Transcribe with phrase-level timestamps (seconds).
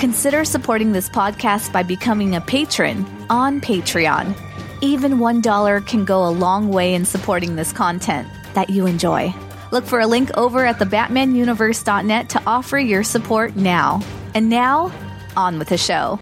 [0.00, 4.34] Consider supporting this podcast by becoming a patron on Patreon.
[4.80, 9.34] Even $1 can go a long way in supporting this content that you enjoy.
[9.72, 14.00] Look for a link over at thebatmanuniverse.net to offer your support now.
[14.34, 14.90] And now,
[15.36, 16.18] on with the show.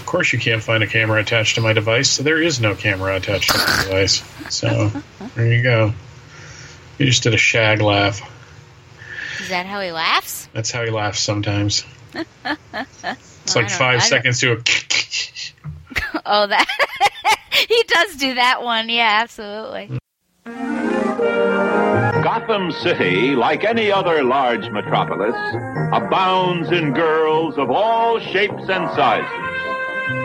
[0.00, 2.74] Of course, you can't find a camera attached to my device, so there is no
[2.74, 4.24] camera attached to my device.
[4.48, 4.90] So,
[5.34, 5.92] there you go.
[6.96, 8.22] You just did a shag laugh.
[9.46, 10.48] Is that how he laughs?
[10.52, 11.84] That's how he laughs sometimes.
[13.44, 14.56] It's I like five seconds to a.
[16.26, 16.66] Oh, that
[17.68, 18.88] he does do that one.
[18.88, 20.00] Yeah, absolutely.
[22.24, 25.36] Gotham City, like any other large metropolis,
[25.92, 29.30] abounds in girls of all shapes and sizes.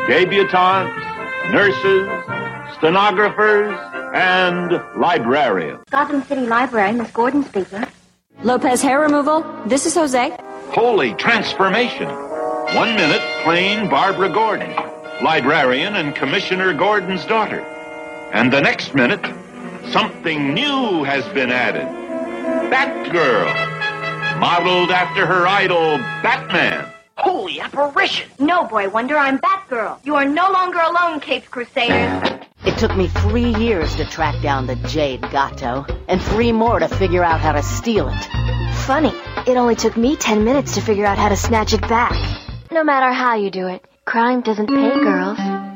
[0.10, 2.10] Debutantes, nurses,
[2.78, 3.78] stenographers,
[4.16, 5.84] and librarians.
[5.92, 7.86] Gotham City Library, Miss Gordon speaking.
[8.44, 9.46] Lopez hair removal.
[9.68, 10.36] This is Jose.
[10.74, 12.08] Holy transformation.
[12.08, 14.76] One minute, plain Barbara Gordon,
[15.22, 17.60] librarian and Commissioner Gordon's daughter.
[18.34, 19.24] And the next minute,
[19.92, 21.86] something new has been added.
[22.72, 26.92] Batgirl, modeled after her idol, Batman.
[27.24, 28.32] Holy apparition!
[28.40, 30.00] No, Boy Wonder, I'm Batgirl.
[30.04, 32.48] You are no longer alone, Caped Crusaders.
[32.66, 36.88] It took me three years to track down the Jade Gato, and three more to
[36.88, 38.76] figure out how to steal it.
[38.88, 39.14] Funny,
[39.46, 42.18] it only took me ten minutes to figure out how to snatch it back.
[42.72, 45.04] No matter how you do it, crime doesn't pay mm.
[45.04, 45.71] girls.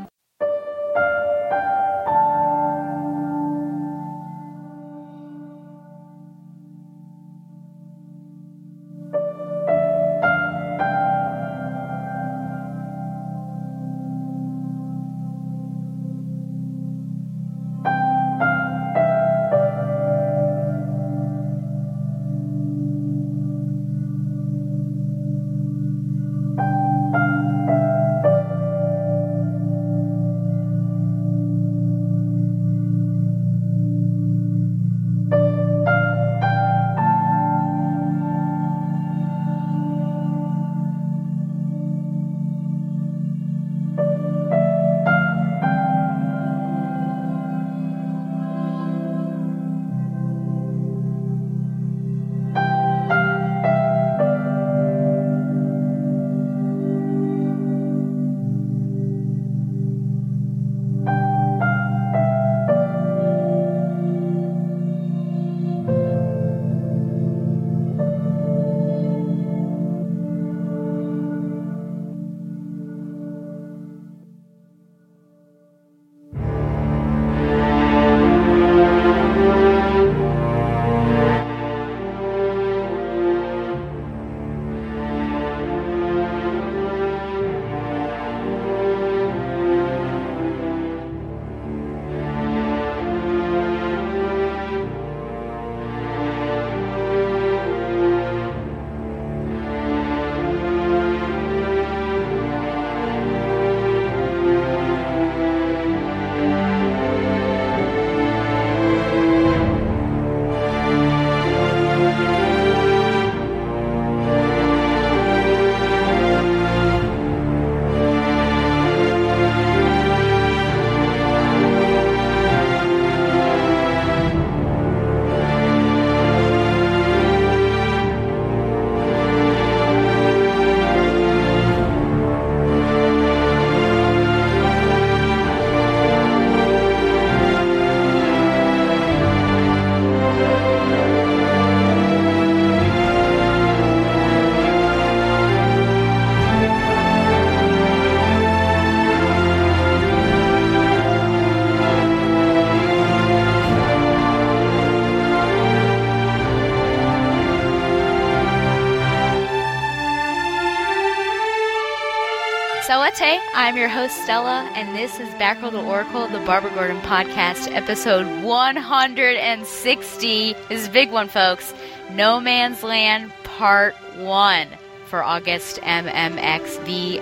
[163.57, 168.43] I'm your host Stella, and this is Batgirl to Oracle, the Barbara Gordon podcast, episode
[168.43, 170.53] 160.
[170.53, 171.73] This is a big one, folks.
[172.11, 174.67] No Man's Land, part one.
[175.05, 177.21] for August MMXVIII.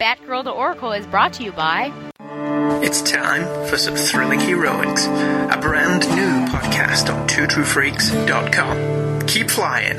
[0.00, 1.92] Batgirl the Oracle is brought to you by.
[2.82, 9.26] It's time for some thrilling heroics, a brand new podcast on twotruefreaks.com.
[9.26, 9.98] Keep flying,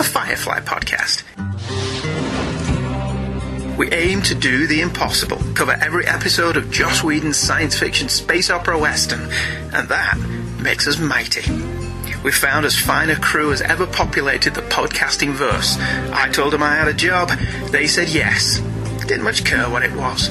[0.00, 1.24] a Firefly podcast.
[3.76, 8.50] We aim to do the impossible, cover every episode of Joss Whedon's science fiction space
[8.50, 9.22] opera western,
[9.72, 10.18] and that
[10.60, 11.50] makes us mighty.
[12.22, 15.78] We found as fine a crew as ever populated the podcasting verse.
[16.12, 17.30] I told them I had a job.
[17.70, 18.58] They said yes.
[19.06, 20.28] Didn't much care what it was.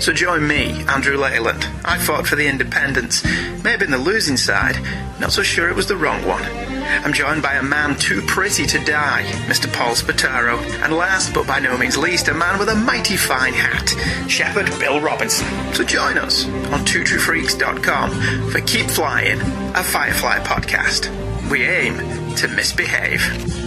[0.00, 1.68] So join me, Andrew Leyland.
[1.84, 3.22] I fought for the independence,
[3.62, 4.78] May have been the losing side.
[5.20, 6.42] Not so sure it was the wrong one.
[6.42, 9.70] I'm joined by a man too pretty to die, Mr.
[9.70, 10.58] Paul Spataro.
[10.82, 13.90] And last but by no means least, a man with a mighty fine hat,
[14.30, 15.46] Shepherd Bill Robinson.
[15.74, 21.10] So join us on twotruefreaks.com for Keep Flying, a Firefly podcast.
[21.50, 23.59] We aim to misbehave.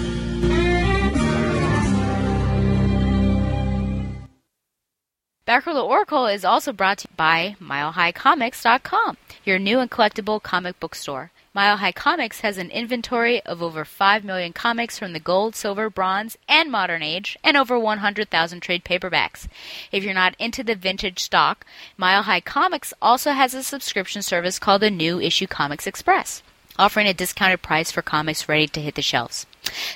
[5.53, 10.79] Batgirl the Oracle is also brought to you by MileHighComics.com, your new and collectible comic
[10.79, 11.29] book store.
[11.53, 15.91] Mile High Comics has an inventory of over 5 million comics from the gold, silver,
[15.91, 19.47] bronze, and modern age, and over 100,000 trade paperbacks.
[19.91, 21.67] If you're not into the vintage stock,
[21.97, 26.41] Mile High Comics also has a subscription service called the New Issue Comics Express,
[26.79, 29.45] offering a discounted price for comics ready to hit the shelves.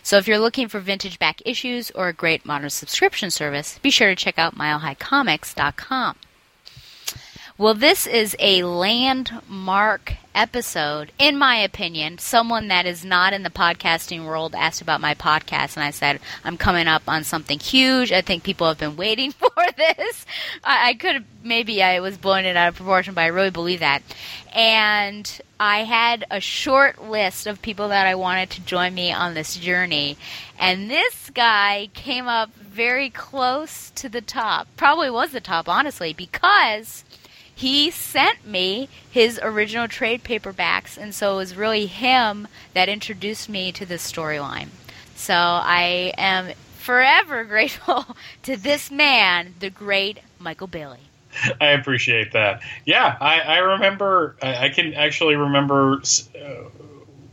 [0.04, 3.90] So if you're looking for vintage back issues or a great modern subscription service, be
[3.90, 6.16] sure to check out milehighcomics.com.
[7.60, 12.20] Well, this is a landmark episode, in my opinion.
[12.20, 16.20] Someone that is not in the podcasting world asked about my podcast, and I said,
[16.44, 18.12] I'm coming up on something huge.
[18.12, 20.28] I think people have been waiting for this.
[20.64, 23.80] I, I could maybe I was blowing it out of proportion, but I really believe
[23.80, 24.04] that.
[24.54, 29.34] And I had a short list of people that I wanted to join me on
[29.34, 30.16] this journey.
[30.60, 34.68] And this guy came up very close to the top.
[34.78, 37.04] Probably was the top, honestly, because
[37.58, 43.50] he sent me his original trade paperbacks, and so it was really him that introduced
[43.50, 44.68] me to this storyline.
[45.16, 51.00] So I am forever grateful to this man, the great Michael Bailey.
[51.60, 52.62] I appreciate that.
[52.86, 54.36] Yeah, I, I remember.
[54.40, 56.04] I, I, can actually remember.
[56.40, 56.70] Uh,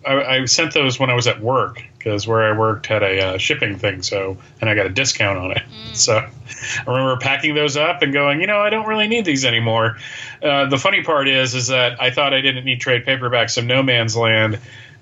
[0.07, 3.27] I, I, sent those when I was at work because where I worked had a
[3.27, 5.63] uh, shipping thing, so and I got a discount on it.
[5.63, 5.97] Mm.
[5.97, 9.45] So I remember packing those up and going, you know, I don't really need these
[9.45, 9.97] anymore.
[10.43, 13.65] Uh, the funny part is, is that I thought I didn't need trade paperbacks of
[13.65, 14.59] No Man's Land,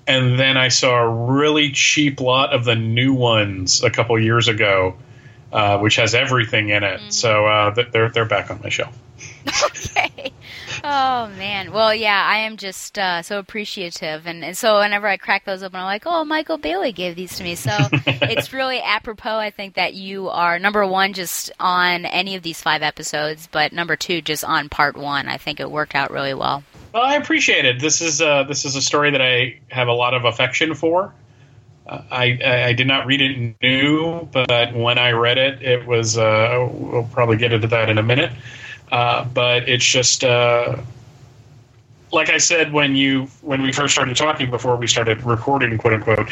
[0.07, 4.47] and then I saw a really cheap lot of the new ones a couple years
[4.47, 4.95] ago,
[5.51, 7.01] uh, which has everything in it.
[7.01, 7.13] Mm.
[7.13, 8.97] So uh, they're they're back on my shelf.
[9.65, 10.31] okay.
[10.85, 11.71] Oh man.
[11.71, 15.63] Well, yeah, I am just uh, so appreciative, and, and, so whenever I crack those
[15.63, 17.55] open, I'm like, oh, Michael Bailey gave these to me.
[17.55, 17.71] So
[18.05, 19.37] it's really apropos.
[19.37, 23.71] I think that you are number one just on any of these five episodes, but
[23.71, 25.29] number two just on part one.
[25.29, 26.63] I think it worked out really well.
[26.93, 27.79] Well, I appreciate it.
[27.79, 31.13] This is uh, this is a story that I have a lot of affection for.
[31.87, 36.17] Uh, I, I did not read it new, but when I read it, it was.
[36.17, 38.33] Uh, we'll probably get into that in a minute.
[38.91, 40.77] Uh, but it's just uh,
[42.11, 45.93] like I said when you when we first started talking before we started recording, quote
[45.93, 46.29] unquote.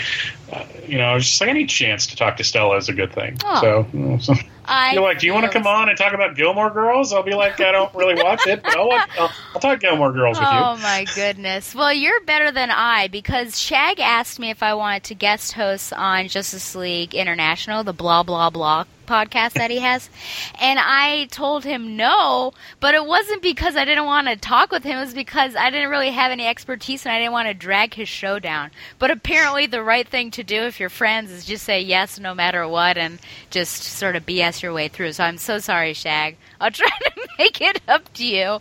[0.52, 3.38] Uh, you know, just like any chance to talk to Stella is a good thing.
[3.46, 3.62] Oh.
[3.62, 6.14] So, you know, so I you're like, do you want to come on and talk
[6.14, 7.14] about Gilmore Girls?
[7.14, 10.12] I'll be like, I don't really watch it, but I'll, watch, I'll, I'll talk Gilmore
[10.12, 10.54] Girls with you.
[10.54, 11.74] Oh my goodness!
[11.76, 15.94] Well, you're better than I because Shag asked me if I wanted to guest host
[15.94, 20.10] on Justice League International, the blah blah blah podcast that he has.
[20.60, 24.84] And I told him no, but it wasn't because I didn't want to talk with
[24.84, 24.98] him.
[24.98, 27.96] It was because I didn't really have any expertise and I didn't want to drag
[27.96, 28.70] his show down.
[29.00, 32.36] But apparently, the right thing to do if you're friends is just say yes no
[32.36, 33.18] matter what and
[33.50, 35.14] just sort of BS your way through.
[35.14, 36.38] So I'm so sorry, Shag.
[36.60, 38.60] I'll try to make it up to you.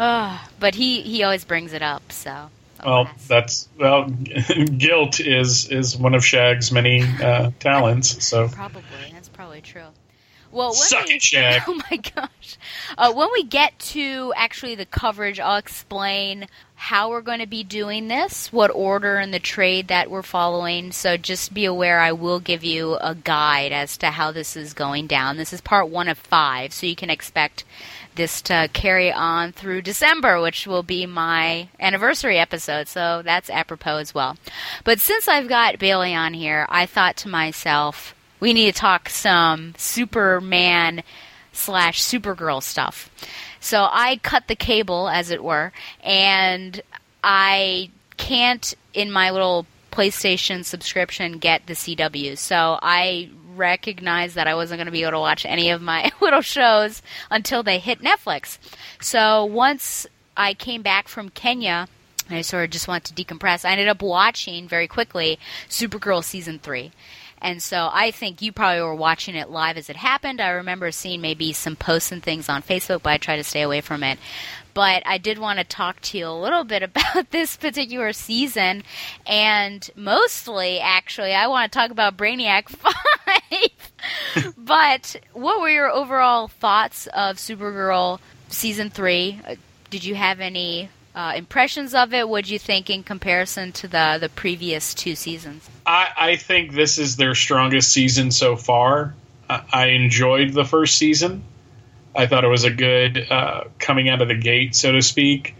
[0.00, 2.48] Oh, but he, he always brings it up, so.
[2.84, 4.08] Well, that's well.
[4.78, 8.24] guilt is is one of Shag's many uh, talents.
[8.26, 9.86] So probably that's probably true.
[10.52, 11.62] Well, suck we, it, Shag.
[11.66, 12.58] Oh my gosh!
[12.98, 17.62] Uh, when we get to actually the coverage, I'll explain how we're going to be
[17.62, 20.90] doing this, what order in the trade that we're following.
[20.90, 24.74] So just be aware, I will give you a guide as to how this is
[24.74, 25.36] going down.
[25.36, 27.64] This is part one of five, so you can expect
[28.16, 32.88] this to carry on through December, which will be my anniversary episode.
[32.88, 34.36] So that's apropos as well.
[34.84, 39.08] But since I've got Bailey on here, I thought to myself we need to talk
[39.08, 41.04] some Superman
[41.52, 43.08] slash Supergirl stuff.
[43.60, 45.72] So I cut the cable, as it were,
[46.02, 46.82] and
[47.22, 52.36] I can't, in my little PlayStation subscription get the CW.
[52.36, 56.10] So I recognized that I wasn't going to be able to watch any of my
[56.20, 58.58] little shows until they hit Netflix.
[59.00, 60.04] So once
[60.36, 61.86] I came back from Kenya,
[62.28, 63.64] I sort of just wanted to decompress.
[63.64, 66.90] I ended up watching very quickly Supergirl season three.
[67.42, 70.40] And so I think you probably were watching it live as it happened.
[70.40, 73.62] I remember seeing maybe some posts and things on Facebook, but I try to stay
[73.62, 74.18] away from it.
[74.74, 78.84] But I did want to talk to you a little bit about this particular season,
[79.26, 82.68] and mostly, actually, I want to talk about Brainiac
[84.30, 84.52] 5.
[84.56, 89.40] but what were your overall thoughts of Supergirl season 3?
[89.46, 89.54] Uh,
[89.90, 92.28] did you have any uh, impressions of it?
[92.28, 95.68] What did you think in comparison to the the previous two seasons?
[95.84, 99.14] I, I think this is their strongest season so far.
[99.48, 101.44] I, I enjoyed the first season.
[102.14, 105.54] I thought it was a good uh, coming out of the gate, so to speak.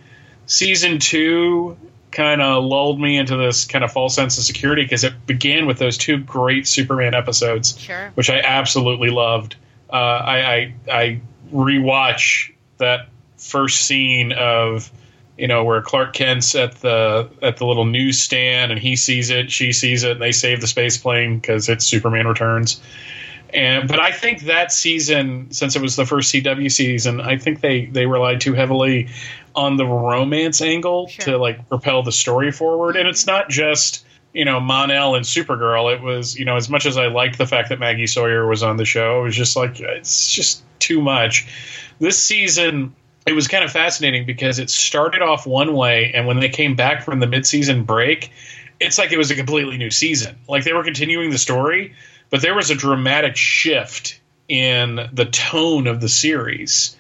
[0.47, 1.77] Season two
[2.11, 5.67] kind of lulled me into this kind of false sense of security because it began
[5.67, 8.11] with those two great Superman episodes, sure.
[8.15, 9.57] which I absolutely loved.
[9.91, 11.21] Uh, I, I I
[11.53, 14.91] rewatch that first scene of
[15.43, 19.51] you know where Clark Kent's at the at the little newsstand and he sees it,
[19.51, 22.81] she sees it, and they save the space plane because it's Superman Returns.
[23.53, 27.61] And but I think that season, since it was the first CW season, I think
[27.61, 29.09] they they relied too heavily
[29.53, 31.25] on the romance angle Sure.
[31.25, 32.95] to like propel the story forward.
[32.95, 33.33] And it's mm-hmm.
[33.33, 35.93] not just you know Mon-El and Supergirl.
[35.93, 38.63] It was you know as much as I liked the fact that Maggie Sawyer was
[38.63, 41.49] on the show, it was just like it's just too much.
[41.99, 42.95] This season.
[43.27, 46.75] It was kind of fascinating because it started off one way, and when they came
[46.75, 48.31] back from the mid-season break,
[48.81, 50.37] it's like it was a completely new season.
[50.49, 51.95] Like they were continuing the story,
[52.31, 56.97] but there was a dramatic shift in the tone of the series.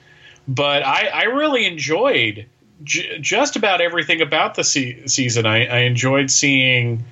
[0.46, 2.46] But I, I really enjoyed
[2.84, 5.44] j- just about everything about the se- season.
[5.44, 7.04] I, I enjoyed seeing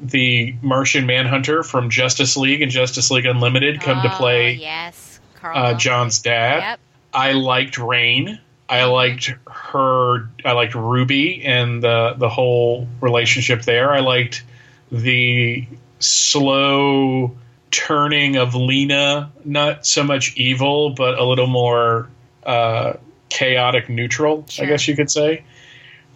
[0.00, 5.20] the Martian Manhunter from Justice League and Justice League Unlimited come to Oh, play yes,
[5.36, 6.58] Carl uh, John's dad.
[6.62, 6.80] Yep.
[7.12, 8.40] I liked Rain.
[8.68, 10.28] I liked her.
[10.44, 13.92] I liked Ruby and the the whole relationship there.
[13.92, 14.44] I liked
[14.90, 15.66] the
[15.98, 17.36] slow
[17.70, 19.32] turning of Lena.
[19.44, 22.08] Not so much evil, but a little more
[22.44, 22.94] uh,
[23.28, 24.46] chaotic neutral.
[24.48, 24.64] Sure.
[24.64, 25.44] I guess you could say.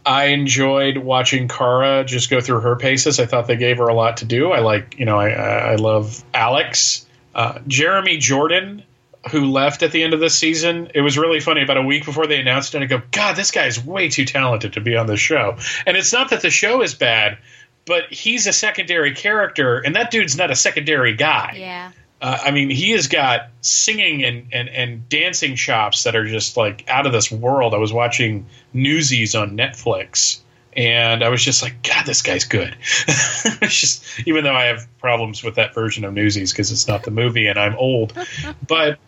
[0.07, 3.19] I enjoyed watching Kara just go through her paces.
[3.19, 4.53] I thought they gave her a lot to do.
[4.53, 8.85] I like, you know, I, I love Alex, uh, Jeremy Jordan,
[9.31, 10.91] who left at the end of this season.
[10.95, 11.63] It was really funny.
[11.63, 14.75] About a week before they announced it, I go, God, this guy's way too talented
[14.75, 15.57] to be on the show.
[15.87, 17.39] And it's not that the show is bad,
[17.87, 21.57] but he's a secondary character, and that dude's not a secondary guy.
[21.59, 21.93] Yeah.
[22.21, 26.57] Uh, I mean, he has got singing and, and, and dancing chops that are just
[26.57, 27.75] like out of this world.
[27.75, 30.41] I was watching Newsies on Netflix,
[30.75, 32.75] and I was just like, God, this guy's good.
[33.07, 37.03] it's just, even though I have problems with that version of Newsies because it's not
[37.03, 38.15] the movie and I'm old,
[38.67, 38.99] but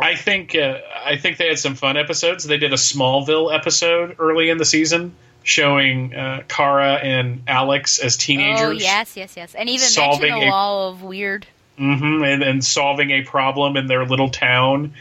[0.00, 2.44] I think uh, I think they had some fun episodes.
[2.44, 8.16] They did a Smallville episode early in the season showing uh, Kara and Alex as
[8.16, 8.60] teenagers.
[8.60, 11.46] Oh yes, yes, yes, and even Solving the a- wall of weird.
[11.76, 14.92] hmm and, and solving a problem in their little town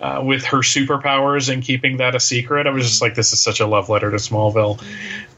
[0.00, 2.66] uh, with her superpowers and keeping that a secret.
[2.66, 4.82] I was just like, this is such a love letter to Smallville.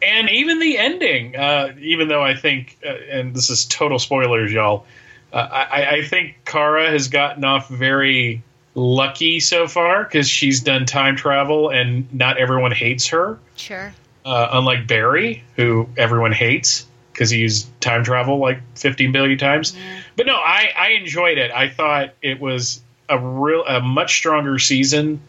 [0.03, 4.51] And even the ending, uh, even though I think, uh, and this is total spoilers,
[4.51, 4.87] y'all,
[5.33, 8.43] uh, I, I think Kara has gotten off very
[8.75, 13.95] lucky so far because she's done time travel and not everyone hates her Sure.
[14.25, 19.77] uh, unlike Barry, who everyone hates because he used time travel like 15 billion times.
[20.17, 21.53] But no, I, I enjoyed it.
[21.53, 25.21] I thought it was a real a much stronger season,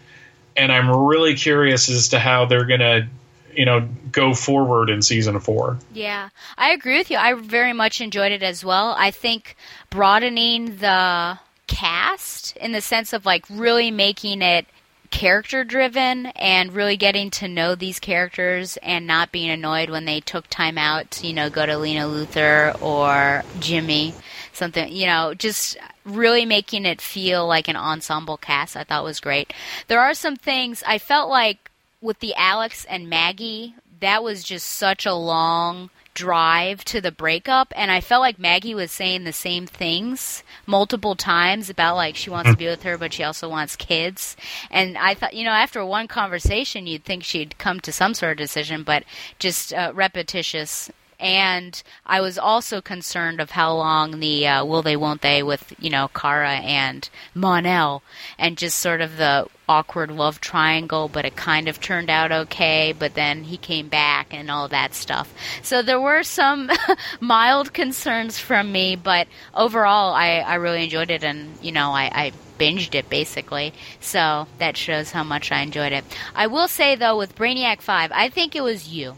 [0.55, 3.07] and I'm really curious as to how they're gonna,
[3.53, 5.77] you know, go forward in season four.
[5.93, 7.17] Yeah, I agree with you.
[7.17, 8.95] I very much enjoyed it as well.
[8.97, 9.55] I think
[9.91, 11.37] broadening the
[11.67, 14.65] cast in the sense of like really making it
[15.11, 20.19] character driven and really getting to know these characters and not being annoyed when they
[20.19, 24.13] took time out to, you know, go to Lena Luthor or Jimmy.
[24.51, 29.19] Something, you know, just really making it feel like an ensemble cast, I thought was
[29.19, 29.53] great.
[29.87, 34.67] There are some things I felt like with the Alex and Maggie, that was just
[34.67, 39.33] such a long drive to the breakup and I felt like Maggie was saying the
[39.33, 43.47] same things multiple times about like she wants to be with her but she also
[43.47, 44.35] wants kids.
[44.71, 48.31] And I thought you know after one conversation you'd think she'd come to some sort
[48.31, 49.03] of decision but
[49.37, 54.97] just uh, repetitious And I was also concerned of how long the uh, will they
[54.97, 58.03] won't they with you know Kara and Mon-El,
[58.37, 61.07] and just sort of the awkward love triangle.
[61.07, 62.93] But it kind of turned out okay.
[62.97, 65.33] But then he came back and all that stuff.
[65.61, 66.69] So there were some
[67.19, 72.11] mild concerns from me, but overall I I really enjoyed it, and you know I.
[72.13, 73.73] I binged it basically.
[73.99, 76.05] So that shows how much I enjoyed it.
[76.33, 79.17] I will say though, with Brainiac 5, I think it was you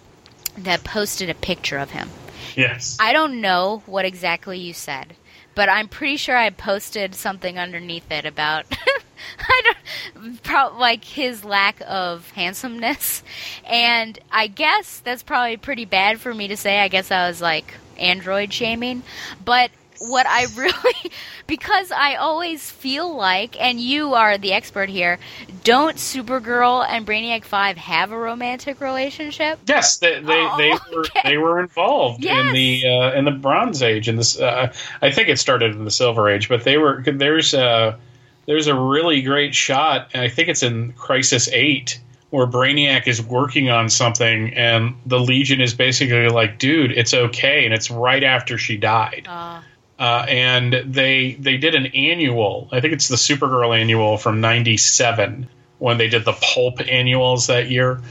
[0.58, 2.10] that posted a picture of him.
[2.56, 2.98] Yes.
[3.00, 5.16] I don't know what exactly you said,
[5.56, 8.66] but I'm pretty sure I posted something underneath it about
[9.40, 9.74] I
[10.14, 13.24] don't pro- like his lack of handsomeness,
[13.66, 16.80] and I guess that's probably pretty bad for me to say.
[16.80, 19.04] I guess I was like android shaming,
[19.44, 21.12] but what I really
[21.48, 25.20] because I always feel like and you are the expert here,
[25.63, 29.60] don't Supergirl and Brainiac 5 have a romantic relationship?
[29.68, 31.22] Yes, they they, Oh, they were okay.
[31.24, 32.48] they were involved Yes.
[32.48, 35.86] in the uh, in the Bronze Age and this uh, I think it started in
[35.86, 37.98] the Silver Age, but they were there's a
[38.46, 42.00] there's a really great shot and I think it's in Crisis 8
[42.30, 47.63] where Brainiac is working on something and the Legion is basically like, dude, it's okay
[47.63, 49.25] and it's right after she died.
[49.30, 49.62] Uh,
[50.00, 52.70] uh, and they they did an annual.
[52.72, 55.48] I think it's the Supergirl annual from '97
[55.80, 58.01] when they did the Pulp annuals that year.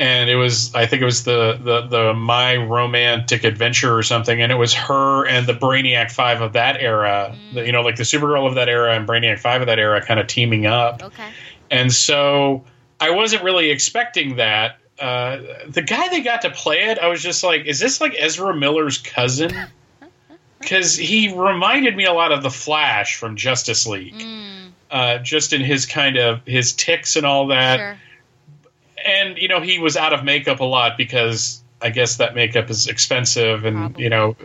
[0.00, 4.40] And it was, I think it was the, the the My Romantic Adventure or something,
[4.40, 7.96] and it was her and the Brainiac Five of that era, the, you know, like
[7.96, 11.02] the Supergirl of that era and Brainiac Five of that era, kind of teaming up.
[11.02, 11.28] okay.
[11.68, 12.64] And so
[13.00, 14.78] I wasn't really expecting that.
[15.00, 15.38] Uh,
[15.68, 18.54] the guy that got to play it, I was just like, is this like Ezra
[18.54, 19.52] Miller's cousin?
[20.60, 25.52] Because he reminded me a lot of the Flash from Justice League, Mm, uh, just
[25.52, 27.76] in his kind of his tics and all that.
[27.78, 27.98] sure.
[29.06, 32.68] And you know, he was out of makeup a lot because I guess that makeup
[32.70, 33.64] is expensive.
[33.64, 34.02] And Probably.
[34.04, 34.36] you know,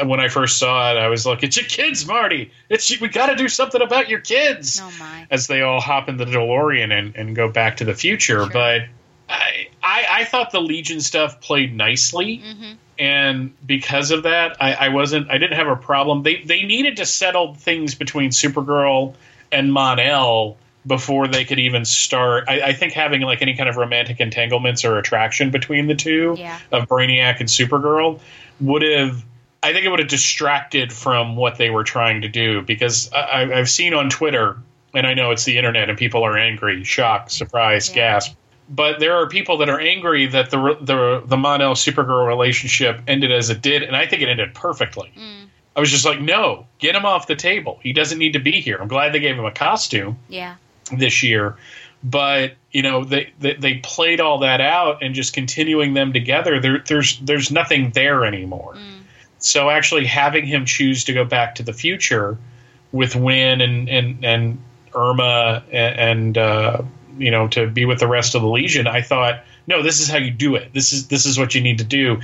[0.00, 2.50] uh, when I first saw it, I was like, "It's your kids, Marty.
[2.68, 5.26] It's we got to do something about your kids." Oh my.
[5.30, 8.42] as they all hop in the DeLorean and, and go back to the future.
[8.42, 8.50] Sure.
[8.50, 8.82] But
[9.28, 14.74] I, I I thought the Legion stuff played nicely, hmm and because of that, I,
[14.74, 16.22] I wasn't I didn't have a problem.
[16.22, 19.14] They they needed to settle things between Supergirl
[19.50, 22.44] and Mon-El before they could even start.
[22.48, 26.34] I, I think having like any kind of romantic entanglements or attraction between the two
[26.38, 26.58] Yeah.
[26.70, 28.20] of Brainiac and Supergirl
[28.60, 29.24] would have.
[29.62, 33.42] I think it would have distracted from what they were trying to do because I,
[33.52, 34.56] I've seen on Twitter,
[34.94, 38.12] and I know it's the internet and people are angry, shocked, surprised, Yeah.
[38.12, 38.36] gasp.
[38.72, 43.32] But there are people that are angry that the the the Mon-El Supergirl relationship ended
[43.32, 45.12] as it did, and I think it ended perfectly.
[45.18, 45.48] Mm.
[45.76, 47.80] I was just like, no, get him off the table.
[47.82, 48.78] He doesn't need to be here.
[48.80, 50.54] I'm glad they gave him a costume Yeah.
[50.92, 51.56] this year,
[52.04, 56.60] but you know they, they they played all that out and just continuing them together.
[56.60, 58.74] There, there's there's nothing there anymore.
[58.76, 59.00] Mm.
[59.38, 62.36] So actually having him choose to go back to the future
[62.92, 64.58] with Win and and and
[64.94, 66.82] Irma and, and uh,
[67.20, 70.08] you know to be with the rest of the Legion, I thought, no, this is
[70.08, 70.72] how you do it.
[70.72, 72.20] This is this is what you need to do.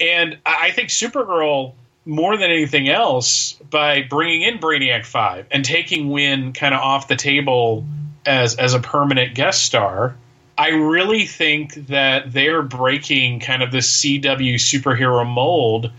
[0.00, 1.74] And I think Supergirl
[2.04, 7.08] more than anything else by bringing in Brainiac Five and taking Win kind of off
[7.08, 7.84] the table
[8.26, 10.16] as as a permanent guest star.
[10.58, 15.90] I really think that they're breaking kind of the CW superhero mold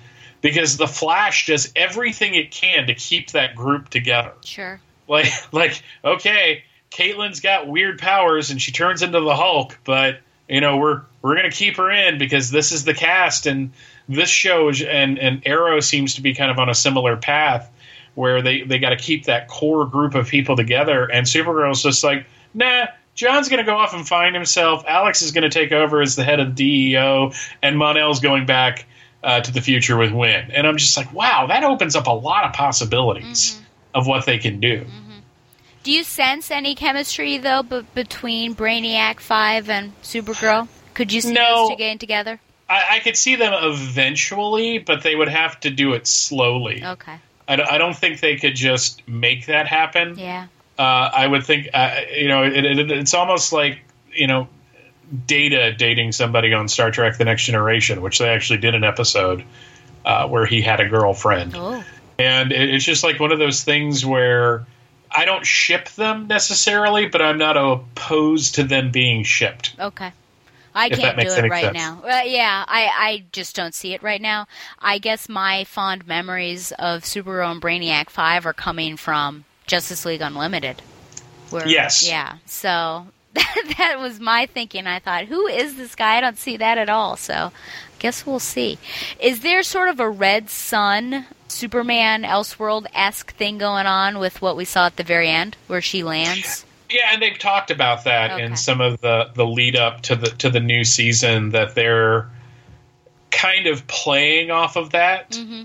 [0.41, 4.33] because the Flash does everything it can to keep that group together.
[4.43, 4.79] Sure.
[5.07, 10.61] Like like okay, Caitlyn's got weird powers and she turns into the Hulk, but you
[10.61, 13.71] know we're we're gonna keep her in because this is the cast and
[14.07, 17.69] this show is, and and Arrow seems to be kind of on a similar path
[18.13, 22.03] where they they got to keep that core group of people together and Supergirl's just
[22.03, 22.87] like nah.
[23.15, 24.85] John's going to go off and find himself.
[24.87, 28.87] Alex is going to take over as the head of DEO, and Mon-El's going back
[29.23, 30.49] uh, to the future with Win.
[30.49, 33.61] And I'm just like, wow, that opens up a lot of possibilities
[33.93, 34.87] of what they can do.
[35.83, 40.67] Do you sense any chemistry though b- between Brainiac Five and Supergirl?
[40.93, 41.55] Could you see No.
[41.55, 42.39] those two getting together?
[42.69, 46.83] I, I could see them eventually, but they would have to do it slowly.
[46.85, 47.15] Okay.
[47.47, 50.17] I, don't- I don't think they could just make that happen.
[50.17, 50.47] Yeah.
[50.79, 50.81] Uh,
[51.13, 53.79] I would think, uh, you know, it, it, it's almost like,
[54.11, 54.47] you know,
[55.27, 59.43] Data dating somebody on Star Trek The Next Generation, which they actually did an episode
[60.05, 61.53] uh, where he had a girlfriend.
[61.55, 61.83] Oh.
[62.17, 64.65] And it, it's just like one of those things where
[65.15, 69.75] I don't ship them necessarily, but I'm not opposed to them being shipped.
[69.79, 70.11] Okay.
[70.75, 71.75] I can't do it right sense.
[71.75, 72.01] now.
[72.03, 74.47] Uh, yeah, I, I just don't see it right now.
[74.79, 80.21] I guess my fond memories of Supergirl and Brainiac 5 are coming from Justice League
[80.21, 80.81] Unlimited.
[81.51, 82.07] Where, Yes.
[82.07, 82.37] Yeah.
[82.45, 84.87] So that was my thinking.
[84.87, 86.17] I thought, who is this guy?
[86.17, 87.17] I don't see that at all.
[87.17, 87.51] So,
[88.03, 88.77] guess we'll see.
[89.19, 94.57] Is there sort of a Red Sun Superman Elseworld esque thing going on with what
[94.57, 96.65] we saw at the very end, where she lands?
[96.89, 98.43] Yeah, and they've talked about that Okay.
[98.43, 102.29] in some of the the lead up to the to the new season that they're
[103.31, 105.31] kind of playing off of that.
[105.31, 105.63] Mm-hmm.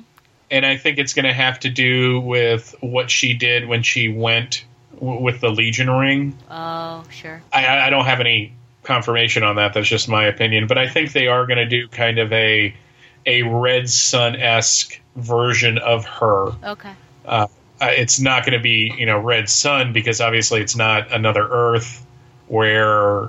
[0.51, 4.09] And I think it's going to have to do with what she did when she
[4.09, 6.38] went w- with the Legion ring.
[6.51, 7.42] Oh, sure.
[7.53, 8.55] I- I, I don't have any
[8.88, 9.74] confirmation on that.
[9.74, 10.66] That's just my opinion.
[10.66, 12.74] But I think they are going to do kind of a
[13.27, 16.53] a Red Sun esque version of her.
[16.64, 16.92] Okay.
[17.24, 17.46] Uh,
[17.81, 22.05] it's not going to be you know Red Sun because obviously it's not another Earth
[22.48, 23.29] where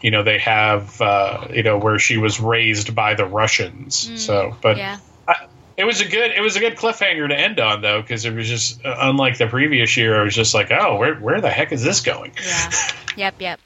[0.00, 4.24] you know they have uh, you know where she was raised by the Russians.
[4.24, 4.98] so, but yeah.
[5.28, 5.46] I,
[5.76, 8.32] it was a good it was a good cliffhanger to end on though because it
[8.32, 10.20] was just uh, unlike the previous year.
[10.20, 12.32] I was just like, oh, where where the heck is this going?
[12.46, 12.70] Yeah.
[13.16, 13.60] yep, yep.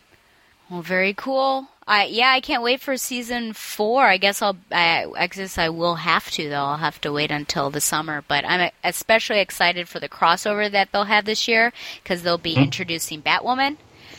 [0.70, 1.68] Well, very cool.
[1.86, 4.06] I yeah, I can't wait for season four.
[4.06, 4.56] I guess I'll.
[4.72, 6.64] I, I guess I will have to though.
[6.64, 8.24] I'll have to wait until the summer.
[8.26, 11.72] But I'm especially excited for the crossover that they'll have this year
[12.02, 13.76] because they'll be introducing Batwoman.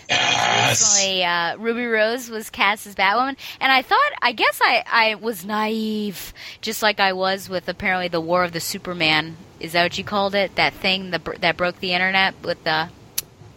[0.07, 5.15] Recently, uh, Ruby Rose was cast as Batwoman, and I thought, I guess I, I
[5.15, 6.31] was naive,
[6.61, 9.35] just like I was with apparently the War of the Superman.
[9.59, 10.55] Is that what you called it?
[10.55, 12.89] That thing that, that broke the internet with the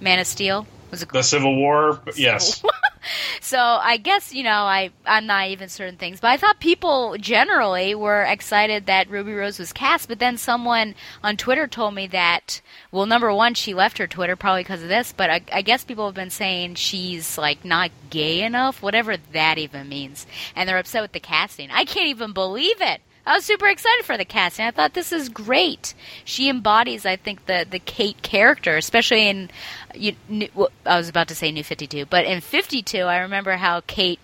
[0.00, 0.66] Man of Steel?
[0.90, 2.62] Was it The Civil War, yes.
[3.40, 7.16] so I guess you know I I'm naive in certain things, but I thought people
[7.18, 10.08] generally were excited that Ruby Rose was cast.
[10.08, 14.36] But then someone on Twitter told me that well, number one, she left her Twitter
[14.36, 17.90] probably because of this, but I, I guess people have been saying she's like not
[18.10, 21.70] gay enough, whatever that even means, and they're upset with the casting.
[21.70, 23.00] I can't even believe it.
[23.28, 24.64] I was super excited for the casting.
[24.64, 25.92] I thought this is great.
[26.24, 29.50] She embodies, I think, the the Kate character, especially in.
[29.98, 33.18] You, well, I was about to say New Fifty Two, but in Fifty Two, I
[33.18, 34.20] remember how Kate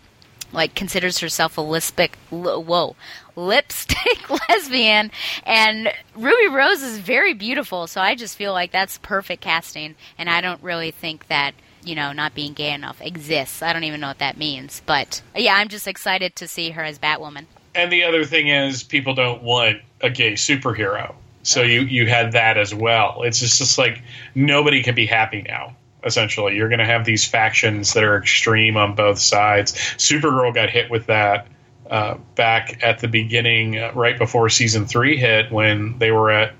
[0.52, 2.16] like considers herself a lipstick.
[2.30, 2.96] Whoa,
[3.37, 5.10] lipstick lesbian,
[5.44, 7.87] and Ruby Rose is very beautiful.
[7.87, 11.94] So I just feel like that's perfect casting, and I don't really think that you
[11.94, 13.62] know not being gay enough exists.
[13.62, 16.82] I don't even know what that means, but yeah, I'm just excited to see her
[16.82, 17.46] as Batwoman.
[17.74, 21.14] And the other thing is, people don't want a gay superhero.
[21.44, 23.22] So you you had that as well.
[23.22, 24.02] It's just, just like
[24.35, 25.76] nobody can be happy now.
[26.02, 29.72] Essentially, you're going to have these factions that are extreme on both sides.
[29.96, 31.46] Supergirl got hit with that
[31.88, 36.54] uh, back at the beginning, uh, right before season three hit, when they were at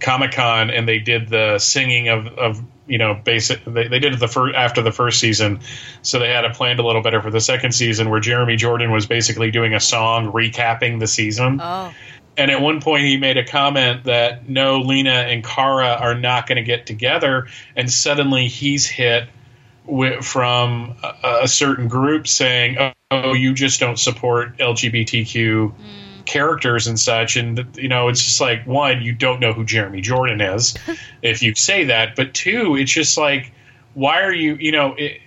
[0.00, 3.64] Comic Con and they did the singing of, of you know basic.
[3.64, 5.60] They, they did it the first after the first season,
[6.02, 8.90] so they had it planned a little better for the second season, where Jeremy Jordan
[8.90, 11.60] was basically doing a song recapping the season.
[11.62, 11.94] Oh,
[12.36, 16.46] And at one point, he made a comment that no, Lena and Kara are not
[16.46, 17.48] going to get together.
[17.76, 19.28] And suddenly, he's hit
[19.84, 25.74] with, from a, a certain group saying, "Oh, oh, you just don't support LGBTQ mm.
[26.24, 30.00] characters and such." And you know, it's just like one, you don't know who Jeremy
[30.00, 30.74] Jordan is
[31.22, 33.52] if you say that, but two, it's just like,
[33.92, 34.54] why are you?
[34.54, 35.20] You know, it,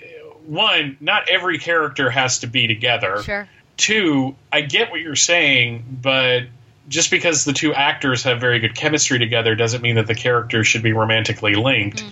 [0.47, 3.49] one, not every character has to be together sure.
[3.77, 6.43] two, I get what you're saying, but
[6.87, 10.67] just because the two actors have very good chemistry together doesn't mean that the characters
[10.67, 12.03] should be romantically linked.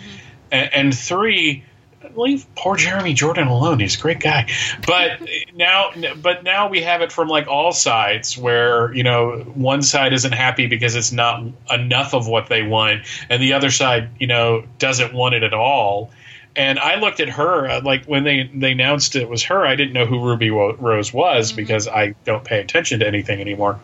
[0.52, 1.64] And, and three,
[2.16, 3.80] leave poor Jeremy Jordan alone.
[3.80, 4.50] He's a great guy.
[4.86, 5.22] But
[5.56, 10.14] now, but now we have it from like all sides, where you know one side
[10.14, 14.28] isn't happy because it's not enough of what they want, and the other side, you
[14.28, 16.12] know, doesn't want it at all.
[16.56, 19.66] And I looked at her uh, like when they they announced it was her.
[19.66, 23.80] I didn't know who Ruby Rose was because I don't pay attention to anything anymore.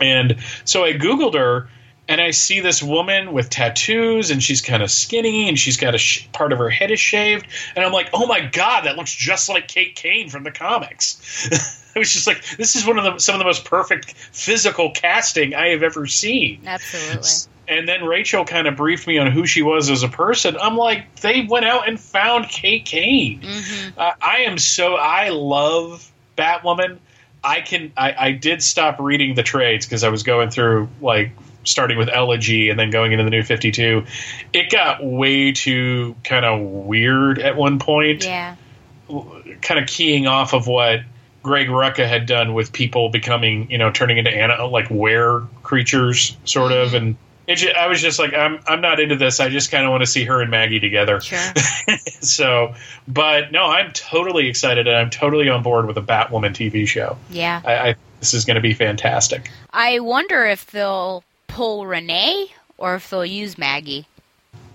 [0.00, 1.68] And so I googled her,
[2.08, 5.94] and I see this woman with tattoos, and she's kind of skinny, and she's got
[5.94, 8.96] a sh- part of her head is shaved, and I'm like, oh my god, that
[8.96, 11.82] looks just like Kate Kane from the comics.
[11.96, 14.90] I was just like, this is one of the some of the most perfect physical
[14.92, 16.60] casting I have ever seen.
[16.66, 17.52] Absolutely.
[17.68, 20.56] And then Rachel kind of briefed me on who she was as a person.
[20.60, 23.40] I'm like, they went out and found Kate Kane.
[23.96, 26.98] Uh, I am so I love Batwoman.
[27.46, 31.30] I can I, I did stop reading the trades because I was going through like
[31.62, 34.04] starting with Elegy and then going into the new 52.
[34.52, 38.56] It got way too kind of weird at one point Yeah.
[39.08, 41.00] kind of keying off of what
[41.42, 46.36] Greg Rucka had done with people becoming, you know, turning into ana- like were creatures,
[46.44, 46.96] sort of, mm-hmm.
[46.96, 49.40] and it ju- I was just like, I'm I'm not into this.
[49.40, 51.20] I just kind of want to see her and Maggie together.
[51.20, 51.38] Sure.
[52.20, 52.74] so,
[53.08, 57.16] but no, I'm totally excited, and I'm totally on board with a Batwoman TV show.
[57.30, 57.60] Yeah.
[57.64, 59.50] I, I this is going to be fantastic.
[59.72, 64.06] I wonder if they'll pull Renee or if they'll use Maggie.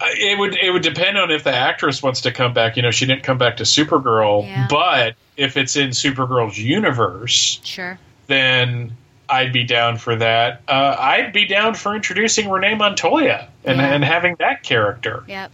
[0.04, 2.76] It would it would depend on if the actress wants to come back.
[2.78, 4.68] You know, she didn't come back to Supergirl, Yeah.
[4.70, 8.00] but if it's in Supergirl's universe, Sure.
[8.28, 8.96] then
[9.32, 10.62] I'd be down for that.
[10.68, 13.94] Uh, I'd be down for introducing Renee Montoya and, Yeah.
[13.94, 15.24] and having that character.
[15.28, 15.52] Yep.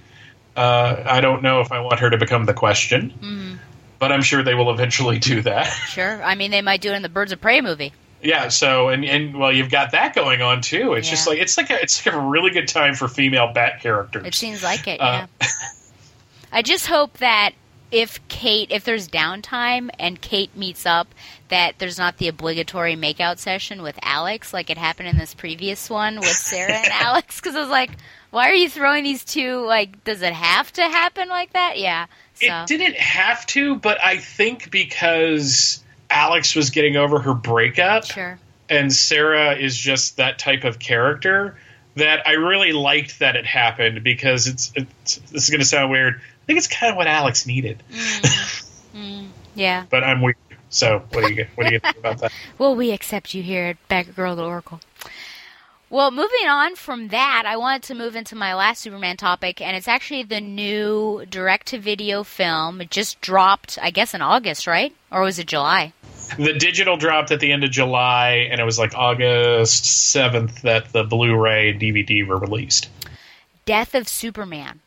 [0.56, 3.56] Uh, I don't know if I want her to become the question, Mm-hmm.
[4.00, 5.68] but I'm sure they will eventually do that.
[5.90, 6.22] Sure.
[6.24, 7.94] I mean, they might do it in the Birds of Prey movie.
[8.22, 8.48] yeah.
[8.50, 10.94] So and and well, you've got that going on too.
[10.94, 13.82] It's just like it's like a, it's like a really good time for female Bat
[13.82, 14.26] characters.
[14.26, 15.00] It seems like it.
[15.00, 15.48] Uh, Yeah.
[16.52, 17.52] I just hope that
[17.92, 21.08] if Kate, if there's downtime and Kate meets up,
[21.50, 25.90] that there's not the obligatory makeout session with Alex like it happened in this previous
[25.90, 27.40] one with Sarah and Alex.
[27.40, 27.92] Because I was like,
[28.32, 29.66] why are you throwing these two?
[29.66, 31.78] Like, does it have to happen like that?
[31.78, 32.08] Yeah.
[32.36, 38.06] So It didn't have to, but I think because Alex was getting over her breakup,
[38.06, 38.40] sure.
[38.70, 41.58] and Sarah is just that type of character
[41.96, 45.90] that I really liked that it happened because it's, it's this is going to sound
[45.92, 46.16] weird.
[46.16, 48.98] I think it's kind of what Alex needed, mm-hmm.
[48.98, 49.28] Mm-hmm.
[49.56, 49.86] Yeah.
[49.90, 50.38] but I'm weird.
[50.70, 52.32] So what do you what do you think about that?
[52.58, 54.82] Well, we accept you here at Girl the Oracle.
[55.90, 59.78] Well, moving on from that, I wanted to move into my last Superman topic, and
[59.78, 62.82] it's actually the new direct-to-video film.
[62.82, 64.94] It just dropped, I guess, in August, right?
[65.12, 65.94] Or was it July?
[66.38, 70.92] The digital dropped at the end of July, and it was like August seventh that
[70.92, 72.90] the Blu-ray and DVD were released.
[73.66, 74.82] Death of Superman.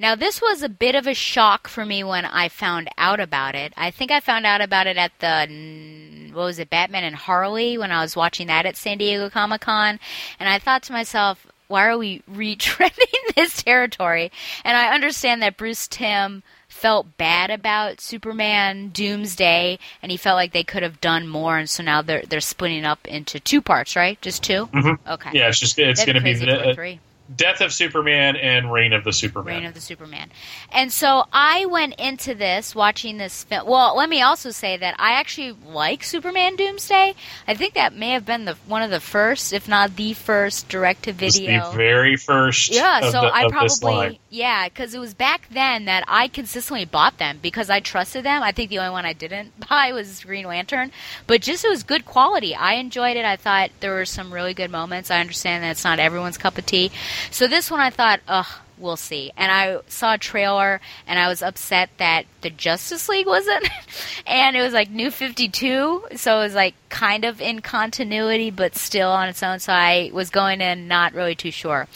[0.00, 3.56] Now, this was a bit of a shock for me when I found out about
[3.56, 3.72] it.
[3.76, 7.76] I think I found out about it at the, what was it, Batman and Harley,
[7.76, 9.98] when I was watching that at San Diego Comic Con.
[10.38, 14.30] And I thought to myself, why are we retreading this territory?
[14.64, 20.52] And I understand that Bruce Timm felt bad about Superman Doomsday and he felt like
[20.52, 23.96] they could have done more and so now they're they're splitting up into two parts,
[23.96, 24.20] right?
[24.22, 25.10] Just 2 Mm-hmm.
[25.10, 25.30] Okay.
[25.32, 27.00] Yeah, it's just it's going to be the, three.
[27.34, 29.56] Death of Superman and Reign of the Superman.
[29.56, 30.30] Reign of the Superman.
[30.72, 33.66] And so I went into this watching this film.
[33.66, 37.14] Well, let me also say that I actually like Superman Doomsday.
[37.46, 40.68] I think that may have been the one of the first, if not the first,
[40.68, 41.70] direct to video.
[41.70, 42.72] the very first.
[42.72, 47.18] Yeah, so the, I probably yeah, because it was back then that I consistently bought
[47.18, 48.42] them because I trusted them.
[48.42, 50.92] I think the only one I didn't buy was Green Lantern,
[51.26, 52.54] but just it was good quality.
[52.54, 53.24] I enjoyed it.
[53.24, 55.10] I thought there were some really good moments.
[55.10, 56.90] I understand that it's not everyone's cup of tea,
[57.30, 58.46] so this one I thought, ugh.
[58.80, 59.32] We'll see.
[59.36, 63.68] And I saw a trailer and I was upset that the Justice League wasn't.
[64.26, 66.04] and it was like New 52.
[66.14, 69.58] So it was like kind of in continuity, but still on its own.
[69.58, 71.88] So I was going in not really too sure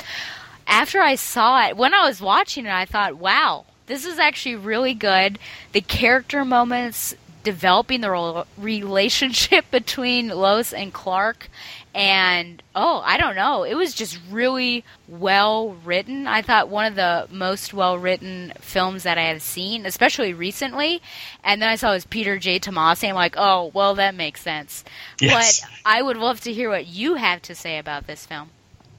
[0.67, 4.57] after I saw it, when I was watching it, I thought, wow, this is actually
[4.57, 5.39] really good.
[5.73, 11.51] The character moments developing the relationship between Lois and Clark.
[11.95, 13.65] And oh, I don't know.
[13.65, 16.27] It was just really well written.
[16.27, 21.03] I thought one of the most well written films that I have seen, especially recently.
[21.45, 22.59] And then I saw it was Peter J.
[22.59, 23.09] Tomasi.
[23.11, 24.85] I'm like, oh, well, that makes sense.
[25.21, 25.61] Yes.
[25.61, 28.51] But I would love to hear what you have to say about this film.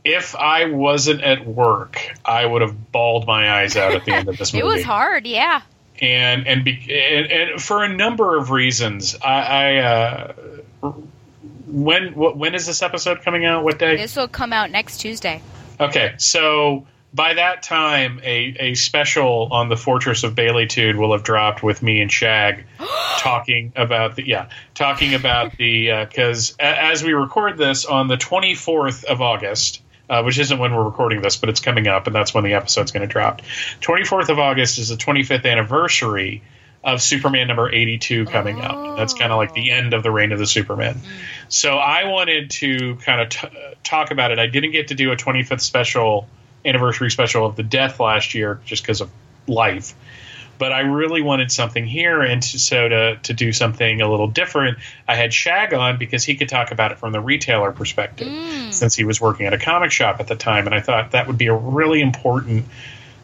[0.03, 4.29] If I wasn't at work, I would have bawled my eyes out at the end
[4.29, 4.61] of this movie.
[4.67, 5.61] It was hard, yeah.
[6.01, 9.15] and and, be, and and for a number of reasons.
[9.23, 10.33] I, I uh,
[11.65, 13.63] when when is this episode coming out?
[13.63, 13.97] What day?
[13.97, 15.41] This will come out next Tuesday.
[15.79, 21.23] Okay, so by that time, a, a special on the Fortress of Baileytude will have
[21.23, 22.65] dropped with me and Shag
[23.19, 28.55] talking about the yeah talking about the because as we record this on the twenty
[28.55, 29.81] fourth of August.
[30.09, 32.53] Uh, which isn't when we're recording this, but it's coming up, and that's when the
[32.53, 33.41] episode's going to drop.
[33.79, 36.43] 24th of August is the 25th anniversary
[36.83, 38.97] of Superman number 82 coming out.
[38.97, 39.75] That's kind of like the oh.
[39.75, 40.95] end of the reign of the Superman.
[40.95, 41.07] Mm.
[41.47, 44.39] So I wanted to kind of t- uh, talk about it.
[44.39, 46.27] I didn't get to do a 25th special
[46.65, 49.09] anniversary special of the death last year just because of
[49.47, 49.95] life.
[50.59, 54.27] But I really wanted something here, and to, so to to do something a little
[54.27, 58.27] different, I had Shag on because he could talk about it from the retailer perspective,
[58.27, 58.71] mm.
[58.71, 61.25] since he was working at a comic shop at the time, and I thought that
[61.25, 62.65] would be a really important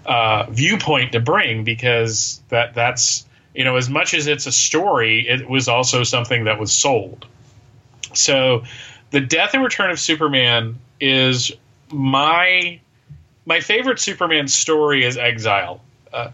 [0.08, 3.26] uh, viewpoint to bring because that that's
[3.60, 7.26] you know as much as it's a story, it was also something that was sold.
[8.13, 8.63] So,
[9.12, 11.52] the death and return of Superman is
[11.91, 12.80] my
[13.45, 15.82] my favorite Superman story is Exile,
[16.13, 16.30] uh,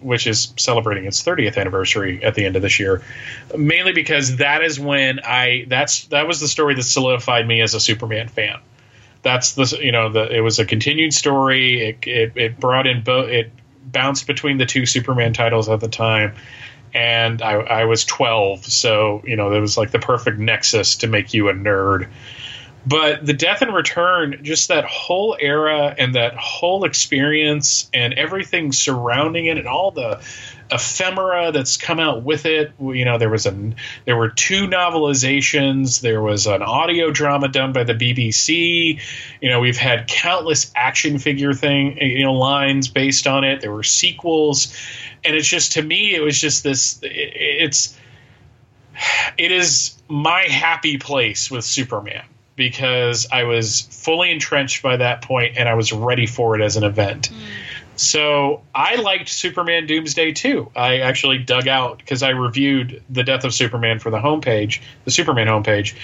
[0.00, 3.02] which is celebrating its 30th anniversary at the end of this year.
[3.56, 7.72] Mainly because that is when I that's that was the story that solidified me as
[7.72, 8.60] a Superman fan.
[9.22, 11.88] That's the you know the it was a continued story.
[11.88, 13.52] It it, it brought in both it
[13.90, 16.34] bounced between the two Superman titles at the time.
[16.94, 21.06] And I, I was 12, so you know it was like the perfect nexus to
[21.06, 22.08] make you a nerd
[22.86, 28.72] But the Death and Return, just that whole era and that whole experience and everything
[28.72, 30.20] surrounding it and all the
[30.70, 32.72] ephemera that's come out with it.
[32.80, 33.72] You know, there was a
[34.04, 36.00] there were two novelizations.
[36.00, 39.00] There was an audio drama done by the BBC.
[39.40, 43.60] You know, we've had countless action figure thing you know lines based on it.
[43.60, 44.74] There were sequels,
[45.24, 47.00] and it's just to me, it was just this.
[47.02, 47.96] It, it's
[49.36, 52.24] it is my happy place with Superman
[52.56, 56.76] because I was fully entrenched by that point and I was ready for it as
[56.76, 57.30] an event.
[57.30, 57.36] Mm.
[57.98, 60.70] So I liked Superman Doomsday too.
[60.76, 65.10] I actually dug out because I reviewed the Death of Superman for the homepage, the
[65.10, 65.96] Superman homepage.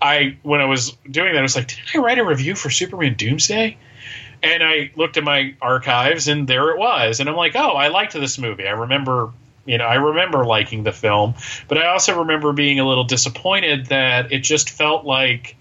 [0.00, 2.70] I when I was doing that, I was like, did I write a review for
[2.70, 3.76] Superman Doomsday?
[4.42, 7.20] And I looked at my archives, and there it was.
[7.20, 8.66] And I'm like, oh, I liked this movie.
[8.66, 9.32] I remember,
[9.66, 11.34] you know, I remember liking the film,
[11.68, 15.56] but I also remember being a little disappointed that it just felt like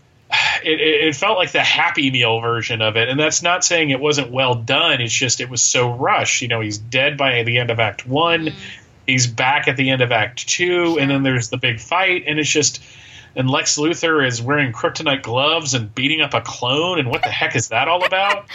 [0.63, 4.00] it, it, felt like the Happy Meal version of it, and that's not saying it
[4.00, 5.02] wasn't well done.
[5.02, 6.42] It's just it was so rushed.
[6.42, 8.48] You know, he's dead by the end of Act One.
[8.48, 8.56] Mm.
[9.08, 11.00] He's back at the end of Act Two, sure.
[11.00, 12.82] and then there's the big fight, and it's just.
[13.36, 17.30] And Lex Luthor is wearing kryptonite gloves and beating up a clone, and what the
[17.30, 18.46] heck is that all about?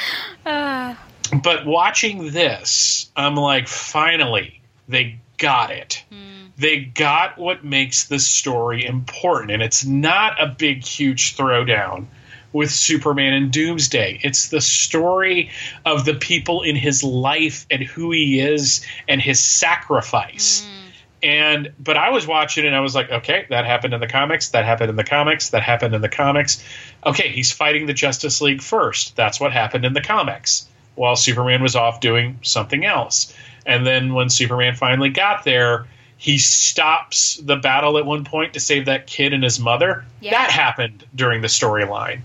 [0.47, 0.95] uh.
[1.43, 6.05] But watching this, I'm like, finally, they got it.
[6.13, 9.51] Mm they got what makes the story important.
[9.51, 12.07] And it's not a big, huge throwdown
[12.53, 14.21] with Superman and Doomsday.
[14.23, 15.51] It's the story
[15.85, 20.62] of the people in his life and who he is and his sacrifice.
[20.62, 20.85] Mm.
[21.25, 24.51] And but I was watching and I was like, okay, that happened in the comics,
[24.51, 26.62] that happened in the comics, that happened in the comics.
[27.05, 29.17] Okay, he's fighting the Justice League first.
[29.17, 30.69] That's what happened in the comics.
[30.95, 33.35] While Superman was off doing something else.
[33.67, 35.87] And then when Superman finally got there,
[36.25, 40.07] he stops the battle at one point to save that kid and his mother.
[40.23, 40.31] Yeah.
[40.31, 42.23] That happened during the storyline.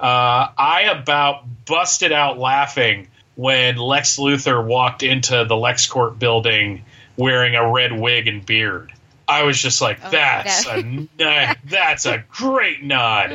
[0.00, 6.82] Uh, I about busted out laughing when Lex Luthor walked into the LexCorp building
[7.18, 8.90] wearing a red wig and beard.
[9.32, 11.08] I was just like, oh, "That's a
[11.64, 13.30] that's a great nod."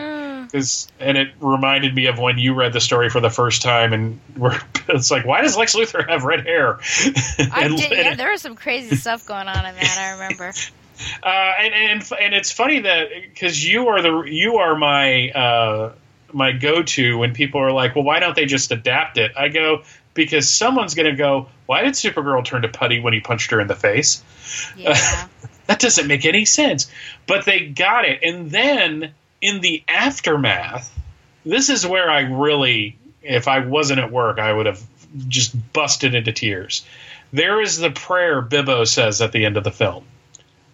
[0.51, 3.91] Cause, and it reminded me of when you read the story for the first time,
[3.91, 4.57] and we're,
[4.89, 6.79] it's like, why does Lex Luthor have red hair?
[7.51, 9.97] I did, yeah, there was some crazy stuff going on in that.
[9.99, 10.53] I remember.
[11.21, 15.93] Uh, and, and and it's funny that because you are the you are my uh,
[16.33, 19.31] my go to when people are like, well, why don't they just adapt it?
[19.37, 19.83] I go
[20.13, 23.61] because someone's going to go, why did Supergirl turn to putty when he punched her
[23.61, 24.23] in the face?
[24.75, 25.27] Yeah.
[25.67, 26.89] That doesn't make any sense.
[27.27, 30.93] But they got it, and then in the aftermath,
[31.45, 34.81] this is where I really, if I wasn't at work, I would have
[35.27, 36.85] just busted into tears.
[37.31, 40.05] There is the prayer Bibbo says at the end of the film,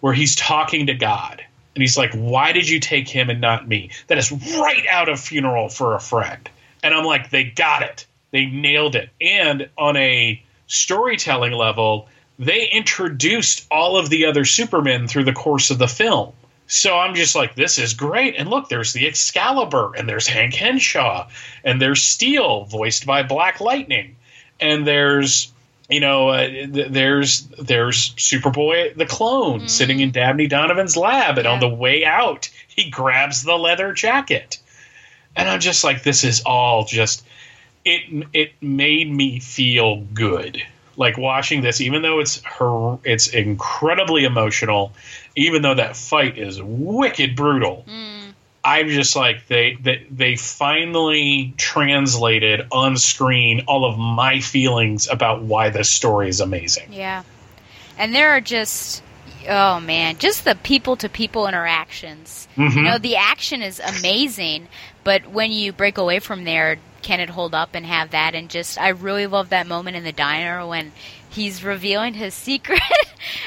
[0.00, 1.44] where he's talking to God.
[1.74, 3.90] And he's like, Why did you take him and not me?
[4.06, 6.48] That is right out of funeral for a friend.
[6.82, 8.06] And I'm like, They got it.
[8.30, 9.10] They nailed it.
[9.20, 15.70] And on a storytelling level, they introduced all of the other Supermen through the course
[15.70, 16.32] of the film.
[16.66, 18.36] So I'm just like, this is great.
[18.36, 21.28] And look, there's the Excalibur, and there's Hank Henshaw,
[21.62, 24.16] and there's Steel, voiced by Black Lightning,
[24.60, 25.52] and there's
[25.88, 29.70] you know, uh, th- there's there's Superboy the clone mm.
[29.70, 31.52] sitting in Dabney Donovan's lab, and yeah.
[31.52, 34.58] on the way out, he grabs the leather jacket,
[35.36, 37.24] and I'm just like, this is all just
[37.84, 38.26] it.
[38.32, 40.62] It made me feel good
[40.96, 44.92] like watching this, even though it's her, it's incredibly emotional.
[45.36, 48.32] Even though that fight is wicked brutal, mm.
[48.64, 55.42] I'm just like they, they they finally translated on screen all of my feelings about
[55.42, 56.92] why this story is amazing.
[56.92, 57.24] Yeah,
[57.98, 59.02] and there are just
[59.48, 62.48] oh man, just the people to people interactions.
[62.56, 62.78] Mm-hmm.
[62.78, 64.68] You know, the action is amazing,
[65.02, 68.34] but when you break away from there, can it hold up and have that?
[68.34, 70.90] And just, I really love that moment in the diner when
[71.34, 72.80] he's revealing his secret.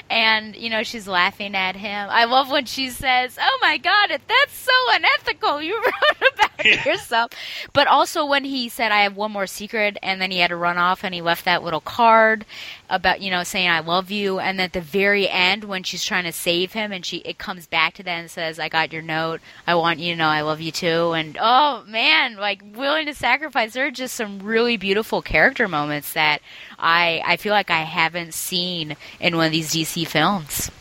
[0.09, 2.07] And you know she's laughing at him.
[2.09, 5.61] I love when she says oh my god that's so unethical.
[5.61, 6.83] You wrote about yeah.
[6.83, 7.31] yourself.
[7.73, 10.55] But also when he said i have one more secret and then he had to
[10.55, 12.45] run off and he left that little card
[12.89, 14.39] about you know saying i love you.
[14.39, 17.67] And at the very end when she's trying to save him and she it comes
[17.67, 19.41] back to that and says i got your note.
[19.67, 21.11] I want you to know i love you too.
[21.11, 23.73] And oh man like willing to sacrifice.
[23.73, 26.41] There are just some really beautiful character moments that
[26.79, 30.71] i i feel like i haven't seen in one of these dc films.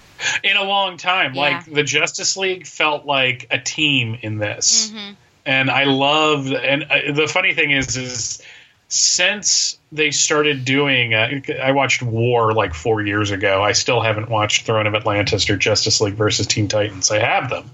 [0.42, 1.34] In a long time.
[1.34, 1.40] Yeah.
[1.40, 4.90] like the justice league felt like a team in this.
[4.90, 5.12] Mm-hmm.
[5.44, 8.42] and i love and uh, the funny thing is is
[8.88, 13.62] since they started doing uh, i watched war like four years ago.
[13.62, 17.10] I still haven't watched throne of atlantis or justice league versus teen titans.
[17.10, 17.70] I have them.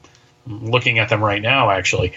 [0.46, 2.14] I'm looking at them right now actually.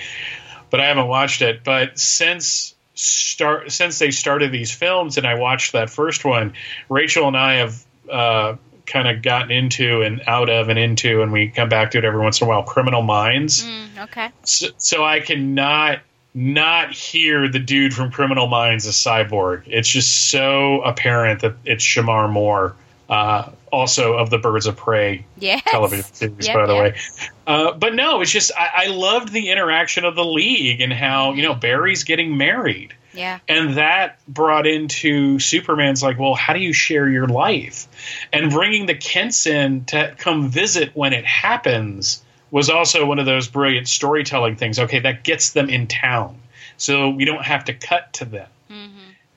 [0.70, 1.64] But I haven't watched it.
[1.64, 6.54] But since start since they started these films, and I watched that first one,
[6.89, 11.32] Rachel and I have uh, kind of gotten into and out of and into, and
[11.32, 12.64] we come back to it every once in a while.
[12.64, 13.64] Criminal Minds.
[13.64, 14.30] Mm, okay.
[14.43, 16.00] So, so I cannot
[16.34, 19.64] not hear the dude from Criminal Minds as Cyborg.
[19.68, 22.76] It's just so apparent that it's Shemar Moore,
[23.10, 25.61] uh, also of the Birds of Prey Yes.
[25.66, 26.84] television series, Yep, by the yep.
[26.84, 26.99] way.
[27.47, 31.34] Uh, but no, it's just I, I loved the interaction of the league and how
[31.34, 32.93] you know Barry's getting married.
[33.13, 33.39] Yeah.
[33.47, 37.88] And that brought into Superman's like, well, how do you share your life?
[38.34, 43.26] And bringing the Kents in to come visit when it happens was also one of
[43.26, 44.80] those brilliant storytelling things.
[44.80, 46.39] Okay, that gets them in town.
[46.78, 48.47] So we don't have to cut to them.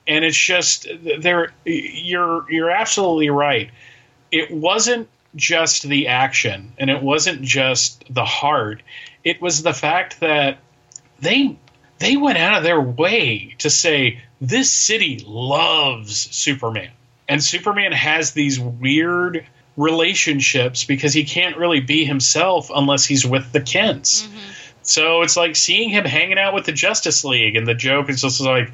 [0.07, 0.87] And it's just
[1.19, 3.69] there you're you're absolutely right.
[4.31, 8.81] It wasn't just the action and it wasn't just the heart.
[9.23, 10.57] It was the fact that
[11.19, 11.57] they
[11.99, 16.91] they went out of their way to say this city loves Superman.
[17.27, 19.45] And Superman has these weird
[19.77, 24.23] relationships because he can't really be himself unless he's with the Kents.
[24.23, 24.37] Mm-hmm.
[24.81, 28.21] So it's like seeing him hanging out with the Justice League, and the joke is
[28.21, 28.71] just like,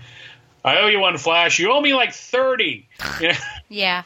[0.64, 1.60] I owe you one, Flash.
[1.60, 2.88] You owe me like 30.
[3.20, 3.36] You know?
[3.70, 4.04] Yeah.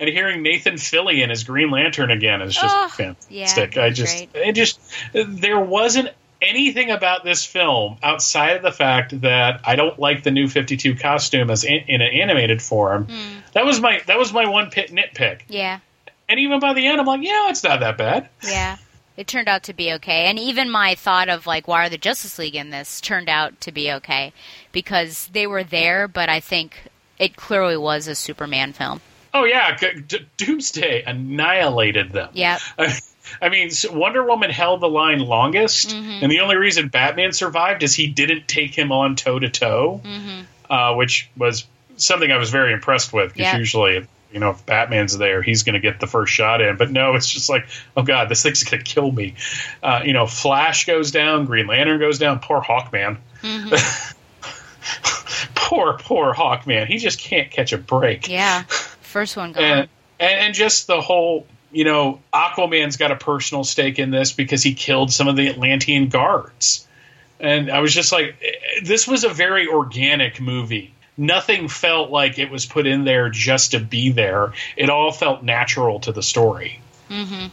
[0.00, 3.76] And hearing Nathan Fillion as Green Lantern again is just Oh, fantastic.
[3.76, 4.48] yeah, I just, great.
[4.48, 4.80] it just,
[5.12, 10.30] there wasn't anything about this film outside of the fact that I don't like the
[10.30, 13.06] new Fifty Two costume as in, in an animated form.
[13.06, 13.38] Hmm.
[13.54, 15.40] That was my that was my one pit nitpick.
[15.48, 15.80] Yeah.
[16.28, 18.28] And even by the end, I'm like, yeah, it's not that bad.
[18.46, 18.76] Yeah.
[19.16, 20.26] It turned out to be okay.
[20.26, 23.60] And even my thought of like why are the Justice League in this turned out
[23.62, 24.32] to be okay
[24.70, 26.84] because they were there, but I think
[27.18, 29.00] it clearly was a Superman film.
[29.34, 32.30] Oh yeah, D- Doomsday annihilated them.
[32.32, 32.58] Yeah.
[33.42, 36.22] I mean, Wonder Woman held the line longest, Mhm.
[36.22, 40.00] and the only reason Batman survived is he didn't take him on toe to toe,
[40.70, 40.96] Mhm.
[40.96, 41.66] which was
[41.98, 43.34] something I was very impressed with.
[43.34, 43.58] Because Yeah.
[43.58, 46.76] usually, you know, if Batman's there, he's going to get the first shot in.
[46.76, 47.66] But no, it's just like,
[47.98, 49.34] oh god, this thing's going to kill me.
[49.82, 52.38] Uh, you know, Flash goes down, Green Lantern goes down.
[52.38, 53.18] Poor Hawkman.
[53.42, 53.74] Mm-hmm.
[55.54, 56.86] poor, poor Hawkman.
[56.86, 58.26] He just can't catch a break.
[58.28, 58.62] Yeah.
[59.08, 59.62] First one gone.
[59.62, 59.88] and,
[60.20, 64.62] and and just the whole you know aquaman's got a personal stake in this because
[64.62, 66.86] he killed some of the atlantean guards.
[67.40, 70.94] And i was just like eh, this was a very organic movie.
[71.16, 74.52] Nothing felt like it was put in there just to be there.
[74.76, 76.80] It all felt natural to the story.
[77.08, 77.46] Hmm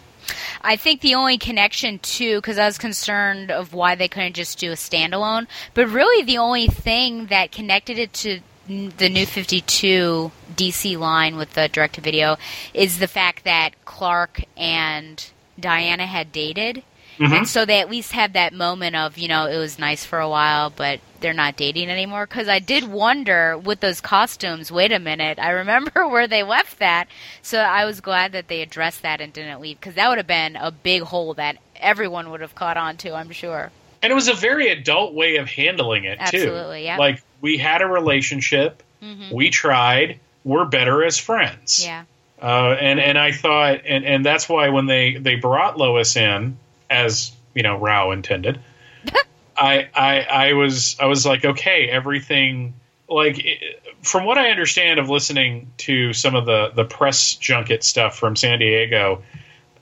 [0.62, 4.58] I think the only connection to, because I was concerned of why they couldn't just
[4.58, 10.32] do a standalone, but really the only thing that connected it to the new 52
[10.56, 12.38] DC line with the direct to video
[12.74, 15.24] is the fact that Clark and
[15.60, 16.84] Diana had dated.
[17.20, 17.38] Mhm.
[17.38, 20.20] And so they at least have that moment of, you know, it was nice for
[20.20, 22.26] a while, but they're not dating anymore.
[22.28, 26.80] Because I did wonder with those costumes, wait a minute, I remember where they left
[26.80, 27.08] that.
[27.42, 29.80] So I was glad that they addressed that and didn't leave.
[29.80, 33.14] Because that would have been a big hole that everyone would have caught on to,
[33.14, 33.72] I'm sure.
[34.02, 36.98] and it was a very adult way of handling it too Absolutely, yeah.
[36.98, 39.32] like we had a relationship Mhm.
[39.32, 42.04] we tried we're better as friends Yeah.
[42.42, 46.58] Uh, and and I thought, and and that's why when they they brought Lois in,
[46.90, 48.60] as you know, Rao intended,
[49.58, 50.14] I I
[50.50, 52.74] I was I was like, okay, everything
[53.08, 57.84] like it, from what I understand of listening to some of the the press junket
[57.84, 59.24] stuff from San Diego.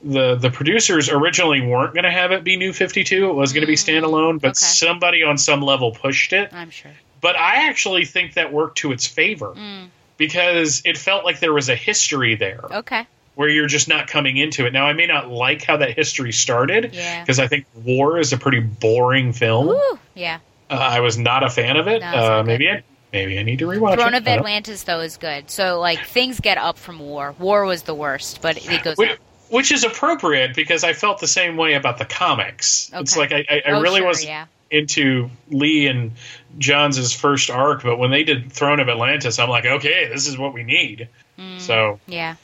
[0.05, 3.29] The, the producers originally weren't going to have it be New 52.
[3.29, 4.53] It was going to be standalone, but Okay.
[4.85, 6.49] somebody on some level pushed it.
[6.53, 6.91] I'm sure.
[7.23, 9.87] But I actually think that worked to its favor Mm.
[10.17, 13.07] because it felt like there was a history there Okay.
[13.35, 14.73] where you're just not coming into it.
[14.73, 17.21] Now, I may not like how that history started Yeah.
[17.21, 19.67] because I think War is a pretty boring film.
[19.67, 19.99] Woo.
[20.13, 20.37] Yeah.
[20.69, 22.01] Uh, I was not a fan of it.
[22.01, 24.17] No, uh, maybe I, maybe I need to rewatch Throne it.
[24.17, 25.49] of Atlantis, though, is good.
[25.49, 27.33] So, like, things get up from War.
[27.39, 29.17] War was the worst, but it goes Which, up.
[29.49, 32.91] which is appropriate because I felt the same way about the comics.
[32.93, 34.45] It's like I, I, I Oh, really sure, was yeah.
[34.71, 36.13] into Lee and
[36.57, 40.37] Johns' first arc, but when they did Throne of Atlantis, I'm like, okay, this is
[40.37, 41.09] what we need.
[41.39, 41.59] Mm.
[41.59, 42.35] So Yeah.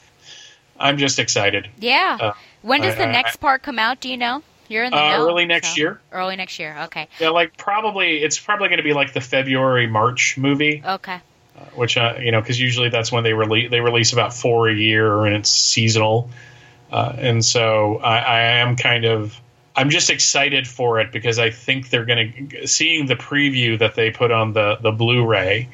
[0.78, 1.68] I'm just excited.
[1.78, 2.18] Yeah.
[2.20, 2.32] Uh,
[2.62, 4.00] when does I- the I- next part come out?
[4.00, 4.42] Do you know?
[4.68, 6.00] You're in the Uh, know, early next so- year.
[6.12, 6.76] Early next year.
[6.84, 7.08] Okay.
[7.18, 11.16] Yeah, like probably it's probably going to be like the February March movie, Okay.
[11.74, 14.74] which uh, you know because usually that's when they release they release about four a
[14.74, 16.30] year and it's seasonal,
[16.92, 19.38] uh, and so I, I am kind of
[19.76, 23.94] I'm just excited for it because I think they're going to seeing the preview that
[23.94, 25.68] they put on the the Blu-ray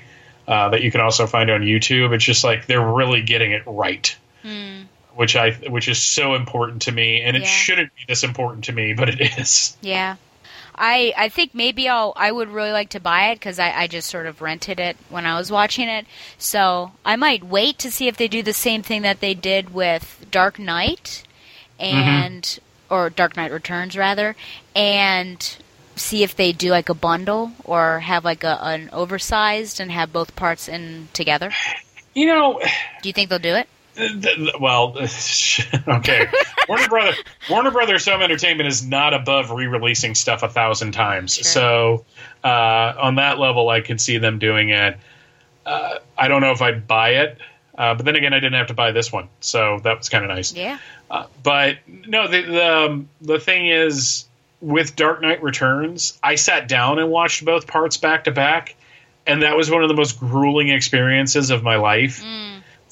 [0.47, 2.12] uh, that you can also find on YouTube.
[2.12, 4.14] It's just like they're really getting it right.
[4.42, 4.82] Hmm.
[5.14, 7.49] Which I which is so important to me, and it Yeah.
[7.49, 9.76] shouldn't be this important to me, but it is.
[9.80, 10.16] Yeah.
[10.78, 13.86] I I think maybe I'll I would really like to buy it because I, I
[13.86, 16.05] just sort of rented it when I was watching it.
[16.36, 19.72] So I might wait to see if they do the same thing that they did
[19.72, 21.22] with Dark Knight
[21.80, 22.59] and
[22.91, 24.37] or Dark Knight Returns rather,
[24.74, 25.57] and
[25.97, 30.12] see if they do like a bundle or have like a an oversized and have
[30.12, 31.53] both parts in together.
[32.14, 32.61] You know,
[33.03, 33.68] Do you think they'll do it?
[33.97, 34.97] th- th- well,
[35.89, 36.28] okay.
[36.68, 37.12] Warner Brother
[37.51, 41.47] Warner Brothers Home Entertainment is not above re-releasing stuff a thousand times.
[41.47, 42.05] So
[42.45, 44.99] uh, on that level, I can see them doing it.
[45.64, 47.39] Uh, I don't know if I'd buy it,
[47.77, 50.24] uh, but then again, I didn't have to buy this one, so that was kind
[50.24, 50.55] of nice.
[50.55, 50.79] Yeah.
[51.11, 54.24] Uh, but no, the the, um, the thing is
[54.61, 58.74] with Dark Knight Returns, I sat down and watched both parts back to back,
[59.27, 62.24] and that was one of the most grueling experiences of my life.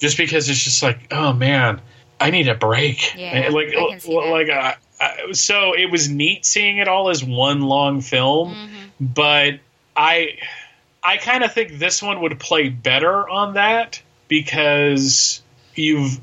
[0.01, 1.81] Just because it's just like, oh man,
[2.21, 3.15] I need a break.
[3.17, 4.31] Yeah, like I can see that.
[4.31, 9.05] like uh, uh, so it was neat seeing it all as one long film, Mm-hmm.
[9.07, 9.61] but
[9.97, 10.39] I
[11.03, 15.43] I kind of think this one would play better on that because
[15.75, 16.21] you've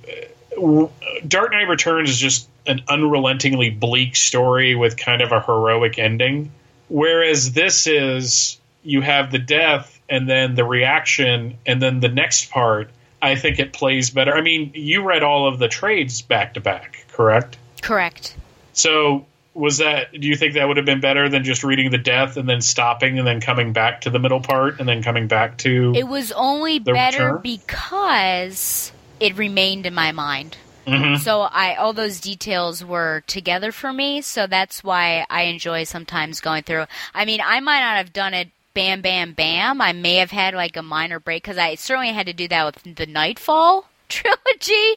[1.28, 6.52] Dark Knight Returns is just an unrelentingly bleak story with kind of a heroic ending,
[6.90, 12.52] whereas this is you have the death and then the reaction and then the next
[12.52, 12.90] part.
[13.22, 14.34] I think it plays better.
[14.34, 17.58] I mean, you read all of the trades back to back, correct?
[17.82, 18.36] Correct.
[18.74, 21.98] So was that do you think that would have been better than just reading the
[21.98, 25.28] death and then stopping and then coming back to the middle part and then coming
[25.28, 27.42] back to It was only better return?
[27.44, 30.58] because it remained in my mind.
[30.88, 31.20] Mhm.
[31.20, 36.40] So I all those details were together for me, so that's why I enjoy sometimes
[36.42, 36.86] going through.
[37.14, 39.80] I mean, I might not have done it bam bam bam.
[39.82, 42.66] I may have had like a minor break cuz I certainly had to do that
[42.66, 44.96] with the Knightfall trilogy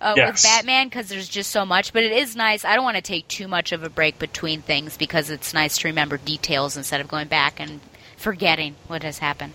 [0.00, 2.64] uh, with Batman because there's just so much, but it is nice.
[2.64, 5.78] I don't want to take too much of a break between things because it's nice
[5.78, 7.80] to remember details instead of going back and
[8.16, 9.52] forgetting what has happened.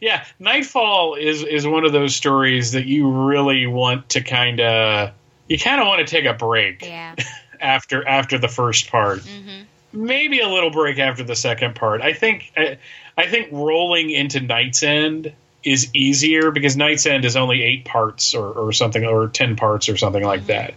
[0.00, 5.12] Yeah, Knightfall is is one of those stories that you really want to kind of
[5.48, 7.14] you kind of want to take a break Yeah.
[7.60, 9.20] after after the first part.
[9.20, 9.64] Mhm.
[9.94, 12.00] Maybe a little break after the second part.
[12.02, 12.78] I think I,
[13.16, 15.32] I think rolling into KnightsEnd
[15.64, 19.96] is easier because KnightsEnd is only eight parts or, or something or ten parts or
[19.96, 20.74] something like that.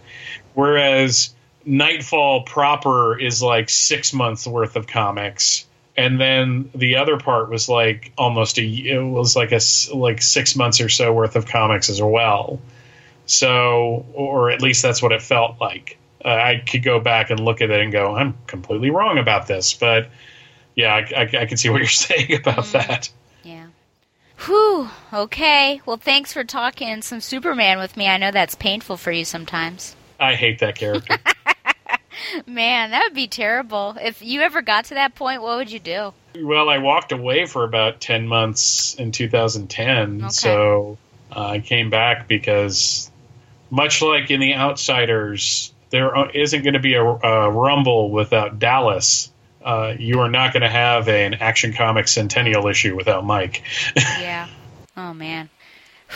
[0.54, 1.34] Whereas
[1.64, 5.66] Knightfall proper is like six months worth of comics,
[5.96, 9.60] and then the other part was like almost a it was like a
[9.94, 12.60] like six months or so worth of comics as well.
[13.26, 15.98] So, or at least that's what it felt like.
[16.24, 19.48] Uh, I could go back and look at it and go, I'm completely wrong about
[19.48, 20.08] this, but
[20.76, 23.10] yeah, I, I, I can see what you're saying about that.
[24.40, 24.90] Whew.
[25.12, 25.80] Okay.
[25.86, 28.06] Well, thanks for talking some Superman with me.
[28.06, 29.96] I know that's painful for you sometimes.
[30.20, 31.18] I hate that character.
[32.46, 33.96] Man, that would be terrible.
[34.00, 36.12] If you ever got to that point, what would you do?
[36.38, 40.22] Well, I walked away for about 10 months in 2010.
[40.22, 40.28] Okay.
[40.30, 40.98] So
[41.34, 43.10] uh, I came back because,
[43.70, 49.30] much like in The Outsiders, there isn't going to be a, a Rumble without Dallas.
[49.66, 53.64] Uh, you are not going to have an Action Comics Centennial issue without Mike.
[53.96, 54.46] yeah.
[54.96, 55.50] Oh, man.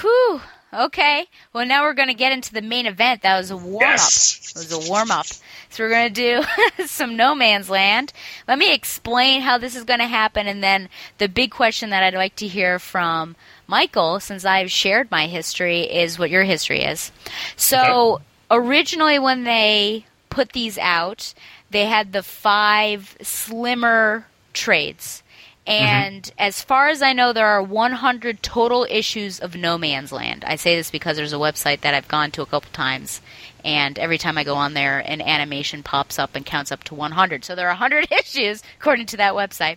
[0.00, 0.40] Whew.
[0.72, 1.26] Okay.
[1.52, 3.22] Well, now we're going to get into the main event.
[3.22, 3.80] That was a warm up.
[3.80, 4.52] Yes!
[4.54, 5.26] It was a warm up.
[5.26, 6.44] So we're going to
[6.78, 8.12] do some No Man's Land.
[8.46, 10.88] Let me explain how this is going to happen, and then
[11.18, 13.34] the big question that I'd like to hear from
[13.66, 17.10] Michael, since I've shared my history, is what your history is.
[17.56, 21.34] So originally, when they put these out,
[21.70, 25.22] they had the five slimmer trades.
[25.66, 26.34] And mm-hmm.
[26.38, 30.44] as far as I know, there are 100 total issues of No Man's Land.
[30.44, 33.20] I say this because there's a website that I've gone to a couple times,
[33.64, 36.94] and every time I go on there, an animation pops up and counts up to
[36.94, 37.44] 100.
[37.44, 39.76] So there are 100 issues, according to that website.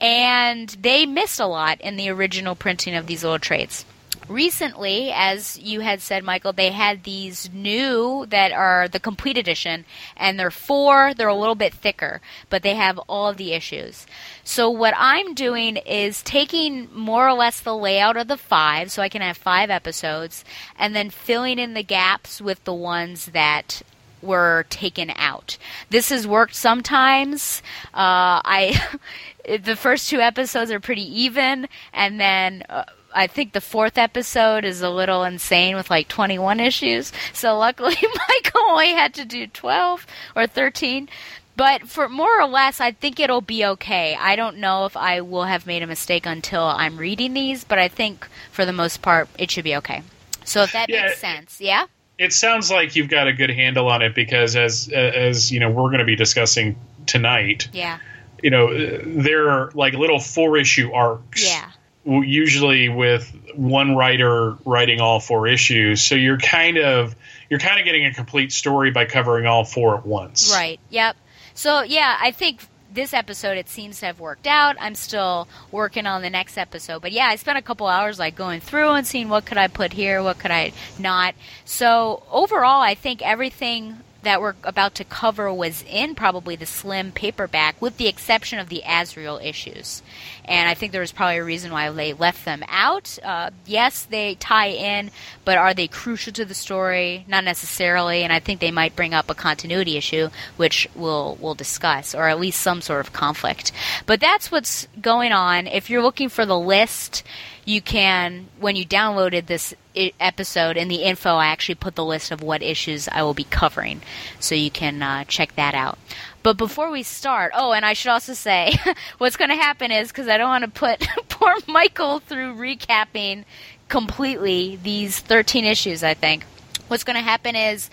[0.00, 3.84] And they missed a lot in the original printing of these little trades.
[4.28, 9.86] Recently, as you had said, Michael, they had these new that are the complete edition,
[10.18, 14.06] and they're four, they're a little bit thicker, but they have all the issues.
[14.44, 19.00] So, what I'm doing is taking more or less the layout of the five, so
[19.00, 20.44] I can have five episodes,
[20.78, 23.80] and then filling in the gaps with the ones that
[24.20, 25.56] were taken out.
[25.88, 27.62] This has worked sometimes.
[27.94, 28.98] Uh, I
[29.62, 32.64] the first two episodes are pretty even, and then.
[32.68, 32.84] Uh,
[33.14, 37.12] I think the fourth episode is a little insane with like 21 issues.
[37.32, 37.96] So luckily,
[38.28, 40.06] Michael only had to do 12
[40.36, 41.08] or 13.
[41.56, 44.16] But for more or less, I think it'll be okay.
[44.18, 47.78] I don't know if I will have made a mistake until I'm reading these, but
[47.80, 50.02] I think for the most part, it should be okay.
[50.44, 51.06] So if that Yeah.
[51.06, 51.86] makes sense, yeah?
[52.16, 55.70] it sounds like you've got a good handle on it because as as you know
[55.70, 57.98] we're going to be discussing tonight Yeah.
[58.42, 58.72] you know,
[59.04, 61.44] they're like little four issue arcs.
[61.46, 61.70] Yeah.
[62.08, 67.14] Usually with one writer writing all four issues, so you're kind of
[67.50, 70.50] you're kind of getting a complete story by covering all four at once.
[70.54, 70.80] Right.
[70.88, 71.16] Yep.
[71.52, 74.76] So yeah, I think this episode it seems to have worked out.
[74.80, 78.34] I'm still working on the next episode, but yeah, I spent a couple hours like
[78.34, 81.34] going through and seeing what could I put here, what could I not.
[81.66, 87.12] So overall, I think everything that we're about to cover was in probably the slim
[87.12, 90.02] paperback, with the exception of the Azrael issues.
[90.48, 93.18] And I think there was probably a reason why they left them out.
[93.22, 95.10] Uh, yes, they tie in,
[95.44, 97.24] but are they crucial to the story?
[97.28, 98.22] Not necessarily.
[98.22, 102.28] And I think they might bring up a continuity issue, which we'll we'll discuss, or
[102.28, 103.72] at least some sort of conflict.
[104.06, 105.66] But that's what's going on.
[105.66, 107.22] If you're looking for the list
[107.68, 109.74] you can when you downloaded this
[110.18, 113.44] episode in the info i actually put the list of what issues i will be
[113.44, 114.00] covering
[114.40, 115.98] so you can uh, check that out
[116.42, 118.72] but before we start oh and i should also say
[119.18, 123.44] what's going to happen is because i don't want to put poor michael through recapping
[123.88, 126.44] completely these 13 issues i think
[126.88, 127.90] what's going to happen is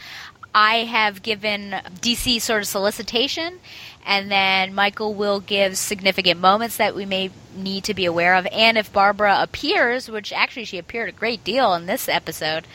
[0.57, 3.59] I have given DC sort of solicitation,
[4.05, 8.47] and then Michael will give significant moments that we may need to be aware of.
[8.53, 12.67] And if Barbara appears, which actually she appeared a great deal in this episode,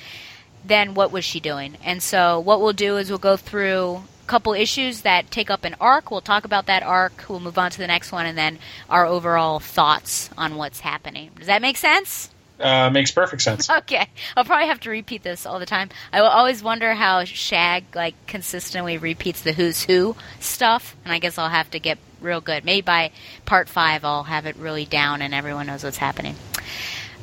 [0.62, 1.78] then what was she doing?
[1.82, 5.74] And so what we'll do is we'll go through couple issues that take up an
[5.80, 6.12] arc.
[6.12, 7.24] We'll talk about that arc.
[7.28, 11.30] We'll move on to the next one, and then our overall thoughts on what's happening.
[11.36, 12.30] Does that make sense?
[12.60, 13.68] Uh, makes perfect sense.
[13.80, 14.06] Okay,
[14.36, 15.88] I'll probably have to repeat this all the time.
[16.12, 21.18] I will always wonder how Shag like consistently repeats the Who's Who stuff, and I
[21.18, 22.64] guess I'll have to get real good.
[22.64, 23.10] Maybe by
[23.46, 26.36] part five, I'll have it really down, and everyone knows what's happening.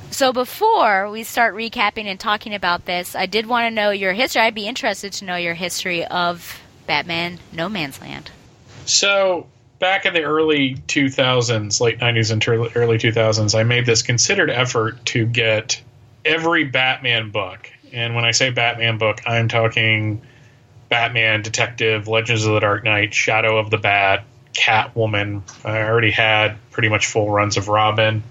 [0.09, 4.13] So before we start recapping and talking about this, I did want to know your
[4.13, 4.41] history.
[4.41, 8.31] I'd be interested to know your history of Batman No Man's Land.
[8.85, 9.47] So
[9.79, 15.05] back in the early 2000s, late 90s and early 2000s, I made this considered effort
[15.07, 15.81] to get
[16.25, 17.69] every Batman book.
[17.93, 20.21] And when I say Batman book, I'm talking
[20.89, 24.23] Batman, Detective, Legends of the Dark Knight, Shadow of the Bat,
[24.53, 25.41] Catwoman.
[25.63, 28.23] I already had pretty much full runs of Robin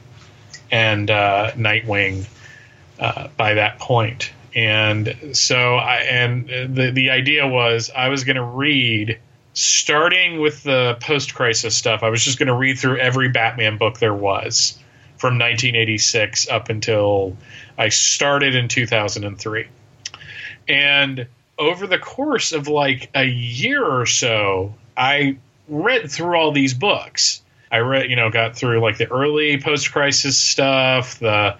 [0.70, 2.26] and uh, Nightwing
[2.98, 4.32] uh, by that point.
[4.56, 9.20] And so I and the the idea was I was going to read
[9.52, 13.76] starting with the post crisis stuff, I was just going to read through every Batman
[13.76, 14.78] book there was
[15.18, 17.36] from 1986 up until
[17.76, 19.66] I started in 2003.
[20.68, 21.26] And
[21.58, 25.36] over the course of like a year or so, I
[25.68, 27.42] read through all these books.
[27.70, 31.56] I read, you know, got through like the early post crisis stuff, the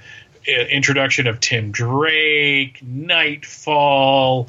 [0.47, 4.49] introduction of Tim Drake, Knightfall,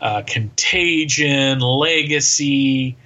[0.00, 2.96] uh, Contagion, Legacy,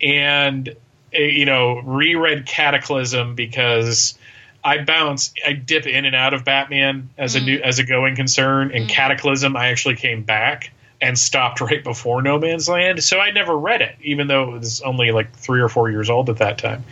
[0.00, 4.18] and uh, you know reread Cataclysm because
[4.62, 7.42] I bounce, I dip in and out of Batman as mm.
[7.42, 8.88] a new as a going concern, and mm.
[8.88, 13.56] Cataclysm I actually came back and stopped right before No Man's Land, so I never
[13.56, 16.58] read it, even though it was only like three or four years old at that
[16.58, 16.84] time.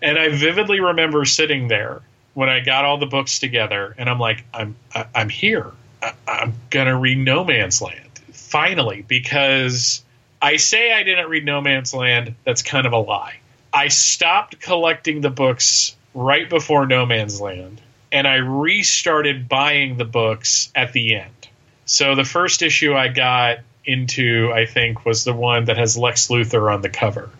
[0.00, 2.02] And I vividly remember sitting there
[2.34, 5.70] when I got all the books together, and I'm like, I'm I, I'm here.
[6.02, 10.04] I, I'm gonna read No Man's Land finally, because
[10.42, 12.34] I say I didn't read No Man's Land.
[12.44, 13.36] That's kind of a lie.
[13.72, 17.80] I stopped collecting the books right before No Man's Land,
[18.12, 21.48] and I restarted buying the books at the end.
[21.86, 26.28] So the first issue I got into, I think, was the one that has Lex
[26.28, 27.30] Luthor on the cover.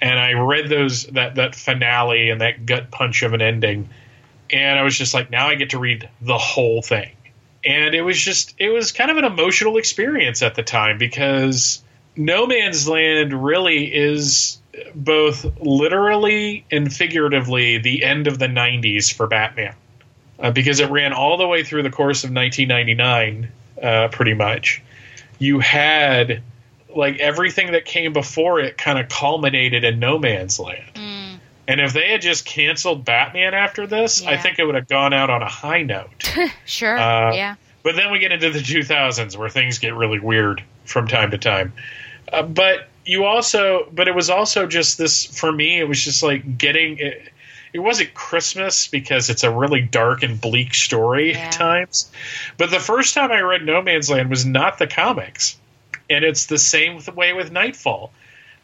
[0.00, 3.88] And I read those that that finale and that gut punch of an ending,
[4.52, 7.10] and I was just like, now I get to read the whole thing.
[7.64, 11.82] And it was just it was kind of an emotional experience at the time because
[12.16, 14.58] no man's land really is
[14.94, 19.74] both literally and figuratively the end of the 90s for batman
[20.38, 24.82] uh, because it ran all the way through the course of 1999 uh, pretty much.
[25.38, 26.42] You had
[26.94, 30.94] like everything that came before it kind of culminated in no man's land.
[30.94, 31.21] Mm
[31.68, 34.30] and if they had just canceled Batman after this, yeah.
[34.30, 36.32] I think it would have gone out on a high note.
[36.64, 36.98] sure.
[36.98, 37.54] Uh, yeah.
[37.82, 41.38] But then we get into the 2000s where things get really weird from time to
[41.38, 41.72] time.
[42.32, 45.78] Uh, but you also, but it was also just this for me.
[45.78, 46.98] It was just like getting.
[46.98, 47.28] It,
[47.72, 51.38] it wasn't Christmas because it's a really dark and bleak story yeah.
[51.38, 52.12] at times.
[52.58, 55.58] But the first time I read No Man's Land was not the comics,
[56.10, 58.12] and it's the same way with Knightfall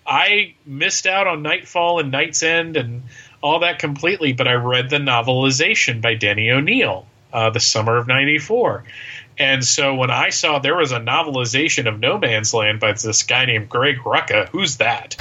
[0.09, 3.03] I missed out on Knightfall and KnightsEnd and
[3.43, 8.07] all that completely, but I read the novelization by Denny O'Neil, uh, the summer of
[8.07, 8.85] '94.
[9.39, 13.23] And so when I saw there was a novelization of No Man's Land by this
[13.23, 15.17] guy named Greg Rucka, who's that?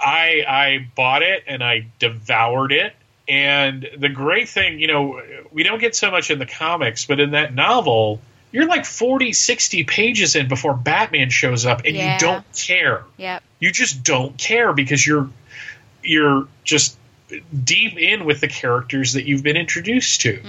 [0.00, 2.94] I I bought it and I devoured it.
[3.28, 5.20] And the great thing, you know,
[5.50, 8.20] we don't get so much in the comics, but in that novel,
[8.52, 12.14] you're like 40, 60 pages in before Batman shows up and Yeah.
[12.14, 13.04] you don't care.
[13.16, 13.42] Yep.
[13.58, 15.28] You just don't care because you're
[16.04, 16.96] you're just
[17.64, 20.42] deep in with the characters that you've been introduced to.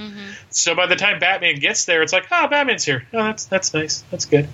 [0.50, 3.06] So by the time Batman gets there, it's like, oh, Batman's here.
[3.14, 4.04] Oh, that's that's nice.
[4.12, 4.50] That's good,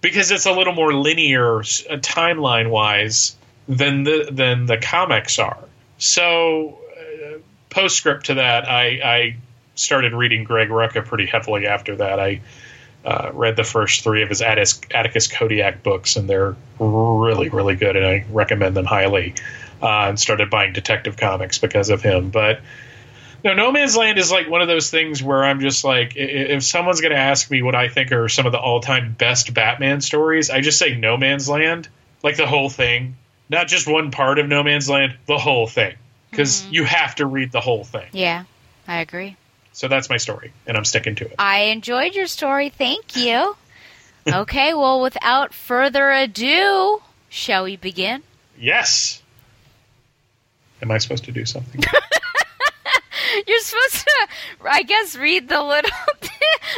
[0.00, 1.62] because it's a little more linear uh,
[1.98, 3.36] timeline wise
[3.68, 5.58] than the than the comics are.
[5.98, 7.38] So uh,
[7.70, 9.36] postscript to that, I, I
[9.74, 12.18] started reading Greg Rucka pretty heavily after that.
[12.20, 12.40] I
[13.06, 17.76] uh, read the first three of his Atticus, Atticus Kodiak books, and they're really, really
[17.76, 19.34] good, and I recommend them highly.
[19.80, 22.30] Uh, and started buying Detective Comics because of him.
[22.30, 22.60] But
[23.44, 26.64] no, No Man's Land is like one of those things where I'm just like, if
[26.64, 30.00] someone's going to ask me what I think are some of the all-time best Batman
[30.00, 31.90] stories, I just say No Man's Land,
[32.22, 33.16] like the whole thing,
[33.50, 35.94] not just one part of No Man's Land, the whole thing,
[36.30, 38.08] because you have to read the whole thing.
[38.12, 38.44] Yeah,
[38.88, 39.36] I agree.
[39.76, 41.34] So that's my story, and I'm sticking to it.
[41.38, 42.70] I enjoyed your story.
[42.70, 43.54] Thank you.
[44.26, 48.22] okay, well, without further ado, shall we begin?
[48.58, 49.22] Yes.
[50.80, 51.82] Am I supposed to do something?
[53.46, 54.28] You're supposed to,
[54.64, 55.90] I guess, read the little.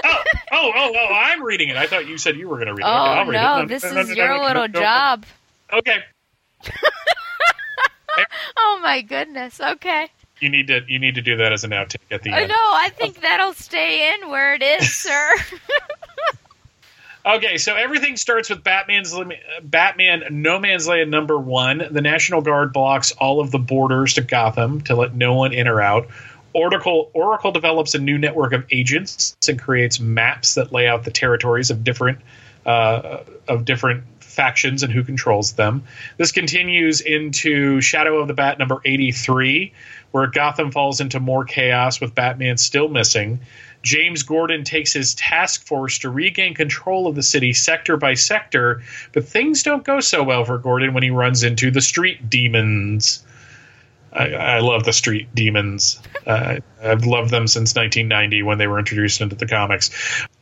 [0.04, 1.14] oh, oh, oh, oh!
[1.14, 1.76] I'm reading it.
[1.76, 2.88] I thought you said you were going to read it.
[2.88, 3.68] Okay, oh read no, it.
[3.68, 5.24] this no, is no, your no, little job.
[5.72, 6.02] Okay,
[8.56, 9.60] Oh my goodness.
[9.60, 10.08] Okay.
[10.40, 12.48] You need to you need to do that as an outtake at the I end.
[12.48, 15.34] No, I think that'll stay in where it is, sir.
[17.26, 19.14] Okay, so everything starts with Batman's
[19.62, 21.86] Batman No Man's Land number one.
[21.90, 25.68] The National Guard blocks all of the borders to Gotham to let no one in
[25.68, 26.08] or out.
[26.54, 31.10] Oracle Oracle develops a new network of agents and creates maps that lay out the
[31.10, 32.20] territories of different
[32.64, 35.82] uh, of different factions and who controls them.
[36.16, 39.72] This continues into Shadow of the Bat number 83,
[40.10, 43.40] where Gotham falls into more chaos with Batman still missing.
[43.82, 48.82] James Gordon takes his task force to regain control of the city sector by sector,
[49.12, 53.24] but things don't go so well for Gordon when he runs into the street demons.
[54.12, 56.00] I, I love the street demons.
[56.26, 59.90] Uh, I've loved them since 1990 when they were introduced into the comics.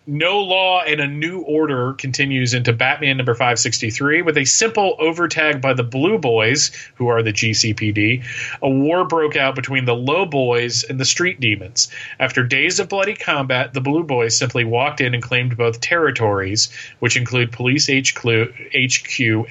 [0.08, 5.60] No Law and a New Order continues into Batman number 563 with a simple overtag
[5.60, 8.24] by the Blue Boys, who are the GCPD.
[8.62, 11.88] A war broke out between the Low Boys and the Street Demons.
[12.20, 16.72] After days of bloody combat, the Blue Boys simply walked in and claimed both territories,
[17.00, 18.30] which include Police HQ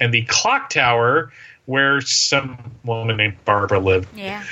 [0.00, 1.32] and the Clock Tower,
[1.66, 4.08] where some woman named Barbara lived.
[4.16, 4.42] yeah.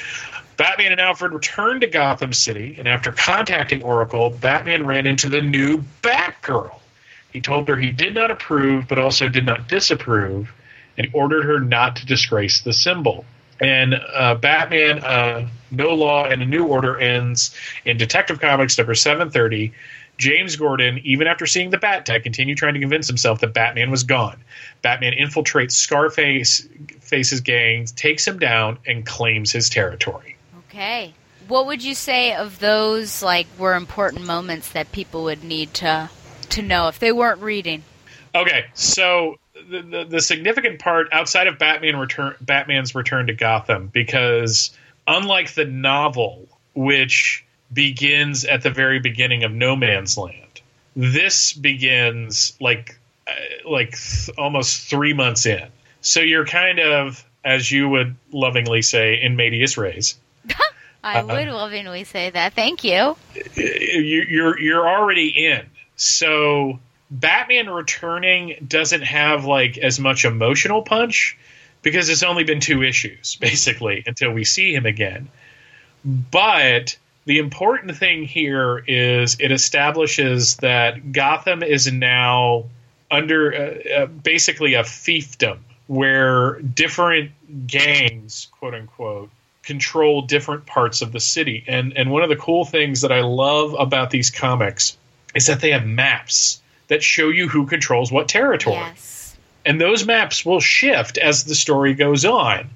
[0.57, 5.41] Batman and Alfred returned to Gotham City, and after contacting Oracle, Batman ran into the
[5.41, 6.79] new Batgirl.
[7.33, 10.53] He told her he did not approve, but also did not disapprove,
[10.97, 13.25] and ordered her not to disgrace the symbol.
[13.61, 17.53] And uh, Batman, uh, No Law, and a New Order ends
[17.85, 19.73] in Detective Comics number 730.
[20.19, 23.91] James Gordon, even after seeing the Bat Tech, continued trying to convince himself that Batman
[23.91, 24.39] was gone.
[24.83, 26.69] Batman infiltrates Scarface
[27.01, 30.37] Face's gang, takes him down, and claims his territory.
[30.69, 31.15] Okay.
[31.49, 36.11] What would you say of those like were important moments that people would need to
[36.51, 37.83] to know if they weren't reading?
[38.35, 39.37] Okay, so
[39.69, 44.71] the, the the significant part outside of Batman return Batman's return to Gotham because
[45.07, 47.44] unlike the novel which
[47.75, 50.61] begins at the very beginning of No Man's Land,
[50.97, 53.33] this begins like uh,
[53.69, 55.67] like th- almost 3 months in.
[56.01, 60.17] So you're kind of as you would lovingly say in medias res.
[61.03, 61.35] I Uh-huh.
[61.35, 62.55] would lovingly say that.
[62.55, 63.17] Thank you.
[63.57, 65.67] you, you're you're already in.
[65.97, 71.37] So Batman returning doesn't have like as much emotional punch
[71.83, 75.29] because it's only been two issues basically until we see him again.
[76.05, 76.97] But
[77.27, 82.65] the important thing here is it establishes that Gotham is now
[83.11, 87.33] under uh, uh, basically a fiefdom where different
[87.67, 89.31] gangs, quote unquote,
[89.63, 91.65] control different parts of the city.
[91.67, 94.97] And and one of the cool things that I love about these comics
[95.35, 98.77] is that they have maps that show you who controls what territory.
[98.77, 99.37] Yes.
[99.65, 102.69] And those maps will shift as the story goes on.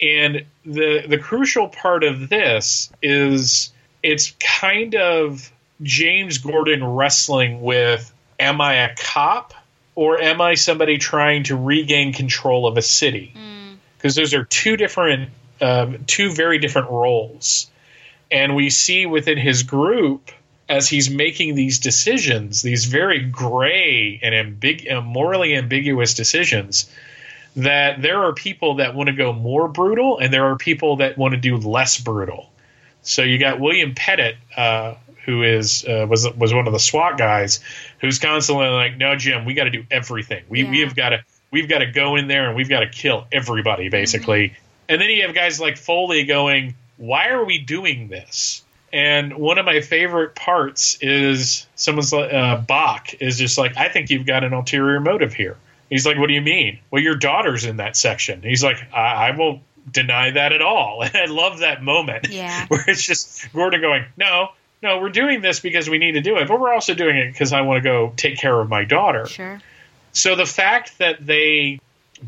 [0.00, 3.72] And the the crucial part of this is
[4.02, 5.50] it's kind of
[5.82, 9.54] James Gordon wrestling with am I a cop
[9.94, 13.32] or am I somebody trying to regain control of a city?
[13.96, 15.30] Because those are two different
[15.60, 17.70] um, two very different roles.
[18.30, 20.30] And we see within his group
[20.68, 26.88] as he's making these decisions, these very gray and ambig- uh, morally ambiguous decisions,
[27.56, 31.18] that there are people that want to go more brutal and there are people that
[31.18, 32.49] want to do less brutal.
[33.02, 34.94] So you got William Pettit, uh,
[35.24, 37.60] who is uh, was was one of the SWAT guys,
[38.00, 40.44] who's constantly like, "No, Jim, we got to do everything.
[40.48, 40.70] We Yeah.
[40.70, 43.26] we have got to we've got to go in there and we've got to kill
[43.32, 44.54] everybody, basically."
[44.88, 49.58] And then you have guys like Foley going, "Why are we doing this?" And one
[49.58, 54.26] of my favorite parts is someone's like uh, Bach is just like, "I think you've
[54.26, 55.56] got an ulterior motive here."
[55.88, 58.42] He's like, "What do you mean?" Well, your daughter's in that section.
[58.42, 62.66] He's like, "I, I won't deny that at all." And I love that moment Yeah.
[62.68, 64.50] where it's just Gordon going, "No,
[64.82, 67.32] no, we're doing this because we need to do it, but we're also doing it
[67.32, 69.60] because I want to go take care of my daughter." Sure.
[70.12, 71.80] So the fact that they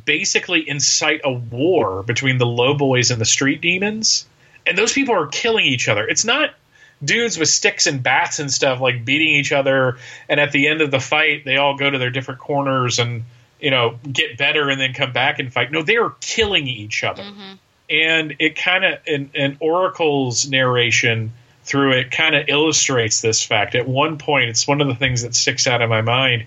[0.04, 4.26] basically incite a war between the low boys and the street demons,
[4.66, 6.06] and those people are killing each other.
[6.06, 6.50] It's not
[7.04, 9.98] dudes with sticks and bats and stuff like beating each other,
[10.28, 13.24] and at the end of the fight, they all go to their different corners and
[13.62, 15.70] you know get better and then come back and fight.
[15.70, 17.54] No, they are killing each other, mm-hmm.
[17.88, 21.32] and it kind of and, and Oracle's narration
[21.64, 23.76] through it kind of illustrates this fact.
[23.76, 26.46] At one point, it's one of the things that sticks out in my mind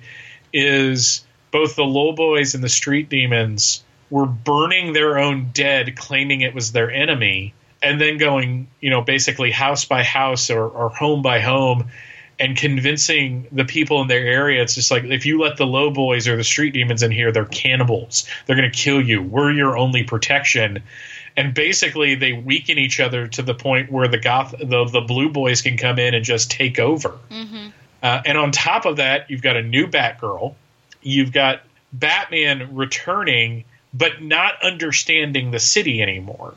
[0.54, 6.42] is both the low boys and the street demons were burning their own dead, claiming
[6.42, 10.90] it was their enemy, and then going, you know, basically house by house or, or
[10.90, 11.90] home by home
[12.40, 15.90] and convincing the people in their area it's just like if you let the low
[15.90, 18.28] boys or the street demons in here they're cannibals.
[18.46, 19.22] They're going to kill you.
[19.22, 20.84] We're your only protection.
[21.38, 25.30] And basically they weaken each other to the point where the goth the, the blue
[25.30, 27.18] boys can come in and just take over.
[28.04, 30.56] Uh, and on top of that you've got a new batgirl.
[31.02, 31.62] You've got
[31.94, 33.64] batman returning
[33.94, 36.54] but not understanding the city anymore.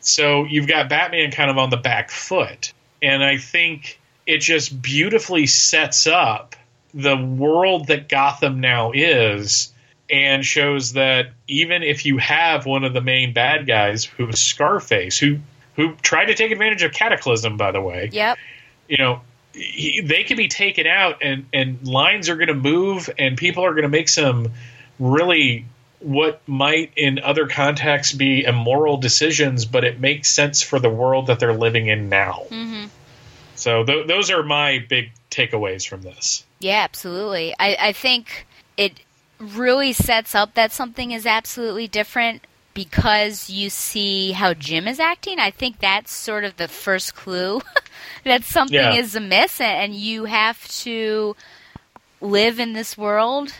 [0.00, 2.72] So you've got Batman kind of on the back foot.
[3.02, 6.56] And I think it just beautifully sets up
[6.94, 9.72] the world that Gotham now is
[10.10, 14.40] and shows that even if you have one of the main bad guys who is
[14.40, 15.38] Scarface, who
[15.74, 18.36] who tried to take advantage of Cataclysm, by the way, Yep.
[18.88, 19.22] you know,
[19.54, 23.64] he, they can be taken out and, and lines are going to move and people
[23.64, 24.52] are going to make some
[24.98, 25.64] really
[26.00, 31.28] what might in other contexts be immoral decisions, but it makes sense for the world
[31.28, 32.42] that they're living in now.
[32.50, 32.84] Mm-hmm.
[33.62, 36.44] So th- those are my big takeaways from this.
[36.58, 37.54] Yeah, absolutely.
[37.60, 38.46] I, I think
[38.76, 39.00] it
[39.38, 42.44] really sets up that something is absolutely different
[42.74, 45.38] because you see how Jim is acting.
[45.38, 47.60] I think that's sort of the first clue
[48.24, 48.94] that something Yeah.
[48.94, 51.36] is amiss, and you have to
[52.20, 53.52] live in this world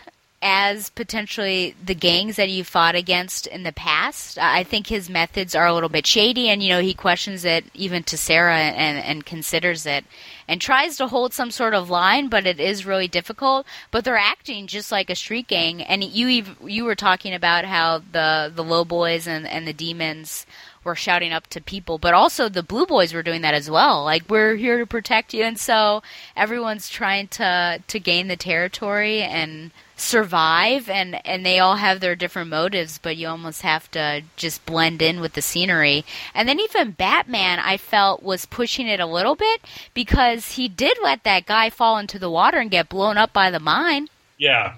[0.43, 4.37] as potentially the gangs that you fought against in the past.
[4.37, 7.65] I think his methods are a little bit shady, and you know he questions it
[7.73, 10.03] even to Sarah and and considers it
[10.47, 13.65] and tries to hold some sort of line, but it is really difficult.
[13.89, 18.01] But they're acting just like a street gang, and you you were talking about how
[18.11, 20.45] the the low boys and and the demons
[20.83, 24.03] were shouting up to people, but also the blue boys were doing that as well.
[24.03, 26.01] Like we're here to protect you, and so
[26.35, 32.15] everyone's trying to to gain the territory and survive and and they all have their
[32.15, 36.03] different motives but you almost have to just blend in with the scenery
[36.33, 39.61] and then even batman i felt was pushing it a little bit
[39.93, 43.49] because he did let that guy fall into the water and get blown up by
[43.51, 44.07] the mine
[44.37, 44.73] Yeah.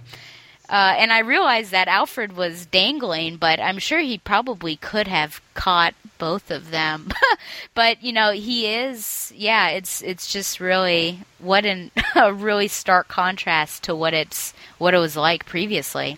[0.69, 5.41] Uh, and I realized that Alfred was dangling, but I'm sure he probably could have
[5.53, 7.09] caught both of them.
[7.73, 9.31] but you know, he is.
[9.35, 14.93] Yeah, it's it's just really what an a really stark contrast to what it's what
[14.93, 16.17] it was like previously.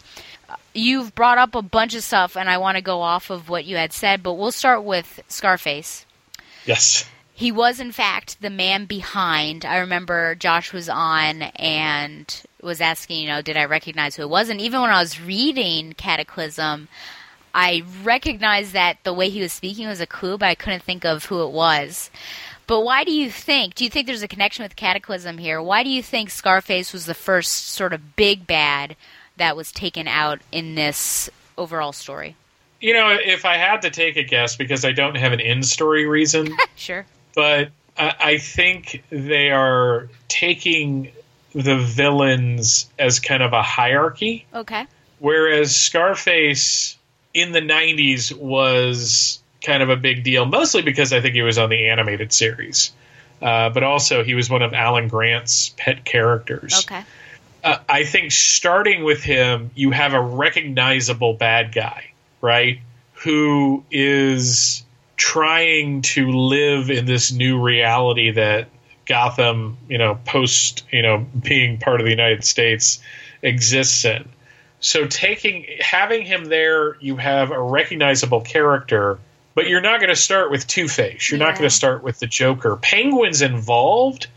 [0.49, 3.49] Uh, You've brought up a bunch of stuff, and I want to go off of
[3.49, 6.05] what you had said, but we'll start with Scarface.
[6.65, 7.05] Yes.
[7.33, 9.63] He was, in fact, the man behind.
[9.63, 14.29] I remember Josh was on and was asking, you know, did I recognize who it
[14.29, 14.49] was?
[14.49, 16.87] And even when I was reading Cataclysm,
[17.53, 21.05] I recognized that the way he was speaking was a clue, but I couldn't think
[21.05, 22.09] of who it was.
[22.67, 23.75] But why do you think?
[23.75, 25.61] Do you think there's a connection with Cataclysm here?
[25.61, 28.95] Why do you think Scarface was the first sort of big bad
[29.37, 32.35] that was taken out in this overall story?
[32.81, 35.63] You know, if I had to take a guess, because I don't have an in
[35.63, 37.05] story reason, Sure.
[37.33, 41.11] but I, I think they are taking
[41.53, 44.45] the villains as kind of a hierarchy.
[44.53, 44.85] Okay.
[45.19, 46.97] Whereas Scarface
[47.33, 51.57] in the 90s was kind of a big deal, mostly because I think he was
[51.57, 52.91] on the animated series.
[53.41, 56.85] Uh, but also, he was one of Alan Grant's pet characters.
[56.85, 57.03] Okay.
[57.63, 62.79] Uh, I think starting with him, you have a recognizable bad guy, right?
[63.23, 64.83] Who is
[65.17, 68.69] trying to live in this new reality that
[69.07, 72.99] Gotham, you know, post, you know, being part of the United States
[73.41, 74.27] exists in.
[74.79, 79.17] So taking having him there, you have a recognizable character,
[79.55, 81.31] but you're not going to start with Two Face.
[81.31, 82.75] You're not going to start with the Joker.
[82.75, 84.27] Penguin's involved,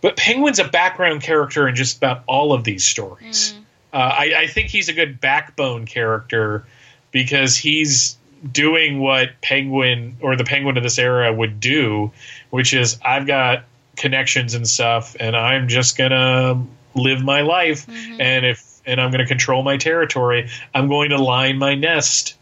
[0.00, 3.54] but Penguin's a background character in just about all of these stories.
[3.92, 6.64] Uh, I, I think he's a good backbone character
[7.10, 8.16] because he's
[8.52, 12.12] doing what Penguin or the Penguin of this era would do,
[12.50, 13.64] which is I've got
[13.98, 19.26] connections and stuff, and I'm just gonna live my life, and if and I'm gonna
[19.26, 22.36] control my territory, I'm going to line my nest,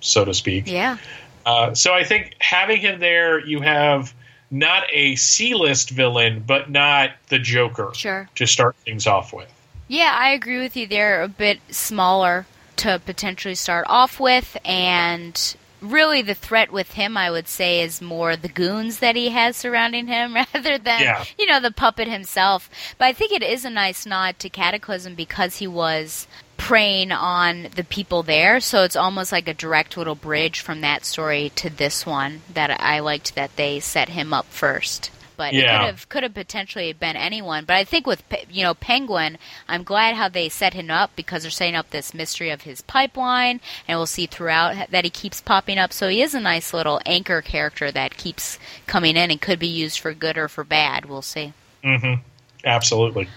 [0.00, 0.66] so to speak.
[0.66, 0.98] Yeah.
[1.46, 4.14] Uh, so I think having him there, you have
[4.50, 8.28] not a C-list villain, but not the Joker Sure.
[8.36, 9.52] to start things off with.
[9.88, 10.86] Yeah, I agree with you.
[10.86, 12.46] They're a bit smaller
[12.76, 18.00] to potentially start off with, and really the threat with him, I would say, is
[18.02, 21.24] more the goons that he has surrounding him rather than, Yeah.
[21.38, 22.70] you know, the puppet himself.
[22.98, 26.26] But I think it is a nice nod to Cataclysm because he was
[26.56, 31.04] preying on the people there, so it's almost like a direct little bridge from that
[31.04, 35.10] story to this one that I liked that they set him up first.
[35.36, 37.64] But it could have could have potentially been anyone.
[37.64, 41.42] But I think with you know Penguin, I'm glad how they set him up because
[41.42, 45.40] they're setting up this mystery of his pipeline, and we'll see throughout that he keeps
[45.40, 45.92] popping up.
[45.92, 49.66] So he is a nice little anchor character that keeps coming in and could be
[49.66, 51.06] used for good or for bad.
[51.06, 51.52] We'll see.
[51.82, 52.22] Mm-hmm.
[52.64, 53.28] Absolutely.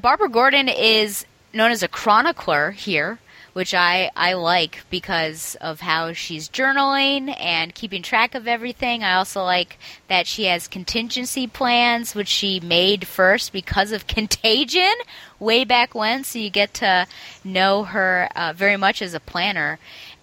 [0.00, 3.18] Barbara Gordon is known as a chronicler here,
[3.54, 9.02] which I, I like because of how she's journaling and keeping track of everything.
[9.02, 9.78] I also like
[10.08, 14.94] that she has contingency plans, which she made first because of Contagion
[15.38, 17.06] way back when, so you get to
[17.42, 19.78] know her uh, very much as a planner.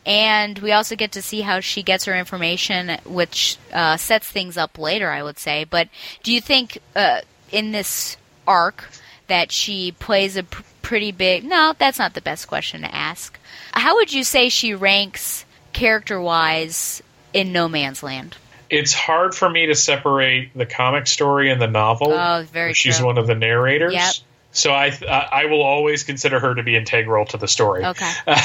[0.05, 4.57] And we also get to see how she gets her information, which uh, sets things
[4.57, 5.63] up later, I would say.
[5.63, 5.89] But
[6.23, 7.21] do you think uh,
[7.51, 8.17] in this
[8.47, 8.89] arc
[9.27, 11.45] that she plays a pr- pretty big?
[11.45, 13.39] No, that's not the best question to ask.
[13.71, 17.01] How would you say she ranks character wise
[17.33, 18.35] in No Man's Land?
[18.69, 22.11] It's hard for me to separate the comic story and the novel.
[22.11, 23.05] Oh, very She's true.
[23.05, 23.93] one of the narrators.
[23.93, 24.13] Yep.
[24.51, 27.85] So I th- I will always consider her to be integral to the story.
[27.85, 28.11] Okay.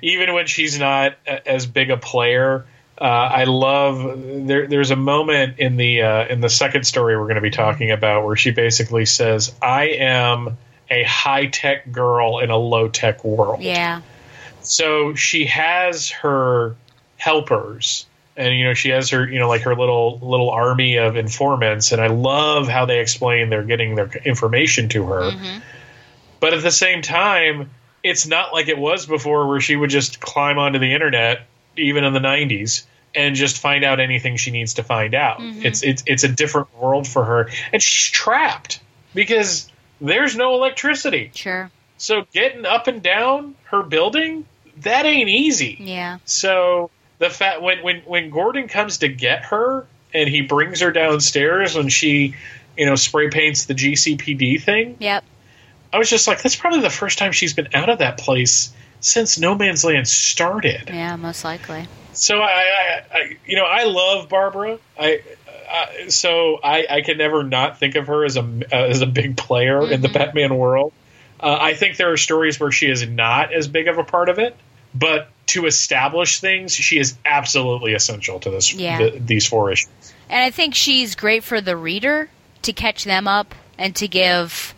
[0.00, 2.66] even when she's not as big a player.
[2.96, 4.68] Uh, I love there.
[4.68, 7.90] There's a moment in the uh, in the second story we're going to be talking
[7.90, 10.56] about where she basically says, "I am
[10.90, 14.02] a high tech girl in a low tech world." Yeah.
[14.62, 16.76] So she has her
[17.16, 18.06] helpers,
[18.36, 21.92] and you know she has her you know like her little little army of informants,
[21.92, 25.30] and I love how they explain they're getting their information to her.
[25.30, 25.58] Mm-hmm.
[26.40, 27.70] But at the same time,
[28.02, 32.04] it's not like it was before where she would just climb onto the internet, even
[32.04, 32.84] in the 90s,
[33.14, 35.38] and just find out anything she needs to find out.
[35.38, 35.64] Mm-hmm.
[35.64, 38.80] It's, it's it's a different world for her, and she's trapped
[39.14, 39.70] because
[40.00, 41.30] there's no electricity.
[41.34, 41.70] Sure.
[41.98, 44.44] So getting up and down her building,
[44.78, 45.76] that ain't easy.
[45.80, 46.18] Yeah.
[46.24, 50.90] So the fact when when when Gordon comes to get her and he brings her
[50.92, 52.34] downstairs and she,
[52.76, 55.24] you know, spray paints the GCPD thing, Yep.
[55.92, 58.72] I was just like, that's probably the first time she's been out of that place
[59.00, 60.88] since No Man's Land started.
[60.88, 61.86] Yeah, most likely.
[62.12, 64.78] So I, I, I you know, I love Barbara.
[64.98, 65.22] I,
[65.76, 69.36] I so I, I can never not think of her as a as a big
[69.36, 70.92] player in the Batman world.
[71.38, 74.28] Uh, I think there are stories where she is not as big of a part
[74.30, 74.56] of it,
[74.94, 78.98] but to establish things, she is absolutely essential to this Yeah.
[78.98, 79.90] th- these four issues.
[80.30, 82.30] And I think she's great for the reader
[82.62, 84.74] to catch them up and to give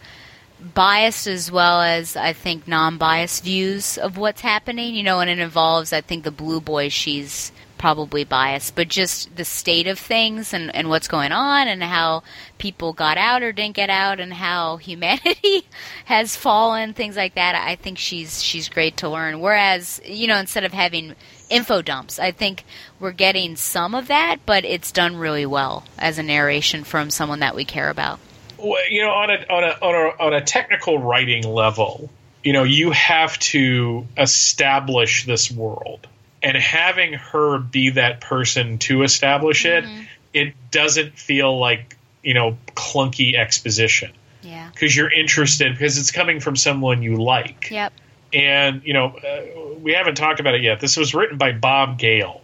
[0.74, 4.94] biased as well as I think non-biased views of what's happening.
[4.94, 6.88] You know, and it involves I think the Blue Boy.
[6.88, 11.82] She's probably biased, but just the state of things and, and what's going on and
[11.82, 12.22] how
[12.58, 15.66] people got out or didn't get out and how humanity
[16.04, 17.54] has fallen, things like that.
[17.54, 19.40] I think she's she's great to learn.
[19.40, 21.14] Whereas, you know, instead of having
[21.48, 22.64] info dumps, I think
[23.00, 27.40] we're getting some of that, but it's done really well as a narration from someone
[27.40, 28.18] that we care about.
[28.58, 32.10] Well, you know, on a on a on a on a technical writing level,
[32.42, 36.06] you know, you have to establish this world,
[36.42, 39.84] and having her be that person to establish it,
[40.32, 44.12] it doesn't feel like you know clunky exposition
[44.42, 44.68] Yeah.
[44.72, 47.92] because you're interested because it's coming from someone you like, Yep.
[48.32, 50.80] and you know, uh, we haven't talked about it yet.
[50.80, 52.40] This was written by Bob Gale.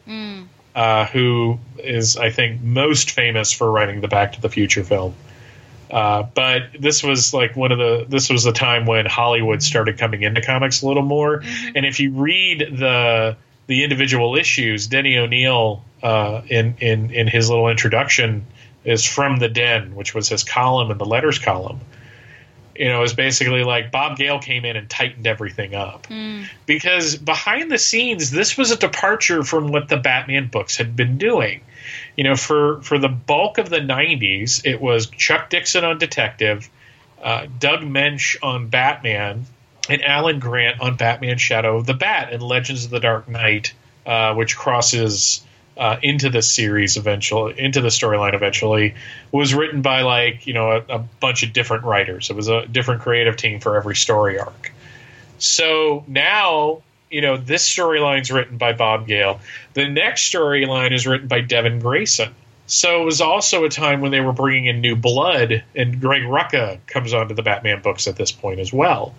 [0.75, 5.15] Uh, who is, I think, most famous for writing the Back to the Future film.
[5.89, 9.99] Uh, but this was like one of the this was the time when Hollywood started
[9.99, 11.45] coming into comics a little more.
[11.77, 13.37] And if you read the
[13.67, 18.47] the individual issues, Denny O'Neil uh, in in in his little introduction
[18.85, 21.81] is from the Den, which was his column in the letters column.
[22.77, 26.09] you know, is basically like Bob Gale came in and tightened everything up.
[26.09, 26.47] Mm.
[26.67, 31.17] Because behind the scenes, this was a departure from what the Batman books had been
[31.17, 31.61] doing.
[32.17, 36.69] You know, for, for the bulk of the 90s, it was Chuck Dixon on Detective,
[37.23, 39.47] uh, Doug Moench on Batman,
[39.89, 43.75] and Alan Grant on Batman Shadow of the Bat and Legends of the Dark Knight,
[44.07, 45.45] uh, which crosses
[45.77, 48.95] uh, into the series eventually, into the storyline eventually,
[49.33, 52.31] was written by like you know a, a, bunch of different writers.
[52.31, 54.73] It was a different creative team for every story arc.
[55.39, 59.41] So now you know this storyline's written by Bob Gale.
[59.75, 62.35] The next storyline is written by Devin Grayson.
[62.67, 66.23] So it was also a time when they were bringing in new blood, and Greg
[66.23, 69.15] Rucka comes onto the Batman books at this point as well.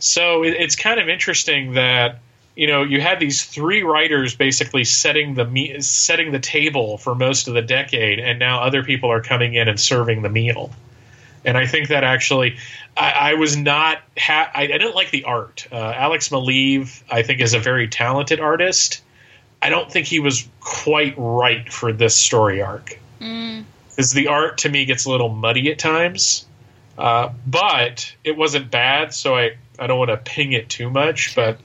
[0.00, 2.20] So it, it's kind of interesting that
[2.56, 7.14] you know you had these three writers basically setting the me- setting the table for
[7.14, 10.70] most of the decade, and now other people are coming in and serving the meal.
[11.44, 12.58] And I think that actually,
[12.96, 13.98] I, I was not.
[14.18, 15.66] Ha- I, I, didn't like the art.
[15.72, 19.02] Uh, Alex Maleev, I think, is a very talented artist.
[19.62, 22.98] I don't think he was quite right for this story arc.
[23.18, 24.14] Because mm.
[24.14, 26.46] the art to me gets a little muddy at times.
[26.98, 31.34] Uh, but it wasn't bad, so I, I don't want to ping it too much.
[31.34, 31.58] But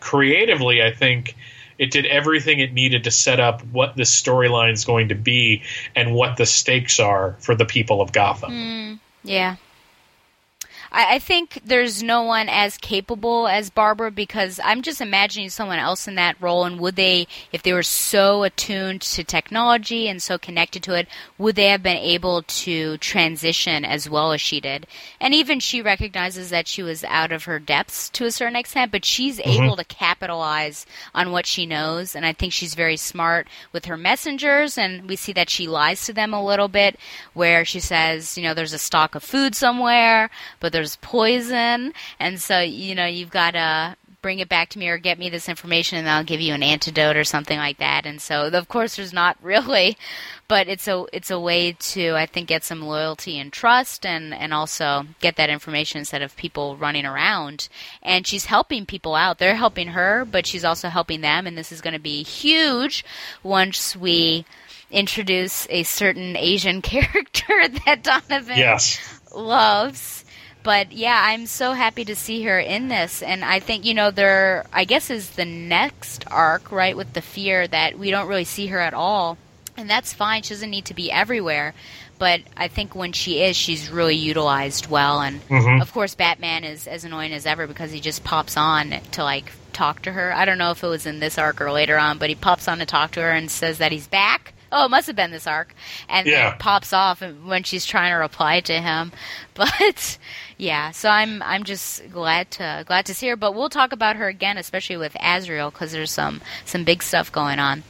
[0.00, 1.34] creatively, I think
[1.78, 5.62] it did everything it needed to set up what the storyline is going to be
[5.96, 8.52] and what the stakes are for the people of Gotham.
[8.52, 9.56] Mm, yeah.
[10.92, 15.78] I, I think there's no one as capable as Barbara because I'm just imagining someone
[15.78, 16.64] else in that role.
[16.64, 21.08] And would they, if they were so attuned to technology and so connected to it,
[21.38, 24.86] would they have been able to transition as well as she did?
[25.20, 28.92] And even she recognizes that she was out of her depths to a certain extent,
[28.92, 29.64] but she's mm-hmm.
[29.64, 32.14] able to capitalize on what she knows.
[32.14, 34.76] And I think she's very smart with her messengers.
[34.76, 36.98] And we see that she lies to them a little bit,
[37.32, 40.30] where she says, you know, there's a stock of food somewhere,
[40.60, 44.78] but there's there's poison, and so you know you've got to bring it back to
[44.78, 47.78] me or get me this information and I'll give you an antidote or something like
[47.78, 48.06] that.
[48.06, 49.96] And so of course there's not really,
[50.48, 54.34] but it's a it's a way to I think get some loyalty and trust and
[54.34, 57.68] and also get that information instead of people running around.
[58.02, 59.38] And she's helping people out.
[59.38, 63.04] They're helping her, but she's also helping them and this is going to be huge
[63.44, 64.46] once we
[64.90, 69.20] introduce a certain Asian character that Donovan yes.
[69.34, 70.21] loves
[70.62, 74.10] but yeah, I'm so happy to see her in this, and I think you know
[74.10, 74.64] there.
[74.72, 78.68] I guess is the next arc, right, with the fear that we don't really see
[78.68, 79.38] her at all,
[79.76, 80.42] and that's fine.
[80.42, 81.74] She doesn't need to be everywhere,
[82.18, 85.82] but I think when she is, she's really utilized well, and mm-hmm.
[85.82, 89.52] of course, Batman is as annoying as ever because he just pops on to like
[89.72, 90.32] talk to her.
[90.32, 92.68] I don't know if it was in this arc or later on, but he pops
[92.68, 95.30] on to talk to her and says that he's back oh, it must have been
[95.30, 95.74] this arc,
[96.08, 96.50] and yeah.
[96.50, 99.12] then pops off when she's trying to reply to him.
[99.54, 100.16] But
[100.56, 103.36] yeah, so I'm I'm just glad to glad to see her.
[103.36, 107.30] But we'll talk about her again, especially with Azrael, because there's some some big stuff
[107.30, 107.82] going on.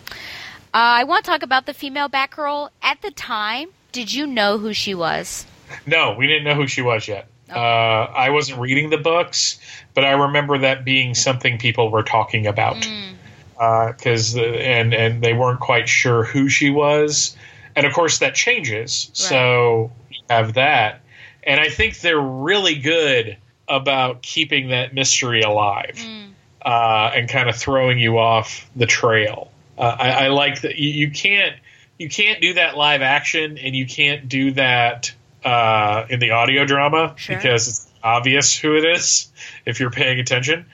[0.74, 2.70] Uh, I want to talk about the female Batgirl.
[2.83, 5.47] At the time, did you know who she was?
[5.87, 7.28] No, we didn't know who she was yet.
[7.49, 7.61] Okay.
[7.61, 9.61] Uh, I wasn't reading the books,
[9.95, 12.78] but I remember that being something people were talking about.
[12.78, 13.12] Mm
[13.62, 17.36] because uh, and and they weren't quite sure who she was,
[17.76, 19.08] and of course that changes.
[19.10, 19.16] Right.
[19.16, 21.02] So you have that,
[21.44, 23.36] and I think they're really good
[23.68, 26.30] about keeping that mystery alive mm.
[26.64, 29.50] uh, and kind of throwing you off the trail.
[29.78, 31.56] Uh, I, I, like that you, you, can't
[31.98, 35.12] you can't do that live action, and you can't do that
[35.44, 37.36] uh, in the audio drama sure.
[37.36, 39.30] because it's obvious who it is
[39.66, 40.66] if you're paying attention.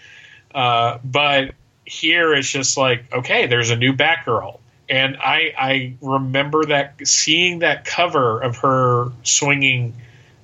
[0.55, 1.55] Uh, but
[1.89, 4.61] here it's just like okay there's a new batgirl.
[4.89, 9.95] And i i remember that seeing that cover of her swinging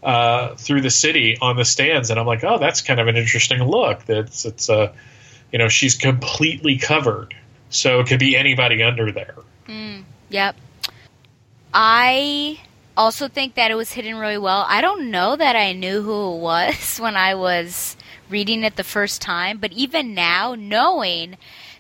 [0.02, 2.10] uh, through the city on the stands.
[2.10, 4.04] And i'm like oh that's kind of an interesting look.
[4.04, 4.94] That's it's a
[5.52, 7.34] you know she's completely covered.
[7.70, 9.34] So it could be anybody under there.
[9.66, 10.54] Mm, yep.
[11.72, 12.60] I
[12.96, 14.64] also think that it was hidden really well.
[14.68, 17.96] I don't know that i knew who it was when i was
[18.28, 21.36] reading it the first time, but even now, knowing,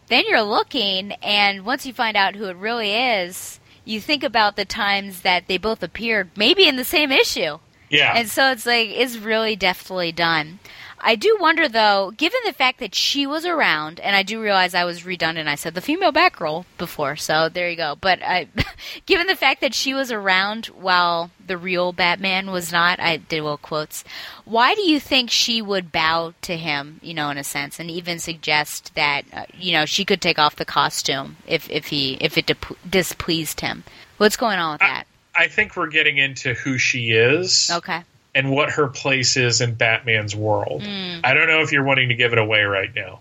[0.08, 4.56] then you're looking, and once you find out who it really is, you think about
[4.56, 7.58] the times that they both appeared, maybe in the same issue.
[7.90, 8.12] Yeah.
[8.16, 10.58] And so it's like, it's really deftly done.
[11.06, 14.74] I do wonder, though, given the fact that she was around, and I do realize
[14.74, 15.50] I was redundant.
[15.50, 17.94] I said the female Batgirl before, so there you go.
[18.00, 18.48] But I,
[19.06, 23.42] given the fact that she was around while the real Batman was not, I did
[23.42, 24.02] well quotes.
[24.46, 27.00] Why do you think she would bow to him?
[27.02, 30.38] You know, in a sense, and even suggest that uh, you know she could take
[30.38, 32.50] off the costume if if he if it
[32.88, 33.84] displeased him.
[34.16, 35.06] What's going on with that?
[35.34, 37.70] I, I think we're getting into who she is.
[37.70, 38.04] Okay
[38.34, 40.82] and what her place is in Batman's world.
[40.82, 43.20] I don't know if you're wanting to give it away right now.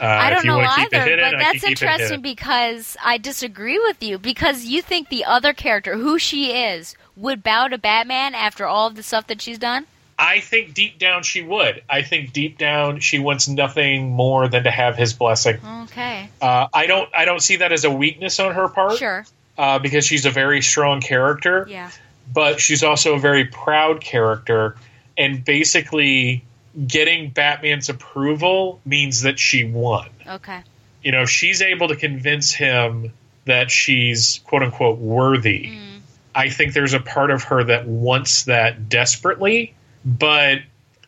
[0.00, 0.06] Uh.
[0.06, 4.02] I don't know want to keep either, hidden, but that's interesting because I disagree with
[4.02, 8.64] you because you think the other character, who she is, would bow to Batman after
[8.64, 9.86] all of the stuff that she's done.
[10.20, 11.82] I think deep down she would.
[11.88, 15.58] I think deep down she wants nothing more than to have his blessing.
[15.84, 17.08] Okay, Uh, I don't.
[17.16, 18.98] I don't see that as a weakness on her part.
[18.98, 19.24] sure,
[19.56, 21.66] uh, because she's a very strong character.
[21.70, 21.90] yeah,
[22.32, 24.76] but she's also a very proud character.
[25.16, 26.44] And basically
[26.86, 30.08] getting batman's approval means that she won.
[30.26, 30.62] Okay,
[31.02, 33.12] you know if she's able to convince him
[33.46, 35.68] that she's quote unquote worthy.
[35.68, 36.00] Mm.
[36.34, 39.74] I think there's a part of her that wants that desperately
[40.04, 40.58] but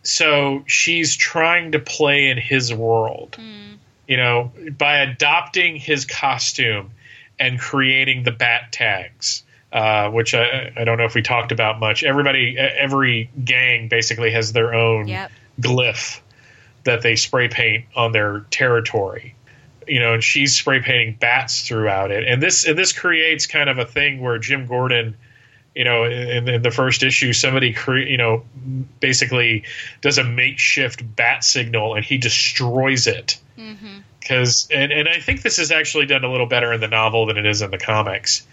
[0.03, 3.37] so she's trying to play in his world.
[3.39, 3.77] Mm.
[4.09, 6.91] You know by adopting his costume
[7.39, 11.79] and creating the bat tags uh, which I, I don't know if we talked about
[11.81, 12.03] much.
[12.03, 15.31] Everybody, every gang basically has their own Yep.
[15.61, 16.21] glyph
[16.85, 19.35] that they spray paint on their territory.
[19.87, 23.69] You know, and she's spray painting bats throughout it, and this and this creates kind
[23.69, 25.17] of a thing where Jim Gordon,
[25.75, 28.45] you know, in, in the first issue, somebody cre- you know
[29.01, 29.65] basically
[30.01, 33.39] does a makeshift bat signal and he destroys it
[34.21, 37.27] because and, and I think this is actually done a little better in the novel
[37.27, 38.47] than it is in the comics.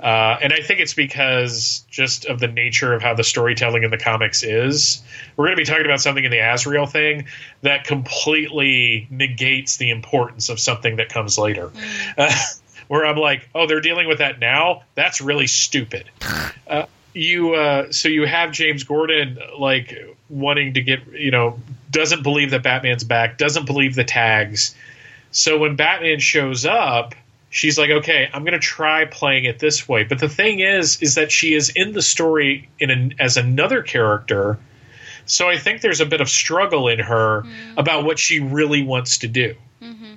[0.00, 3.90] Uh, and I think it's because just of the nature of how the storytelling in
[3.90, 5.02] the comics is.
[5.36, 7.26] We're going to be talking about something in the Azrael thing
[7.62, 11.70] that completely negates the importance of something that comes later.
[12.16, 12.32] Uh,
[12.88, 14.82] where I'm like, oh, they're dealing with that now?
[14.94, 16.10] That's really stupid.
[16.66, 16.84] Uh,
[17.14, 19.98] you uh, so you have James Gordon like
[20.28, 21.58] wanting to get you know
[21.90, 24.74] doesn't believe that Batman's back, doesn't believe the tags.
[25.30, 27.14] So when Batman shows up,
[27.50, 31.00] she's like, "Okay, I'm going to try playing it this way." But the thing is,
[31.02, 34.58] is that she is in the story in an, as another character.
[35.26, 37.78] So I think there's a bit of struggle in her mm-hmm.
[37.78, 39.54] about what she really wants to do.
[39.82, 40.14] Mm-hmm.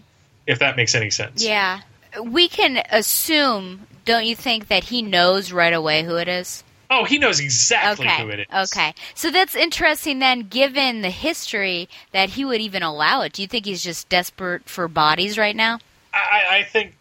[0.48, 1.44] If that makes any sense.
[1.44, 1.82] yeah.
[2.22, 6.64] We can assume, don't you think, that he knows right away who it is?
[6.90, 8.22] Oh, he knows exactly okay.
[8.22, 8.72] who it is.
[8.74, 8.94] Okay.
[9.16, 13.32] So that's interesting then, given the history, that he would even allow it.
[13.32, 15.80] Do you think he's just desperate for bodies right now?
[16.14, 16.98] I, I think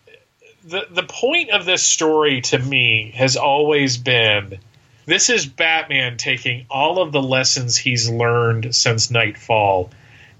[0.71, 4.59] the the point of this story to me has always been
[5.07, 9.91] this is Batman taking all of the lessons he's learned since Knightfall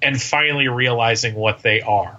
[0.01, 2.17] and finally realizing what they are.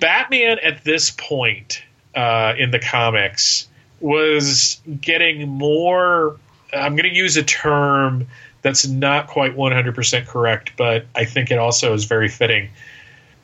[0.00, 1.82] Batman at this point
[2.14, 3.68] uh, in the comics
[4.00, 6.38] was getting more.
[6.72, 8.26] I'm going to use a term
[8.62, 12.70] that's not quite 100% correct, but I think it also is very fitting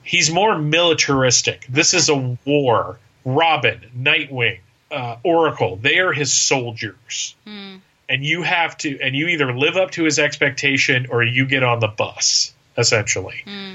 [0.06, 1.66] he's more militaristic.
[1.68, 2.98] This is a war.
[3.27, 7.35] Robin, Nightwing, uh, Oracle, they are his soldiers.
[7.44, 7.77] Hmm.
[8.09, 11.65] And you have to, and you either live up to his expectation or you get
[11.65, 13.43] on the bus, essentially.
[13.44, 13.74] Hmm.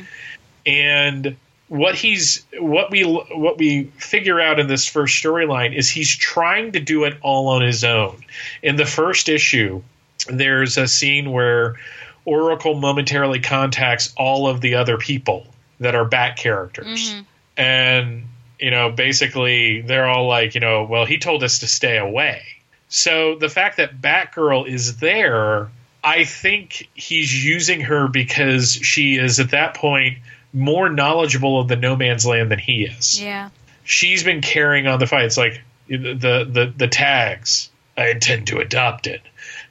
[0.65, 1.36] And
[1.68, 6.72] what he's, what we, what we figure out in this first storyline is he's trying
[6.72, 8.23] to do it all on his own.
[8.64, 9.82] In the first issue,
[10.30, 11.76] there's a scene where
[12.23, 15.45] Oracle momentarily contacts all of the other people
[15.82, 17.11] that are Bat characters.
[17.11, 17.22] Mm-hmm.
[17.57, 18.23] And,
[18.61, 22.43] you know, basically they're all like, you know, well, he told us to stay away.
[22.89, 25.69] So the fact that Batgirl is there,
[26.03, 30.19] I think he's using her because she is at that point
[30.53, 33.49] more knowledgeable of the no man's land than he is Yeah.
[33.83, 35.25] she's been carrying on the fight.
[35.25, 37.69] It's like the the the tags.
[37.97, 39.21] I intend to adopt it.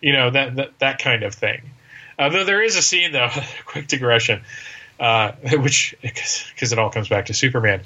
[0.01, 1.63] You know that that, that kind of thing.
[2.19, 3.29] Uh, though there is a scene though,
[3.67, 4.43] quick digression,
[4.99, 7.83] uh, which because it all comes back to Superman.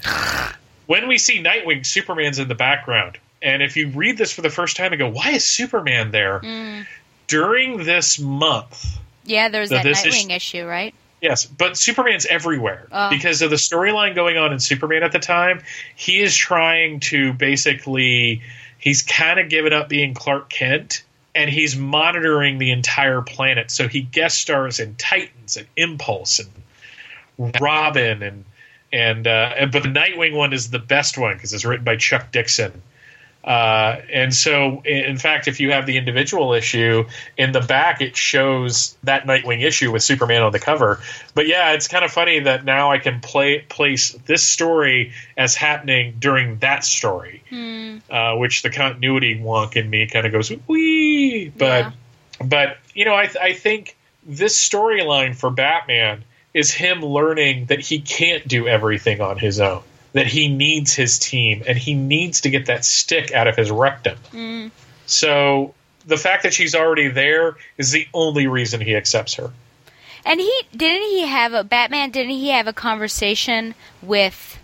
[0.85, 4.49] When we see Nightwing, Superman's in the background, and if you read this for the
[4.49, 6.85] first time and go, "Why is Superman there?" Mm.
[7.27, 10.93] During this month, Yeah, there's So that this is- Nightwing issue, right?
[11.19, 13.09] Yes, but Superman's everywhere Oh.
[13.09, 15.63] because of the storyline going on in Superman at the time.
[15.95, 18.43] He is trying to basically,
[18.77, 21.01] he's kind of given up being Clark Kent
[21.33, 23.71] and he's monitoring the entire planet.
[23.71, 26.51] So he guest stars in Titans and Impulse and
[27.59, 28.45] Robin and
[28.95, 31.97] and uh, and- but the Nightwing one is the best one because it's written by
[31.97, 32.81] Chuck Dixon.
[33.43, 37.05] Uh, and so, in fact, if you have the individual issue
[37.37, 40.99] in the back, it shows that Nightwing issue with Superman on the cover.
[41.35, 45.53] But yeah, it's kind of funny that now I can play place this story as
[45.53, 47.43] happening during that story,
[48.09, 51.51] uh, which the continuity wonk in me kind of goes wee.
[51.55, 51.93] But
[52.43, 53.95] but you know, I I think
[54.25, 56.23] this storyline for Batman
[56.55, 59.83] is him learning that he can't do everything on his own.
[60.13, 63.69] That he needs his team and he needs to get that stick out of his
[63.69, 64.17] rectum.
[64.31, 64.71] Mm.
[65.05, 65.75] So
[66.05, 69.51] the fact that she's already there is the only reason he accepts her.
[70.23, 72.11] And he didn't he have a Batman?
[72.11, 74.57] Didn't he have a conversation with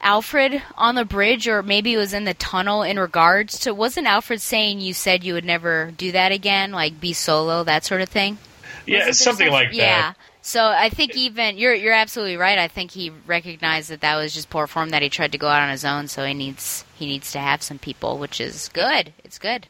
[0.00, 3.72] Alfred on the bridge, or maybe it was in the tunnel in regards to?
[3.72, 7.84] Wasn't Alfred saying you said you would never do that again, like be solo, that
[7.84, 8.38] sort of thing?
[8.84, 10.14] Yeah, something some- like Yeah.
[10.42, 12.58] So I think even you're you're absolutely right.
[12.58, 15.48] I think he recognized that that was just poor form that he tried to go
[15.48, 16.08] out on his own.
[16.08, 19.12] So he needs he needs to have some people, which is good.
[19.24, 19.66] It's good.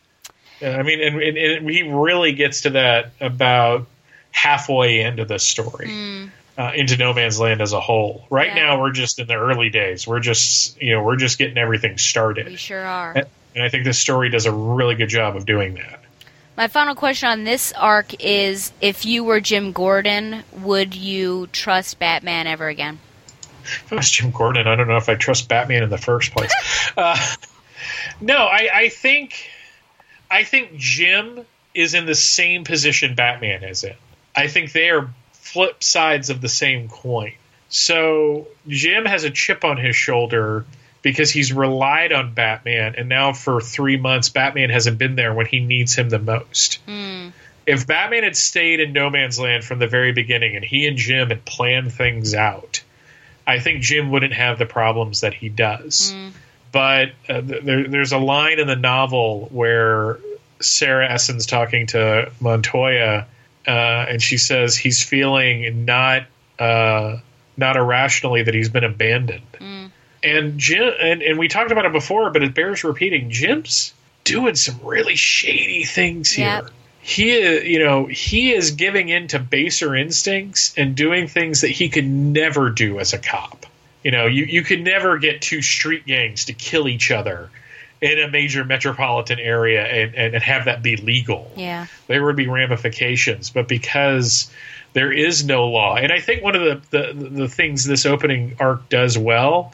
[0.61, 3.86] Yeah, I mean, and, and, and he really gets to that about
[4.32, 8.27] halfway into the story, uh, into No Man's Land as a whole.
[8.28, 8.49] Right.
[8.49, 8.66] Yeah.
[8.66, 10.07] now, we're just in the early days.
[10.07, 12.47] We're just, you know, we're just getting everything started.
[12.47, 13.12] We sure are.
[13.12, 16.01] and, and I think this story does a really good job of doing that.
[16.59, 22.01] My final question on this arc is: If you were Jim Gordon, would you trust
[22.01, 22.99] Batman ever again?
[23.63, 26.33] If I was Jim Gordon, I don't know if I trust Batman in the first
[26.33, 26.53] place.
[26.97, 27.17] uh,
[28.21, 29.49] no, I, I think,
[30.29, 33.95] I think Jim is in the same position Batman is in.
[34.35, 37.35] I think they are flip sides of the same coin.
[37.69, 40.65] So Jim has a chip on his shoulder
[41.09, 45.47] because he's relied on Batman, and now for three months, Batman hasn't been there when
[45.47, 46.81] he needs him the most.
[47.67, 50.99] If Batman had stayed in No Man's Land from the very beginning and he and
[50.99, 52.83] Jim had planned things out,
[53.47, 56.13] I think Jim wouldn't have the problems that he does.
[56.73, 60.19] But uh, there, there's a line in the novel where
[60.61, 63.27] Sarah Essen's talking to Montoya,
[63.67, 66.25] uh, and she says he's feeling not
[66.59, 67.17] uh,
[67.57, 69.57] not irrationally that he's been abandoned.
[70.23, 73.31] And Jim, and, and we talked about it before, but it bears repeating.
[73.31, 73.93] Jim's
[74.24, 76.47] doing some really shady things here.
[76.47, 76.70] Yep.
[77.01, 81.69] He, is, you know, he is giving in to baser instincts and doing things that
[81.70, 83.65] he could never do as a cop.
[84.05, 87.51] You know, you, you could never get two street gangs to kill each other
[88.01, 91.86] in a major metropolitan area and, and, and have that be legal Yeah.
[92.07, 93.51] there would be ramifications.
[93.51, 94.51] But because
[94.93, 98.57] there is no law, and I think one of the, the, the things this opening
[98.61, 99.73] arc does well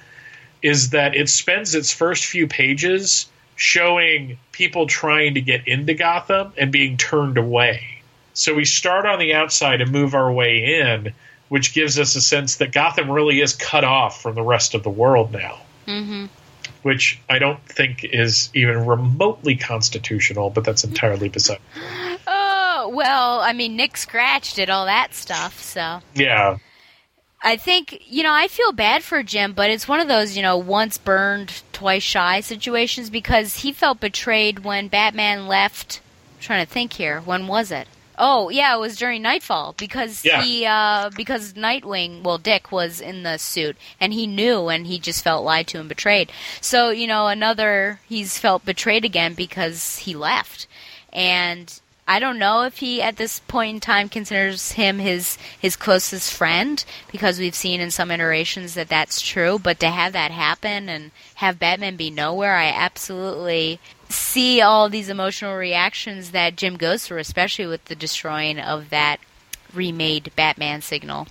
[0.65, 6.55] is that it spends its first few pages showing people trying to get into Gotham
[6.57, 8.01] and being turned away.
[8.33, 11.13] So we start on the outside and move our way in,
[11.51, 14.83] which gives us a sense that Gotham really is cut off from the rest of
[14.83, 15.61] the world now.
[15.87, 16.27] Mm-hmm.
[16.83, 21.61] Which I don't think is even remotely constitutional, but that's entirely beside.
[22.77, 26.59] Oh well, I mean Nick Scratch did all that stuff, so Yeah,
[27.45, 30.43] I think you know I feel bad for Jim, but it's one of those you
[30.43, 36.01] know once burned, twice shy situations because he felt betrayed when Batman left.
[36.37, 37.87] I'm trying to think here, when was it?
[38.17, 40.43] Oh yeah, it was during Knightfall because Yeah.
[40.43, 44.99] he uh, because Nightwing, well Dick was in the suit and he knew and he
[44.99, 46.31] just felt lied to and betrayed.
[46.61, 50.67] So you know another he's felt betrayed again because he left
[51.13, 55.75] and I don't know if he at this point in time considers him his his
[55.75, 59.59] closest friend because we've seen in some iterations that that's true.
[59.59, 65.09] But to have that happen and have Batman be nowhere, I absolutely see all these
[65.09, 69.19] emotional reactions that Jim goes through, especially with the destroying of that
[69.73, 71.27] remade Batman signal.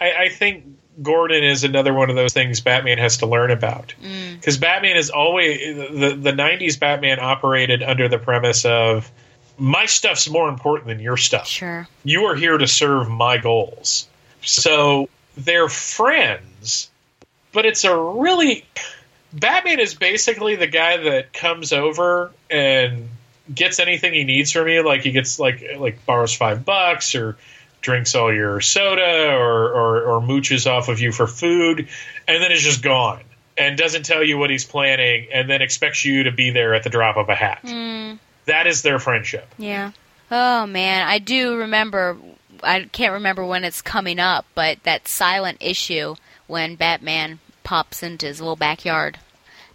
[0.00, 0.64] I, I think
[1.02, 4.36] Gordon is another one of those things Batman has to learn about mm.
[4.36, 9.10] because Batman is always the the '90s Batman operated under the premise of
[9.58, 11.46] my stuff's more important than your stuff.
[11.46, 11.86] Sure.
[12.02, 14.08] You are here to serve my goals.
[14.42, 16.90] So they're friends,
[17.52, 18.64] but it's a really
[19.32, 23.08] Batman is basically the guy that comes over and
[23.52, 24.84] gets anything he needs from you.
[24.84, 27.36] Like he gets like like borrows five bucks or
[27.80, 31.88] drinks all your soda or, or or mooches off of you for food,
[32.28, 33.22] and then is just gone
[33.56, 36.82] and doesn't tell you what he's planning, and then expects you to be there at
[36.82, 37.60] the drop of a hat.
[37.62, 38.14] Hmm.
[38.46, 39.48] That is their friendship.
[39.58, 39.92] Yeah.
[40.30, 42.16] Oh man, I do remember.
[42.62, 46.14] I can't remember when it's coming up, but that silent issue
[46.46, 49.18] when Batman pops into his little backyard.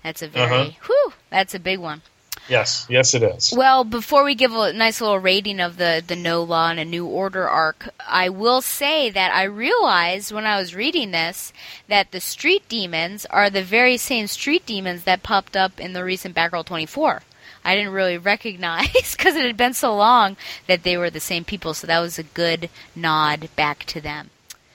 [0.04, 0.72] That's a very Uh-huh.
[0.86, 1.14] whew.
[1.30, 2.02] That's a big one.
[2.48, 3.54] Yes, yes, it is.
[3.56, 6.86] Well, before we give a nice little rating of the the No Law and a
[6.86, 11.54] New Order arc, I will say that I realized when I was reading this
[11.88, 16.04] that the street demons are the very same street demons that popped up in the
[16.04, 17.22] recent Batgirl 24.
[17.64, 18.88] I didn't really recognize
[19.18, 20.38] because it had been so long
[20.68, 24.30] that they were the same people, so that was a good nod back to them.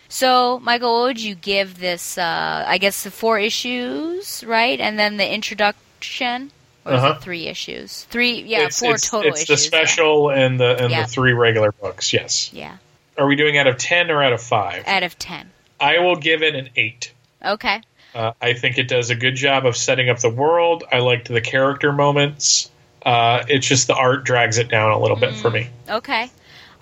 [0.08, 2.16] So, Michael, what would you give this?
[2.18, 6.52] Uh, I guess the four issues, right, and then the introduction,
[6.84, 7.14] or Uh-huh.
[7.18, 8.04] it three issues?
[8.10, 9.48] Three, yeah, it's, four it's, total it's issues.
[9.48, 11.02] the special and the and Yeah.
[11.02, 12.12] the three regular books.
[12.12, 12.50] Yes.
[12.52, 12.76] Yeah.
[13.18, 14.84] Are we doing out of ten or out of five?
[14.86, 15.50] out of ten.
[15.80, 17.12] I will give it an eight.
[17.44, 17.80] Okay.
[18.14, 20.84] Uh, I think it does a good job of setting up the world.
[20.92, 22.70] I liked the character moments.
[23.04, 25.68] Uh, it's just the art drags it down a little bit for me.
[25.88, 26.30] Okay.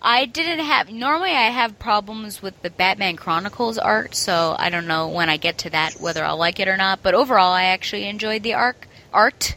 [0.05, 0.91] I didn't have.
[0.91, 5.37] Normally, I have problems with the Batman Chronicles art, so I don't know when I
[5.37, 7.05] get to that whether I'll like it or not.
[7.05, 9.55] But overall, I actually enjoyed the arc art,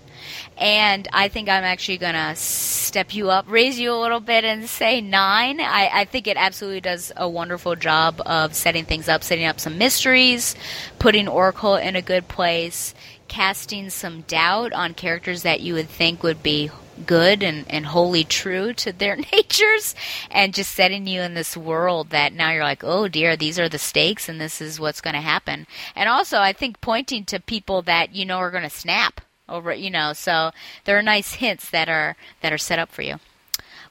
[0.56, 4.70] and I think I'm actually gonna step you up, raise you a little bit, and
[4.70, 5.60] say nine.
[5.60, 9.60] I, I think it absolutely does a wonderful job of setting things up, setting up
[9.60, 10.56] some mysteries,
[11.00, 12.94] putting Oracle in a good place,
[13.36, 16.72] casting some doubt on characters that you would think would be
[17.06, 19.94] good and, and wholly true to their natures
[20.32, 23.68] and just setting you in this world that now you're like, oh dear, these are
[23.68, 25.68] the stakes and this is what's going to happen.
[25.98, 29.74] And also, I think pointing to people that you know are going to snap over,
[29.74, 30.52] you know, so
[30.86, 33.16] there are nice hints that are that are set up for you.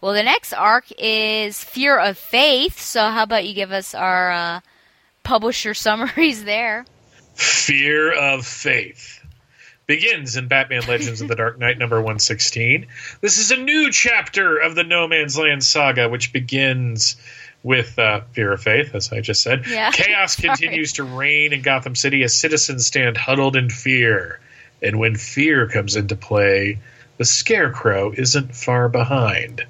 [0.00, 2.80] Well, the next arc is Fear of Faith.
[2.80, 4.60] So, how about you give us our uh,
[5.22, 6.86] publisher summaries there?
[7.34, 9.20] Fear of Faith
[9.86, 12.86] begins in Batman Legends of the Dark Knight number 116.
[13.20, 17.16] This is a new chapter of the No Man's Land saga, which begins
[17.62, 19.64] with uh, Fear of Faith, as I just said.
[19.66, 19.90] Yeah.
[19.92, 24.40] Chaos continues to reign in Gotham City as citizens stand huddled in fear.
[24.82, 26.78] And when fear comes into play,
[27.16, 29.66] the Scarecrow isn't far behind.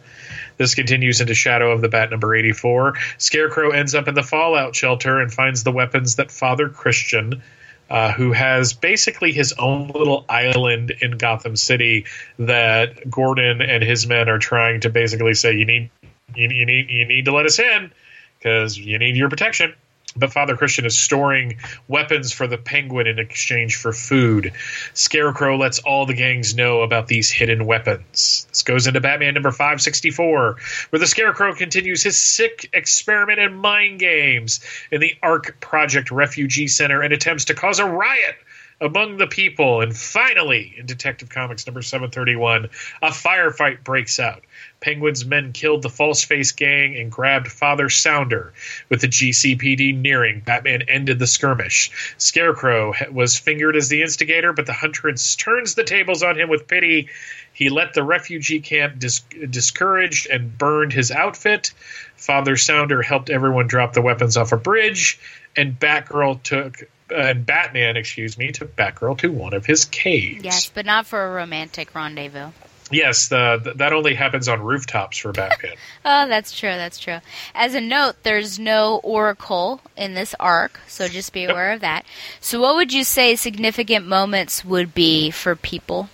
[0.56, 2.94] This continues into Shadow of the Bat number 84.
[3.18, 7.42] Scarecrow ends up in the Fallout shelter and finds the weapons that Father Christian
[7.90, 12.06] uh, who has basically his own little island in Gotham City
[12.38, 15.90] that Gordon and his men are trying to basically say you need
[16.34, 17.92] you, you need you need to let us in
[18.38, 19.74] because you need your protection.
[20.16, 21.58] But Father Christian is storing
[21.88, 24.52] weapons for the Penguin in exchange for food.
[24.92, 28.46] Scarecrow lets all the gangs know about these hidden weapons.
[28.50, 30.56] This goes into Batman number 564,
[30.90, 34.60] where the Scarecrow continues his sick experiment in mind games
[34.92, 38.36] in the Ark Project Refugee Center and attempts to cause a riot
[38.80, 39.80] among the people.
[39.80, 42.66] And finally, in Detective Comics number 731,
[43.02, 44.44] a firefight breaks out.
[44.80, 48.52] Penguin's men killed the False Face gang and grabbed Father Sounder.
[48.88, 51.90] With the GCPD nearing, Batman ended the skirmish.
[52.18, 56.68] Scarecrow was fingered as the instigator, but the Huntress turns the tables on him with
[56.68, 57.08] pity.
[57.54, 61.72] He let the refugee camp dis- discouraged and burned his outfit.
[62.16, 65.18] Father Sounder helped everyone drop the weapons off a bridge,
[65.56, 70.44] and Batgirl took and Batman, excuse me, took Batgirl to one of his caves.
[70.44, 72.50] Yes, but not for a romantic rendezvous.
[72.90, 75.72] Yes, the, the, that only happens on rooftops for Batman.
[76.04, 76.70] oh, that's true.
[76.70, 77.18] That's true.
[77.54, 81.76] As a note, there's no Oracle in this arc, so just be aware yep.
[81.76, 82.04] of that.
[82.40, 86.10] So, what would you say significant moments would be for people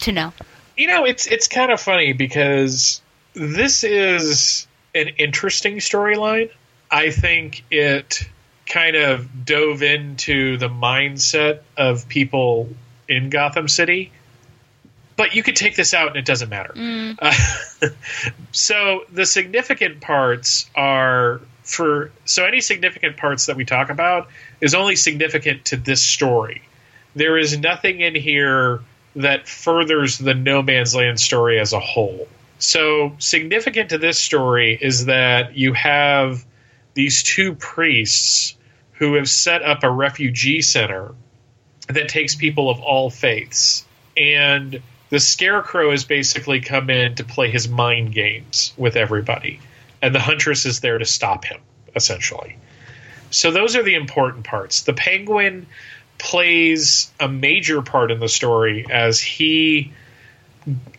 [0.00, 0.32] to know?
[0.76, 3.00] You know, it's it's kind of funny because
[3.34, 6.50] this is an interesting storyline.
[6.90, 8.28] I think it
[8.66, 12.68] kind of dove into the mindset of people
[13.08, 14.12] in Gotham City
[15.16, 16.72] but you could take this out and it doesn't matter.
[16.74, 17.18] Mm.
[17.20, 17.88] Uh,
[18.52, 24.28] so the significant parts are for so any significant parts that we talk about
[24.60, 26.62] is only significant to this story.
[27.14, 28.80] There is nothing in here
[29.14, 32.26] that furthers the No Man's Land story as a whole.
[32.58, 36.44] So significant to this story is that you have
[36.94, 38.56] these two priests
[38.92, 41.14] who have set up a refugee center
[41.88, 43.84] that takes people of all faiths.
[44.16, 49.60] And the Scarecrow has basically come in to play his mind games with everybody,
[50.00, 51.60] and the Huntress is there to stop him,
[51.94, 52.56] essentially.
[53.30, 54.82] So those are the important parts.
[54.82, 55.66] The Penguin
[56.18, 59.92] plays a major part in the story as he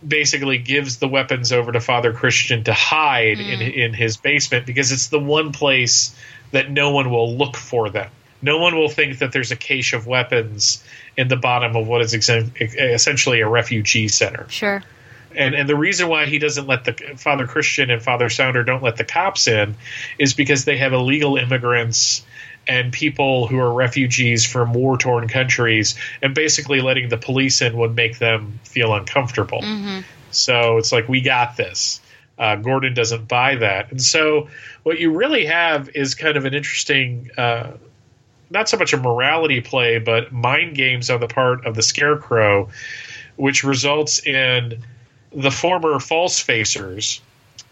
[0.05, 3.51] basically gives the weapons over to Father Christian to hide mm.
[3.51, 6.15] in in his basement because it's the one place
[6.51, 8.09] that no one will look for them
[8.43, 10.83] no one will think that there's a cache of weapons
[11.15, 14.45] in the bottom of what is ex- essentially a refugee center.
[14.49, 14.83] Sure.
[15.35, 18.83] And and the reason why he doesn't let the Father Christian and Father Sounder don't
[18.83, 19.75] let the cops in
[20.19, 22.23] is because they have illegal immigrants
[22.67, 27.77] and people who are refugees from war torn countries, and basically letting the police in
[27.77, 29.61] would make them feel uncomfortable.
[29.61, 30.01] Mm-hmm.
[30.31, 32.01] So it's like we got this.
[32.37, 34.49] Uh, Gordon doesn't buy that, and so
[34.83, 37.29] what you really have is kind of an interesting.
[37.37, 37.73] Uh,
[38.49, 42.69] not so much a morality play, but mind games on the part of the Scarecrow,
[43.35, 44.83] which results in
[45.31, 47.19] the former false facers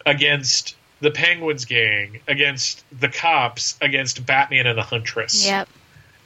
[0.05, 5.45] against the Penguins gang, against the cops, against Batman and the Huntress.
[5.45, 5.67] Yep.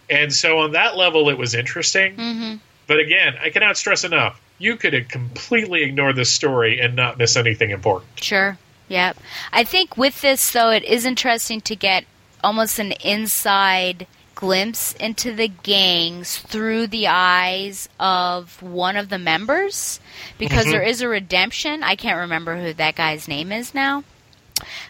[0.10, 2.16] And so on that level, it was interesting.
[2.16, 2.56] Mm-hmm.
[2.88, 4.40] But again, I cannot stress enough.
[4.60, 8.12] You could completely ignore this story and not miss anything important.
[8.22, 8.58] Sure.
[8.90, 9.18] Yep.
[9.52, 12.06] I think with this, though, it is interesting to get
[12.44, 20.00] almost an inside glimpse into the gangs through the eyes of one of the members
[20.38, 20.72] because Mhm.
[20.72, 21.84] there is a redemption.
[21.84, 24.04] I can't remember who that guy's name is now.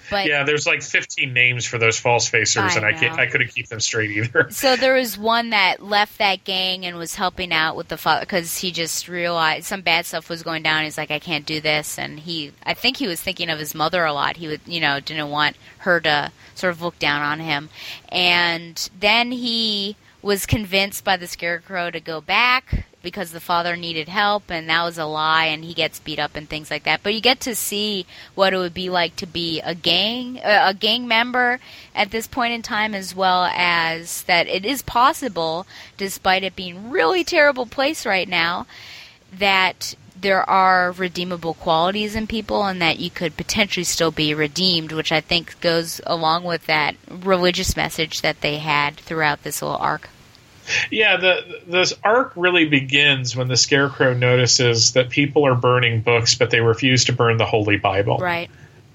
[0.10, 3.20] But yeah, there's like 15 names for those false facers, I and I can't.
[3.20, 4.50] I couldn't keep them straight either.
[4.56, 8.22] So there was one that left that gang and was helping out with the father
[8.22, 10.84] because he just realized some bad stuff was going down.
[10.84, 13.76] He's like, I can't do this, and he, I think he was thinking of his
[13.76, 14.38] mother a lot.
[14.38, 17.70] He would, you know, didn't want her to sort of look down on him,
[18.10, 24.10] and then he was convinced by the scarecrow to go back because the father needed
[24.10, 27.02] help and that was a lie and he gets beat up and things like that.
[27.04, 30.64] But you get to see what it would be like to be a gang uh,
[30.66, 31.60] a gang member
[31.94, 35.66] at this point in time as well as that it is possible
[35.96, 38.66] despite it being really terrible place right now
[39.32, 44.92] that there are redeemable qualities in people and that you could potentially still be redeemed
[44.92, 49.78] which i think goes along with that religious message that they had throughout this little
[49.78, 50.10] arc
[50.90, 56.36] Yeah, the this arc really begins when the Scarecrow notices that people are burning books,
[56.36, 58.18] but they refuse to burn the Holy Bible.
[58.18, 58.50] right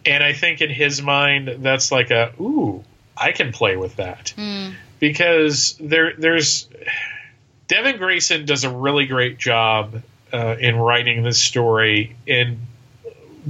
[0.05, 2.83] And I think in his mind, that's like a ooh,
[3.17, 4.75] I can play with that Mm.
[4.99, 6.69] because there there's
[7.69, 10.03] Devin Grayson does a really great job
[10.33, 12.59] uh, in writing this story in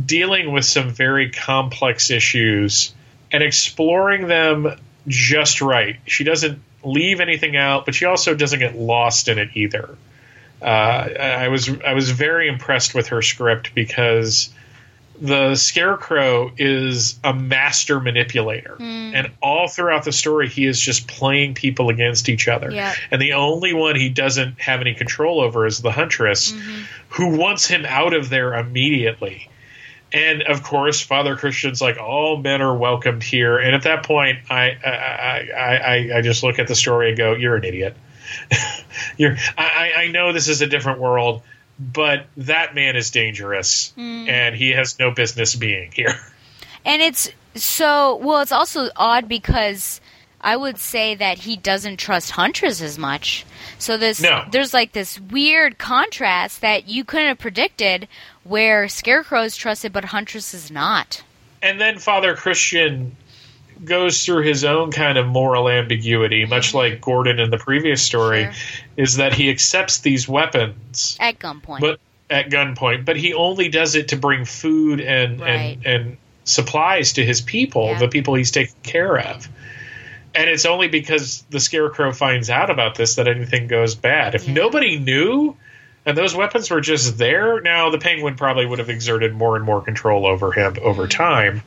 [0.04, 2.92] dealing with some very complex issues
[3.32, 4.76] and exploring them
[5.08, 5.96] just right.
[6.06, 9.96] She doesn't leave anything out, but she also doesn't get lost in it either.
[10.62, 14.50] Uh, I was I was very impressed with her script because
[15.20, 18.76] the Scarecrow is a master manipulator,
[19.14, 22.70] and all throughout the story, he is just playing people against each other.
[23.10, 26.54] And the only one he doesn't have any control over is the Huntress,
[27.10, 29.49] who wants him out of there immediately.
[30.12, 33.58] And of course, Father Christian's like, all men are welcomed here.
[33.58, 37.18] And at that point, I I, I, I, I just look at the story and
[37.18, 37.96] go, "You're an idiot.
[39.16, 39.36] You're.
[39.56, 41.42] I, I know this is a different world,
[41.78, 44.28] but that man is dangerous, hmm.
[44.28, 46.14] and he has no business being here."
[46.82, 48.40] And it's so well.
[48.40, 50.00] It's also odd because
[50.40, 53.44] I would say that he doesn't trust Huntress as much.
[53.78, 54.44] So this No.
[54.50, 58.08] there's like this weird contrast that you couldn't have predicted,
[58.44, 61.22] where Scarecrow is trusted but Huntress is not.
[61.62, 63.16] And then Father Christian
[63.84, 68.44] goes through his own kind of moral ambiguity, much like Gordon in the previous story,
[68.44, 68.52] Mm-hmm.
[68.52, 68.86] Sure.
[68.96, 71.80] is that he accepts these weapons At gunpoint.
[71.80, 75.78] but at gunpoint, but he only does it to bring food and Right.
[75.84, 77.98] and, and supplies to his people, Yeah.
[77.98, 79.48] the people he's taking care of.
[80.34, 84.34] And it's only because the Scarecrow finds out about this that anything goes bad.
[84.34, 84.54] If Yeah.
[84.54, 85.56] nobody knew
[86.06, 89.64] and those weapons were just there, now the Penguin probably would have exerted more and
[89.64, 91.62] more control over him over time.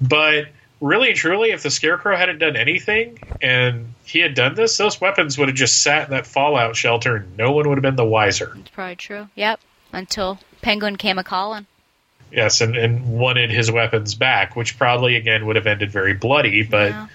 [0.00, 0.48] But
[0.80, 5.00] really and truly, if the Scarecrow hadn't done anything and he had done this, those
[5.00, 7.96] weapons would have just sat in that fallout shelter and no one would have been
[7.96, 8.56] the wiser.
[8.58, 9.28] it's probably true.
[9.34, 9.60] Yep.
[9.92, 11.66] Until Penguin came a calling.
[12.32, 16.62] Yes, and, and wanted his weapons back, which probably again would have ended very bloody.
[16.62, 17.06] But Yeah.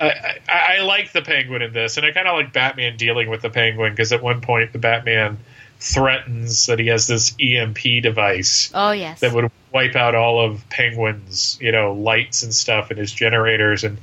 [0.00, 0.06] I,
[0.48, 3.42] I, I like the Penguin in this, and I kind of like Batman dealing with
[3.42, 5.38] the Penguin because at one point the Batman
[5.82, 9.20] threatens that he has this EMP device Oh yes.
[9.20, 13.84] that would wipe out all of Penguin's you know lights and stuff and his generators
[13.84, 13.98] and.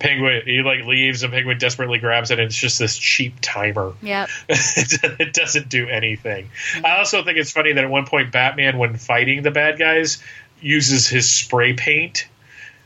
[0.00, 3.92] Penguin, he like leaves, and Penguin desperately grabs it, and it's just this cheap timer.
[4.00, 6.48] Yeah, it doesn't do anything.
[6.82, 10.16] I also think it's funny that at one point Batman, when fighting the bad guys,
[10.58, 12.28] uses his spray paint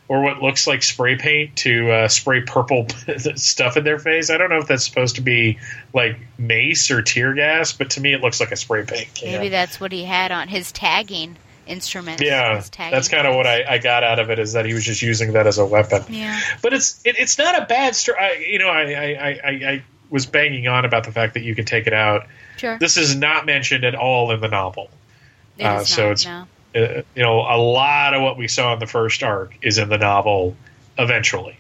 [0.09, 2.87] or what looks like spray paint to uh, spray purple
[3.37, 4.31] stuff in their face.
[4.31, 5.59] I don't know if that's supposed to be
[5.93, 9.33] like mace or tear gas, but to me it looks like a spray paint can.
[9.33, 11.37] Maybe that's what he had on his tagging
[11.67, 12.21] instrument.
[12.21, 14.85] yeah, that's kind of what I, I got out of it is that he was
[14.85, 16.05] just using that as a weapon.
[16.11, 16.39] Yeah.
[16.61, 18.53] But it's it, it's not a bad story.
[18.53, 21.65] You know, I, I, I, I was banging on about the fact that you can
[21.65, 22.27] take it out.
[22.59, 22.79] Sure.
[22.79, 24.91] This is not mentioned at all in the novel.
[25.57, 26.47] It uh, is so not, it's- no.
[26.75, 29.89] Uh, you know, a lot of what we saw in the first arc is in
[29.89, 30.57] the novel.
[30.99, 31.57] Eventually,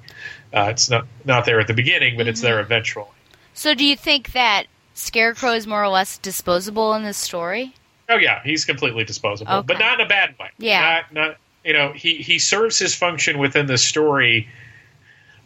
[0.53, 2.47] uh, it's not not there at the beginning, but it's Mm-hmm.
[2.47, 3.07] there eventually.
[3.53, 7.74] So do you think that Scarecrow is more or less disposable in this story?
[8.09, 9.66] Oh yeah, he's completely disposable, Okay.
[9.66, 10.51] but not in a bad way.
[10.59, 10.81] Yeah.
[10.81, 14.49] not not you know he he serves his function within the story,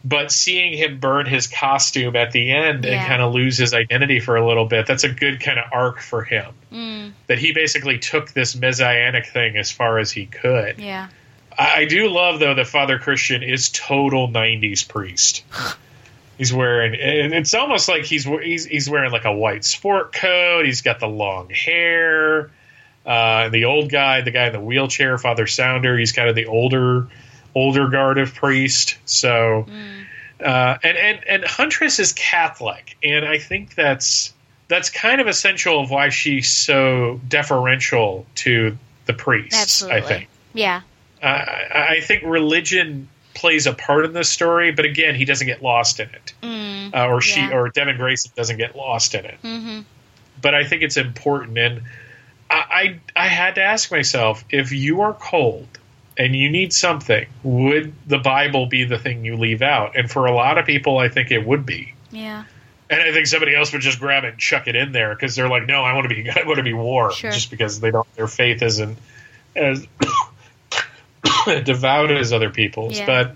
[0.03, 2.91] but seeing him burn his costume at the end Yeah.
[3.01, 5.65] and kind of lose his identity for a little bit, that's a good kind of
[5.73, 6.53] arc for him.
[6.71, 10.79] Mm, That he basically took this messianic thing as far as he could.
[10.79, 11.07] yeah.
[11.57, 15.43] I, I do love though that Father Christian is total '90s priest.
[16.37, 16.93] He's wearing.
[16.95, 20.63] and It's almost like he's he's he's wearing like a white sport coat.
[20.65, 22.49] He's got the long hair.
[23.05, 25.97] Uh, the old guy, the guy in the wheelchair, Father Sounder.
[25.97, 27.07] He's kind of the older
[27.59, 28.97] older guard of priest.
[29.05, 29.65] So
[30.39, 34.33] Uh, and, and and Huntress is Catholic, and I think that's
[34.69, 39.61] that's kind of essential of why she's so deferential to the priests.
[39.61, 39.97] Absolutely.
[39.97, 40.27] I think.
[40.53, 40.81] Yeah.
[41.21, 45.47] Uh, I I think religion plays a part in this story, but again, he doesn't
[45.47, 46.95] get lost in it, Mm.
[46.95, 47.51] uh, or she Yeah.
[47.55, 49.37] or Devin Grayson doesn't get lost in it.
[49.41, 49.81] hmm
[50.41, 51.81] But I think it's important, and
[52.49, 55.67] I, I I had to ask myself if you are cold
[56.19, 59.97] and you need something, would the Bible be the thing you leave out?
[59.97, 61.93] And for a lot of people, I think it would be.
[62.11, 62.43] Yeah.
[62.89, 65.35] And I think somebody else would just grab it and chuck it in there because
[65.35, 67.31] they're like, no, I want to be, I want to be warm, Sure.
[67.31, 68.97] just because they don't, their faith isn't
[69.55, 69.87] as
[71.63, 72.99] devout as other people's.
[72.99, 73.05] Yeah.
[73.05, 73.35] But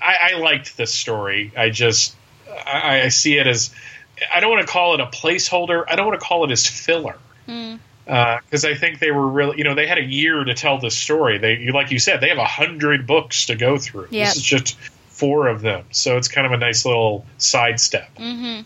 [0.00, 1.52] I, I liked this story.
[1.56, 2.14] I just,
[2.48, 3.74] I, I see it as,
[4.32, 5.84] I don't want to call it a placeholder.
[5.88, 7.16] I don't want to call it as filler
[7.48, 7.78] Mm.
[8.06, 10.96] Because I think they were really, you know, they had a year to tell this
[10.96, 11.38] story.
[11.38, 14.08] They, like you said, they have a hundred books to go through.
[14.10, 14.28] Yep.
[14.28, 14.78] This is just
[15.08, 18.08] four of them, so it's kind of a nice little sidestep.
[18.16, 18.60] hmm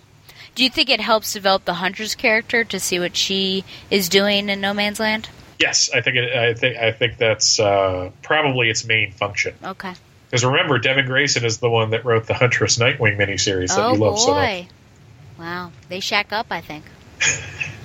[0.55, 4.49] Do you think it helps develop the Huntress character to see what she is doing
[4.49, 5.29] in No Man's Land?
[5.59, 9.55] Yes, I think it, I think I think that's uh, probably its main function.
[9.63, 9.95] Okay.
[10.27, 13.93] Because remember, Devin Grayson is the one that wrote the Huntress Nightwing miniseries that oh
[13.93, 14.67] you love so much.
[15.39, 15.73] Wow.
[15.89, 16.85] They shack up, I think.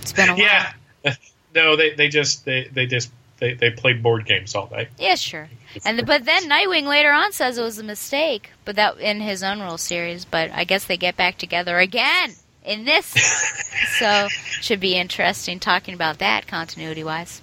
[0.01, 0.35] It's been a
[1.03, 1.15] while.
[1.55, 4.89] No, they they just they they just they, they played board games all night.
[4.97, 5.49] Yeah, sure.
[5.83, 9.19] And the, but then Nightwing later on says it was a mistake, but that in
[9.19, 10.25] his own rule series.
[10.25, 12.33] But I guess they get back together again
[12.63, 13.05] in this,
[13.99, 17.41] so should be interesting talking about that continuity wise.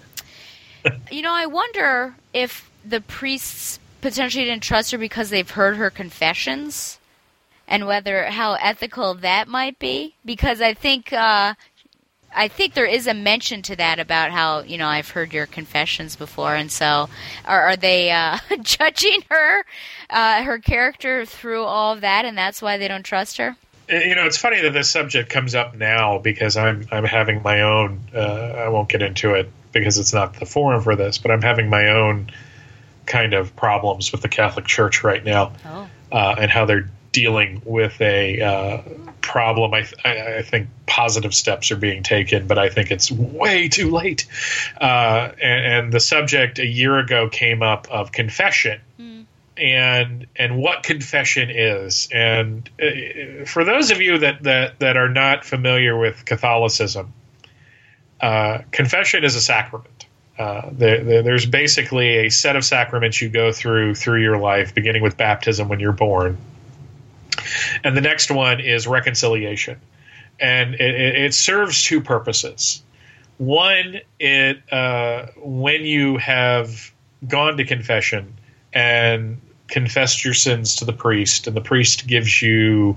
[1.10, 5.90] You know, I wonder if the priests potentially didn't trust her because they've heard her
[5.90, 6.98] confessions,
[7.68, 10.14] and whether how ethical that might be.
[10.24, 11.54] Because I think uh,
[12.34, 15.46] I think there is a mention to that about how you know I've heard your
[15.46, 17.08] confessions before, and so
[17.44, 19.64] are, are they uh, judging her,
[20.10, 23.56] uh, her character through all of that, and that's why they don't trust her?
[23.90, 27.42] Uh, You know, it's funny that this subject comes up now because I'm I'm having
[27.42, 28.00] my own.
[28.14, 31.42] Uh, I won't get into it because it's not the forum for this, but I'm
[31.42, 32.30] having my own
[33.06, 37.62] kind of problems with the Catholic Church right now Oh, uh, and how they're dealing
[37.64, 38.82] with a uh,
[39.20, 39.74] problem.
[39.74, 43.90] I, th- I, think positive steps are being taken, but I think it's way too
[43.90, 44.26] late.
[44.80, 48.80] Uh, and, and the subject a year ago came up of confession.
[49.54, 55.10] And and what confession is, and uh, for those of you that, that, that are
[55.10, 57.12] not familiar with Catholicism,
[58.22, 60.01] uh, confession is a sacrament.
[60.38, 64.74] Uh, there, there- there's basically a set of sacraments you go through through your life,
[64.74, 66.38] beginning with baptism when you're born,
[67.84, 69.78] and the next one is reconciliation,
[70.40, 72.82] and it, it, it serves two purposes.
[73.38, 76.92] One, it uh, when you have
[77.28, 78.34] gone to confession
[78.72, 82.96] and confessed your sins to the priest, and the priest gives you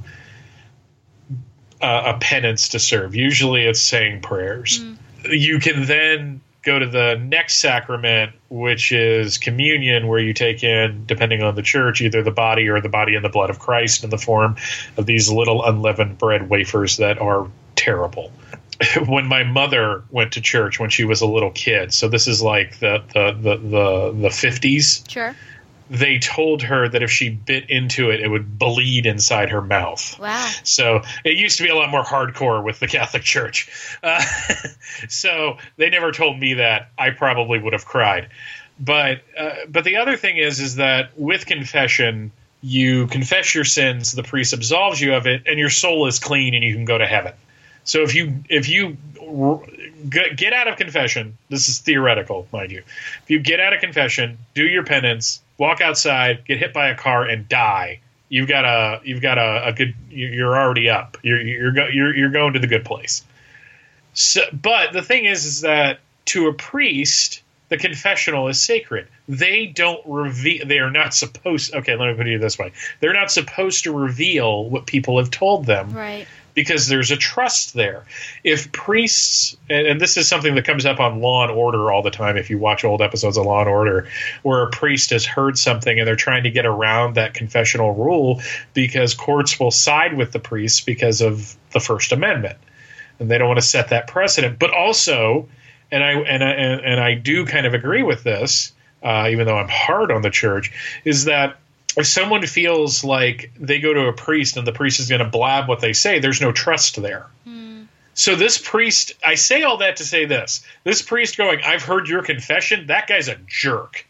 [1.82, 3.16] uh, a penance to serve.
[3.16, 4.82] Usually, it's saying prayers.
[5.30, 11.06] You can then go to the next sacrament, which is communion, where you take in,
[11.06, 14.04] depending on the church, either the body or the body and the blood of Christ
[14.04, 14.58] in the form
[14.98, 18.32] of these little unleavened bread wafers that are terrible.
[19.08, 22.42] when my mother went to church when she was a little kid, so this is
[22.42, 25.36] like the the the the, the 50s, sure.
[25.90, 30.20] They told her that if she bit into it, it would bleed inside her mouth.
[30.20, 30.52] Wow.
[30.64, 33.70] So it used to be a lot more hardcore with the Catholic Church.
[34.02, 34.24] Uh,
[35.10, 36.90] so they never told me that.
[36.98, 38.30] I probably would have cried.
[38.80, 42.32] But uh, but the other thing is is that with confession,
[42.62, 46.56] you confess your sins, the priest absolves you of it, and your soul is clean,
[46.56, 47.34] and you can go to heaven.
[47.84, 48.98] So if you if you
[50.10, 52.84] get out of confession, this is theoretical, mind you.
[53.24, 56.96] If you get out of confession, do your penance, walk outside, get hit by a
[56.96, 58.00] car, and die,
[58.30, 59.94] you've got a you've got a, a good.
[60.10, 61.18] you- You're already up.
[61.24, 63.24] You're you're go, you're you're going to the good place.
[64.14, 69.08] So, but the thing is, is that to a priest, the confessional is sacred.
[69.28, 70.66] They don't reveal.
[70.66, 71.74] They are not supposed.
[71.74, 75.32] Okay, let me put it this way: they're not supposed to reveal what people have
[75.32, 76.28] told them Right.
[76.56, 78.06] Because there's a trust there.
[78.44, 82.02] If priests, and, and this is something that comes up on Law and Order all
[82.02, 84.08] the time, if you watch old episodes of Law and Order,
[84.42, 88.42] where a priest has heard something and they're trying to get around that confessional rule
[88.74, 92.58] because courts will side with the priests because of the First Amendment,
[93.20, 94.58] and they don't want to set that precedent.
[94.58, 95.50] But also,
[95.92, 98.72] and I and I and, I do kind of agree with this,
[99.04, 100.72] uh, even though I'm hard on the church,
[101.04, 101.58] is that
[101.98, 105.30] if someone feels like they go to a priest and the priest is going to
[105.30, 107.28] blab what they say, there's no trust there.
[108.16, 112.08] So this priest, I say all that to say this: this priest going, "I've heard
[112.08, 114.08] your confession." That guy's a jerk,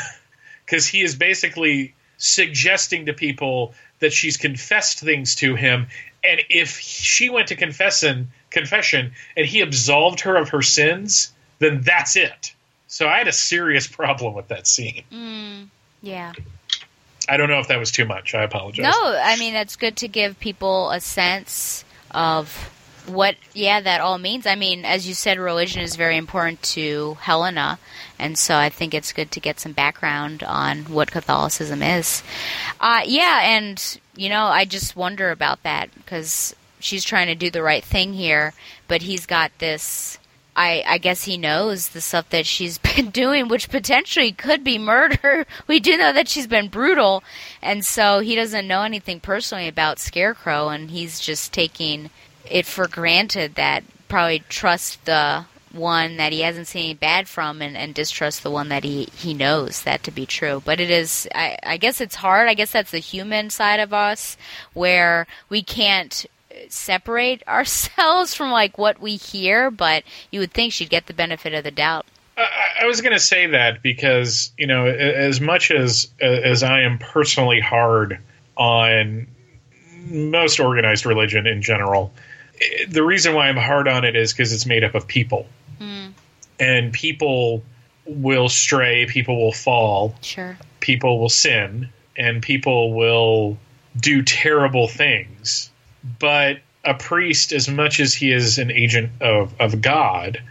[0.64, 5.86] because he is basically suggesting to people that she's confessed things to him,
[6.24, 11.82] and if she went to confession, confession, and he absolved her of her sins, then
[11.82, 12.52] that's it.
[12.88, 15.04] So I had a serious problem with that scene.
[15.12, 15.68] Mm,
[16.02, 16.32] yeah.
[17.28, 18.34] I don't know if that was too much.
[18.34, 18.84] I apologize.
[18.84, 22.70] No, I mean it's good to give people a sense of
[23.06, 24.46] what yeah that all means.
[24.46, 27.78] I mean, as you said, religion is very important to Helena,
[28.18, 32.22] and so I think it's good to get some background on what Catholicism is.
[32.80, 37.50] Uh, yeah, and you know, I just wonder about that because she's trying to do
[37.50, 38.54] the right thing here,
[38.88, 40.18] but he's got this
[40.56, 44.78] I, I guess he knows the stuff that she's been doing, which potentially could be
[44.78, 45.46] murder.
[45.66, 47.22] We do know that she's been brutal,
[47.60, 52.10] and so he doesn't know anything personally about Scarecrow, and he's just taking
[52.48, 57.60] it for granted that probably trust the one that he hasn't seen any bad from
[57.60, 60.62] and, and distrust the one that he, he knows that to be true.
[60.64, 62.48] But it is, I, I guess it's hard.
[62.48, 64.36] I guess that's the human side of us
[64.72, 66.26] where we can't
[66.72, 71.54] separate ourselves from like what we hear, but you would think she'd get the benefit
[71.54, 72.06] of the doubt.
[72.36, 76.82] I, I was going to say that because you know, as much as as I
[76.82, 78.18] am personally hard
[78.56, 79.26] on
[80.08, 82.12] most organized religion in general,
[82.88, 85.46] the reason why I'm hard on it is because it's made up of people,
[85.80, 86.12] mm.
[86.60, 87.62] and people
[88.04, 93.58] will stray, people will fall, sure, people will sin, and people will
[93.98, 95.70] do terrible things
[96.18, 100.42] but a priest, as much as he is an agent of, of God,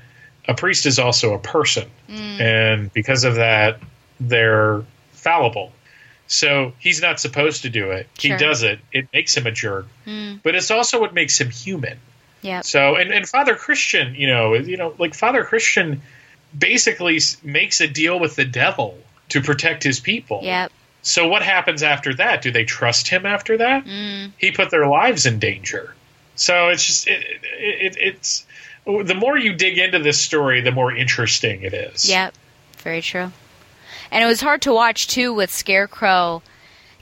[0.47, 1.89] a priest is also a person.
[2.09, 2.39] Mm.
[2.39, 3.79] And because of that,
[4.19, 4.83] they're
[5.13, 5.71] fallible.
[6.27, 8.07] So he's not supposed to do it.
[8.17, 8.37] Sure.
[8.37, 8.79] He does it.
[8.91, 9.87] It makes him a jerk.
[10.05, 10.41] Mm.
[10.43, 11.97] But it's also what makes him human.
[12.41, 12.61] Yeah.
[12.61, 16.01] So and, and Father Christian, you know, you know, like Father Christian
[16.57, 18.97] basically makes a deal with the devil
[19.29, 20.41] to protect his people.
[20.43, 20.71] Yep.
[21.05, 22.41] So what happens after that?
[22.41, 23.85] Do they trust him after that?
[23.85, 24.31] Mm.
[24.39, 25.93] He put their lives in danger.
[26.33, 28.45] So it's just it, it, it's
[28.85, 32.09] the more you dig into this story, the more interesting it is.
[32.09, 32.33] Yep,
[32.79, 33.31] very true.
[34.09, 36.41] And it was hard to watch too with Scarecrow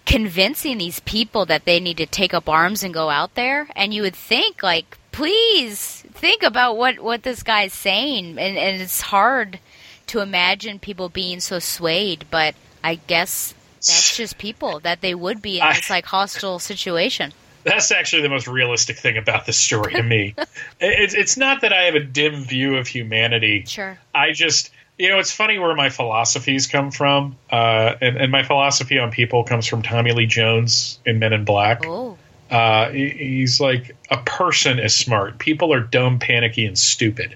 [0.05, 3.69] convincing these people that they need to take up arms and go out there.
[3.73, 8.37] And you would think like, please think about what what this guy's saying.
[8.37, 9.59] And, and it's hard
[10.07, 12.53] to imagine people being so swayed, but
[12.83, 13.53] I guess
[13.87, 17.33] that's just people that they would be in this like hostile situation.
[17.63, 20.35] That's actually the most realistic thing about this story to me.
[20.79, 23.63] it's it's not that I have a dim view of humanity.
[23.65, 23.97] Sure.
[24.13, 28.43] I just you know it's funny where my philosophies come from, uh, and, and my
[28.43, 31.83] philosophy on people comes from Tommy Lee Jones in Men in Black.
[31.85, 32.17] Oh.
[32.51, 35.39] Uh, he's like a person is smart.
[35.39, 37.35] People are dumb, panicky, and stupid.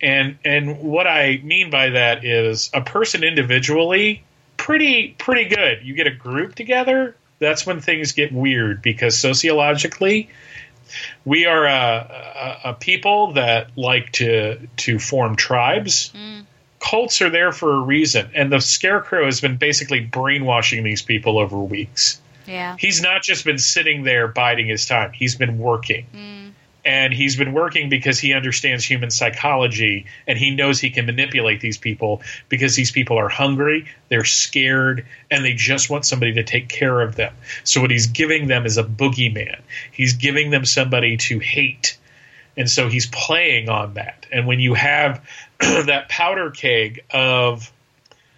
[0.00, 4.22] And and what I mean by that is a person individually
[4.66, 5.86] pretty pretty good.
[5.86, 10.28] You get a group together, that's when things get weird because sociologically,
[11.24, 16.10] we are a, a, a people that like to to form tribes.
[16.12, 16.46] Mm.
[16.80, 21.38] Cults are there for a reason, and the Scarecrow has been basically brainwashing these people
[21.38, 22.20] over weeks.
[22.44, 26.06] Yeah, he's not just been sitting there biding his time; he's been working.
[26.12, 26.45] Mm
[26.86, 31.60] and he's been working because he understands human psychology and he knows he can manipulate
[31.60, 36.44] these people because these people are hungry, they're scared, and they just want somebody to
[36.44, 37.34] take care of them.
[37.64, 39.58] So what he's giving them is a boogeyman.
[39.90, 41.98] He's giving them somebody to hate.
[42.56, 44.26] And so he's playing on that.
[44.30, 47.70] And when you have that powder keg of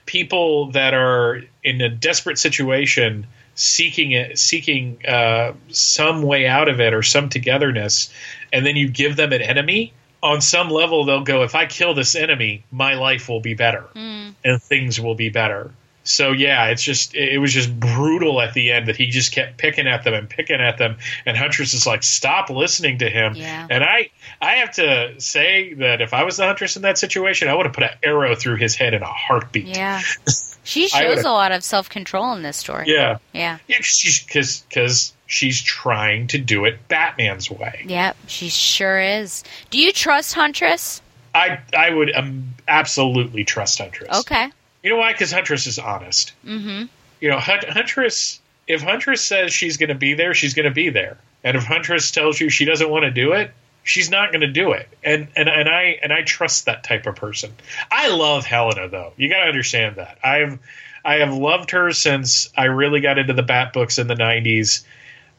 [0.07, 3.27] people that are in a desperate situation
[3.59, 8.13] seeking it, seeking uh, some way out of it or some togetherness,
[8.53, 9.93] and then you give them an enemy.
[10.23, 13.85] On some level, they'll go, "If I kill this enemy, my life will be better,
[13.95, 14.35] mm.
[14.45, 15.73] and things will be better."
[16.05, 19.59] So yeah, it's just it was just brutal at the end that he just kept
[19.59, 23.35] picking at them and picking at them, and Huntress is like, "Stop listening to him."
[23.35, 23.67] Yeah.
[23.69, 24.11] And I
[24.41, 27.67] I have to say that if I was the Huntress in that situation, I would
[27.67, 29.67] have put an arrow through his head in a heartbeat.
[29.67, 30.01] Yeah.
[30.69, 32.85] She shows a lot of self control in this story.
[32.89, 33.79] Yeah, yeah, yeah.
[33.81, 37.87] She's because because she's trying to do it Batman's way.
[37.87, 39.45] Yep, she sure is.
[39.71, 41.01] Do you trust Huntress?
[41.35, 44.21] I I would um, absolutely trust Huntress.
[44.21, 44.51] Okay.
[44.83, 45.13] You know why?
[45.13, 46.35] Because Huntress is honest.
[46.45, 46.85] Mm-hmm.
[47.23, 48.39] You know, Huntress.
[48.67, 51.17] If Huntress says she's going to be there, she's going to be there.
[51.43, 53.53] And if Huntress tells you she doesn't want to do it,
[53.89, 54.89] she's not going to do it.
[55.03, 57.53] And and and I and I trust that type of person.
[57.91, 59.13] I love Helena though.
[59.17, 60.19] You got to understand that.
[60.23, 60.59] I've
[61.05, 64.85] I have loved her since I really got into the Bat books in the '90s.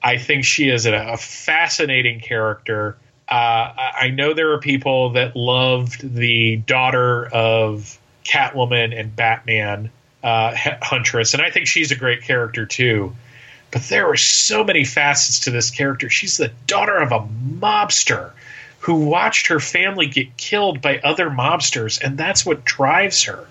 [0.01, 2.97] I think she is a, a fascinating character.
[3.27, 9.91] Uh, I know there are people that loved the daughter of Catwoman and Batman.
[10.23, 13.15] uh, Huntress, and I think she's a great character too.
[13.71, 16.09] But there are so many facets to this character.
[16.09, 18.31] She's the daughter of a mobster
[18.79, 23.47] who watched her family get killed by other mobsters, and that's what drives her.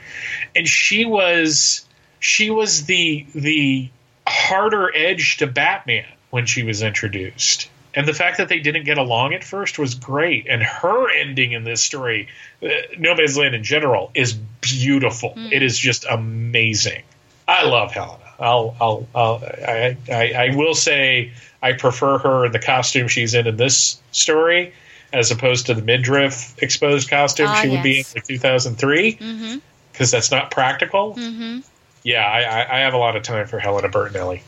[0.57, 1.85] And she was
[2.21, 3.91] she was the the
[4.27, 7.69] harder edge to Batman when she was introduced.
[7.95, 10.47] And the fact that they didn't get along at first was great.
[10.49, 12.29] And her ending in this story,
[12.63, 12.69] uh,
[12.99, 15.31] Nobody's Land in general, is beautiful.
[15.31, 15.53] Mm.
[15.53, 17.03] It is just amazing.
[17.47, 18.28] I love Helena.
[18.39, 21.33] I'll, I'll, I'll I, I, I will say
[21.63, 24.73] I prefer her in the costume she's in in this story
[25.13, 28.15] as opposed to the midriff exposed costume Ah, she would be in yes.
[28.15, 29.59] like 2003 because Mm-hmm.
[29.99, 31.15] that's not practical.
[31.15, 31.61] Mm-hmm.
[32.05, 34.43] Yeah, I, I, I have a lot of time for Helena Bertinelli.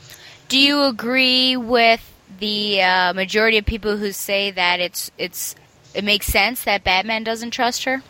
[0.48, 2.00] Do you agree with
[2.38, 5.56] the uh, majority of people who say that it's it's
[5.94, 8.02] it makes sense that Batman doesn't trust her?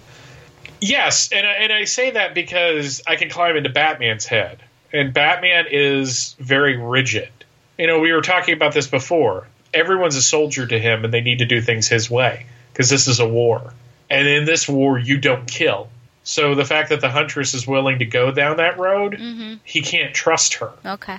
[0.80, 4.62] Yes, and I, and I say that because I can climb into Batman's head,
[4.92, 7.30] and Batman is very rigid.
[7.78, 9.46] You know, we were talking about this before.
[9.72, 13.06] Everyone's a soldier to him, and they need to do things his way because this
[13.08, 13.72] is a war,
[14.10, 15.88] and in this war, you don't kill.
[16.24, 19.54] So the fact that the Huntress is willing to go down that road, Mm-hmm.
[19.64, 20.70] he can't trust her.
[20.84, 21.18] Okay.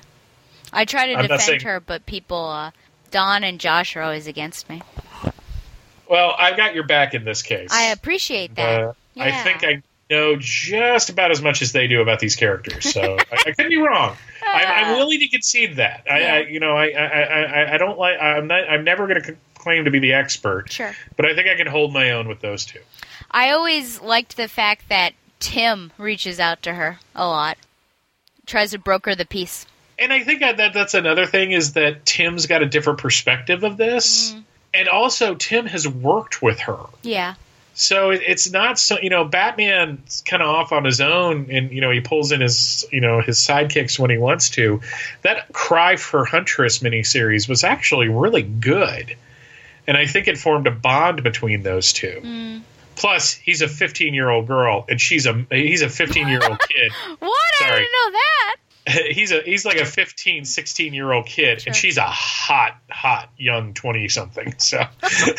[0.72, 2.72] I try to I'm defend saying- her, but people, uh,
[3.10, 4.81] Don and Josh are always against me.
[6.10, 7.69] Well, I've got your back in this case.
[7.72, 8.81] I appreciate that.
[8.81, 9.81] Uh, I think I
[10.11, 13.01] know just about as much as they do about these characters, so
[13.31, 14.15] I, I could be wrong.
[14.45, 16.05] I'm, I'm willing to concede that.
[16.09, 18.19] I, I you know, I, I, I, I don't like.
[18.21, 18.69] I'm not.
[18.69, 20.93] I'm never going to claim to be the expert, Sure.
[21.15, 22.79] but I think I can hold my own with those two.
[23.29, 27.57] I always liked the fact that Tim reaches out to her a lot,
[28.45, 29.65] tries to broker the peace.
[29.99, 33.63] And I think that, that that's another thing is that Tim's got a different perspective
[33.63, 34.43] of this, mm.
[34.73, 36.79] and also Tim has worked with her.
[37.03, 37.35] Yeah.
[37.82, 41.72] So it, it's not so you know Batman's kind of off on his own, and
[41.72, 44.82] you know he pulls in his you know his sidekicks when he wants to.
[45.24, 49.16] That Cry for Huntress miniseries was actually really good,
[49.88, 52.20] and I think it formed a bond between those two.
[52.22, 52.58] Hmm.
[52.95, 56.60] Plus, he's a 15 year old girl, and she's a he's a 15 year old
[56.70, 56.91] kid.
[57.18, 57.32] What?
[57.64, 58.56] I didn't know that.
[59.12, 61.70] he's a he's like a 15 16 year old kid Sure.
[61.70, 64.84] and she's a hot hot young 20 something so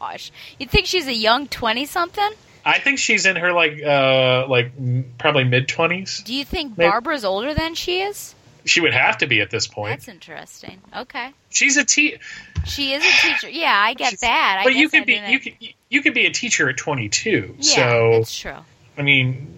[0.00, 0.32] Gosh.
[0.58, 2.30] You think she's a young 20 something?
[2.64, 4.72] i think she's in her like uh like
[5.18, 8.34] probably mid 20s Do you think Maybe- Barbara's older than she is?
[8.64, 10.78] she would have to be at this point That's interesting.
[10.94, 11.30] Okay.
[11.50, 12.18] she's a te-
[12.66, 13.48] She is a teacher.
[13.48, 14.56] Yeah, I get that.
[14.60, 15.54] I but you guess I could be you could
[15.88, 18.56] you could be a teacher at 22 Yeah, so it's true.
[18.98, 19.54] i mean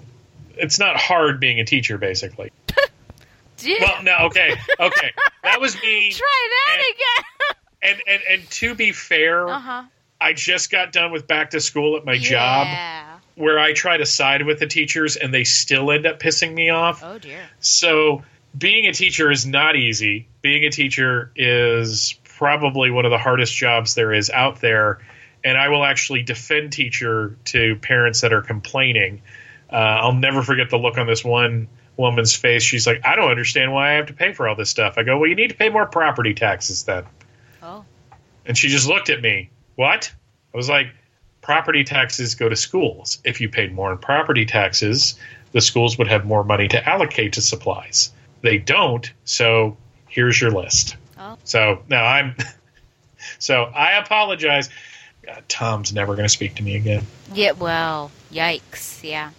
[0.57, 2.53] it's not hard being a teacher basically
[3.61, 5.13] Do- well no okay okay
[5.43, 7.57] that was me Try that and- again.
[7.83, 9.83] and and, and to be fair uh huh.
[10.21, 12.67] i just got done with back to school at my job
[13.37, 16.69] where I try to side with the teachers and they still end up pissing me
[16.69, 17.03] off.
[17.03, 17.41] Oh dear.
[17.61, 18.23] So
[18.59, 20.29] being a teacher is not easy.
[20.43, 24.99] Being a teacher is probably one of the hardest jobs there is out there.
[25.43, 29.23] And I will actually defend teacher to parents that are complaining.
[29.73, 31.69] Uh, I'll never forget the look on this one
[32.01, 32.63] woman's face.
[32.63, 34.95] She's like, I don't understand why I have to pay for all this stuff.
[34.97, 37.05] I go, Well, you need to pay more property taxes then.
[37.63, 37.85] Oh.
[38.45, 39.51] And she just looked at me.
[39.77, 40.13] What?
[40.53, 40.89] I was like,
[41.43, 43.19] property taxes go to schools.
[43.25, 45.15] If you paid more in property taxes,
[45.53, 48.13] the schools would have more money to allocate to supplies.
[48.43, 49.77] They don't, so
[50.09, 50.97] here's your list.
[51.19, 51.37] Oh.
[51.45, 52.35] So now I'm.
[53.39, 54.71] So I apologize.
[55.23, 57.07] God, Tom's never going to speak to me again.
[57.35, 59.31] Yeah, well, yikes, yeah.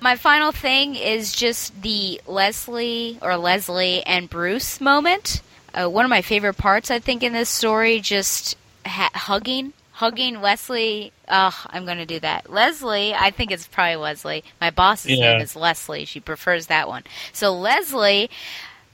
[0.00, 5.42] My final thing is just the Leslie or Leslie and Bruce moment.
[5.74, 8.56] Uh, one of my favorite parts, I think, in this story, just
[8.86, 11.12] ha- hugging, hugging Leslie.
[11.26, 12.48] Ugh, I'm going to do that.
[12.50, 14.44] Leslie, I think it's probably Leslie.
[14.60, 15.32] My boss's Yeah.
[15.32, 16.04] name is Leslie.
[16.04, 17.02] She prefers that one.
[17.32, 18.30] So Leslie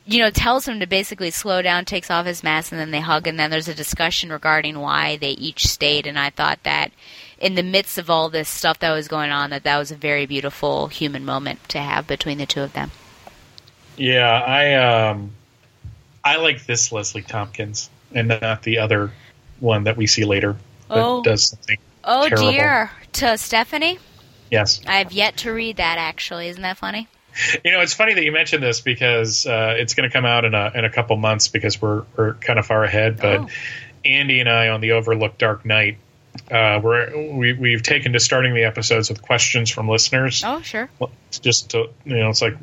[0.07, 3.01] you know, tells him to basically slow down, takes off his mask, and then they
[3.01, 6.07] hug, and then there's a discussion regarding why they each stayed.
[6.07, 6.93] And I thought that
[7.39, 9.97] in the midst of all this stuff that was going on, that that was a
[9.97, 12.91] very beautiful human moment to have between the two of them.
[13.97, 14.75] Yeah, I
[15.11, 15.33] um,
[16.25, 19.11] I like this Leslie Tompkins and not the other
[19.61, 20.53] one that we see later
[20.89, 21.23] that Oh.
[21.23, 21.79] does something.
[22.03, 22.51] Oh Terrible.
[22.53, 23.99] dear, to Stephanie,
[24.51, 25.97] Yes, I have yet to read that.
[25.99, 27.09] Actually, isn't that funny?
[27.65, 30.45] you know it's funny that you mentioned this because uh, it's going to come out
[30.45, 33.19] in a in a couple months because we're we're kind of far ahead.
[33.21, 33.49] But Oh.
[34.05, 35.97] Andy and I on the Overlooked Dark Knight,
[36.51, 40.43] uh, we're we, we've taken to starting the episodes with questions from listeners.
[40.45, 40.89] Oh sure.
[41.29, 42.57] It's just to, you know, it's like,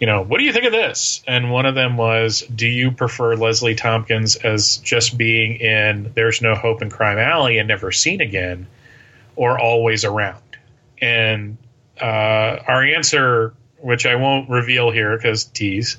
[0.00, 1.22] you know, what do you think of this?
[1.26, 6.42] And one of them was, do you prefer Leslie Tompkins as just being in There's
[6.42, 8.66] No Hope in Crime Alley and Never Seen Again,
[9.36, 10.42] or always around?
[11.00, 11.56] And
[12.00, 12.04] uh,
[12.66, 15.98] our answer which I won't reveal here because tease.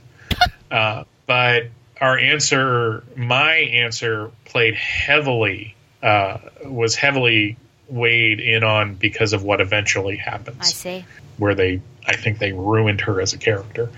[0.72, 1.68] uh, but
[2.00, 7.58] our answer, my answer, played heavily, uh, was heavily
[7.88, 10.58] weighed in on because of what eventually happens.
[10.60, 11.06] I see.
[11.38, 13.90] Where they, I think they ruined her as a character.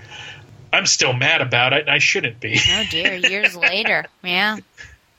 [0.72, 2.58] I'm still mad about it, and I shouldn't be.
[2.70, 4.06] Oh dear, years later.
[4.22, 4.58] Yeah.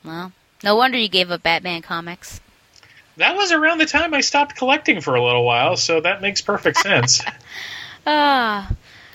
[0.03, 0.31] Well,
[0.63, 2.39] no wonder you gave up Batman comics.
[3.17, 6.41] That was around the time I stopped collecting for a little while, so that makes
[6.41, 7.21] perfect sense.
[8.09, 8.71] Ah.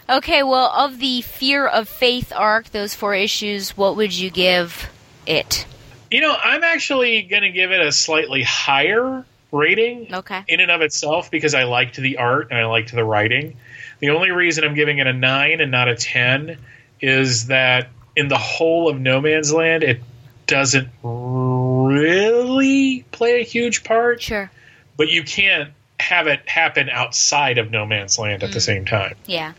[0.06, 4.90] okay, well, of the Fear of Faith arc, those four issues, what would you give
[5.26, 5.64] it?
[6.12, 10.42] You know, I'm actually going to give it a slightly higher rating Okay.
[10.46, 13.56] in and of itself because I liked the art and I liked the writing.
[14.00, 16.58] The only reason I'm giving it a 9 and not a 10
[17.00, 20.00] is that in the whole of No Man's Land, it
[20.46, 24.50] doesn't really play a huge part, Sure.
[24.96, 28.62] but you can't have it happen outside of No Man's Land at the mm.
[28.62, 29.14] same time.
[29.26, 29.52] Yeah.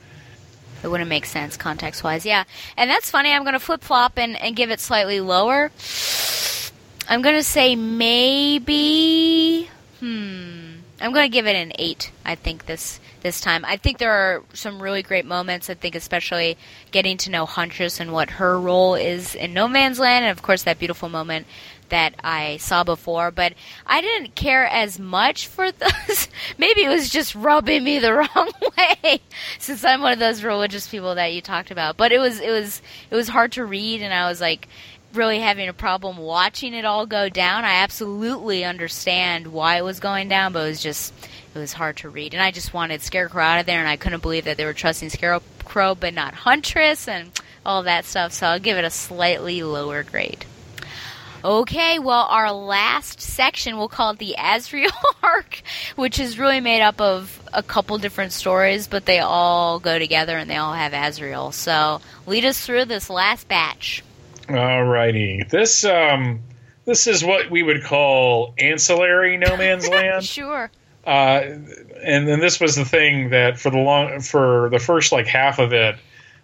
[0.84, 2.26] It wouldn't make sense context wise.
[2.26, 2.44] Yeah.
[2.76, 3.32] And that's funny.
[3.32, 5.72] I'm going to flip flop and, and give it slightly lower.
[7.08, 9.70] I'm going to say maybe.
[10.00, 10.74] Hmm.
[11.02, 13.00] I'm going to give it an 8, I think, this.
[13.22, 15.70] This time, I think there are some really great moments.
[15.70, 16.58] I think, especially
[16.92, 20.42] getting to know Huntress and what her role is in No Man's Land, and of
[20.42, 21.48] course, that beautiful moment
[21.90, 23.54] that I saw before, but
[23.86, 26.28] I didn't care as much for those.
[26.58, 29.22] Maybe it was just rubbing me the wrong way,
[29.60, 31.98] since I'm one of those religious people that you talked about.
[31.98, 34.68] But it was it was it was hard to read, and I was like
[35.14, 37.66] really having a problem watching it all go down.
[37.66, 41.14] I absolutely understand why it was going down, but it was just
[41.54, 43.98] it was hard to read, and I just wanted Scarecrow out of there, and I
[43.98, 47.32] couldn't believe that they were trusting Scarecrow but not Huntress and
[47.66, 48.34] all that stuff.
[48.34, 50.46] So I'll give it a slightly lower grade.
[51.44, 54.92] Okay, well, our last section, we'll call it the Azrael
[55.24, 55.62] arc,
[55.98, 60.38] which is really made up of a couple different stories, but they all go together
[60.38, 61.52] and they all have Azrael.
[61.52, 64.04] So, lead us through this last batch.
[64.48, 66.42] Alrighty, this um,
[66.86, 70.24] this is what we would call ancillary No Man's Land.
[70.24, 70.70] Sure.
[71.06, 71.42] uh,
[72.04, 75.60] and then this was the thing that for the long for the first like half
[75.60, 75.96] of it,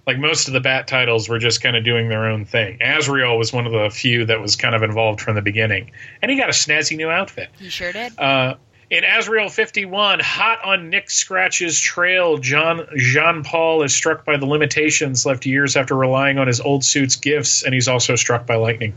[0.10, 2.80] like most of the Bat titles were just kind of doing their own thing.
[2.82, 6.32] Azrael was one of the few that was kind of involved from the beginning, and
[6.32, 7.50] he got a snazzy new outfit.
[7.60, 8.18] He sure did.
[8.18, 8.56] Uh,
[8.90, 14.48] in Azrael 51, hot on Nick Scratch's trail, John Jean Paul is struck by the
[14.48, 18.56] limitations left years after relying on his old suit's gifts, and he's also struck by
[18.56, 18.96] lightning.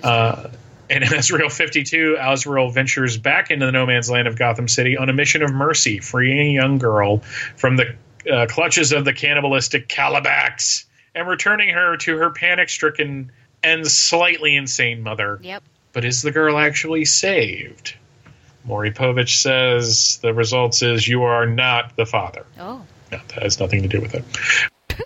[0.00, 0.48] Uh,
[0.88, 4.96] and in Azrael 52, Azrael ventures back into the no man's land of Gotham City
[4.96, 7.18] on a mission of mercy, freeing a young girl
[7.56, 7.96] from the
[8.30, 10.84] uh, clutches of the cannibalistic Calabax
[11.14, 13.32] and returning her to her panic stricken
[13.62, 15.40] and slightly insane mother.
[15.42, 15.62] Yep.
[15.92, 17.94] But is the girl actually saved?
[18.64, 22.44] Maury Povich says the results is you are not the father.
[22.58, 22.84] Oh.
[23.12, 24.24] No, that has nothing to do with it.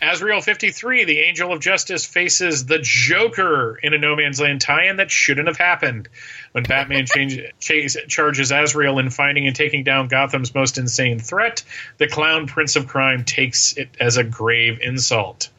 [0.03, 4.87] Azrael 53, the Angel of Justice faces the Joker in a No Man's Land tie
[4.87, 6.09] in that shouldn't have happened.
[6.53, 11.63] When Batman change, chase, charges Azrael in finding and taking down Gotham's most insane threat,
[11.99, 15.51] the clown Prince of Crime takes it as a grave insult.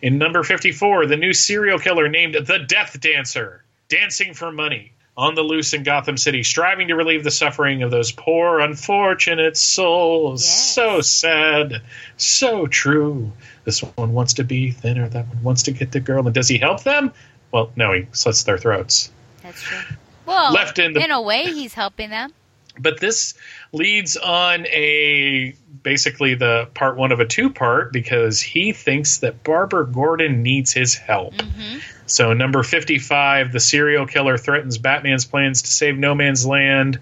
[0.00, 5.34] In number 54, the new serial killer named the Death Dancer, dancing for money, on
[5.34, 10.42] the loose in Gotham City, striving to relieve the suffering of those poor, unfortunate souls.
[10.42, 10.74] Yes.
[10.74, 11.82] So sad,
[12.16, 13.32] so true.
[13.64, 16.26] This one wants to be thinner, that one wants to get the girl.
[16.26, 17.12] And does he help them?
[17.52, 19.10] Well, no, he slits their throats.
[19.42, 19.78] That's true.
[20.26, 22.32] Well, Left in the- in a way, he's helping them.
[22.78, 23.34] But this
[23.72, 29.44] leads on a basically the part one of a two part because he thinks that
[29.44, 31.34] Barbara Gordon needs his help.
[31.34, 31.78] Mm-hmm.
[32.06, 36.98] So, number 55, the serial killer threatens Batman's plans to save No Man's Land.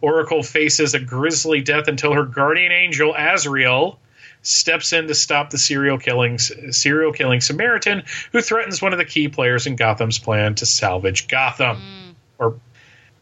[0.00, 3.98] Oracle faces a grisly death until her guardian angel, Azrael,
[4.44, 9.04] steps in to stop the serial killing, serial killing Samaritan who threatens one of the
[9.04, 11.76] key players in Gotham's plan to salvage Gotham.
[11.76, 12.14] Mm.
[12.38, 12.58] Or,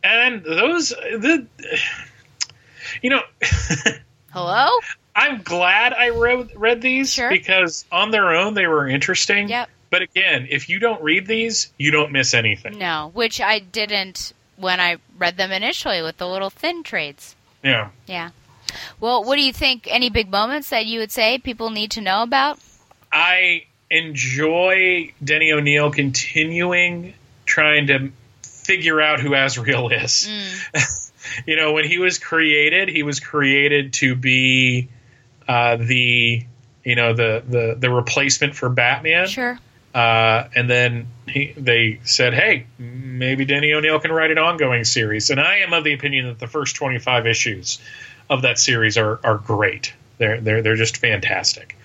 [0.04, 1.46] and those, the,
[3.00, 3.22] you know,
[4.32, 4.68] Hello?
[5.14, 7.28] I'm glad I read read these Sure.
[7.28, 9.48] because on their own they were interesting.
[9.48, 9.68] Yep.
[9.90, 12.78] But again, if you don't read these, you don't miss anything.
[12.78, 17.36] No, which I didn't when I read them initially with the little thin trades.
[17.62, 17.90] Yeah.
[18.06, 18.30] Yeah.
[19.00, 19.88] Well, what do you think?
[19.90, 22.58] Any big moments that you would say people need to know about?
[23.12, 28.10] I enjoy Denny O'Neil continuing trying to
[28.42, 30.28] figure out who Azrael is.
[31.46, 34.88] you know, when he was created, he was created to be
[35.46, 36.44] uh, the
[36.84, 39.26] you know the, the the replacement for Batman.
[39.26, 39.58] Sure.
[39.94, 45.30] Uh, and then he, they said, "Hey, maybe Denny O'Neil can write an ongoing series."
[45.30, 47.78] And I am of the opinion that the first twenty-five issues
[48.30, 49.92] of that series are are great.
[50.18, 51.76] They're they're they're just fantastic.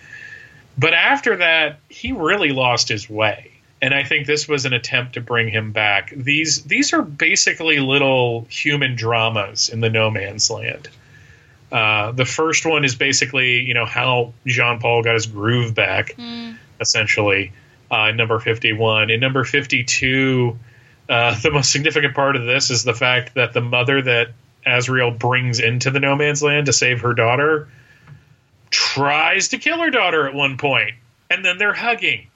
[0.77, 3.51] But after that, he really lost his way.
[3.81, 6.11] And I think this was an attempt to bring him back.
[6.15, 10.89] These these are basically little human dramas in the no man's land.
[11.71, 16.15] Uh, the first one is basically, you know, how Jean Paul got his groove back,
[16.79, 17.51] essentially,
[17.91, 19.09] uh, number 51.
[19.09, 20.57] In number 52,
[21.09, 24.29] uh, the most significant part of this is the fact that the mother that
[24.67, 27.67] Azrael brings into the no man's land to save her daughter
[28.69, 30.95] tries to kill her daughter at one point,
[31.29, 32.27] and then they're hugging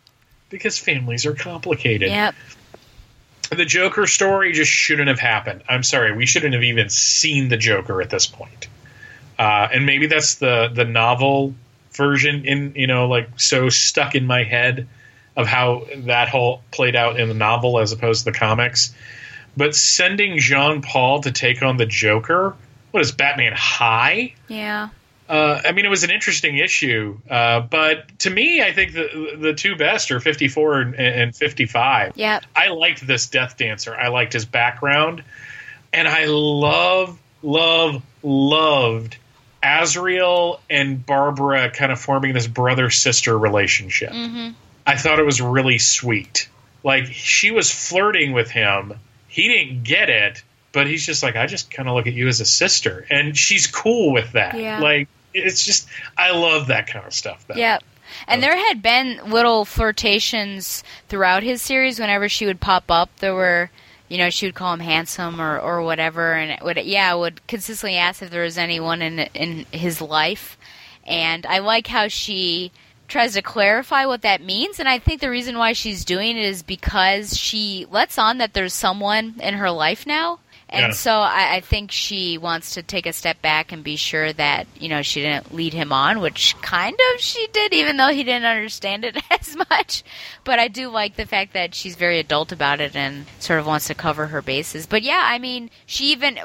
[0.49, 2.10] because families are complicated.
[2.10, 2.36] Yep.
[3.49, 5.64] The Joker story just shouldn't have happened.
[5.68, 8.68] I'm sorry, we shouldn't have even seen the Joker at this point.
[9.38, 11.53] Uh, and maybe that's the the novel
[11.94, 14.88] version in you know like so stuck in my head
[15.36, 18.94] of how that whole played out in the novel as opposed to the comics.
[19.57, 22.56] But sending Jean Paul to take on the Joker,
[22.91, 24.34] what is Batman high?
[24.48, 24.90] Yeah.
[25.28, 29.38] Uh, I mean, it was an interesting issue, uh, but to me, I think the
[29.40, 32.14] the two best are 54 and, and 55.
[32.15, 33.95] Yeah, I liked this Death Dancer.
[33.95, 35.23] I liked his background,
[35.94, 39.15] and I love, love, loved
[39.64, 44.11] Azrael and Barbara kind of forming this brother sister relationship.
[44.86, 46.49] I thought it was really sweet.
[46.84, 48.95] Like she was flirting with him.
[49.32, 50.44] He didn't get it,
[50.74, 53.38] but he's just like, I just kind of look at you as a sister, and
[53.38, 54.58] she's cool with that.
[54.58, 54.82] Yeah.
[54.82, 55.88] Like it's just,
[56.18, 57.45] I love that kind of stuff.
[57.48, 57.56] Though.
[57.56, 57.82] Yep.
[58.28, 61.98] And uh, there had been little flirtations throughout his series.
[61.98, 63.72] Whenever she would pop up, there were,
[64.10, 67.48] you know, she would call him handsome or, or whatever, and it would yeah, would
[67.48, 70.58] consistently ask if there was anyone in in his life.
[71.06, 72.74] And I like how she
[73.12, 74.80] tries to clarify what that means.
[74.80, 78.54] And I think the reason why she's doing it is because she lets on that
[78.54, 80.40] there's someone in her life now.
[80.74, 80.92] And Yeah.
[80.94, 84.68] so I, I think she wants to take a step back and be sure that,
[84.80, 88.24] you know, she didn't lead him on, which kind of she did, even though he
[88.24, 90.02] didn't understand it as much.
[90.46, 93.68] But I do like the fact that she's very adult about it and sort of
[93.68, 94.86] wants to cover her bases.
[94.86, 96.38] But yeah, I mean, she even,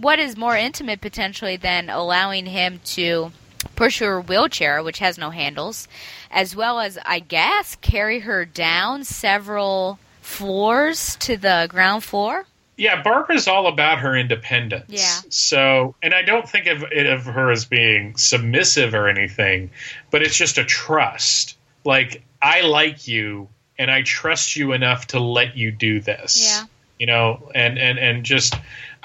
[0.00, 3.30] what is more intimate potentially than allowing him to
[3.74, 5.88] push her wheelchair, which has no handles,
[6.30, 12.46] as well as, I guess, carry her down several floors to the ground floor?
[12.76, 14.84] Yeah, Barbara's all about her independence.
[14.88, 15.30] Yeah.
[15.30, 19.70] So, and I don't think of it of her as being submissive or anything,
[20.10, 21.56] but it's just a trust.
[21.84, 23.48] Like I like you,
[23.78, 26.44] and I trust you enough to let you do this.
[26.44, 26.64] Yeah.
[26.98, 28.54] You know, and and and just.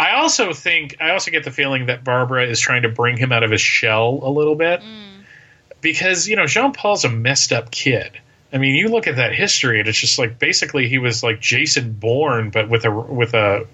[0.01, 3.31] I also think I also get the feeling that Barbara is trying to bring him
[3.31, 5.21] out of his shell a little bit, mm.
[5.79, 8.19] because you know Jean Paul's a messed up kid.
[8.51, 11.39] I mean, you look at that history, and it's just like basically he was like
[11.39, 13.67] Jason Bourne, but with a with a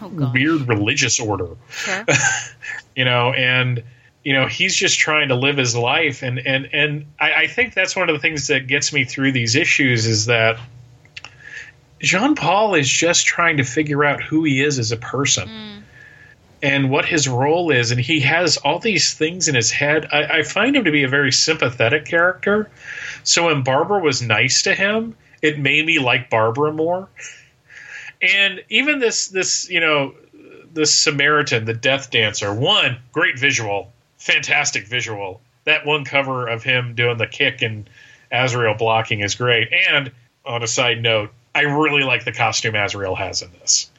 [0.00, 2.06] Oh, weird religious order, Sure.
[2.96, 3.82] you know, and
[4.24, 7.74] you know he's just trying to live his life, and and and I, I think
[7.74, 10.58] that's one of the things that gets me through these issues is that
[12.00, 15.48] Jean Paul is just trying to figure out who he is as a person.
[15.48, 15.82] Mm.
[16.60, 20.08] And what his role is, and he has all these things in his head.
[20.10, 22.68] I, I find him to be a very sympathetic character.
[23.22, 27.08] So when Barbara was nice to him, it made me like Barbara more.
[28.20, 30.14] And even this this you know
[30.72, 35.40] this Samaritan, the Death Dancer, one great visual, fantastic visual.
[35.64, 37.88] That one cover of him doing the kick and
[38.32, 39.68] Azrael blocking is great.
[39.72, 40.10] And
[40.44, 43.90] on a side note, I really like the costume Azrael has in this.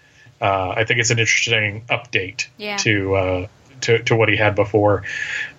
[0.41, 2.77] Uh, I think it's an interesting update Yeah.
[2.77, 3.48] to, uh,
[3.81, 5.03] to to what he had before.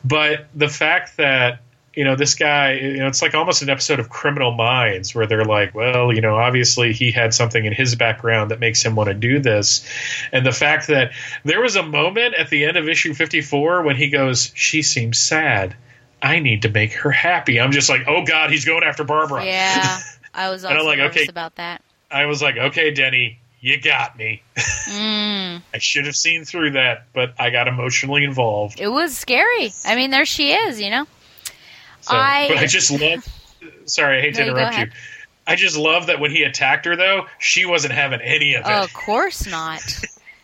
[0.05, 1.61] But the fact that
[1.95, 5.27] you know this guy, you know, it's like almost an episode of Criminal Minds where
[5.27, 8.95] they're like, well, you know, obviously he had something in his background that makes him
[8.95, 9.85] want to do this,
[10.33, 11.13] and the fact that
[11.45, 14.83] there was a moment at the end of issue fifty four when he goes, she
[14.83, 15.75] seems sad.
[16.23, 17.59] I need to make her happy.
[17.61, 19.45] I'm just like, oh god, he's going after Barbara.
[19.45, 19.99] Yeah.
[20.35, 21.27] I was And I'm also like, okay.
[21.29, 21.83] about that.
[22.11, 24.43] I was like, okay, Denny, you got me.
[24.57, 25.63] Mm.
[25.75, 28.81] I should have seen through that, but I got emotionally involved.
[28.81, 29.73] It was scary.
[29.85, 31.07] I mean, there she is, you know?
[32.01, 33.27] So, I- but I just love.
[33.85, 34.87] Sorry, I hate to No, you interrupt you.
[35.47, 38.71] I just love that when he attacked her, though, she wasn't having any of it.
[38.71, 39.83] Oh, of course not.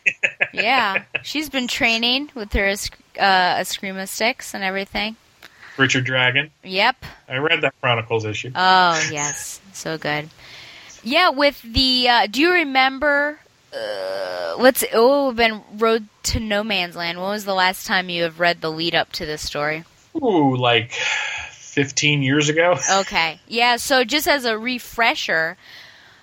[0.52, 1.04] yeah.
[1.22, 2.74] She's been training with her uh,
[3.60, 5.16] Eskrima sticks and everything.
[5.76, 6.50] Richard Dragon.
[6.64, 6.96] Yep.
[7.28, 8.50] I read that Chronicles issue.
[8.54, 9.60] Oh, yes.
[9.72, 10.28] So good.
[11.06, 12.08] Yeah, with the.
[12.08, 13.38] Uh, do you remember.
[13.72, 17.18] Uh, what's oh been Road to No Man's Land?
[17.18, 19.84] When was the last time you have read the lead up to this story?
[20.16, 22.76] Ooh, like 15 years ago.
[22.90, 23.40] Okay.
[23.46, 25.56] Yeah, so just as a refresher,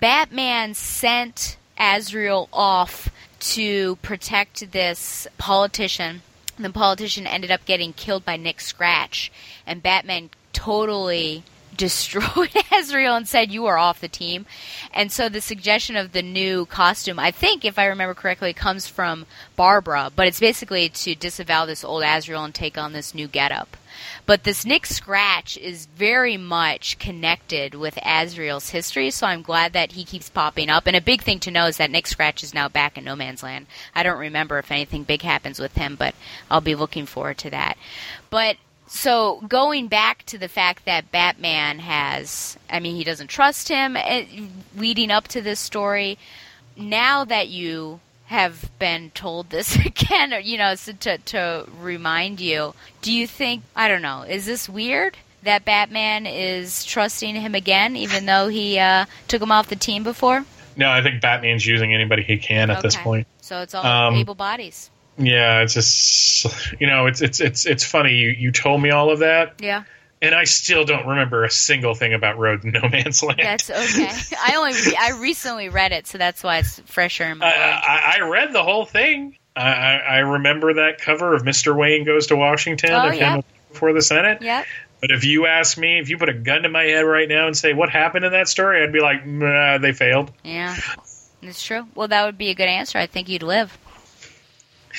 [0.00, 3.08] Batman sent Azrael off
[3.40, 6.22] to protect this politician
[6.58, 9.32] the politician ended up getting killed by Nick Scratch,
[9.66, 11.42] and Batman totally
[11.76, 14.46] destroyed Azrael and said you are off the team.
[14.92, 18.86] And so the suggestion of the new costume, I think if I remember correctly, comes
[18.86, 19.26] from
[19.56, 23.76] Barbara, but it's basically to disavow this old Azrael and take on this new getup.
[24.26, 29.92] But this Nick Scratch is very much connected with Azrael's history, so I'm glad that
[29.92, 30.86] he keeps popping up.
[30.86, 33.14] And a big thing to know is that Nick Scratch is now back in No
[33.16, 33.66] Man's Land.
[33.94, 36.14] I don't remember if anything big happens with him, but
[36.50, 37.76] I'll be looking forward to that.
[38.30, 43.68] But so going back to the fact that Batman has, I mean, he doesn't trust
[43.68, 44.26] him, eh,
[44.76, 46.18] leading up to this story.
[46.76, 52.40] Now that you have been told this again, or, you know, so to to remind
[52.40, 54.22] you, do you think I don't know?
[54.22, 59.52] Is this weird that Batman is trusting him again, even though he uh, took him
[59.52, 60.44] off the team before?
[60.76, 63.28] No, I think Batman's using anybody he can at this point.
[63.40, 64.90] So it's all Um, able bodies.
[65.16, 66.46] Yeah, it's just
[66.80, 68.14] you know, it's it's it's it's funny.
[68.14, 69.84] You you told me all of that, Yeah,
[70.20, 73.38] and I still don't remember a single thing about Road No Man's Land.
[73.40, 74.10] that's okay.
[74.42, 77.82] I only I recently read it, so that's why it's fresher in my I, mind.
[77.86, 79.36] I, I read the whole thing.
[79.56, 81.76] I, I, I remember that cover of Mr.
[81.76, 83.36] Wayne Goes to Washington Oh, of yeah.
[83.36, 84.42] him before the Senate.
[84.42, 84.66] Yep.
[85.00, 87.46] But if you ask me, if you put a gun to my head right now
[87.46, 90.32] and say what happened in that story, I'd be like, nah, they failed.
[90.42, 90.74] Yeah,
[91.42, 91.86] it's true.
[91.94, 92.98] Well, that would be a good answer.
[92.98, 93.76] I think you'd live.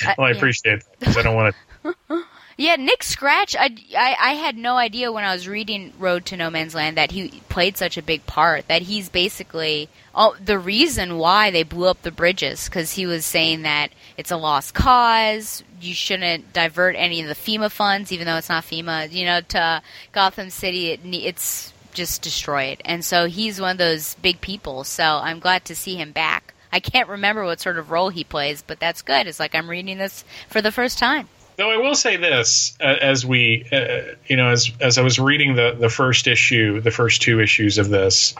[0.04, 0.36] Well, I yeah.
[0.36, 1.94] appreciate that because I don't want to.
[2.58, 3.54] Yeah, Nick Scratch.
[3.54, 6.96] I, I I had no idea when I was reading Road to No Man's Land
[6.96, 8.66] that he played such a big part.
[8.68, 13.26] That he's basically oh, the reason why they blew up the bridges because he was
[13.26, 15.62] saying that it's a lost cause.
[15.82, 19.12] You shouldn't divert any of the FEMA funds, even though it's not FEMA.
[19.12, 19.82] You know, to
[20.12, 22.80] Gotham City, it, it's just destroy it.
[22.86, 24.84] And so he's one of those big people.
[24.84, 26.54] So I'm glad to see him back.
[26.72, 29.26] I can't remember what sort of role he plays, but that's good.
[29.26, 31.28] It's like I'm reading this for the first time.
[31.56, 35.18] Though I will say this, uh, as we, uh, you know, as as I was
[35.18, 38.34] reading the the first issue, the first two issues of this,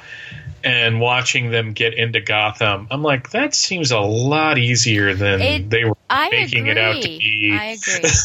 [0.63, 5.71] and watching them get into Gotham, I'm like, that seems a lot easier than It-
[5.71, 6.73] they were I making agree.
[6.73, 7.57] it out to be.
[7.59, 8.11] I agree.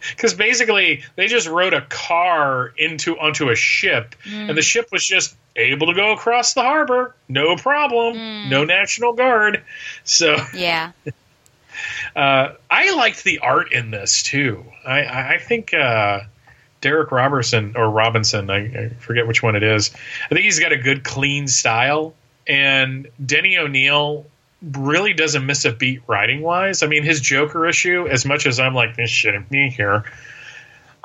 [0.16, 4.48] because basically they just rode a car into onto a ship Mm.
[4.50, 8.48] and the ship was just able to go across the harbor no problem Mm.
[8.50, 9.62] no national guard
[10.04, 10.92] so yeah.
[12.16, 16.20] uh, i liked the art in this too i, I think uh,
[16.80, 19.90] derek robertson or robinson I, I forget which one it is
[20.24, 22.14] i think he's got a good clean style
[22.46, 24.26] and denny o'neil
[24.62, 26.82] really doesn't miss a beat writing wise.
[26.82, 30.04] I mean, his Joker issue, as much as I'm like, this shouldn't be here,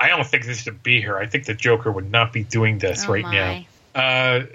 [0.00, 1.18] I don't think this should be here.
[1.18, 3.32] I think the Joker would not be doing this Oh right my.
[3.32, 3.64] now.
[4.00, 4.46] Uh,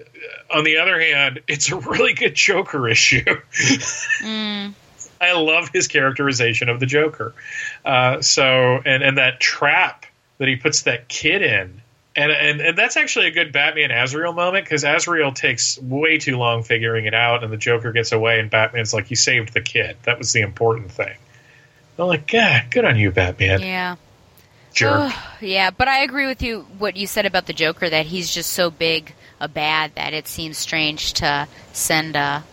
[0.55, 3.23] on the other hand, it's a really good Joker issue.
[4.21, 4.73] Mm.
[5.21, 7.33] I love his characterization of the Joker.
[7.85, 10.05] Uh, so, and, and that trap
[10.37, 11.81] that he puts that kid in.
[12.15, 16.37] And, and and that's actually a good Batman Azrael moment because Azrael takes way too
[16.37, 19.61] long figuring it out, and the Joker gets away, and Batman's like, "You saved the
[19.61, 19.97] kid.
[20.03, 21.15] That was the important thing."
[21.97, 23.95] I'm like, "God, good on you, Batman, Yeah.
[24.73, 25.11] jerk."
[25.41, 28.51] yeah, but I agree with you what you said about the Joker that he's just
[28.51, 32.43] so big a bad that it seems strange to send a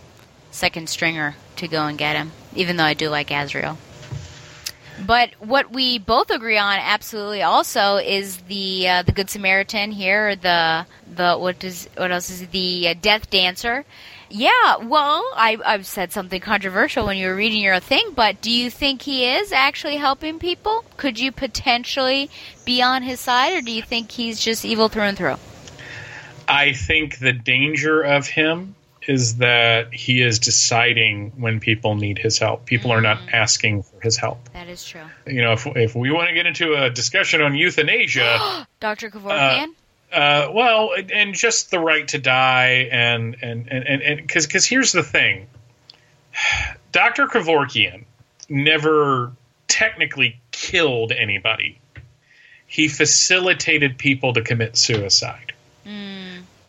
[0.51, 3.77] second stringer to go and get him, even though I do like Azrael.
[5.07, 10.37] But what we both agree on absolutely also is the uh, the Good Samaritan here,
[10.37, 12.51] the the what does what else is it?
[12.51, 13.85] the uh, Death Dancer.
[14.33, 18.53] Yeah, well, I, I've said something controversial when you were reading your thing, but do
[18.53, 20.85] you think he is actually helping people?
[20.97, 22.31] Could you potentially
[22.65, 25.35] be on his side, or do you think he's just evil through and through?
[26.47, 32.39] I think the danger of him is that he is deciding when people need his
[32.39, 32.67] help.
[32.67, 33.35] People are not mm-hmm.
[33.35, 34.51] asking for his help.
[34.53, 35.03] That is true.
[35.27, 39.11] You know, if, if we want to get into a discussion on euthanasia, Dr.
[39.11, 39.69] Kevorkian?
[40.13, 44.67] Uh, uh, well, and just the right to die, and and and and because because
[44.67, 45.47] here's the thing,
[46.93, 48.05] Doctor Kevorkian
[48.49, 49.33] never
[49.69, 51.79] technically killed anybody.
[52.67, 55.53] He facilitated people to commit suicide.
[55.85, 56.20] Hmm.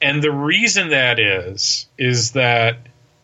[0.01, 2.77] And the reason that is, is that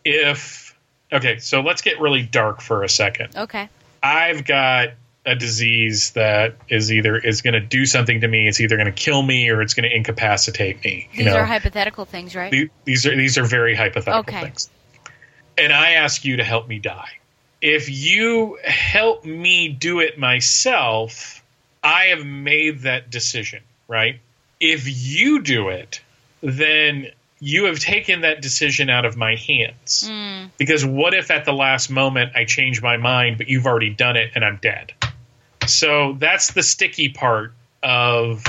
[0.04, 0.76] if,
[1.12, 3.36] okay, so let's get really dark for a second.
[3.36, 3.68] okay.
[4.02, 4.90] I've got
[5.26, 8.86] a disease that is either is going to do something to me, it's either going
[8.86, 11.08] to kill me or it's going to incapacitate me.
[11.12, 12.50] You These know, are hypothetical things, right?
[12.50, 14.40] The- these are these are very hypothetical Okay.
[14.40, 14.70] things.
[15.58, 17.18] And I ask you to help me die.
[17.60, 21.42] If you help me do it myself,
[21.82, 24.20] I have made that decision, right?
[24.60, 26.00] If you do it,
[26.42, 27.08] then
[27.40, 30.08] you have taken that decision out of my hands.
[30.08, 30.46] Hmm.
[30.56, 34.16] Because what if at the last moment I change my mind, but you've already done
[34.16, 34.92] it and I'm dead?
[35.66, 37.52] So that's the sticky part
[37.82, 38.42] of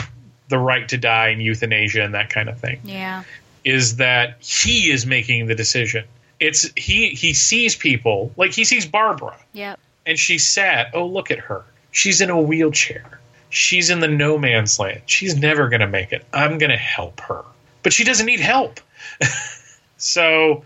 [0.48, 2.80] the right to die and euthanasia and that kind of thing.
[2.84, 3.24] Yeah.
[3.64, 6.06] Is that he is making the decision.
[6.40, 9.78] It's he he sees people like he sees Barbara Yep.
[10.06, 10.88] and she's sad.
[10.94, 11.64] Oh, look at her.
[11.91, 13.20] She's in a wheelchair.
[13.49, 15.02] She's in the no man's land.
[15.06, 16.26] She's never going to make it.
[16.32, 17.44] I'm going to help her.
[17.84, 18.80] But she doesn't need help.
[19.98, 20.64] so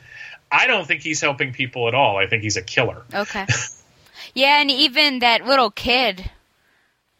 [0.51, 2.17] I don't think he's helping people at all.
[2.17, 3.03] I think he's a killer.
[3.13, 3.45] Okay.
[4.33, 6.29] yeah, and even that little kid,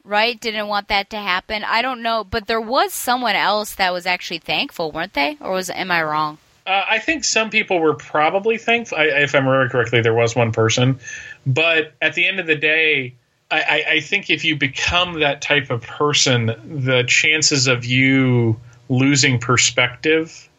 [0.04, 1.64] right, didn't want that to happen.
[1.64, 5.38] I don't know, but there was someone else that was actually thankful, weren't they?
[5.40, 6.38] Or was am I wrong?
[6.66, 8.98] Uh, I think some people were probably thankful.
[8.98, 11.00] I, if I remember correctly, there was one person.
[11.46, 13.16] But at the end of the day,
[13.52, 16.46] I, I, I think if you become that type of person,
[16.86, 20.50] the chances of you losing perspective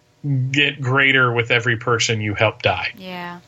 [0.50, 2.92] get greater with every person you help die.
[2.96, 3.40] Yeah.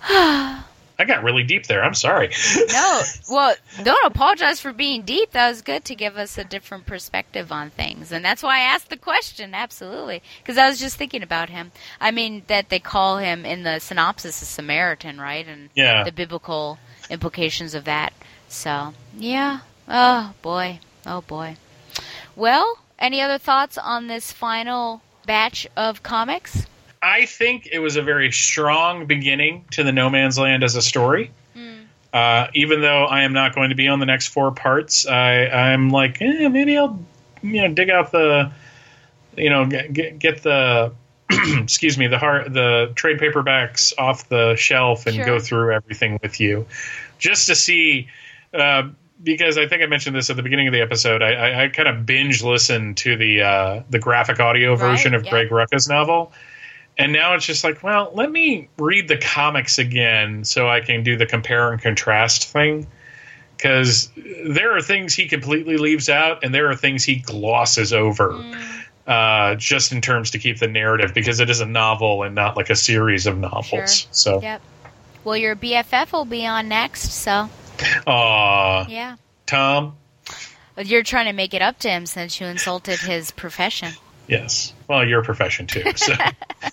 [1.00, 1.82] I got really deep there.
[1.84, 2.30] I'm sorry.
[2.72, 5.30] No, well, don't apologize for being deep.
[5.32, 8.60] That was good to give us a different perspective on things, and that's why I
[8.62, 9.54] asked the question.
[9.54, 11.70] Absolutely, because I was just thinking about him.
[12.00, 15.46] I mean, that they call him in the synopsis a Samaritan, right?
[15.46, 16.04] And Yeah.
[16.04, 16.78] the biblical
[17.10, 18.12] implications of that.
[18.48, 19.60] So, yeah.
[19.88, 20.80] Oh boy.
[21.06, 21.56] Oh boy.
[22.36, 26.66] Well, any other thoughts on this final batch of comics?
[27.00, 30.82] I think it was a very strong beginning to the No Man's Land as a
[30.82, 31.30] story.
[32.10, 35.44] Uh, even though I am not going to be on the next four parts, I,
[35.46, 36.98] I'm like, eh, maybe I'll,
[37.42, 38.50] you know, dig out the,
[39.36, 40.94] you know, get, get the,
[41.30, 45.26] excuse me, the hard, the trade paperbacks off the shelf and Sure.
[45.26, 46.66] go through everything with you,
[47.18, 48.08] just to see.
[48.54, 48.88] Uh,
[49.22, 51.68] because I think I mentioned this at the beginning of the episode, I, I, I
[51.68, 55.30] kind of binge listened to the uh, the graphic audio version Right, of yeah.
[55.30, 56.32] Greg Rucka's novel,
[56.96, 61.02] and now it's just like, well, let me read the comics again so I can
[61.02, 62.86] do the compare and contrast thing.
[63.56, 64.08] Because
[64.46, 68.84] there are things he completely leaves out, and there are things he glosses over, Mm.
[69.08, 72.56] uh, just in terms to keep the narrative, because it is a novel and not
[72.56, 73.68] like a series of novels.
[74.02, 74.08] Sure.
[74.12, 74.62] So, Yep.
[75.24, 77.50] Well, your BFF will be on next, so
[78.06, 79.16] aw, yeah.
[79.46, 79.96] Tom,
[80.76, 83.92] You're trying to make it up to him since you insulted his profession.
[84.26, 84.72] yes.
[84.88, 85.82] Well, your profession too.
[85.96, 86.14] So.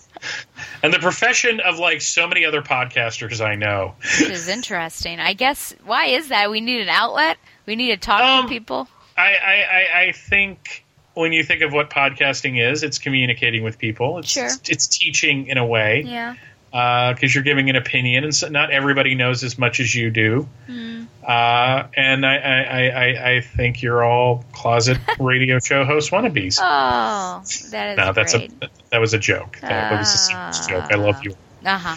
[0.82, 3.94] and the profession of like so many other podcasters I know.
[4.20, 5.20] Which is interesting.
[5.20, 6.50] I guess why is that?
[6.50, 7.36] We need an outlet.
[7.66, 8.88] We need to talk Um, to people.
[9.18, 10.84] I, I, I, I think
[11.14, 14.18] when you think of what podcasting is, it's communicating with people.
[14.18, 14.48] It's Sure.
[14.68, 16.34] it's teaching in a way Yeah.
[16.70, 20.48] Because you're giving an opinion, and so not everybody knows as much as you do.
[20.66, 21.04] Hmm.
[21.24, 26.58] Uh, and I, I, I, I- think you're all closet radio show host wannabes.
[26.60, 28.52] Oh, that is no, that's great.
[28.62, 29.58] a that was a joke.
[29.60, 30.84] That was a serious joke.
[30.92, 31.34] I love you.
[31.64, 31.96] Uh huh.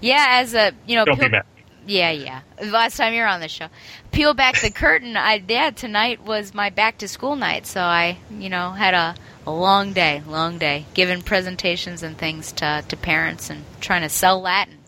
[0.00, 1.44] Yeah, as a you know, Don't be mad.
[1.86, 2.40] Yeah, yeah.
[2.62, 3.68] Last time you're on the show,
[4.12, 5.16] peel back the curtain.
[5.16, 9.14] I yeah, tonight was my back to school night, so I you know had a,
[9.46, 14.08] a long day, long day, giving presentations and things to to parents and trying to
[14.08, 14.78] sell Latin.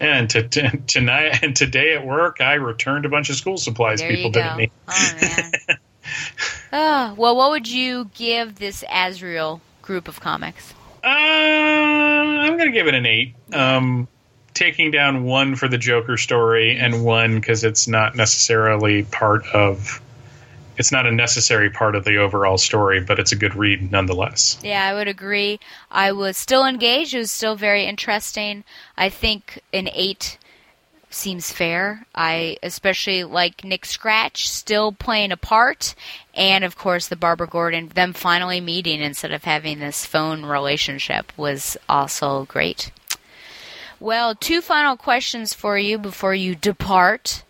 [0.00, 4.00] And to, to, tonight and today at work, I returned a bunch of school supplies
[4.00, 4.70] There people didn't need.
[4.88, 5.52] Oh man.
[6.72, 10.74] oh, well, what would you give this Azrael group of comics?
[11.04, 13.34] Uh, I'm going to give it an eight.
[13.52, 14.08] Um,
[14.54, 20.00] taking down one for the Joker story and one because it's not necessarily part of.
[20.76, 24.58] It's not a necessary part of the overall story, but it's a good read nonetheless.
[24.62, 25.60] Yeah, I would agree.
[25.88, 27.14] I was still engaged.
[27.14, 28.64] It was still very interesting.
[28.96, 30.36] I think an eight
[31.10, 32.06] seems fair.
[32.14, 35.94] I especially like Nick Scratch still playing a part,
[36.34, 41.32] and of course the Barbara Gordon them finally meeting instead of having this phone relationship
[41.36, 42.90] was also great.
[44.00, 47.42] Well, two final questions for you before you depart.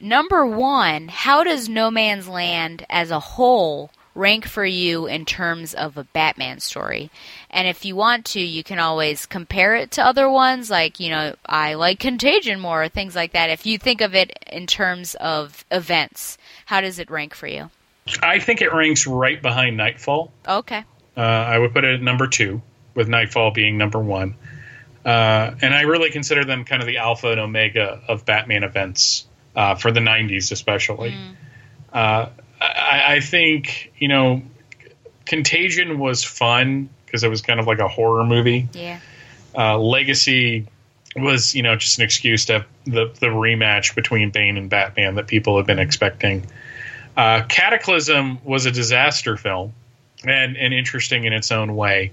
[0.00, 5.74] Number one, how does No Man's Land as a whole rank for you in terms
[5.74, 7.10] of a Batman story?
[7.50, 11.10] And if you want to, you can always compare it to other ones, like, you
[11.10, 13.50] know, I like Contagion more, or things like that.
[13.50, 17.70] If you think of it in terms of events, how does it rank for you?
[18.22, 20.32] I think it ranks right behind Knightfall.
[20.46, 20.84] Okay.
[21.16, 22.62] Uh, I would put it at number two,
[22.94, 24.36] with Knightfall being number one.
[25.04, 29.26] Uh, and I really consider them kind of the alpha and omega of Batman events
[29.56, 31.16] uh, for the 90s, especially.
[31.92, 32.28] Uh,
[32.60, 34.42] I, I think, you know,
[35.24, 38.68] Contagion was fun because it was kind of like a horror movie.
[38.72, 39.00] Yeah.
[39.56, 40.66] Uh, Legacy
[41.16, 45.14] was, you know, just an excuse to have the, the rematch between Bane and Batman
[45.16, 46.46] that people have been expecting.
[47.16, 49.72] Uh, Cataclysm was a disaster film
[50.24, 52.12] and, and interesting in its own way.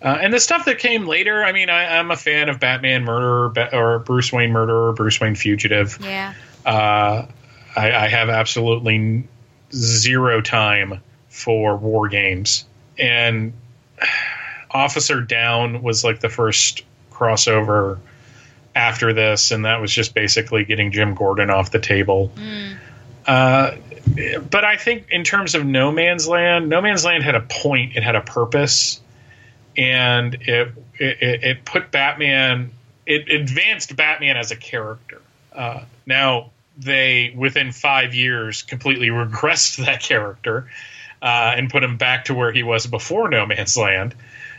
[0.00, 3.04] Uh, and the stuff that came later, I mean, I, I'm a fan of Batman
[3.04, 5.98] Murderer or Bruce Wayne Murderer, Bruce Wayne Fugitive.
[6.00, 6.34] Yeah.
[6.64, 7.26] Uh,
[7.74, 9.26] I, I, have absolutely
[9.72, 12.64] zero time for war games,
[12.98, 13.54] and
[14.70, 17.98] Officer Down was like the first crossover
[18.74, 22.30] after this, and that was just basically getting Jim Gordon off the table.
[23.26, 23.72] Uh,
[24.50, 27.96] but I think in terms of No Man's Land, No Man's Land had a point,
[27.96, 29.00] it had a purpose,
[29.78, 32.72] and it it, it put Batman,
[33.06, 35.22] it advanced Batman as a character.
[35.52, 40.68] Uh, now they within five years completely regressed that character
[41.22, 44.14] uh, and put him back to where he was before No Man's Land.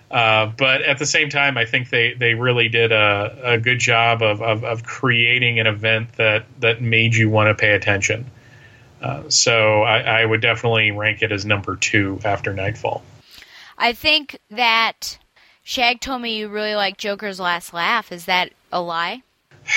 [0.10, 3.78] Uh, but at the same time, I think they, they really did a, a good
[3.78, 8.26] job of, of, of creating an event that, that made you want to pay attention.
[9.04, 13.04] Uh, so I, I would definitely rank it as number two after Knightfall.
[13.82, 15.18] I think that
[15.64, 18.12] Shag told me you really like Joker's Last Laugh.
[18.12, 19.24] Is that a lie?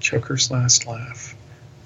[0.00, 1.36] Joker's Last Laugh.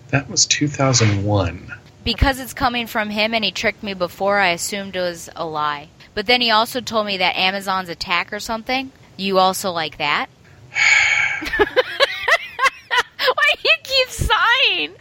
[0.09, 1.75] That was 2001.
[2.05, 5.45] Because it's coming from him and he tricked me before, I assumed it was a
[5.45, 5.89] lie.
[6.15, 8.93] But then he also told me that Amazon's attack or something.
[9.19, 10.29] You also like that?
[11.59, 11.67] Why
[13.55, 14.95] do you keep sighing?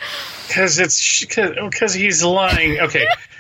[0.48, 2.82] Because it's because oh, he's lying.
[2.82, 3.08] Okay.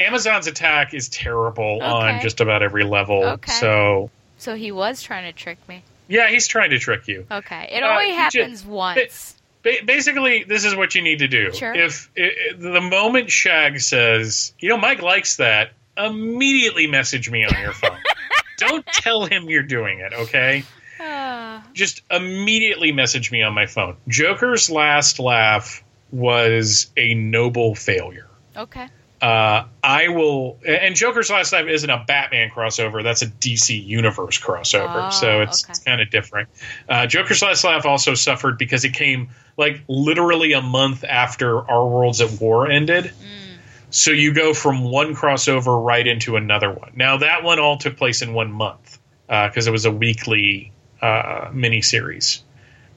[0.00, 3.24] Amazon's attack is terrible on just about every level.
[3.24, 3.52] Okay.
[3.52, 5.82] So So he was trying to trick me.
[6.08, 7.26] yeah, he's trying to trick you.
[7.30, 7.68] Okay.
[7.72, 9.34] It Uh, only happens once.
[9.62, 11.52] Ba- basically, this is what you need to do.
[11.52, 11.74] Sure.
[11.74, 17.44] If i i- the moment Shag says, "You know, Mike likes that," immediately message me
[17.44, 17.98] on your phone.
[18.58, 20.64] Don't tell him you're doing it, okay?
[21.00, 21.64] Ah.
[21.74, 23.96] Just immediately message me on my phone.
[24.08, 25.82] Joker's last laugh
[26.12, 28.28] was a noble failure.
[28.56, 28.88] okay.
[29.20, 33.02] Uh, I will, and Joker's Last Laugh isn't a Batman crossover.
[33.02, 35.70] That's a DC Universe crossover, Oh, so it's, okay.
[35.72, 36.48] it's kind of different.
[36.88, 41.86] Uh, Joker's Last Laugh also suffered because it came like literally a month after Our
[41.88, 43.06] Worlds at War ended.
[43.06, 43.56] Mm.
[43.90, 46.92] So you go from one crossover right into another one.
[46.94, 50.72] Now that one all took place in one month because it was a weekly
[51.02, 52.40] uh, miniseries.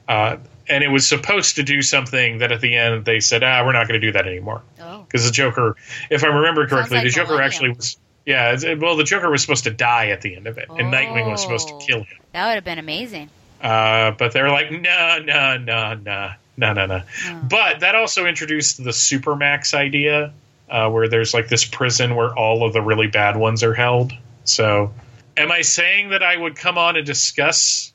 [0.08, 0.36] Uh,
[0.68, 3.72] and it was supposed to do something that at the end they said, ah, we're
[3.72, 5.02] not going to do that anymore Oh.
[5.06, 5.76] because the Joker,
[6.10, 7.46] if I remember correctly, like the Joker Millennium.
[7.46, 7.96] actually was.
[8.24, 11.28] Yeah, well, the Joker was supposed to die at the end of it, and Nightwing
[11.28, 11.78] was supposed to Oh.
[11.78, 12.18] kill him.
[12.32, 13.28] That would have been amazing.
[13.60, 17.02] Uh, but they're like, no, no, no, no, no, no, no.
[17.48, 20.32] But that also introduced the Supermax idea,
[20.70, 24.12] uh, where there's like this prison where all of the really bad ones are held.
[24.44, 24.92] So,
[25.36, 27.91] am I saying that I would come on and discuss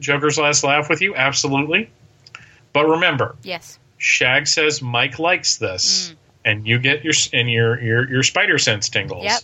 [0.00, 1.14] Joker's Last Laugh with you?
[1.14, 1.90] Absolutely.
[2.72, 3.78] But remember, Yes.
[3.96, 6.14] Shag says Mike likes this,
[6.44, 9.24] and you get your and your your your spider sense tingles.
[9.24, 9.40] Yep.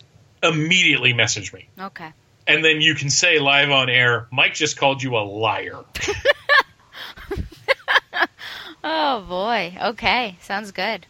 [0.55, 2.13] Immediately message me, Okay.
[2.47, 5.81] and then you can say live on air, Mike just called you a liar.
[8.87, 9.75] Oh boy.
[9.83, 10.37] Okay.
[10.43, 11.07] Sounds good.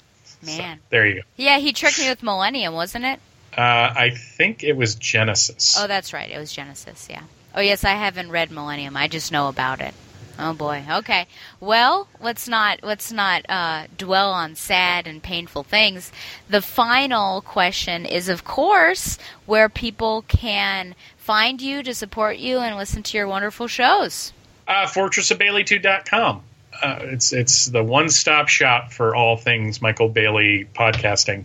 [0.46, 0.78] Man.
[0.90, 1.20] There you go.
[1.36, 3.18] Yeah, he tricked me with Millennium, wasn't it?
[3.56, 5.76] Uh, I think it was Genesis.
[5.78, 6.30] Oh, that's right.
[6.30, 7.08] It was Genesis.
[7.10, 7.22] Yeah.
[7.54, 7.84] Oh, yes.
[7.84, 8.96] I haven't read Millennium.
[8.96, 9.94] I just know about it.
[10.38, 10.84] Oh boy.
[10.90, 11.26] Okay.
[11.60, 16.10] Well, let's not let's not uh, dwell on sad and painful things.
[16.48, 22.76] The final question is, of course, where people can find you to support you and
[22.76, 24.32] listen to your wonderful shows.
[24.66, 26.42] Uh, FortressOfBaileytude.com.
[26.82, 31.44] Uh, it's it's the one stop shop for all things Michael Bailey podcasting,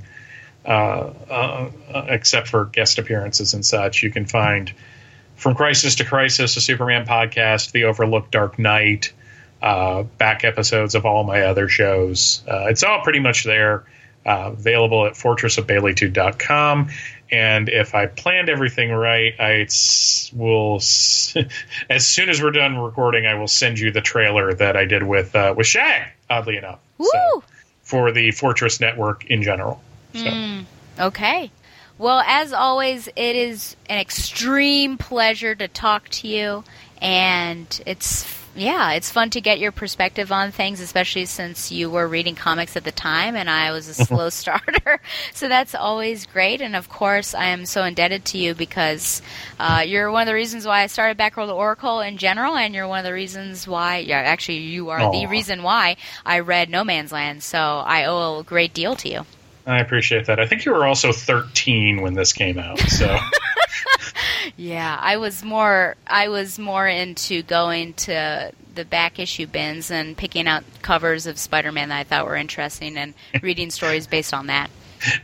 [0.66, 4.02] uh, uh, uh, except for guest appearances and such.
[4.02, 4.74] You can find
[5.40, 9.14] From Crisis to Crisis, a Superman podcast, The Overlooked Dark Knight,
[9.62, 12.44] uh, back episodes of all my other shows.
[12.46, 13.86] Uh, it's all pretty much there,
[14.26, 16.90] uh, available at fortressofbaileytude.com.
[17.32, 19.68] And if I planned everything right, I
[20.34, 20.76] will,
[21.90, 25.04] as soon as we're done recording, I will send you the trailer that I did
[25.04, 26.10] with uh, with Shag.
[26.30, 27.08] Oddly enough, Woo!
[27.14, 27.44] So,
[27.84, 29.82] for the Fortress Network in general.
[30.14, 30.64] So.
[31.00, 31.50] Okay.
[32.00, 36.64] Well, as always, it is an extreme pleasure to talk to you,
[37.02, 42.08] and it's yeah, it's fun to get your perspective on things, especially since you were
[42.08, 45.02] reading comics at the time and I was a slow starter.
[45.34, 49.22] So that's always great, and of course, I am so indebted to you because
[49.60, 52.88] uh, you're one of the reasons why I started Backroll Oracle in general, and you're
[52.88, 56.84] one of the reasons why, yeah, actually, you are the reason why I read No
[56.84, 57.44] Man's Land.
[57.44, 59.26] So I owe a great deal to you.
[59.70, 60.40] I appreciate that.
[60.40, 62.80] I think you were also 13 when this came out.
[62.80, 63.18] So
[64.58, 70.18] Yeah, I was more I was more into going to the back issue bins and
[70.18, 74.48] picking out covers of Spider-Man that I thought were interesting and reading stories based on
[74.48, 74.70] that.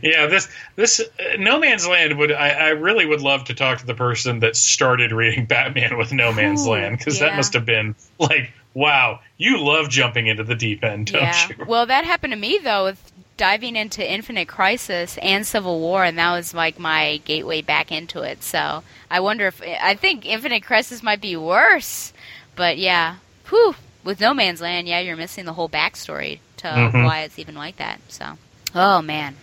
[0.02, 3.80] yeah, this this uh, No Man's Land would I, I really would love to talk
[3.80, 7.28] to the person that started reading Batman with No Man's Ooh, Land because yeah.
[7.28, 11.48] that must have been like wow, you love jumping into the deep end, don't yeah.
[11.48, 11.64] you?
[11.66, 16.18] Well, that happened to me though with diving into Infinite Crisis and Civil War, and
[16.18, 18.42] that was like my gateway back into it.
[18.42, 22.12] So I wonder if I think Infinite Crisis might be worse,
[22.54, 23.16] but yeah,
[23.48, 23.74] whew.
[24.04, 27.04] With No Man's Land, yeah, you're missing the whole backstory to Mhm.
[27.04, 28.00] why it's even like that.
[28.08, 28.38] So,
[28.74, 29.36] oh man.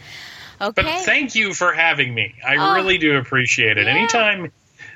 [0.61, 0.82] Okay.
[0.82, 2.34] But thank you for having me.
[2.48, 2.74] I Oh.
[2.74, 3.86] really do appreciate it.
[3.88, 3.94] Yeah.
[3.94, 4.52] Anytime,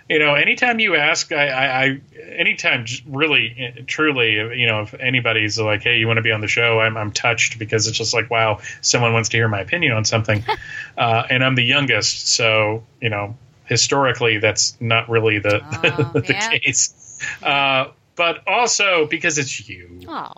[0.09, 2.01] you know, anytime you ask, I, I, I
[2.37, 6.41] anytime, really, eh, truly, you know, if anybody's like, "Hey, you want to be on
[6.41, 9.59] the show?" I'm, I'm touched because it's just like, wow, someone wants to hear my
[9.59, 10.43] opinion on something,
[10.97, 13.35] uh, and I'm the youngest, so you know,
[13.65, 17.19] historically, that's not really the Oh, the case.
[17.43, 20.33] Uh, but also because it's you, oh.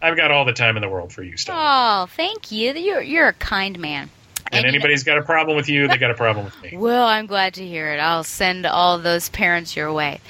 [0.00, 1.54] I've got all the time in the world for you, still.
[1.56, 2.74] Oh, thank you.
[2.74, 4.10] You're you're a kind man.
[4.52, 6.76] And you know- anybody's got a problem with you, they got a problem with me.
[6.76, 7.98] Well, I'm glad to hear it.
[7.98, 10.20] I'll send all those parents your way.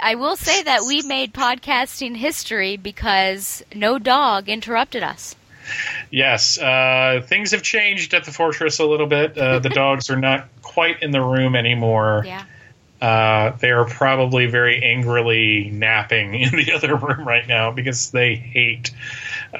[0.00, 5.34] I will say that we made podcasting history because no dog interrupted us.
[6.10, 9.36] Yes, uh, things have changed at the fortress a little bit.
[9.36, 12.22] Uh, the dogs are not quite in the room anymore.
[12.24, 12.44] Yeah.
[13.00, 18.36] Uh, they are probably very angrily napping in the other room right now because they
[18.36, 18.90] hate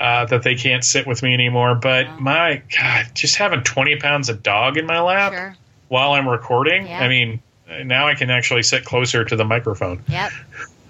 [0.00, 1.74] uh, that they can't sit with me anymore.
[1.74, 5.56] But my God, just having 20 pounds of dog in my lap Sure.
[5.88, 7.00] while I'm recording, Yeah.
[7.00, 7.40] I mean,
[7.84, 10.02] now I can actually sit closer to the microphone.
[10.08, 10.30] Yep.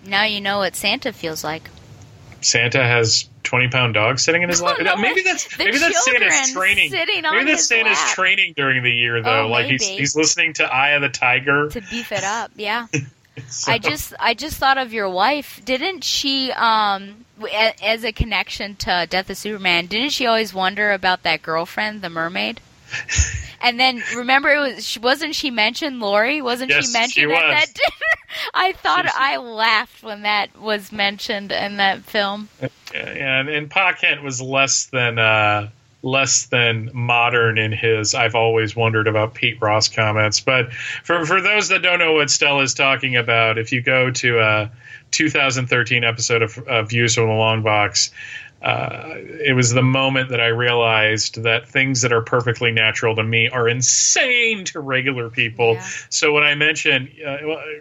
[0.07, 1.69] Now you know what Santa feels like.
[2.43, 4.79] Santa has 20 pound dog sitting in his lap.
[4.81, 6.91] no, maybe that's maybe that's Santa's training.
[6.91, 8.15] sitting on maybe that's Santa's lap.
[8.15, 9.45] training during the year though.
[9.45, 9.99] Oh, like he's maybe.
[10.01, 11.69] he's listening to Eye of the Tiger.
[11.71, 12.87] To beef it up, yeah.
[13.49, 15.61] So- I just I just thought of your wife.
[15.63, 17.26] Didn't she um
[17.83, 22.11] as a connection to Death of Superman, didn't she always wonder about that girlfriend, the
[22.11, 22.61] mermaid?
[23.59, 26.43] And then remember, it was wasn't she mentioned Lori?
[26.43, 27.41] Wasn't Yes, she mentioned she at was.
[27.41, 28.51] that dinner?
[28.53, 32.51] I thought I laughed when that was mentioned in that film.
[32.95, 35.71] and and Pa Kent was less than uh,
[36.03, 40.39] less than modern in his "I've always wondered about Pete Ross" comments.
[40.41, 44.11] But for for those that don't know what Stella is talking about, if you go
[44.11, 44.71] to a
[45.17, 48.11] 2013 episode of, of Views from the Long Box.
[48.63, 53.23] Uh, it was the moment that I realized that things that are perfectly natural to
[53.23, 55.75] me are insane to regular people.
[55.75, 55.87] Yeah.
[56.11, 57.37] So when I mentioned, uh,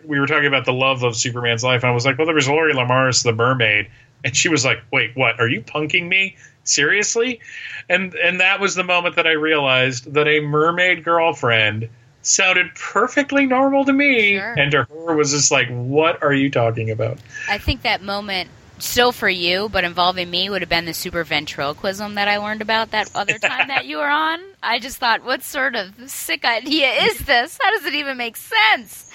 [0.05, 2.35] we were talking about the love of Superman's life, and I was like, well, there
[2.35, 3.89] was Lori Lemaris, the mermaid,
[4.23, 5.39] and she was like, wait, what?
[5.39, 6.35] Are you punking me?
[6.63, 7.41] Seriously?
[7.89, 11.89] And and that was the moment that I realized that a mermaid girlfriend
[12.27, 14.53] sounded perfectly normal to me, Sure.
[14.57, 17.18] and to her was just like, what are you talking about?
[17.49, 18.49] I think that moment,
[18.80, 22.61] still for you, but involving me, would have been the super ventriloquism that I learned
[22.61, 24.39] about that other time that you were on.
[24.61, 27.57] I just thought, what sort of sick idea is this?
[27.61, 29.11] How does it even make sense?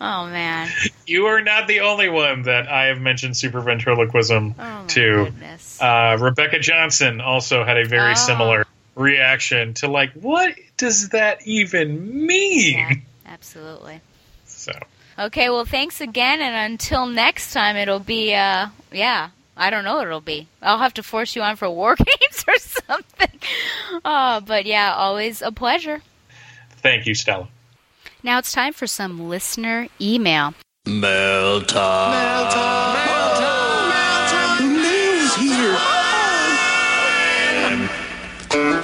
[0.00, 0.68] Oh man!
[1.06, 5.32] You are not the only one that I have mentioned super ventriloquism Oh to.
[5.80, 8.14] Uh, Rebecca Johnson also had a very Oh.
[8.14, 8.66] similar
[8.96, 12.78] reaction to like, what does that even mean?
[12.78, 12.92] yeah,
[13.26, 14.00] absolutely.
[14.46, 14.72] So
[15.18, 19.94] Okay, well, thanks again, and until next time, it'll be, uh, yeah, I don't know
[19.96, 20.48] what it'll be.
[20.60, 23.38] I'll have to force you on for war games or something.
[24.04, 26.02] Oh, but yeah, always a pleasure.
[26.78, 27.48] thank you, Stella.
[28.24, 30.54] Now it's time for some listener email.
[30.86, 32.14] Mail time.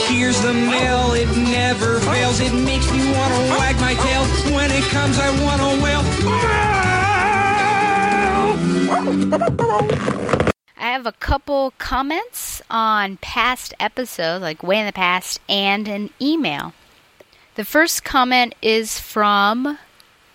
[0.01, 2.41] Here's the mail, it never fails.
[2.41, 4.25] It makes me want to wag my tail.
[4.55, 6.03] When it comes, I want to wail.
[10.77, 16.11] I have a couple comments on past episodes, like way in the past, and an
[16.21, 16.73] email.
[17.55, 19.79] The first comment is from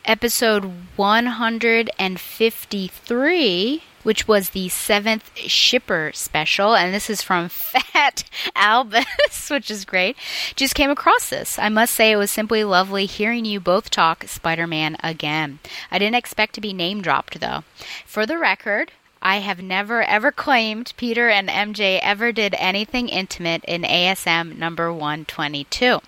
[0.06, 8.23] episode 153, which was the seventh shipper special, and this is from Fat
[8.56, 10.15] Albus, which is great.
[10.56, 11.57] Just came across this.
[11.57, 15.57] I must say it was simply lovely hearing you both talk Spider Man again.
[15.90, 17.64] I didn't expect to be name dropped, though.
[18.06, 18.91] For the record,
[19.23, 24.94] I have never ever claimed Peter and MJ ever did anything intimate in ASM number
[24.94, 25.99] 122.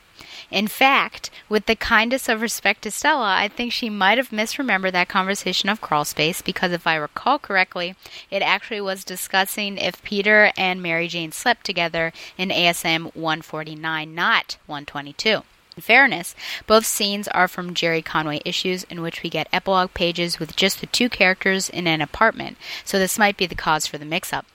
[0.49, 4.94] In fact, with the kindest of respect to Stella, I think she might have misremembered
[4.94, 7.95] that conversation of crawl space because if I recall correctly,
[8.32, 14.57] it actually was discussing if Peter and Mary Jane slept together in ASM 149, not
[14.68, 15.44] 122.
[15.76, 16.34] In fairness,
[16.65, 20.80] both scenes are from Gerry Conway issues in which we get epilogue pages with just
[20.80, 24.32] the two characters in an apartment, so this might be the cause for the mix
[24.32, 24.45] up.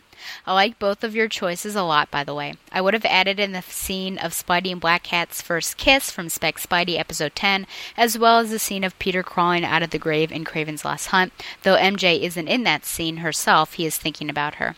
[0.47, 2.55] I like both of your choices a lot, by the way.
[2.70, 6.28] I would have added in the scene of Spidey and Black Cat's first kiss from
[6.28, 7.66] Spec Spidey episode 10,
[7.97, 11.07] as well as the scene of Peter crawling out of the grave in Kraven's Last
[11.07, 11.32] Hunt.
[11.62, 14.77] Though MJ isn't in that scene herself, he is thinking about her.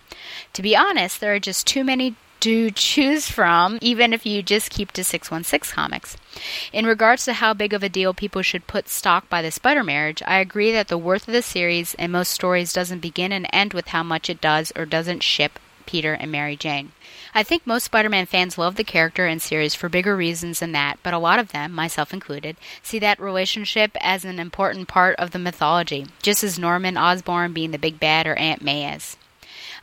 [0.52, 4.68] To be honest, there are just too many to choose from, even if you just
[4.68, 6.14] keep to 616 comics.
[6.74, 9.82] In regards to how big of a deal people should put stock by the Spider
[9.82, 13.48] marriage, I agree that the worth of the series and most stories doesn't begin and
[13.50, 16.92] end with how much it does or doesn't ship Peter and Mary Jane.
[17.34, 20.72] I think most Spider Man fans love the character and series for bigger reasons than
[20.72, 25.16] that, but a lot of them, myself included, see that relationship as an important part
[25.16, 29.16] of the mythology, just as Norman Osborn being the big bad or Aunt May is.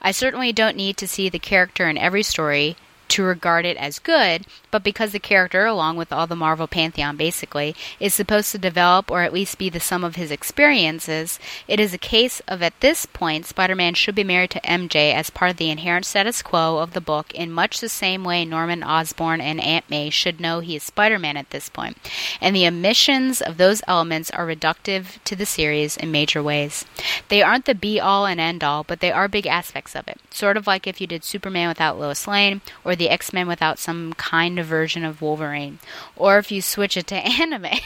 [0.02, 2.76] I certainly don't need to see the character in every story
[3.12, 7.18] to regard it as good, but because the character, along with all the Marvel pantheon
[7.18, 11.80] basically, is supposed to develop or at least be the sum of his experiences, it
[11.80, 15.30] is a case of at this point Spider Man should be married to MJ as
[15.30, 18.82] part of the inherent status quo of the book in much the same way Norman
[18.82, 21.98] Osborn and Aunt May should know he is Spider Man at this point.
[22.40, 26.86] And the omissions of those elements are reductive to the series in major ways.
[27.28, 30.20] They aren't the be all and end all, but they are big aspects of it.
[30.30, 33.80] Sort of like if you did Superman without Lois Lane, or the X Men without
[33.80, 35.80] some kind of version of Wolverine.
[36.16, 37.80] Or if you switch it to anime,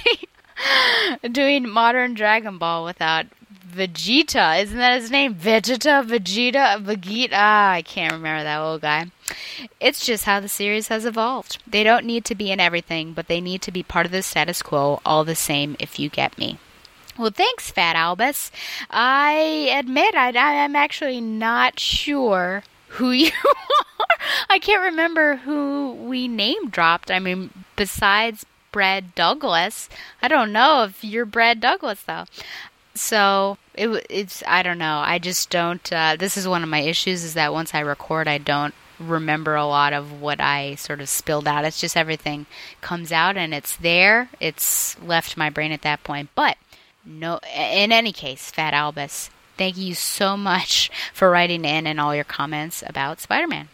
[1.31, 3.27] doing modern Dragon Ball without
[3.75, 4.61] Vegeta.
[4.61, 5.35] Isn't that his name?
[5.35, 6.05] Vegeta?
[6.05, 6.81] Vegeta?
[6.83, 7.29] Vegeta?
[7.33, 9.07] Ah, I can't remember that old guy.
[9.79, 11.61] It's just how the series has evolved.
[11.67, 14.21] They don't need to be in everything, but they need to be part of the
[14.21, 16.57] status quo all the same, if you get me.
[17.17, 18.51] Well, thanks, Fat Albus.
[18.89, 22.63] I admit I, I'm actually not sure
[22.95, 24.17] who you are.
[24.49, 27.11] I can't remember who we name dropped.
[27.11, 29.89] I mean, besides Brad Douglas,
[30.21, 32.25] I don't know if you're Brad Douglas though.
[32.93, 35.01] So it, it's I don't know.
[35.05, 35.91] I just don't.
[35.91, 39.55] Uh, this is one of my issues is that once I record, I don't remember
[39.55, 41.65] a lot of what I sort of spilled out.
[41.65, 42.45] It's just everything
[42.81, 44.29] comes out and it's there.
[44.39, 46.29] It's left my brain at that point.
[46.35, 46.57] But
[47.05, 52.15] no, in any case, Fat Albus, thank you so much for writing in and all
[52.15, 53.69] your comments about Spider Man.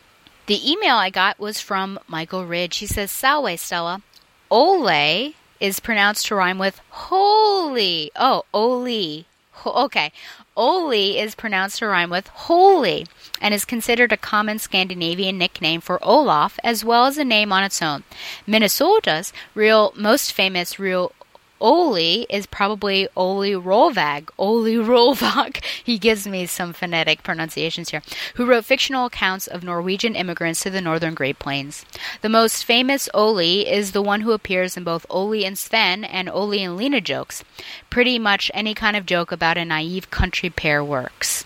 [0.48, 2.78] The email I got was from Michael Ridge.
[2.78, 4.02] He says, Salve, Stella.
[4.50, 8.12] Ole is pronounced to rhyme with holy.
[8.16, 9.26] Oh, Oli.
[9.52, 10.12] Ho- okay.
[10.58, 13.06] Oli is pronounced to rhyme with holy
[13.40, 17.64] and is considered a common Scandinavian nickname for Olaf as well as a name on
[17.64, 18.04] its own.
[18.46, 21.14] Minnesota's real most famous real
[21.62, 24.30] Oli is probably Oli Rolvaag.
[24.38, 25.64] Oli Rolvaag.
[25.84, 28.02] He gives me some phonetic pronunciations here.
[28.36, 31.86] Who wrote fictional accounts of Norwegian immigrants to the northern Great Plains.
[32.22, 36.30] The most famous Oli is the one who appears in both Oli and Sven and
[36.30, 37.44] Oli and Lena jokes.
[37.90, 41.46] Pretty much any kind of joke about a naive country pair works.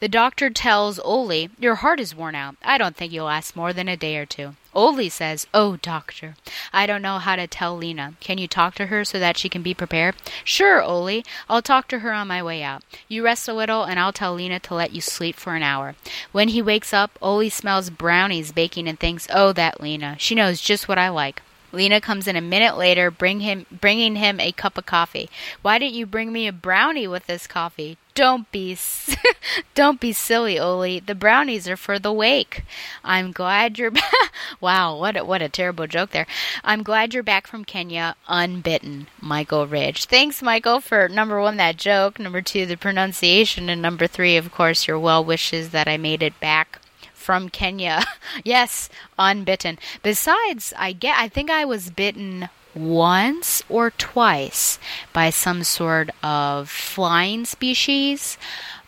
[0.00, 2.56] The doctor tells Oli, Your heart is worn out.
[2.64, 4.54] I don't think you'll last more than a day or two.
[4.74, 6.36] Oli says, Oh, doctor,
[6.72, 8.14] I don't know how to tell Lena.
[8.20, 10.16] Can you talk to her so that she can be prepared?
[10.44, 11.24] Sure, Oli.
[11.48, 12.82] I'll talk to her on my way out.
[13.08, 15.94] You rest a little, and I'll tell Lena to let you sleep for an hour.
[16.32, 20.16] When he wakes up, Oli smells brownies baking and thinks, Oh, that Lena.
[20.18, 21.42] She knows just what I like.
[21.72, 25.28] Lena comes in a minute later, bring him, bringing him a cup of coffee.
[25.62, 27.98] Why didn't you bring me a brownie with this coffee?
[28.16, 28.78] Don't be,
[29.74, 31.00] don't be silly, Oli.
[31.00, 32.64] The brownies are for the wake.
[33.04, 33.90] I'm glad you're.
[33.90, 34.10] back.
[34.60, 36.26] wow, what a, what a terrible joke there.
[36.64, 40.06] I'm glad you're back from Kenya unbitten, Michael Ridge.
[40.06, 44.50] Thanks, Michael, for number one that joke, number two the pronunciation, and number three, of
[44.50, 46.80] course, your well wishes that I made it back
[47.12, 48.02] from Kenya.
[48.44, 48.88] yes,
[49.18, 49.78] unbitten.
[50.02, 54.78] Besides, I get I think I was bitten once or twice
[55.12, 58.36] by some sort of flying species,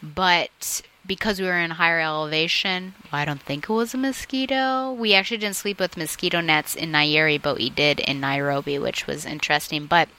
[0.02, 4.92] but because we were in higher elevation, I don't think it was a mosquito.
[4.92, 9.06] We actually didn't sleep with mosquito nets in Nyeri, but we did in Nairobi, which
[9.06, 9.86] was interesting.
[9.86, 10.10] But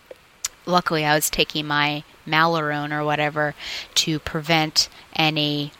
[0.65, 3.53] luckily, I was taking my Malarone or whatever
[3.95, 5.71] to prevent any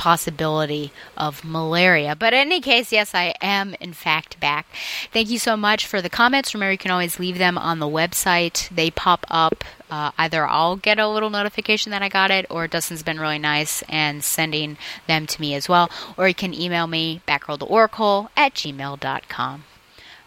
[0.00, 2.16] possibility of malaria.
[2.16, 4.66] But in any case, yes, I am in fact back.
[5.12, 6.54] Thank you so much for the comments.
[6.54, 8.70] Remember, you can always leave them on the website.
[8.70, 9.62] They pop up.
[9.90, 13.38] Uh, either I'll get a little notification that I got it, or Dustin's been really
[13.38, 15.90] nice and sending them to me as well.
[16.16, 19.64] Or you can email me, batgirltooracle at gmail.com.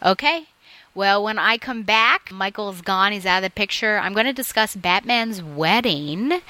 [0.06, 0.48] Okay,
[0.94, 3.12] well, when I come back, Michael's gone.
[3.12, 3.98] He's out of the picture.
[3.98, 6.42] I'm going to discuss Batman's wedding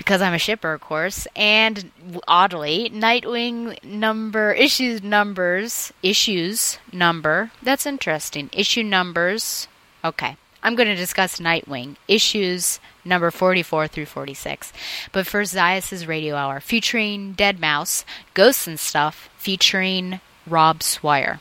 [0.00, 1.26] because I'm a shipper, of course.
[1.36, 1.90] And
[2.26, 7.50] oddly, Nightwing number issues numbers issues number.
[7.62, 8.48] That's interesting.
[8.54, 9.68] Issue numbers.
[10.02, 10.38] Okay.
[10.62, 14.72] I'm going to discuss Nightwing, issues number 44 through 46.
[15.12, 21.40] But first, Zaius' Radio Hour, featuring deadmau5, Ghosts and Stuff, featuring Rob Swire.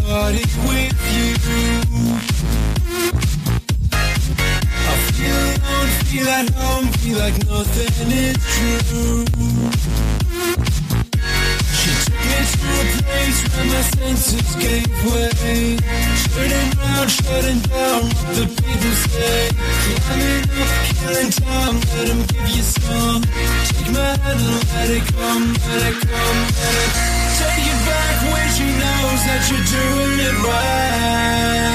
[0.00, 1.28] Body with you.
[4.72, 9.24] I feel alone, feel at home, feel like nothing is true.
[11.78, 15.76] She took me to a place where my senses gave way.
[17.08, 18.02] Shutting down
[18.34, 18.62] the.
[20.02, 21.76] Climbing up, killing time,
[22.26, 23.22] give you some.
[23.22, 28.16] Take my hand and let it come, let it come, let it Take it back
[28.32, 31.72] when she knows that you're doing it right.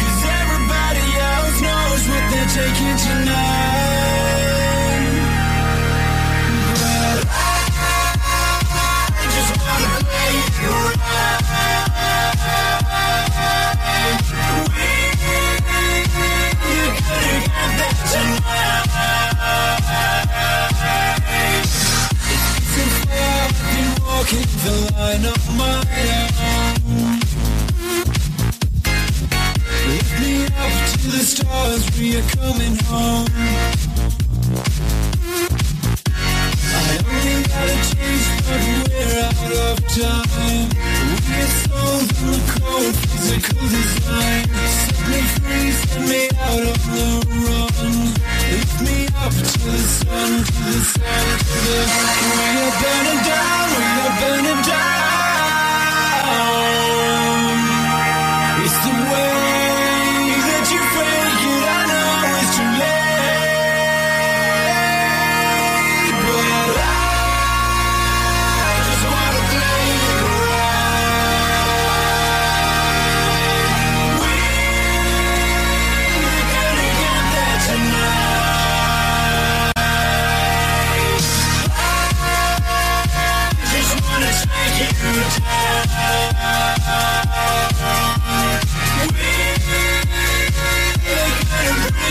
[0.00, 3.69] Cause everybody else knows what they're taking tonight.
[24.30, 25.80] Walking the line of my
[26.40, 27.20] own.
[29.88, 33.26] Lift me up to the stars, we are coming home.
[36.72, 40.68] I only got a taste, but we're out of time.
[41.06, 44.44] We get sold in the cold physical design.
[44.78, 47.10] Set me free, set me out on the
[47.46, 48.19] run.
[48.50, 51.78] Lift me up to the sun, to the sun, to the.
[52.26, 54.89] We are burning down, we are burning down.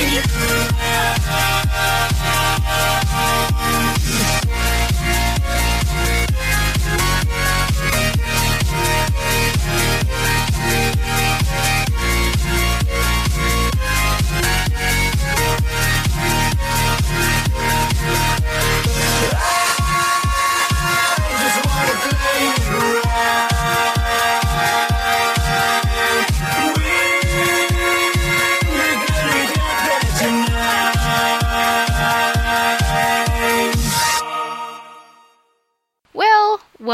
[0.09, 0.58] Just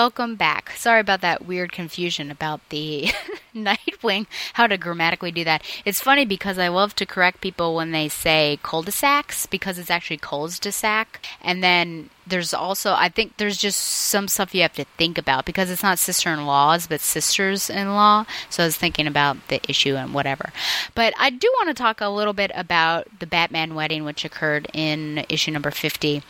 [0.06, 0.70] welcome back.
[0.78, 3.10] Sorry about that weird confusion about the
[3.56, 5.64] Nightwing, how to grammatically do that.
[5.84, 10.18] It's funny because I love to correct people when they say cul-de-sacs because it's actually
[10.18, 11.26] cul-de-sac.
[11.42, 15.44] And then there's also, I think there's just some stuff you have to think about
[15.44, 18.28] because it's not sister-in-laws, but sisters-in-law.
[18.52, 20.52] So I was thinking about the issue and whatever.
[20.94, 24.68] But I do want to talk a little bit about the Batman wedding, which occurred
[24.72, 26.22] in issue number 50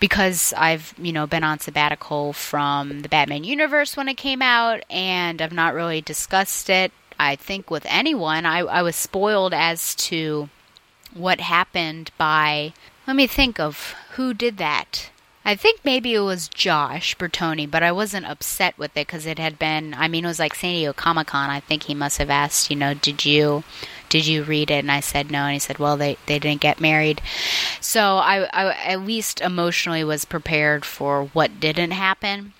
[0.00, 4.84] because I've, you know, been on sabbatical from the Batman universe when it came out
[4.90, 8.46] and I've not really discussed it, I think, with anyone.
[8.46, 10.48] I, I was spoiled as to
[11.14, 12.72] what happened by,
[13.06, 15.10] let me think of who did that.
[15.44, 19.38] I think maybe it was Josh Bertoni, but I wasn't upset with it because it
[19.38, 19.94] had been.
[19.94, 21.48] I mean, it was like San Diego Comic Con.
[21.48, 23.64] I think he must have asked, you know, did you,
[24.08, 24.80] did you read it?
[24.80, 27.20] And I said no, and he said, well, they they didn't get married.
[27.80, 32.52] So I, I at least emotionally was prepared for what didn't happen.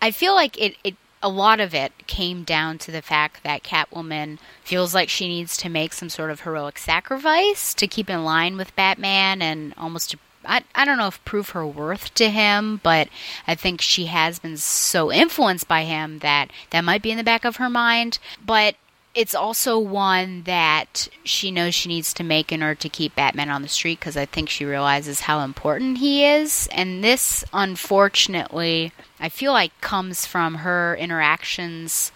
[0.00, 3.62] I feel like it, it a lot of it came down to the fact that
[3.62, 8.24] Catwoman feels like she needs to make some sort of heroic sacrifice to keep in
[8.24, 12.28] line with Batman and almost to I, I don't know if prove her worth to
[12.28, 13.08] him, but
[13.46, 17.24] I think she has been so influenced by him that that might be in the
[17.24, 18.18] back of her mind.
[18.44, 18.76] But
[19.14, 23.48] it's also one that she knows she needs to make in order to keep Batman
[23.48, 26.68] on the street because I think she realizes how important he is.
[26.72, 32.10] And this, unfortunately, I feel like comes from her interactions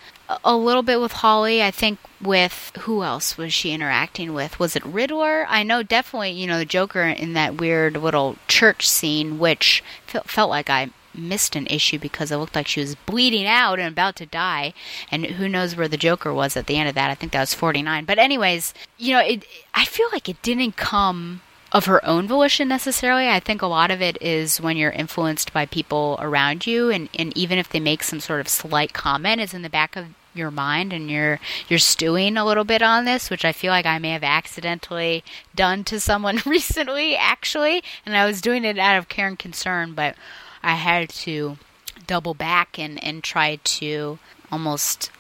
[0.45, 1.63] a- little bit with Holly.
[1.63, 4.59] I think with who else was she interacting with?
[4.59, 5.47] Was it Riddler?
[5.49, 10.51] I know definitely, you know, the Joker in that weird little church scene, which felt
[10.51, 14.17] like I missed an issue because it looked like she was bleeding out and about
[14.17, 14.73] to die.
[15.11, 17.11] And who knows where the Joker was at the end of that?
[17.11, 18.05] I think that was 49.
[18.05, 22.69] But anyways, you know, it I feel like it didn't come of her own volition
[22.69, 23.29] necessarily.
[23.29, 27.11] I think a lot of it is when you're influenced by people around you and,
[27.19, 30.07] and even if they make some sort of slight comment it's in the back of
[30.35, 33.87] your mind and you're you're stewing a little bit on this, which I feel like
[33.87, 35.25] I may have accidentally
[35.55, 39.93] done to someone recently actually, and I was doing it out of care and concern,
[39.93, 40.15] but
[40.63, 41.59] I had to
[42.07, 44.19] double back and and try to
[44.51, 45.11] almost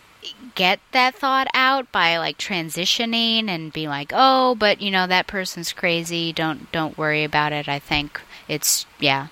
[0.54, 5.26] get that thought out by like transitioning and be like, "Oh, but you know that
[5.26, 6.32] person's crazy.
[6.32, 9.28] Don't don't worry about it." I think it's yeah.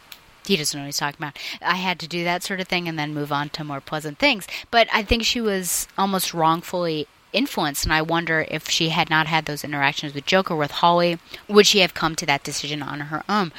[0.47, 1.39] He doesn't know what he's talking about.
[1.61, 4.19] I had to do that sort of thing and then move on to more pleasant
[4.19, 4.47] things.
[4.71, 9.27] But I think she was almost wrongfully influenced, and I wonder if she had not
[9.27, 13.01] had those interactions with Joker, with Holly, would she have come to that decision on
[13.01, 13.53] her own?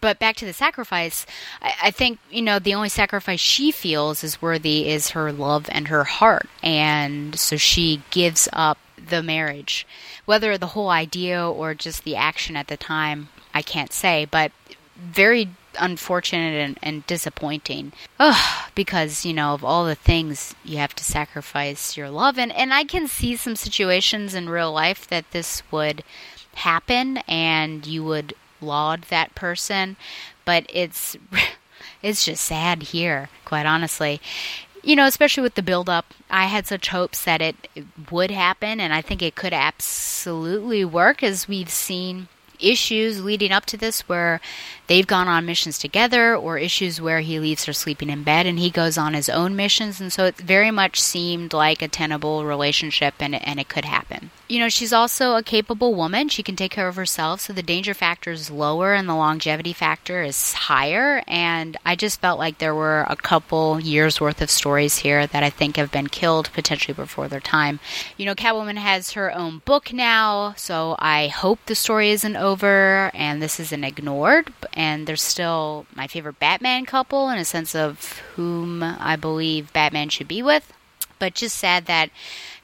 [0.00, 1.26] But back to the sacrifice,
[1.60, 5.66] I, I think, you know, the only sacrifice she feels is worthy is her love
[5.70, 6.48] and her heart.
[6.62, 9.86] And so she gives up the marriage.
[10.24, 14.52] Whether the whole idea or just the action at the time, I can't say, but
[14.96, 17.92] very unfortunate and, and disappointing.
[18.18, 22.38] Ugh, because, you know, of all the things you have to sacrifice your love.
[22.38, 26.04] And, and I can see some situations in real life that this would
[26.54, 29.96] happen and you would laud that person.
[30.44, 31.16] But it's.
[32.02, 34.20] It's just sad here, quite honestly
[34.84, 38.30] you know, especially with the build up, I had such hopes that it, it would
[38.30, 42.28] happen, and I think it could absolutely work as we've seen
[42.60, 44.40] issues leading up to this where
[44.86, 48.58] they've gone on missions together or issues where he leaves her sleeping in bed and
[48.58, 50.00] he goes on his own missions.
[50.00, 54.30] And so it very much seemed like a tenable relationship and, and it could happen.
[54.46, 56.28] You know she's also a capable woman.
[56.28, 57.40] She can take care of herself.
[57.40, 61.22] So the danger factor is lower and the longevity factor is higher.
[61.26, 65.42] And i just felt like there were a couple years worth of stories here that
[65.42, 67.80] i think have been killed potentially before their time.
[68.18, 70.52] You know catwoman has her own book now.
[70.56, 76.06] So i hope the story isn't over and this isn't ignored and they're still my
[76.06, 80.72] favorite Batman couple in a sense of whom I believe Batman should be with.
[81.18, 82.10] But just sad that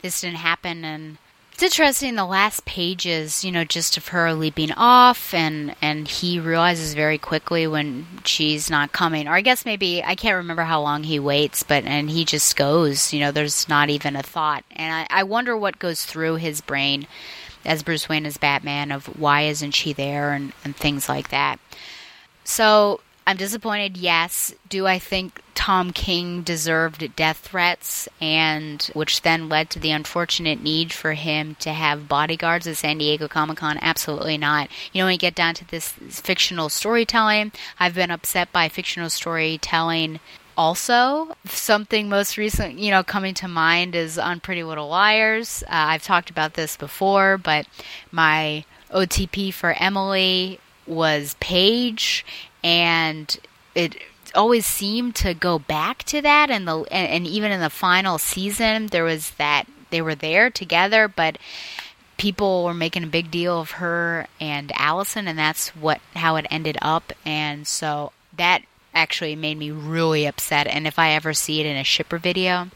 [0.02, 1.18] this didn't happen and
[1.62, 6.40] it's interesting the last pages, you know, just of her leaping off and and he
[6.40, 9.28] realizes very quickly when she's not coming.
[9.28, 12.56] Or I guess maybe I can't remember how long he waits, but and he just
[12.56, 14.64] goes, you know, there's not even a thought.
[14.70, 17.06] And I, I wonder what goes through his brain
[17.66, 21.60] as Bruce Wayne as Batman of why isn't she there and, and things like that.
[22.50, 22.98] So
[23.28, 24.52] I'm disappointed, yes.
[24.68, 30.60] Do I think Tom King deserved death threats and which then led to the unfortunate
[30.60, 33.78] need for him to have bodyguards at San Diego Comic Con?
[33.80, 34.68] Absolutely not.
[34.92, 39.10] You know, when you get down to this fictional storytelling, I've been upset by fictional
[39.10, 40.18] storytelling
[40.56, 45.68] also something most recent you know coming to mind is on pretty little liars uh,
[45.70, 47.66] i've talked about this before but
[48.10, 52.24] my otp for emily was Paige,
[52.62, 53.38] and
[53.74, 53.96] it
[54.34, 56.50] always seemed to go back to that.
[56.50, 60.50] And the and, and even in the final season, there was that they were there
[60.50, 61.38] together, but
[62.16, 66.46] people were making a big deal of her and Alison, and that's what how it
[66.50, 67.12] ended up.
[67.24, 68.62] And so that
[68.94, 70.66] actually made me really upset.
[70.66, 72.68] And if I ever see it in a shipper video,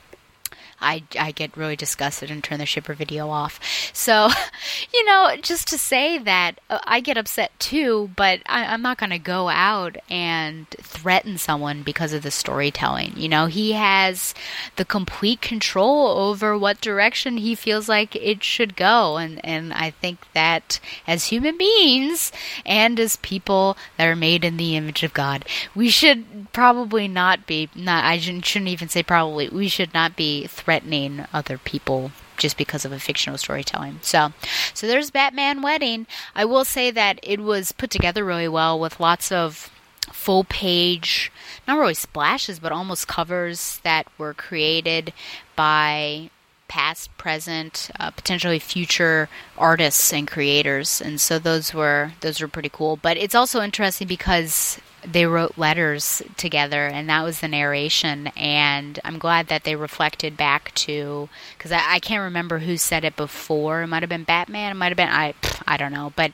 [0.84, 3.58] I, I get really disgusted and turn the shipper video off.
[3.92, 4.28] So,
[4.94, 8.98] you know, just to say that uh, I get upset too, but I, I'm not
[8.98, 13.14] going to go out and threaten someone because of the storytelling.
[13.16, 14.34] You know, he has
[14.76, 19.16] the complete control over what direction he feels like it should go.
[19.16, 22.30] And, and I think that as human beings
[22.66, 27.46] and as people that are made in the image of God, we should probably not
[27.46, 32.10] be, not, I shouldn't even say probably, we should not be threatening threatening other people
[32.36, 34.00] just because of a fictional storytelling.
[34.02, 34.32] So,
[34.74, 36.08] so there's Batman Wedding.
[36.34, 39.70] I will say that it was put together really well with lots of
[40.10, 41.30] full page,
[41.68, 45.12] not really splashes, but almost covers that were created
[45.54, 46.30] by
[46.66, 52.68] past, present, uh, potentially future artists and creators, and so those were those were pretty
[52.68, 52.96] cool.
[52.96, 58.28] But it's also interesting because they wrote letters together, and that was the narration.
[58.36, 63.04] And I'm glad that they reflected back to because I, I, can't remember who said
[63.04, 63.82] it before.
[63.82, 64.72] It might have been Batman.
[64.72, 65.34] It might have been I.
[65.66, 66.32] I don't know, but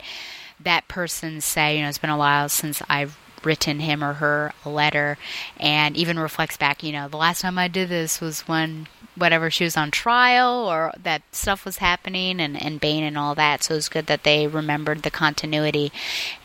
[0.59, 4.53] that person say, you know, it's been a while since I've written him or her
[4.65, 5.17] a letter
[5.57, 9.51] and even reflects back, you know, the last time I did this was when whatever
[9.51, 13.63] she was on trial or that stuff was happening and, and Bane and all that.
[13.63, 15.91] So it's good that they remembered the continuity.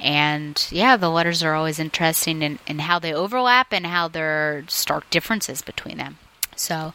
[0.01, 4.29] And yeah, the letters are always interesting in, in how they overlap and how there
[4.29, 6.19] are stark differences between them.
[6.57, 6.95] So,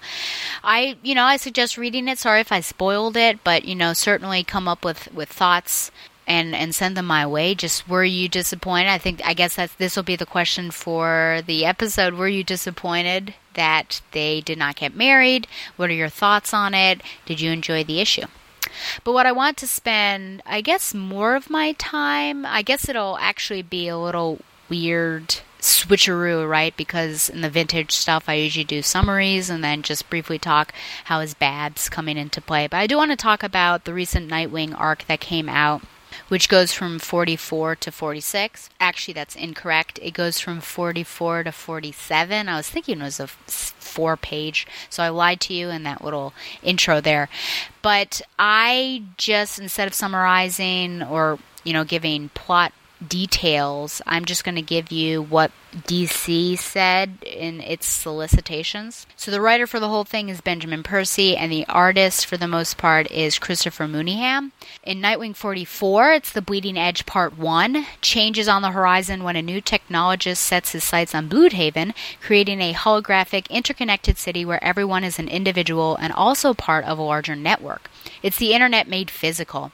[0.63, 2.17] I, you know, I suggest reading it.
[2.17, 5.91] Sorry if I spoiled it, but you know, certainly come up with with thoughts
[6.31, 7.53] and and send them my way.
[7.53, 8.89] Just were you disappointed?
[8.89, 12.13] I think I guess that's this will be the question for the episode.
[12.13, 15.45] Were you disappointed that they did not get married?
[15.75, 17.01] What are your thoughts on it?
[17.25, 18.27] Did you enjoy the issue?
[19.03, 23.17] But what I want to spend, I guess, more of my time, I guess it'll
[23.17, 26.75] actually be a little weird switcheroo, right?
[26.77, 30.73] Because in the vintage stuff, I usually do summaries and then just briefly talk
[31.05, 32.67] how is Babs coming into play.
[32.67, 35.81] But I do want to talk about the recent Nightwing arc that came out.
[36.31, 38.69] Which goes from 44 to 46.
[38.79, 39.99] Actually, that's incorrect.
[40.01, 42.47] It goes from 44 to 47.
[42.47, 46.01] I was thinking it was a four page, so I lied to you in that
[46.01, 47.27] little intro there.
[47.81, 52.71] But I just, instead of summarizing or, you know, giving plot
[53.07, 54.01] details.
[54.05, 59.07] I'm just going to give you what DC said in its solicitations.
[59.15, 62.47] So the writer for the whole thing is Benjamin Percy, and the artist for the
[62.47, 64.51] most part is Christopher Mooneyham.
[64.83, 67.85] In Nightwing 44, it's the Bleeding Edge Part 1.
[68.01, 72.73] Changes on the horizon when a new technologist sets his sights on Blüdhaven, creating a
[72.73, 77.89] holographic, interconnected city where everyone is an individual and also part of a larger network.
[78.21, 79.71] It's the internet made physical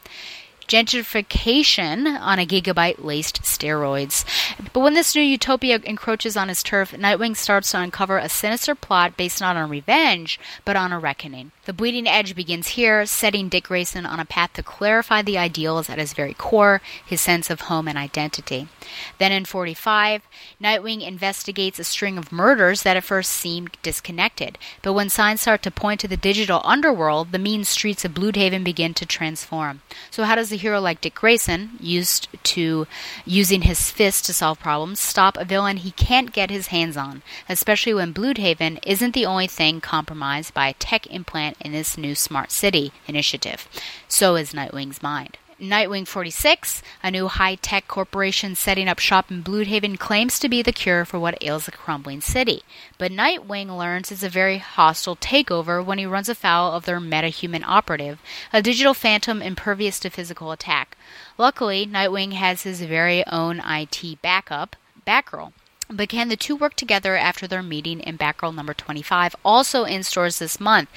[0.68, 4.26] gentrification on a gigabyte laced steroids.
[4.74, 8.76] But when this new utopia encroaches on his turf, Nightwing starts to uncover a sinister
[8.76, 11.52] plot based not on revenge, but on a reckoning.
[11.68, 15.90] The bleeding edge begins here, setting Dick Grayson on a path to clarify the ideals
[15.90, 18.70] at his very core, his sense of home and identity.
[19.18, 20.22] Then in 45,
[20.64, 24.58] Nightwing investigates a string of murders that at first seemed disconnected.
[24.82, 28.64] But when signs start to point to the digital underworld, the mean streets of Blüdhaven
[28.64, 29.82] begin to transform.
[30.10, 32.88] So how does a hero like Dick Grayson, used to
[33.26, 37.24] using his fist to solve problems, stop a villain he can't get his hands on,
[37.50, 42.16] especially when Blüdhaven isn't the only thing compromised by a tech implant in this new
[42.16, 43.68] smart city initiative.
[44.08, 45.38] So is Nightwing's mind.
[45.60, 50.62] Nightwing 46, a new high tech corporation setting up shop in Blüdhaven, claims to be
[50.62, 52.62] the cure for what ails a crumbling city.
[53.00, 57.64] But Nightwing learns it's a very hostile takeover when he runs afoul of their metahuman
[57.66, 58.20] operative,
[58.54, 60.96] a digital phantom impervious to physical attack.
[61.40, 64.76] Luckily, Nightwing has his very own IT backup,
[65.08, 65.54] Batgirl.
[65.90, 70.04] But can the two work together after their meeting in Batgirl number 25, also in
[70.04, 70.90] stores this month?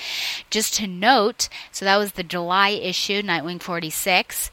[0.50, 4.50] Just to note, so that was the July issue, Nightwing 46.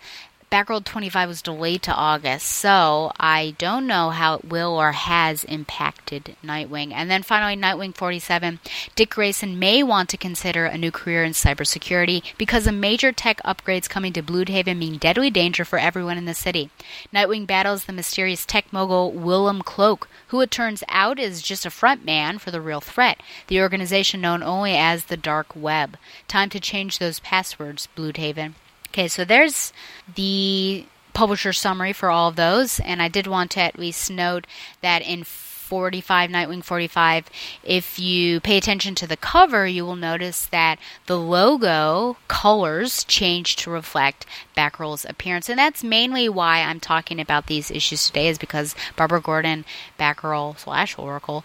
[0.49, 5.43] Batgirl 25 was delayed to August, so I don't know how it will or has
[5.43, 6.93] impacted Nightwing.
[6.93, 8.61] And then finally, Nightwing 47.
[8.95, 13.41] Dick Grayson may want to consider a new career in cybersecurity because of major tech
[13.43, 16.69] upgrades coming to Blüdhaven mean deadly danger for everyone in the city.
[17.13, 21.69] Nightwing battles the mysterious tech mogul Willem Cloak, who it turns out is just a
[21.69, 25.97] front man for the real threat, the organization known only as the Dark Web.
[26.29, 28.53] Time to change those passwords, Blüdhaven.
[28.97, 29.73] Okay, so there's
[30.15, 34.47] the publisher summary for all of those, and I did want to at least note
[34.81, 37.29] that in 45 Nightwing 45
[37.63, 43.57] if you pay attention to the cover you will notice that the logo colors change
[43.57, 48.37] to reflect Batgirl's appearance and that's mainly why I'm talking about these issues today is
[48.37, 49.65] because Barbara Gordon
[49.99, 51.43] Batgirl slash Oracle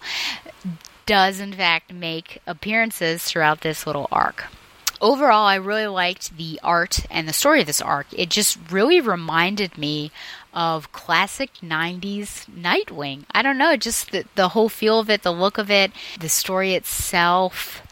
[1.05, 4.45] does in fact make appearances throughout this little arc
[5.03, 8.07] overall, I really liked the art and the story of this arc.
[8.13, 10.11] It just really reminded me
[10.53, 13.25] of classic 90s Nightwing.
[13.31, 16.29] I don't know, just the, the whole feel of it, the look of it, the
[16.29, 17.83] story itself,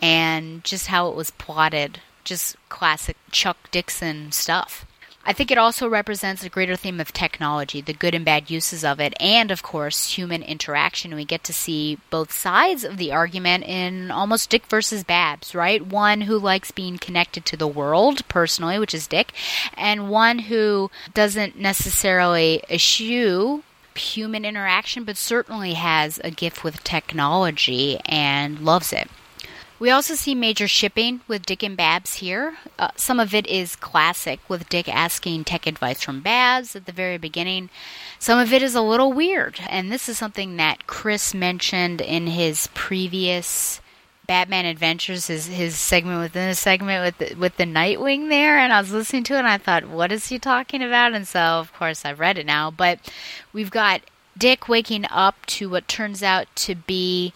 [0.00, 2.00] and just how it was plotted.
[2.22, 4.86] Just classic Chuck Dixon stuff.
[5.26, 8.84] I think it also represents a greater theme of technology, the good and bad uses
[8.84, 11.14] of it, and of course, human interaction.
[11.14, 15.84] We get to see both sides of the argument in almost Dick versus Babs, right?
[15.84, 19.32] One who likes being connected to the world personally, which is Dick,
[19.78, 23.62] and one who doesn't necessarily eschew
[23.94, 29.08] human interaction, but certainly has a gift with technology and loves it.
[29.78, 32.56] We also see major shipping with Dick and Babs here.
[32.78, 36.92] Uh, some of it is classic, with Dick asking tech advice from Babs at the
[36.92, 37.70] very beginning.
[38.18, 42.28] Some of it is a little weird, and this is something that Chris mentioned in
[42.28, 43.80] his previous
[44.26, 48.72] Batman Adventures, his, his segment within a segment with the, with the Nightwing there, and
[48.72, 51.12] I was listening to it and I thought, what is he talking about?
[51.12, 52.70] And so, of course, I've read it now.
[52.70, 53.00] But
[53.52, 54.00] we've got
[54.36, 57.32] Dick waking up to what turns out to be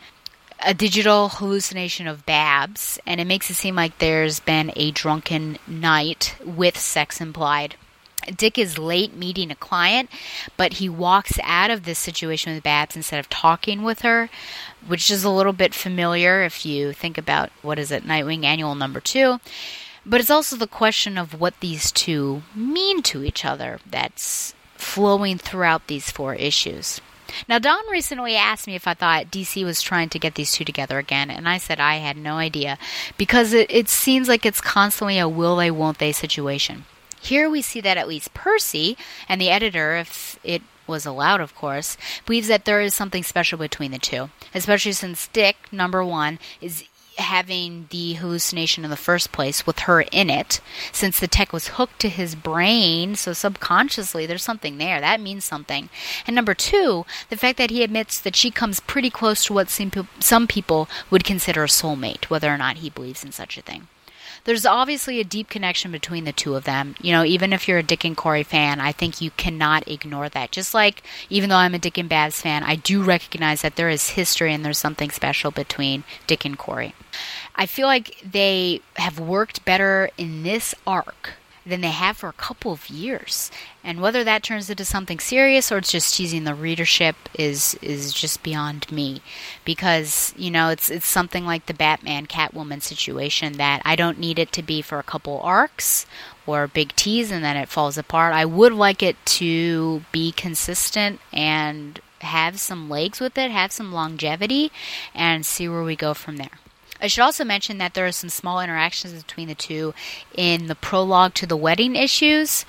[0.60, 5.58] a digital hallucination of Babs, and it makes it seem like there's been a drunken
[5.66, 7.76] night with sex implied.
[8.36, 10.10] Dick is late meeting a client,
[10.56, 14.28] but he walks out of this situation with Babs instead of talking with her,
[14.86, 18.74] which is a little bit familiar if you think about what is it, Nightwing Annual
[18.74, 19.40] number two.
[20.04, 25.38] But it's also the question of what these two mean to each other that's flowing
[25.38, 27.00] throughout these four issues.
[27.48, 30.64] Now, Don recently asked me if I thought DC was trying to get these two
[30.64, 32.78] together again, and I said I had no idea
[33.16, 36.84] because it, it seems like it's constantly a will they, won't they situation.
[37.20, 38.96] Here we see that at least Percy
[39.28, 43.58] and the editor, if it was allowed, of course, believes that there is something special
[43.58, 46.84] between the two, especially since Dick, number one, is
[47.18, 50.60] having the hallucination in the first place with her in it,
[50.92, 55.00] since the tech was hooked to his brain, so subconsciously there's something there.
[55.00, 55.90] That means something.
[56.26, 59.68] And number two, the fact that he admits that she comes pretty close to what
[59.68, 63.88] some people would consider a soulmate, whether or not he believes in such a thing
[64.44, 66.94] there's obviously a deep connection between the two of them.
[67.00, 70.28] You know, even if you're a Dick and Kory fan, I think you cannot ignore
[70.30, 70.52] that.
[70.52, 73.88] Just like, even though I'm a Dick and Babs fan, I do recognize that there
[73.88, 76.94] is history and there's something special between Dick and Kory.
[77.54, 81.34] I feel like they have worked better in this arc
[81.68, 83.50] than they have for a couple of years.
[83.84, 88.12] And whether that turns into something serious or it's just teasing the readership is is
[88.12, 89.22] just beyond me.
[89.64, 94.38] Because, you know, it's it's something like the Batman Catwoman situation that I don't need
[94.38, 96.06] it to be for a couple arcs
[96.46, 98.34] or big tease and then it falls apart.
[98.34, 103.92] I would like it to be consistent and have some legs with it, have some
[103.92, 104.72] longevity,
[105.14, 106.58] and see where we go from there.
[107.00, 109.94] I should also mention that there are some small interactions between the two
[110.34, 112.64] in the prologue to the wedding issues,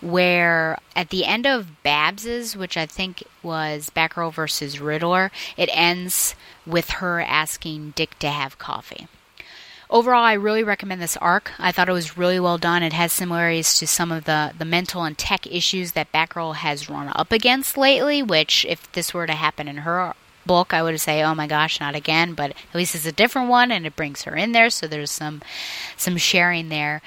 [0.00, 6.34] where at the end of Babs's, which I think was Batgirl versus Riddler, it ends
[6.66, 9.08] with her asking Dick to have coffee.
[9.90, 11.52] Overall, I really recommend this arc.
[11.58, 12.82] I thought it was really well done.
[12.82, 16.90] It has similarities to some of the, the mental and tech issues that Batgirl has
[16.90, 20.14] run up against lately, which, if this were to happen in her
[20.48, 23.48] book, I would say, "Oh my gosh, not again!" But at least it's a different
[23.48, 25.42] one, and it brings her in there, so there's some
[25.96, 27.00] some sharing there.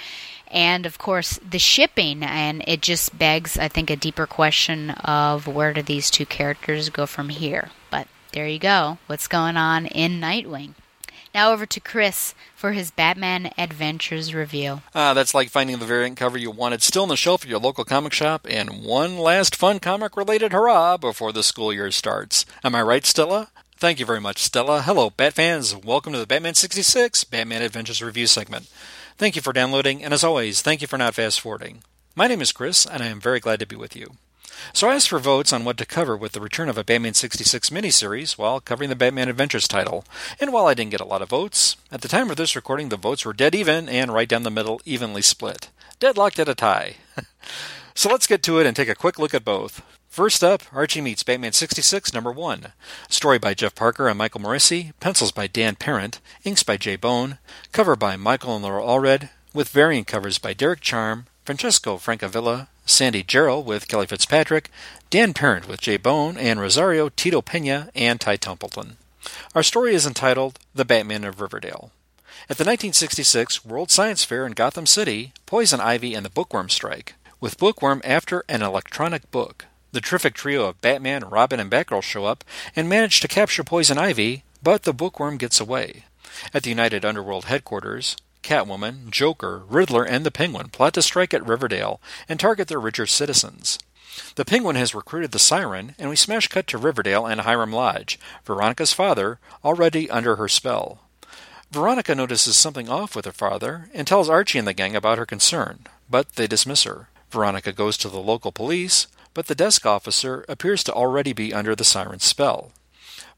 [0.48, 5.48] And of course, the shipping, and it just begs, I think, a deeper question of
[5.48, 7.72] where do these two characters go from here?
[7.90, 8.98] But there you go.
[9.08, 10.76] What's going on in Nightwing?
[11.34, 14.82] Now over to Chris for his Batman Adventures review.
[14.94, 17.60] Ah, that's like finding the variant cover you wanted still on the shelf at your
[17.60, 22.46] local comic shop, and one last fun comic related hurrah before the school year starts.
[22.66, 23.50] Am I right, Stella?
[23.78, 24.82] Thank you very much, Stella.
[24.82, 25.76] Hello, Bat fans.
[25.76, 28.70] Welcome to the Batman 66 Batman Adventures review segment.
[29.18, 31.82] Thank you for downloading, and as always, thank you for not fast forwarding.
[32.14, 34.18] My name is Chris, and I am very glad to be with you.
[34.74, 37.14] So I asked for votes on what to cover with the return of a Batman
[37.14, 40.06] 66 miniseries while covering the Batman Adventures title.
[40.40, 42.90] And while I didn't get a lot of votes, at the time of this recording
[42.90, 45.70] the votes were dead even and right down the middle, evenly split.
[46.00, 46.96] Deadlocked at a tie.
[47.94, 49.82] so let's get to it and take a quick look at both.
[50.12, 52.74] First up, Archie meets Batman 66, number 1.
[53.08, 57.38] Story by Jeff Parker and Michael Morrissey, pencils by Dan Parent, inks by Jay Bone,
[57.72, 63.24] cover by Michael and Laura Allred, with variant covers by Derek Charm, Francesco Francavilla, Sandy
[63.24, 64.70] Jarrell with Kelly Fitzpatrick,
[65.10, 68.98] Dan Parent with Jay Bone, and Rosario Tito Pena and Ty Templeton.
[69.56, 71.92] Our story is entitled The Batman of Riverdale.
[72.50, 77.16] At the 1966 World Science Fair in Gotham City, Poison Ivy and the Bookworm strike.
[77.40, 82.26] With Bookworm after an electronic book, the terrific trio of Batman, Robin, and Batgirl show
[82.26, 82.44] up
[82.76, 86.06] and manage to capture Poison Ivy, but the Bookworm gets away.
[86.54, 91.46] At the United Underworld headquarters, Catwoman, Joker, Riddler, and the Penguin plot to strike at
[91.46, 93.80] Riverdale and target their richer citizens.
[94.36, 98.20] The Penguin has recruited the Siren, and we smash cut to Riverdale and Hiram Lodge,
[98.46, 101.00] Veronica's father, already under her spell.
[101.72, 105.26] Veronica notices something off with her father and tells Archie and the gang about her
[105.26, 107.08] concern, but they dismiss her.
[107.30, 111.74] Veronica goes to the local police, but the desk officer appears to already be under
[111.74, 112.72] the Siren's spell.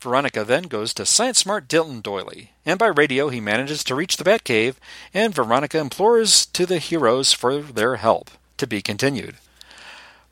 [0.04, 4.18] Veronica then goes to Science Smart Dilton Doiley, and by radio he manages to reach
[4.18, 4.76] the Batcave,
[5.14, 8.30] and Veronica implores to the heroes for their help.
[8.58, 9.36] To be continued.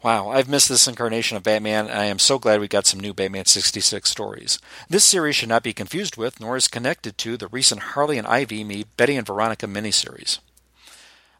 [0.04, 3.00] Wow, I've missed this incarnation of Batman, and I am so glad we got some
[3.00, 4.60] new Batman 66 stories.
[4.90, 8.28] This series should not be confused with, nor is connected to, the recent Harley and
[8.28, 10.40] Ivy meet Betty and Veronica miniseries.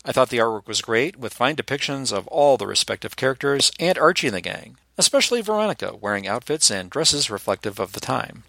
[0.06, 3.98] I thought the artwork was great, with fine depictions of all the respective characters and
[3.98, 8.44] Archie and the gang especially Veronica, wearing outfits and dresses reflective of the time.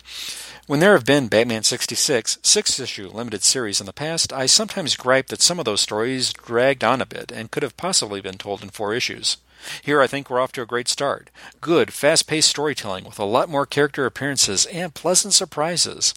[0.67, 4.97] When there have been Batman 66 six issue limited series in the past, I sometimes
[4.97, 8.39] gripe that some of those stories dragged on a bit and could have possibly been
[8.39, 9.39] told in four issues.
[9.83, 11.31] Here, I think we're off to a great start.
[11.61, 16.15] Good, fast paced storytelling with a lot more character appearances and pleasant surprises.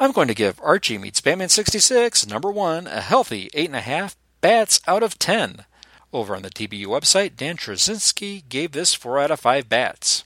[0.00, 5.02] I'm going to give Archie Meets Batman 66, number one, a healthy 8.5 bats out
[5.02, 5.64] of 10.
[6.10, 10.24] Over on the TBU website, Dan Trzynski gave this 4 out of 5 bats.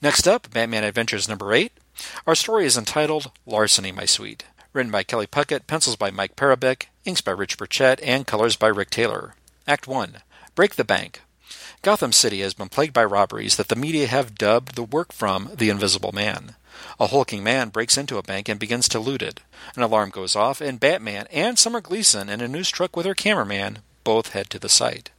[0.00, 1.70] Next up, Batman Adventures number 8.
[2.26, 4.44] Our story is entitled Larceny, My Sweet.
[4.72, 8.68] Written by Kelly Puckett, pencils by Mike Parobeck, inks by Rick Burchett, and colors by
[8.68, 9.34] Rick Taylor.
[9.68, 10.22] Act 1
[10.54, 11.20] Break the Bank.
[11.82, 15.50] Gotham City has been plagued by robberies that the media have dubbed the work from
[15.54, 16.54] the Invisible Man.
[16.98, 19.40] A hulking man breaks into a bank and begins to loot it.
[19.76, 23.14] An alarm goes off, and Batman and Summer Gleason in a news truck with her
[23.14, 25.10] cameraman both head to the site.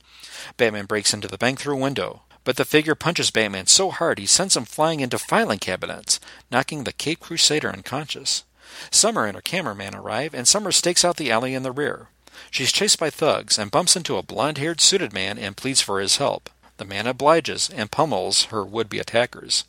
[0.58, 4.20] Batman breaks into the bank through a window, but the figure punches Batman so hard
[4.20, 6.20] he sends him flying into filing cabinets,
[6.52, 8.44] knocking the Cape Crusader unconscious.
[8.92, 12.10] Summer and her cameraman arrive, and Summer stakes out the alley in the rear.
[12.52, 16.00] She's chased by thugs and bumps into a blond haired suited man and pleads for
[16.00, 16.50] his help.
[16.78, 19.64] The man obliges and pummels her would be attackers.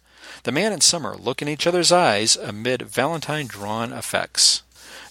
[0.44, 4.62] The man and Summer look in each other's eyes amid Valentine drawn effects.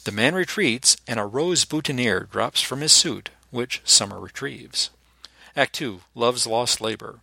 [0.03, 4.90] The man retreats, and a rose boutonniere drops from his suit, which Summer retrieves.
[5.56, 7.19] Act 2 Love's Lost Labor.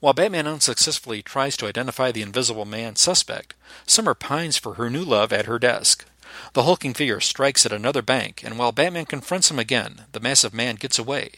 [0.00, 3.54] While Batman unsuccessfully tries to identify the Invisible Man suspect,
[3.86, 6.04] Summer pines for her new love at her desk.
[6.52, 10.52] The hulking figure strikes at another bank, and while Batman confronts him again, the massive
[10.52, 11.30] man gets away.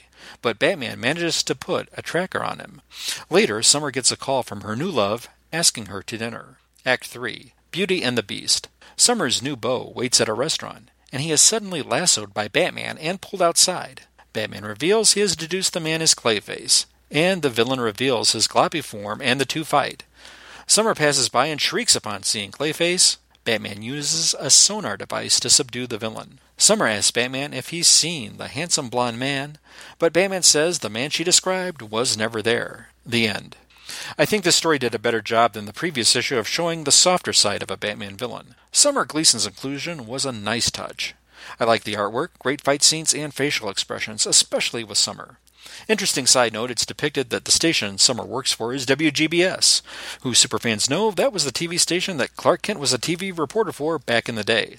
[0.42, 2.82] But Batman manages to put a tracker on him.
[3.30, 6.58] Later, Summer gets a call from her new love, asking her to dinner.
[6.84, 8.68] Act 3 Beauty and the Beast.
[8.96, 13.20] Summer's new beau waits at a restaurant, and he is suddenly lassoed by Batman and
[13.20, 14.02] pulled outside.
[14.32, 18.82] Batman reveals he has deduced the man is Clayface, and the villain reveals his gloppy
[18.82, 20.04] form and the two fight.
[20.66, 23.16] Summer passes by and shrieks upon seeing Clayface.
[23.44, 26.38] Batman uses a sonar device to subdue the villain.
[26.56, 29.58] Summer asks Batman if he's seen the handsome blond man,
[29.98, 32.90] but Batman says the man she described was never there.
[33.04, 33.56] The end.
[34.18, 36.92] I think this story did a better job than the previous issue of showing the
[36.92, 38.54] softer side of a Batman villain.
[38.72, 41.14] Summer Gleason's inclusion was a nice touch.
[41.58, 45.38] I like the artwork, great fight scenes, and facial expressions, especially with Summer.
[45.88, 49.82] Interesting side note, it's depicted that the station Summer works for is WGBS,
[50.22, 53.72] who superfans know that was the TV station that Clark Kent was a TV reporter
[53.72, 54.78] for back in the day.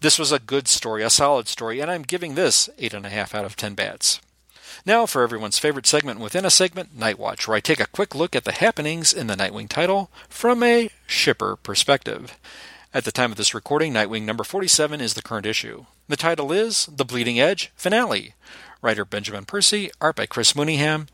[0.00, 3.56] This was a good story, a solid story, and I'm giving this 8.5 out of
[3.56, 4.20] 10 bats.
[4.86, 8.14] Now for everyone's favorite segment within a segment, Night Watch, where I take a quick
[8.14, 12.38] look at the happenings in the Nightwing title from a shipper perspective.
[12.94, 15.84] At the time of this recording, Nightwing number 47 is the current issue.
[16.08, 18.34] The title is The Bleeding Edge Finale.
[18.80, 21.08] Writer Benjamin Percy, art by Chris Mooneyham.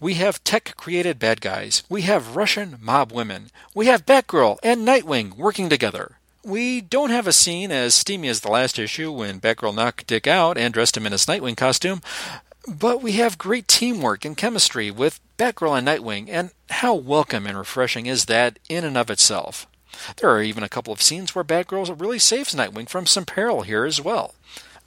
[0.00, 1.84] We have tech created bad guys.
[1.88, 3.50] We have Russian mob women.
[3.74, 6.18] We have Batgirl and Nightwing working together.
[6.44, 10.26] We don't have a scene as steamy as the last issue when Batgirl knocked Dick
[10.26, 12.02] out and dressed him in his Nightwing costume,
[12.66, 17.56] but we have great teamwork and chemistry with Batgirl and Nightwing, and how welcome and
[17.56, 19.66] refreshing is that in and of itself?
[20.16, 23.62] There are even a couple of scenes where Batgirl really saves Nightwing from some peril
[23.62, 24.34] here as well.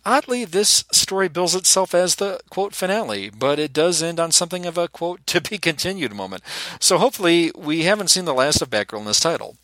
[0.05, 4.65] Oddly, this story bills itself as the quote finale, but it does end on something
[4.65, 6.43] of a quote to be continued moment.
[6.79, 9.57] So hopefully, we haven't seen the last of Batgirl in this title.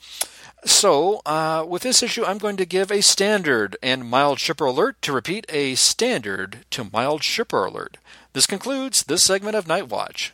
[0.65, 4.99] So, uh, with this issue, I'm going to give a standard and mild shipper alert
[5.03, 7.97] to repeat a standard to mild shipper alert.
[8.33, 10.33] This concludes this segment of Night Watch.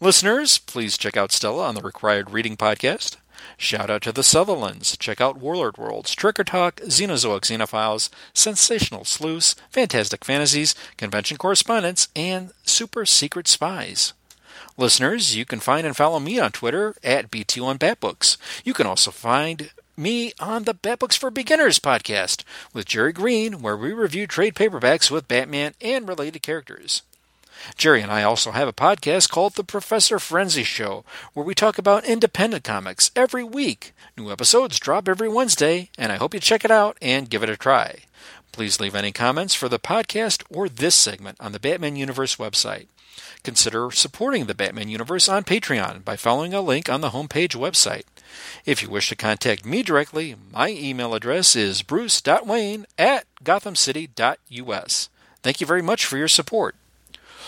[0.00, 3.16] Listeners, please check out Stella on the Required Reading Podcast.
[3.58, 4.96] Shout out to the Sutherlands.
[4.96, 12.52] Check out Warlord Worlds, Tricker Talk, Xenozoic Xenophiles, Sensational Sleuths, Fantastic Fantasies, Convention Correspondence, and
[12.64, 14.14] Super Secret Spies.
[14.78, 18.36] Listeners, you can find and follow me on Twitter at BT1BatBooks.
[18.64, 23.76] You can also find me on the Batbooks for Beginners podcast with Jerry Green, where
[23.76, 27.02] we review trade paperbacks with Batman and related characters.
[27.76, 31.76] Jerry and I also have a podcast called The Professor Frenzy Show, where we talk
[31.76, 33.92] about independent comics every week.
[34.16, 37.50] New episodes drop every Wednesday, and I hope you check it out and give it
[37.50, 38.02] a try.
[38.52, 42.86] Please leave any comments for the podcast or this segment on the Batman Universe website.
[43.42, 48.04] Consider supporting the Batman Universe on Patreon by following a link on the homepage website.
[48.64, 55.08] If you wish to contact me directly, my email address is bruce.wayne at gothamcity.us.
[55.42, 56.74] Thank you very much for your support.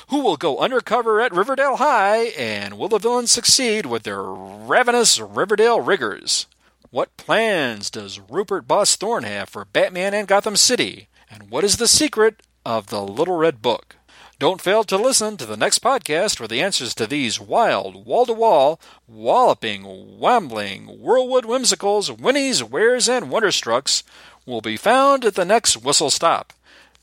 [0.08, 5.20] Who will go undercover at Riverdale High, and will the villains succeed with their ravenous
[5.20, 6.47] Riverdale riggers?
[6.90, 11.08] What plans does Rupert Boss Thorne have for Batman and Gotham City?
[11.31, 13.94] And what is the secret of the Little Red Book?
[14.41, 18.25] Don't fail to listen to the next podcast where the answers to these wild, wall
[18.25, 19.83] to wall, walloping,
[20.19, 24.02] wambling, whirlwood whimsicals, whinnies, wares, and wonderstrucks
[24.47, 26.55] will be found at the next whistle stop.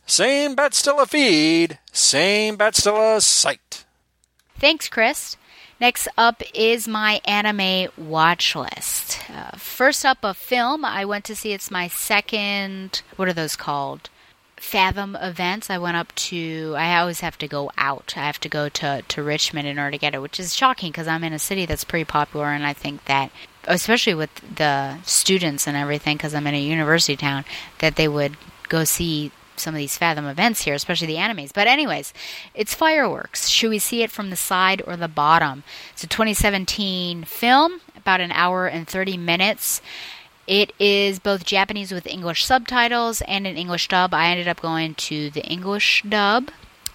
[0.08, 3.86] Same Batstella feed, same Batstella site.
[4.58, 5.38] Thanks, Chris.
[5.80, 9.20] Next up is my anime watch list.
[9.30, 10.84] Uh, first up, a film.
[10.84, 11.54] I went to see.
[11.54, 13.04] It's my second.
[13.16, 14.10] What are those called?
[14.58, 15.70] Fathom events.
[15.70, 16.74] I went up to.
[16.76, 18.16] I always have to go out.
[18.18, 20.92] I have to go to to Richmond in order to get it, which is shocking
[20.92, 23.32] because I'm in a city that's pretty popular, and I think that,
[23.66, 27.46] especially with the students and everything, because I'm in a university town,
[27.80, 28.36] that they would
[28.68, 31.54] go see some of these Fathom events here, especially the animes.
[31.54, 32.14] But, anyways,
[32.54, 33.48] it's fireworks.
[33.48, 35.64] Should we see it from the side or the bottom?
[35.94, 39.82] It's a 2017 film, about an hour and 30 minutes.
[40.48, 44.14] It is both Japanese with English subtitles and an English dub.
[44.14, 46.50] I ended up going to the English dub.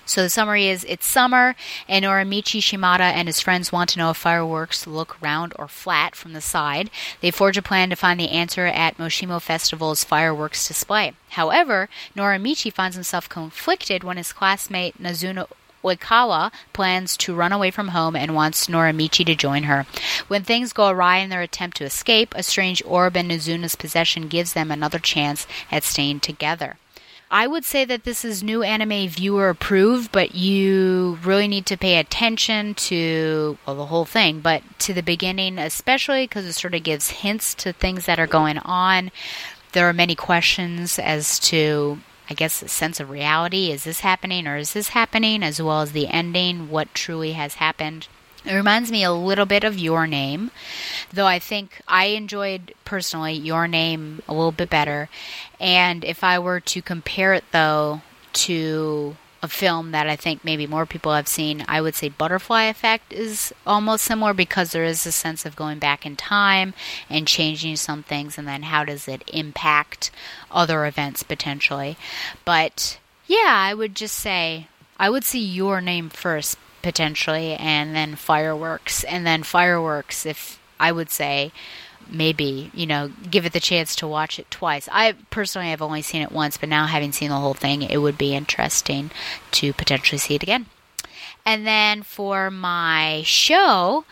[0.04, 1.54] So the summary is it's summer,
[1.88, 6.16] and Norimichi Shimada and his friends want to know if fireworks look round or flat
[6.16, 6.90] from the side.
[7.20, 11.12] They forge a plan to find the answer at Moshimo Festival's fireworks display.
[11.30, 15.46] However, Norimichi finds himself conflicted when his classmate Nazuna
[15.82, 19.86] Oikawa plans to run away from home and wants Norimichi to join her.
[20.28, 24.28] When things go awry in their attempt to escape, a strange orb in Nazuna's possession
[24.28, 26.76] gives them another chance at staying together.
[27.32, 31.78] I would say that this is new anime viewer approved, but you really need to
[31.78, 36.74] pay attention to well the whole thing, but to the beginning especially because it sort
[36.74, 39.10] of gives hints to things that are going on.
[39.72, 43.70] There are many questions as to I guess a sense of reality.
[43.70, 45.42] Is this happening or is this happening?
[45.42, 48.08] As well as the ending, what truly has happened.
[48.44, 50.50] It reminds me a little bit of Your Name,
[51.12, 55.08] though I think I enjoyed personally Your Name a little bit better.
[55.60, 58.02] And if I were to compare it though
[58.32, 62.64] to a film that I think maybe more people have seen, I would say Butterfly
[62.64, 66.74] Effect is almost similar because there is a sense of going back in time
[67.10, 70.12] and changing some things, and then how does it impact
[70.50, 71.96] other events potentially.
[72.44, 78.14] But yeah, I would just say I would see Your Name first potentially, and then
[78.14, 81.50] Fireworks, and then Fireworks, if I would say
[82.10, 84.88] maybe you know give it the chance to watch it twice.
[84.92, 87.98] I personally have only seen it once but now having seen the whole thing it
[87.98, 89.10] would be interesting
[89.52, 90.66] to potentially see it again.
[91.44, 94.04] And then for my show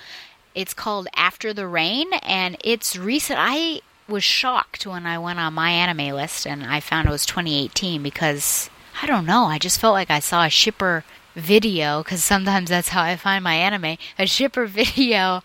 [0.55, 3.39] it's called after the rain and it's recent.
[3.41, 7.25] I was shocked when i went on my anime list and i found it was
[7.25, 8.69] 2018 because
[9.02, 11.05] i don't know i just felt like i saw a shipper
[11.35, 15.43] video because sometimes that's how i find my anime a shipper video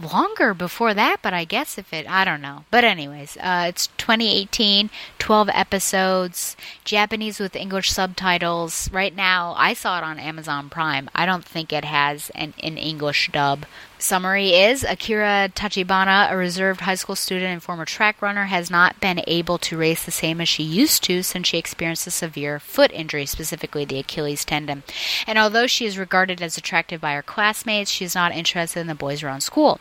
[0.00, 2.64] longer before that, but I guess if it, I don't know.
[2.70, 8.90] But, anyways, uh, it's 2018, 12 episodes, Japanese with English subtitles.
[8.92, 11.10] Right now, I saw it on Amazon Prime.
[11.14, 13.66] I don't think it has an, an English dub.
[14.06, 19.00] Summary is Akira Tachibana, a reserved high school student and former track runner, has not
[19.00, 22.60] been able to race the same as she used to since she experienced a severe
[22.60, 24.84] foot injury, specifically the Achilles tendon.
[25.26, 28.86] And although she is regarded as attractive by her classmates, she is not interested in
[28.86, 29.80] the boys around school.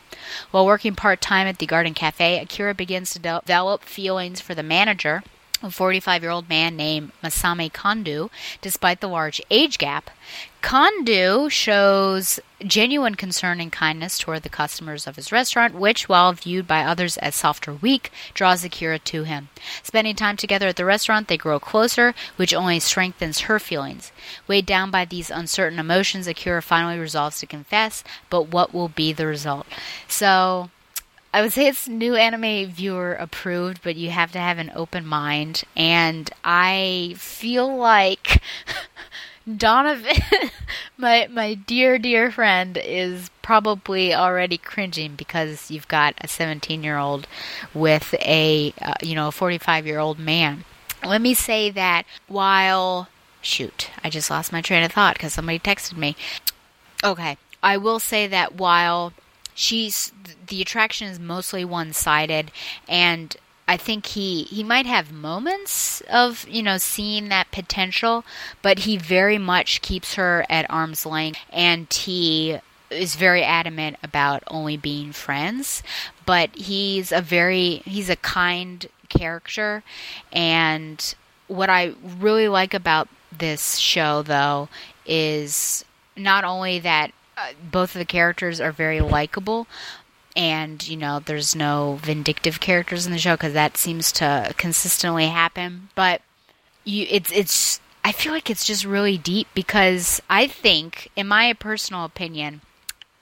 [0.50, 4.64] While working part time at the Garden Cafe, Akira begins to develop feelings for the
[4.64, 5.22] manager
[5.66, 8.30] a 45 year old man named Masami Kondo,
[8.62, 10.10] despite the large age gap.
[10.62, 16.68] Kondo shows genuine concern and kindness toward the customers of his restaurant, which, while viewed
[16.68, 19.50] by others as soft or weak, draws Akira to him.
[19.84, 24.12] Spending time together at the restaurant, they grow closer, which only strengthens her feelings.
[24.48, 29.14] Weighed down by these uncertain emotions, Akira finally resolves to confess, but what will be
[29.14, 29.68] the result?
[30.08, 30.72] So,
[31.36, 35.06] I would say it's new anime viewer approved, but you have to have an open
[35.06, 35.64] mind.
[35.76, 38.42] And I feel like
[39.58, 40.16] Donovan,
[40.98, 46.98] my my dear dear friend, is probably already cringing because you've got a 17 year
[46.98, 47.28] old
[47.74, 50.64] with a uh, you know a 45 year old man.
[51.04, 53.10] Let me say that while
[53.42, 56.16] shoot, I just lost my train of thought because somebody texted me.
[57.04, 59.12] Okay, I will say that while
[59.56, 60.12] she's
[60.48, 62.52] the attraction is mostly one sided
[62.88, 63.36] and
[63.68, 68.24] I think he he might have moments of you know seeing that potential,
[68.62, 72.60] but he very much keeps her at arm's length, and he
[72.92, 75.82] is very adamant about only being friends.
[76.26, 79.84] But he's a very he's a kind character,
[80.32, 81.16] and
[81.48, 84.70] what I really like about this show though
[85.08, 85.84] is
[86.16, 87.12] not only that
[87.72, 89.68] both of the characters are very likable,
[90.36, 95.28] and you know there's no vindictive characters in the show because that seems to consistently
[95.28, 96.22] happen but
[96.84, 101.54] you it's it's i feel like it's just really deep because i think in my
[101.54, 102.62] personal opinion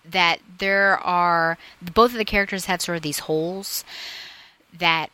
[0.03, 3.85] that there are both of the characters have sort of these holes
[4.77, 5.09] that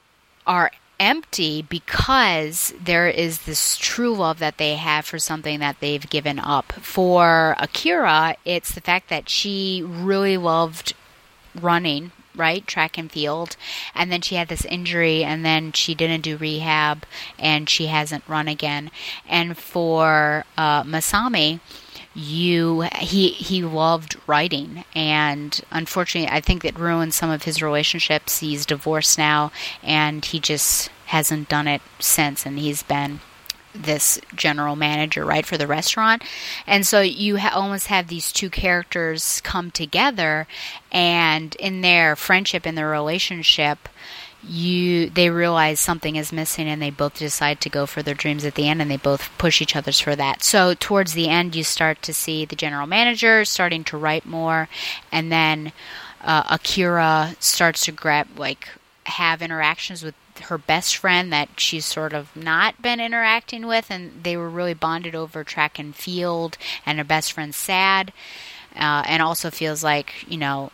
[0.47, 6.09] are empty because there is this true love that they have for something that they've
[6.09, 6.73] given up.
[6.73, 10.93] For Akira, it's the fact that she really loved
[11.59, 12.65] running, right?
[12.67, 13.55] Track and field.
[13.95, 17.05] And then she had this injury and then she didn't do rehab
[17.37, 18.91] and she hasn't run again.
[19.27, 21.59] And for uh, Masami,
[22.19, 28.39] you he he loved writing and unfortunately I think that ruined some of his relationships.
[28.39, 33.21] He's divorced now and he just hasn't done it since and he's been
[33.73, 36.23] this general manager, right, for the restaurant.
[36.65, 40.47] And so you ha- almost have these two characters come together,
[40.91, 43.87] and in their friendship, in their relationship,
[44.43, 48.45] you they realize something is missing and they both decide to go for their dreams
[48.45, 50.43] at the end and they both push each other's for that.
[50.43, 54.69] So towards the end you start to see the general manager starting to write more
[55.11, 55.73] and then
[56.21, 58.69] uh, akira starts to grab like
[59.05, 64.23] have interactions with her best friend that she's sort of not been interacting with and
[64.23, 68.13] they were really bonded over track and field and her best friend's sad
[68.75, 70.71] uh, and also feels like you know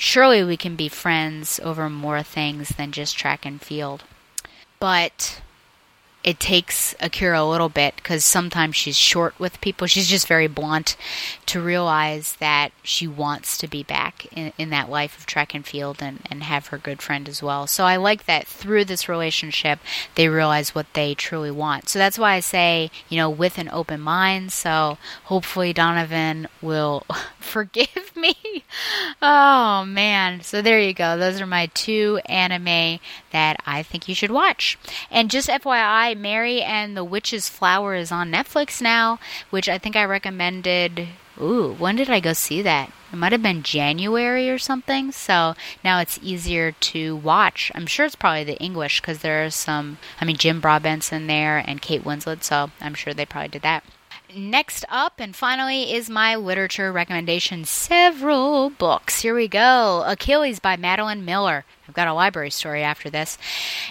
[0.00, 4.02] surely we can be friends over more things than just track and field.
[4.78, 5.42] But
[6.22, 9.86] it takes Akira a little bit because sometimes she's short with people.
[9.86, 10.96] She's just very blunt
[11.46, 15.66] to realize that she wants to be back in, in that life of track and
[15.66, 17.66] field and, and have her good friend as well.
[17.66, 19.78] So I like that through this relationship,
[20.14, 21.88] they realize what they truly want.
[21.88, 24.52] So that's why I say, you know, with an open mind.
[24.52, 27.06] So hopefully Donovan will
[27.40, 28.34] forgive me.
[29.22, 30.40] Oh, man.
[30.40, 31.18] So there you go.
[31.18, 33.00] Those are my two anime
[33.32, 34.78] that I think you should watch.
[35.10, 39.18] And just FYI, Mary and the Witch's Flower is on Netflix now,
[39.50, 41.08] which I think I recommended.
[41.40, 42.92] Ooh, when did I go see that?
[43.12, 45.10] It might have been January or something.
[45.10, 47.72] So now it's easier to watch.
[47.74, 49.98] I'm sure it's probably the English because there are some.
[50.20, 53.62] I mean, Jim Broadbent's in there and Kate Winslet, so I'm sure they probably did
[53.62, 53.84] that.
[54.36, 59.22] Next up and finally is my literature recommendation several books.
[59.22, 61.64] Here we go Achilles by Madeline Miller.
[61.90, 63.36] I've got a library story after this.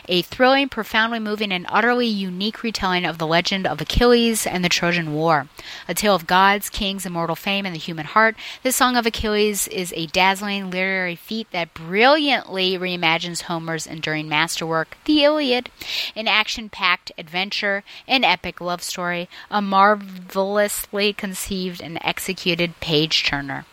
[0.08, 4.70] A thrilling, profoundly moving, and utterly unique retelling of the legend of Achilles and the
[4.70, 5.50] Trojan War.
[5.86, 8.38] A tale of gods, kings, immortal fame, and the human heart.
[8.64, 14.98] This Song of Achilles is a dazzling literary feat that brilliantly reimagines Homer's enduring masterwork,
[15.04, 15.70] the Iliad.
[16.16, 23.66] An action packed adventure, an epic love story, a marvelously conceived and executed page turner.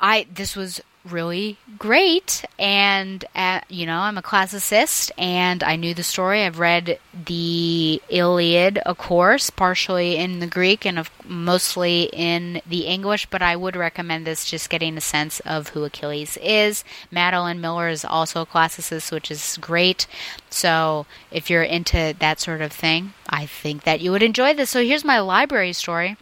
[0.00, 2.44] I this was really great.
[2.58, 6.44] And uh, you know i'm a classicist and i knew the story.
[6.44, 12.86] I've read the iliad of course partially in the greek and of, mostly in the
[12.86, 16.84] english but i would recommend this just getting a sense of who achilles is.
[17.10, 20.06] Madeline miller is also a classicist which is great.
[20.50, 24.70] So if you're into that sort of thing i think that you would enjoy this.
[24.70, 26.16] So here's my library story.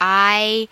[0.00, 0.68] I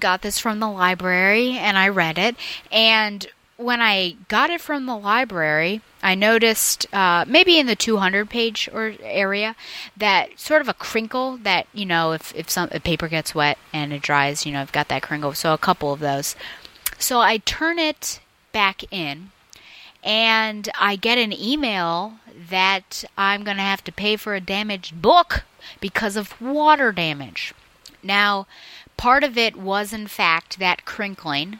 [0.00, 2.36] got this from the library and I read it.
[2.72, 8.30] And when I got it from the library, I noticed uh, maybe in the 200
[8.30, 9.54] page or area
[9.96, 13.58] that sort of a crinkle that you know if if some if paper gets wet
[13.72, 15.34] and it dries, you know I've got that crinkle.
[15.34, 16.36] So a couple of those.
[16.98, 18.20] So I turn it
[18.52, 19.30] back in,
[20.02, 22.14] and I get an email
[22.48, 25.44] that I'm going to have to pay for a damaged book
[25.80, 27.54] because of water damage.
[28.02, 28.46] Now,
[29.00, 31.58] part of it was in fact that crinkling.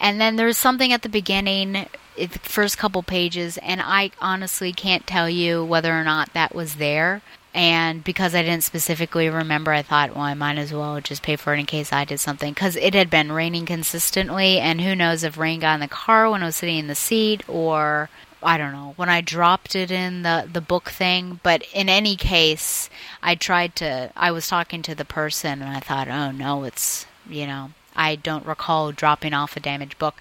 [0.00, 1.86] And then there's something at the beginning eh,
[2.16, 6.76] the first couple pages and i honestly can't tell you whether or not that was
[6.76, 7.20] there.
[7.52, 11.36] And because i didn't specifically remember i thought well i might as well just pay
[11.36, 12.54] for it in case i did something.
[12.54, 16.30] Because it had been raining consistently and who knows if rain got in the car
[16.30, 18.08] when i was sitting in the seat or
[18.42, 22.16] I don't know when I dropped it in the the book thing, but in any
[22.16, 22.88] case,
[23.22, 24.12] I tried to.
[24.16, 27.70] I was talking to the person, and I thought, oh no, it's you know.
[27.96, 30.20] I don't recall dropping off a damaged book,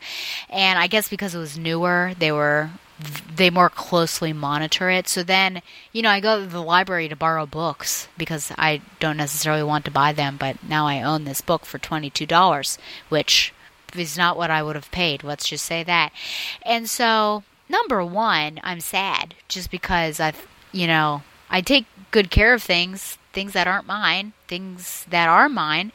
[0.50, 2.72] and I guess because it was newer, they were
[3.36, 5.08] they more closely monitor it.
[5.08, 9.18] So then, you know, I go to the library to borrow books because I don't
[9.18, 12.78] necessarily want to buy them, but now I own this book for $22,
[13.10, 13.54] which
[13.96, 15.24] is not what I would have paid.
[15.24, 16.12] Let's just say that.
[16.64, 22.54] And so number one, I'm sad just because I've, you know, I take good care
[22.54, 25.92] of things, things that aren't mine, things that are mine,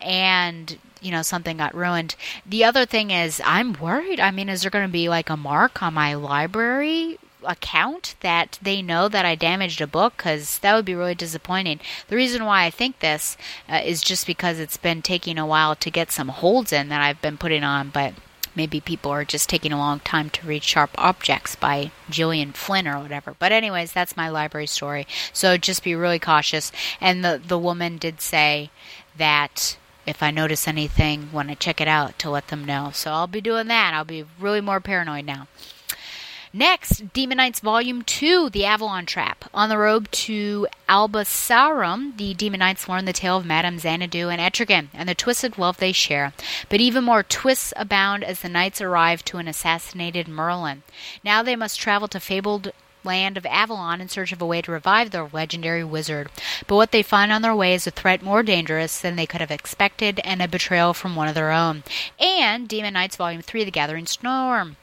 [0.00, 2.16] and you know something got ruined.
[2.44, 4.20] The other thing is I'm worried.
[4.20, 8.58] I mean, is there going to be like a mark on my library account that
[8.60, 11.80] they know that I damaged a book because that would be really disappointing.
[12.08, 13.36] The reason why I think this
[13.68, 17.00] uh, is just because it's been taking a while to get some holds in that
[17.00, 18.14] I've been putting on, but
[18.54, 22.88] maybe people are just taking a long time to read Sharp Objects by Gillian Flynn
[22.88, 23.34] or whatever.
[23.38, 25.06] But anyways, that's my library story.
[25.32, 26.72] So just be really cautious.
[27.00, 28.70] And the the woman did say
[29.16, 32.90] that if I notice anything when I check it out to let them know.
[32.92, 33.94] So I'll be doing that.
[33.94, 35.46] I'll be really more paranoid now.
[36.52, 39.44] Next, Demon Knights Volume 2, The Avalon Trap.
[39.54, 44.28] On the road to Alba Sarum, the Demon Knights learn the tale of Madame Xanadu
[44.28, 46.32] and Etrigan and the twisted love they share.
[46.68, 50.82] But even more twists abound as the knights arrive to an assassinated Merlin.
[51.22, 52.72] Now they must travel to fabled
[53.04, 56.30] land of Avalon in search of a way to revive their legendary wizard.
[56.66, 59.40] But what they find on their way is a threat more dangerous than they could
[59.40, 61.84] have expected and a betrayal from one of their own.
[62.18, 64.76] And Demon Knights Volume 3 The Gathering Storm.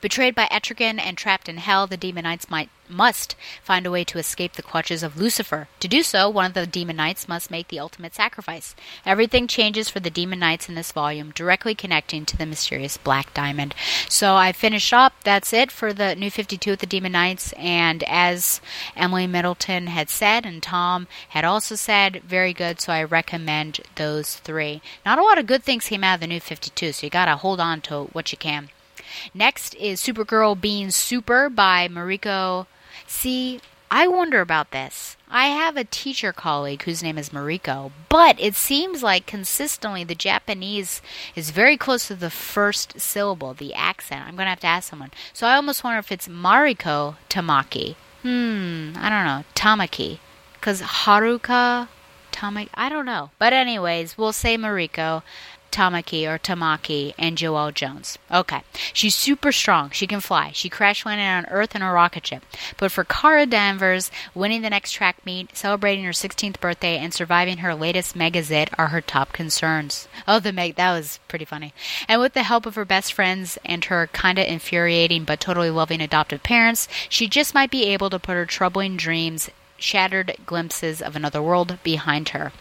[0.00, 4.04] Betrayed by Etrigan and trapped in hell, the demon knights might, must find a way
[4.04, 5.68] to escape the clutches of Lucifer.
[5.80, 8.74] To do so, one of the demon knights must make the ultimate sacrifice.
[9.04, 13.34] Everything changes for the demon knights in this volume, directly connecting to the mysterious Black
[13.34, 13.74] Diamond.
[14.08, 15.14] So I finished up.
[15.24, 17.52] That's it for the New 52 with the Demon Knights.
[17.52, 18.60] And as
[18.96, 22.80] Emily Middleton had said, and Tom had also said, very good.
[22.80, 24.80] So I recommend those three.
[25.04, 27.26] Not a lot of good things came out of the New 52, so you got
[27.26, 28.70] to hold on to what you can.
[29.34, 32.66] Next is Supergirl Being Super by Mariko.
[33.06, 35.16] See, I wonder about this.
[35.30, 40.14] I have a teacher colleague whose name is Mariko, but it seems like consistently the
[40.14, 41.02] Japanese
[41.34, 44.26] is very close to the first syllable, the accent.
[44.26, 45.10] I'm going to have to ask someone.
[45.32, 47.94] So I almost wonder if it's Mariko Tamaki.
[48.22, 49.44] Hmm, I don't know.
[49.54, 50.18] Tamaki.
[50.54, 51.88] Because Haruka
[52.32, 53.30] Tamaki, I don't know.
[53.38, 55.22] But, anyways, we'll say Mariko.
[55.70, 58.18] Tamaki or Tamaki and Joelle Jones.
[58.30, 58.62] Okay.
[58.92, 59.90] She's super strong.
[59.90, 60.50] She can fly.
[60.52, 62.44] She crash landed on Earth in a rocket ship.
[62.76, 67.58] But for Kara Danvers, winning the next track meet, celebrating her 16th birthday, and surviving
[67.58, 70.08] her latest mega zit are her top concerns.
[70.26, 71.72] Oh, the meg that was pretty funny.
[72.08, 76.00] And with the help of her best friends and her kinda infuriating but totally loving
[76.00, 81.14] adoptive parents, she just might be able to put her troubling dreams, shattered glimpses of
[81.14, 82.52] another world behind her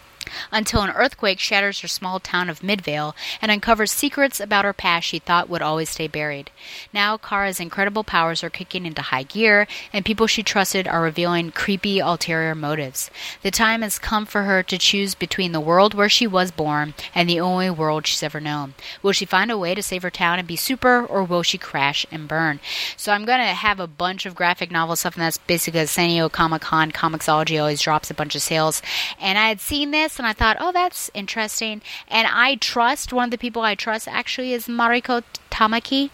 [0.51, 5.07] until an earthquake shatters her small town of Midvale and uncovers secrets about her past
[5.07, 6.51] she thought would always stay buried.
[6.93, 11.51] Now, Kara's incredible powers are kicking into high gear, and people she trusted are revealing
[11.51, 13.09] creepy ulterior motives.
[13.41, 16.93] The time has come for her to choose between the world where she was born
[17.15, 18.73] and the only world she's ever known.
[19.01, 21.57] Will she find a way to save her town and be super, or will she
[21.57, 22.59] crash and burn?
[22.95, 26.09] So, I'm going to have a bunch of graphic novel stuff, and that's basically San
[26.09, 26.91] Diego Comic Con.
[26.91, 28.81] Comixology always drops a bunch of sales.
[29.19, 31.81] And I had seen this, and I thought, oh, that's interesting.
[32.07, 36.09] And I trust, one of the people I trust actually is Mariko Tamaki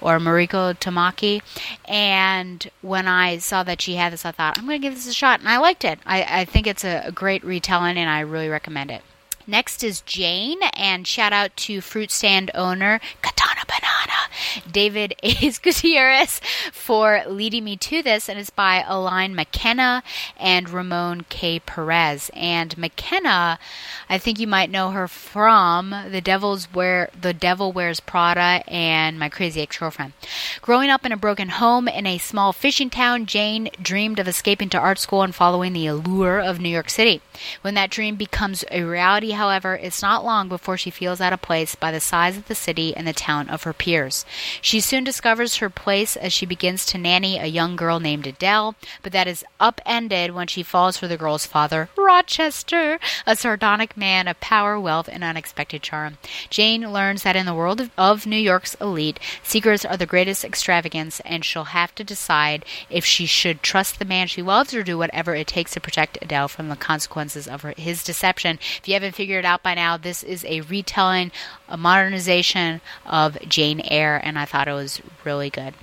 [0.00, 1.42] or Mariko Tamaki.
[1.86, 5.08] And when I saw that she had this, I thought, I'm going to give this
[5.08, 5.40] a shot.
[5.40, 5.98] And I liked it.
[6.06, 9.02] I, I think it's a, a great retelling, and I really recommend it.
[9.48, 16.40] Next is Jane, and shout out to fruit stand owner Katana Banana, David A's Gutierrez,
[16.72, 18.28] for leading me to this.
[18.28, 20.02] And it's by Aline McKenna
[20.36, 21.60] and Ramon K.
[21.60, 22.28] Perez.
[22.34, 23.60] And McKenna,
[24.08, 29.16] I think you might know her from The Devil's Wear, The Devil Wears Prada and
[29.16, 30.12] My Crazy Ex-Girlfriend.
[30.60, 34.70] Growing up in a broken home in a small fishing town, Jane dreamed of escaping
[34.70, 37.20] to art school and following the allure of New York City.
[37.62, 41.42] When that dream becomes a reality, however, it's not long before she feels out of
[41.42, 44.24] place by the size of the city and the town of her peers.
[44.60, 48.74] She soon discovers her place as she begins to nanny a young girl named Adele,
[49.02, 54.28] but that is upended when she falls for the girl's father, Rochester, a sardonic man
[54.28, 56.18] of power, wealth, and unexpected charm.
[56.50, 61.20] Jane learns that in the world of, New York's elite, secrets are the greatest extravagance,
[61.20, 64.96] and she'll have to decide if she should trust the man she loves or do
[64.96, 68.58] whatever it takes to protect Adele from the consequences of her, his deception.
[68.78, 71.32] If you haven't figured it out by now, this is a retelling,
[71.68, 75.74] a modernization of Jane Eyre, and I thought it was really good.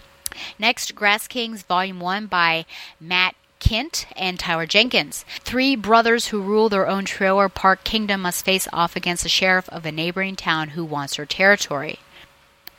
[0.58, 2.66] Next, Grass Kings Volume 1 by
[3.00, 5.24] Matt Kindt and Tyler Jenkins.
[5.42, 9.70] Three brothers who rule their own trailer park kingdom must face off against the sheriff
[9.70, 12.00] of a neighboring town who wants their territory.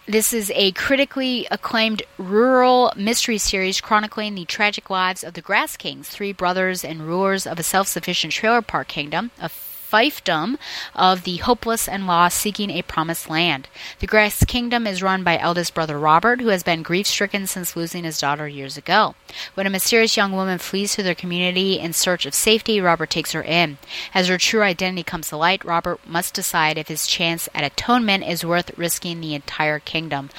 [0.06, 5.78] This is a critically acclaimed rural mystery series chronicling the tragic lives of the Grass
[5.78, 9.48] Kings, three brothers and rulers of a self sufficient trailer park kingdom, a
[9.90, 10.56] fiefdom
[10.94, 13.68] of the hopeless and lost seeking a promised land.
[14.00, 17.76] The Grass Kingdom is run by eldest brother Robert, who has been grief stricken since
[17.76, 19.14] losing his daughter years ago.
[19.54, 23.32] When a mysterious young woman flees to their community in search of safety, Robert takes
[23.32, 23.78] her in.
[24.12, 28.24] As her true identity comes to light, Robert must decide if his chance at atonement
[28.24, 30.30] is worth risking the entire kingdom.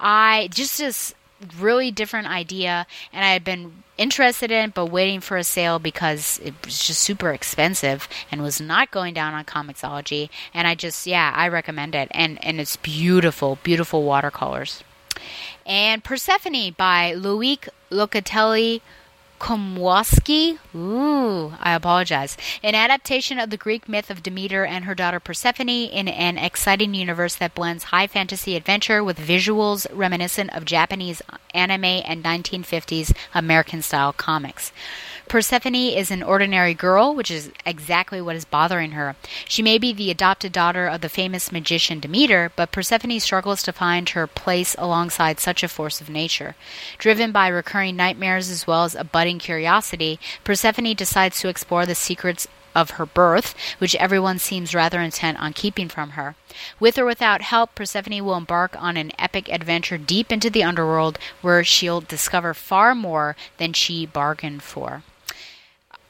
[0.00, 1.14] I just as
[1.58, 6.40] really different idea, and I had been interested in but waiting for a sale because
[6.42, 10.28] it was just super expensive and was not going down on Comixology.
[10.54, 12.08] And I just, yeah, I recommend it.
[12.12, 14.82] And, and it's beautiful, beautiful watercolors.
[15.66, 18.80] And Persephone by Loic Locatelli
[19.42, 20.58] Komorowski.
[20.72, 22.36] Ooh, I apologize.
[22.62, 26.94] An adaptation of the Greek myth of Demeter and her daughter Persephone in an exciting
[26.94, 31.22] universe that blends high fantasy adventure with visuals reminiscent of Japanese
[31.52, 34.72] anime and 1950s American style comics.
[35.32, 39.16] Persephone is an ordinary girl, which is exactly what is bothering her.
[39.48, 43.72] She may be the adopted daughter of the famous magician Demeter, but Persephone struggles to
[43.72, 46.54] find her place alongside such a force of nature.
[46.98, 51.94] Driven by recurring nightmares as well as a budding curiosity, Persephone decides to explore the
[51.94, 56.34] secrets of her birth, which everyone seems rather intent on keeping from her.
[56.78, 61.18] With or without help, Persephone will embark on an epic adventure deep into the underworld
[61.40, 65.02] where she'll discover far more than she bargained for.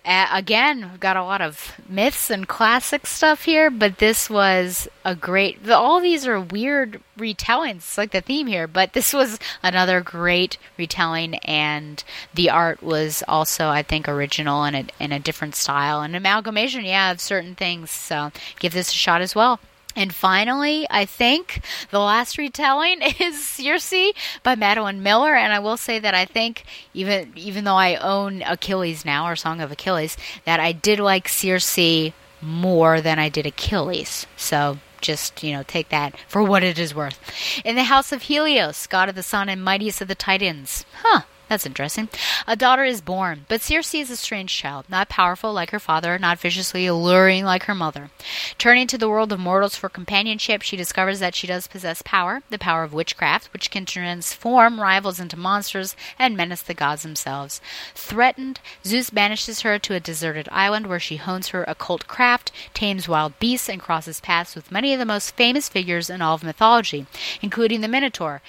[0.05, 4.89] Uh, again, we've got a lot of myths and classic stuff here, but this was
[5.05, 5.71] a great.
[5.71, 11.37] All these are weird retellings, like the theme here, but this was another great retelling,
[11.37, 12.03] and
[12.35, 17.13] the art was also, I think, original and in a different style, and amalgamation, yeah,
[17.13, 17.93] of certain things.
[17.93, 19.61] So give this a shot as well.
[19.95, 24.13] And finally, I think the last retelling is Circe
[24.43, 25.35] by Madeline Miller.
[25.35, 26.65] And I will say that I think
[26.95, 31.29] even even though I own Achilles now or Song of Achilles, that I did like
[31.29, 34.27] Circe more than I did Achilles.
[34.37, 37.19] So just you know take that for what it is worth.
[37.65, 40.85] In the house of Helios, god of the sun and mightiest of the Titans.
[41.03, 41.23] Huh.
[41.53, 42.09] That's interesting.
[42.47, 46.19] A daughter is born, but Circe is a strange child, not powerful like her father,
[46.19, 48.09] not viciously alluring like her mother.
[48.57, 52.41] Turning to the world of mortals for companionship, she discovers that she does possess power,
[52.49, 57.61] the power of witchcraft, which can transform rivals into monsters and menace the gods themselves.
[57.95, 63.09] Threatened, Zeus banishes her to a deserted island where she hones her occult craft, tames
[63.09, 66.43] wild beasts, and crosses paths with many of the most famous figures in all of
[66.43, 67.05] mythology,
[67.43, 68.41] including the Minotaur.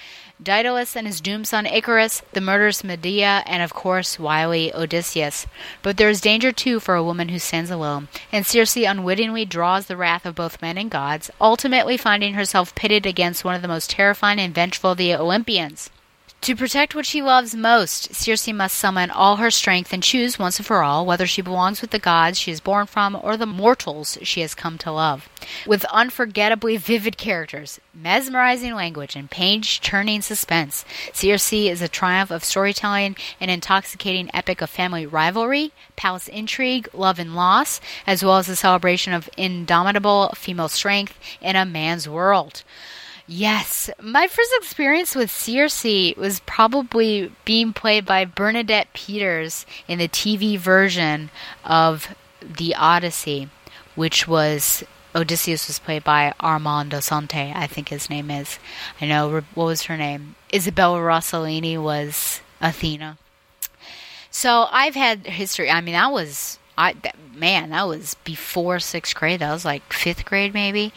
[0.44, 5.46] Daedalus and his doomed son Icarus, the murderous Medea, and of course wily Odysseus.
[5.82, 9.86] But there is danger too for a woman who stands alone, and Circe unwittingly draws
[9.86, 13.68] the wrath of both men and gods, ultimately finding herself pitted against one of the
[13.68, 15.88] most terrifying and vengeful of the Olympians.
[16.44, 20.58] To protect what she loves most, Circe must summon all her strength and choose once
[20.58, 23.46] and for all whether she belongs with the gods she is born from or the
[23.46, 25.26] mortals she has come to love.
[25.66, 32.44] With unforgettably vivid characters, mesmerizing language, and page turning suspense, Circe is a triumph of
[32.44, 38.50] storytelling, an intoxicating epic of family rivalry, palace intrigue, love and loss, as well as
[38.50, 42.64] a celebration of indomitable female strength in a man's world.
[43.26, 50.08] Yes, my first experience with Circe was probably being played by Bernadette Peters in the
[50.08, 51.30] TV version
[51.64, 53.48] of The Odyssey,
[53.94, 58.58] which was Odysseus was played by Armand Assante, I think his name is.
[59.00, 60.34] I know what was her name.
[60.52, 63.16] Isabella Rossellini was Athena.
[64.30, 65.70] So I've had history.
[65.70, 66.94] I mean, that was I
[67.34, 69.40] man, that was before sixth grade.
[69.40, 70.92] That was like fifth grade, maybe.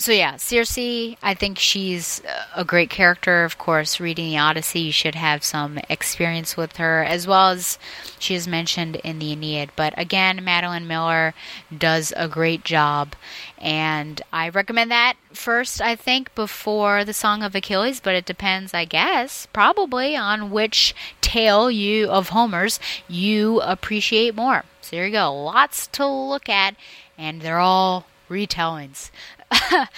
[0.00, 2.22] So yeah, Circe, I think she's
[2.54, 3.42] a great character.
[3.42, 7.80] Of course, reading the Odyssey, you should have some experience with her, as well as
[8.20, 9.70] she is mentioned in the Aeneid.
[9.74, 11.34] But again, Madeline Miller
[11.76, 13.16] does a great job,
[13.58, 15.82] and I recommend that first.
[15.82, 20.94] I think before the Song of Achilles, but it depends, I guess, probably on which
[21.20, 22.78] tale you of Homer's
[23.08, 24.64] you appreciate more.
[24.80, 26.76] So there you go, lots to look at,
[27.18, 29.10] and they're all retellings.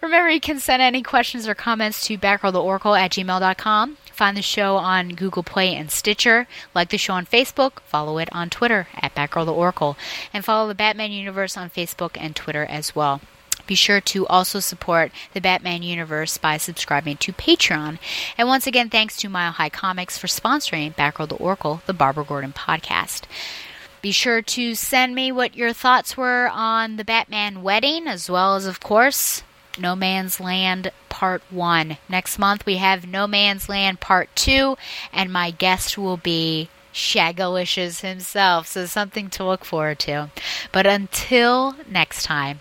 [0.00, 3.96] Remember, you can send any questions or comments to batgirltooracle at gmail.com.
[4.12, 6.46] Find the show on Google Play and Stitcher.
[6.74, 7.80] Like the show on Facebook.
[7.80, 9.96] Follow it on Twitter at Batgirl to Oracle.
[10.32, 13.20] And follow the Batman Universe on Facebook and Twitter as well.
[13.66, 17.98] Be sure to also support the Batman universe by subscribing to Patreon.
[18.36, 22.24] And once again, thanks to Mile High Comics for sponsoring Batgirl to Oracle, the Barbara
[22.24, 23.22] Gordon podcast.
[24.04, 28.54] Be sure to send me what your thoughts were on the Batman wedding, as well
[28.54, 29.42] as, of course,
[29.78, 31.96] No Man's Land Part 1.
[32.10, 34.76] Next month we have No Man's Land Part 2,
[35.10, 40.28] and my guest will be Shagalicious himself, so something to look forward to.
[40.70, 42.60] But until next time,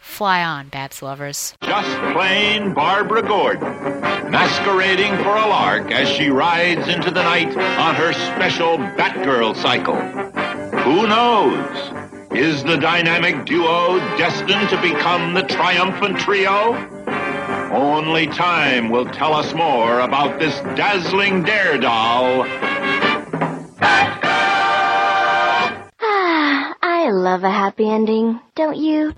[0.00, 1.54] fly on, Babs lovers.
[1.62, 3.60] Just plain Barbara Gordon,
[4.30, 9.98] masquerading for a lark as she rides into the night on her special Batgirl cycle.
[10.88, 11.92] Who knows?
[12.30, 16.72] Is the dynamic duo destined to become the triumphant trio?
[17.70, 22.46] Only time will tell us more about this dazzling daredevil.
[26.00, 29.04] Ah, I love a happy ending, don't you?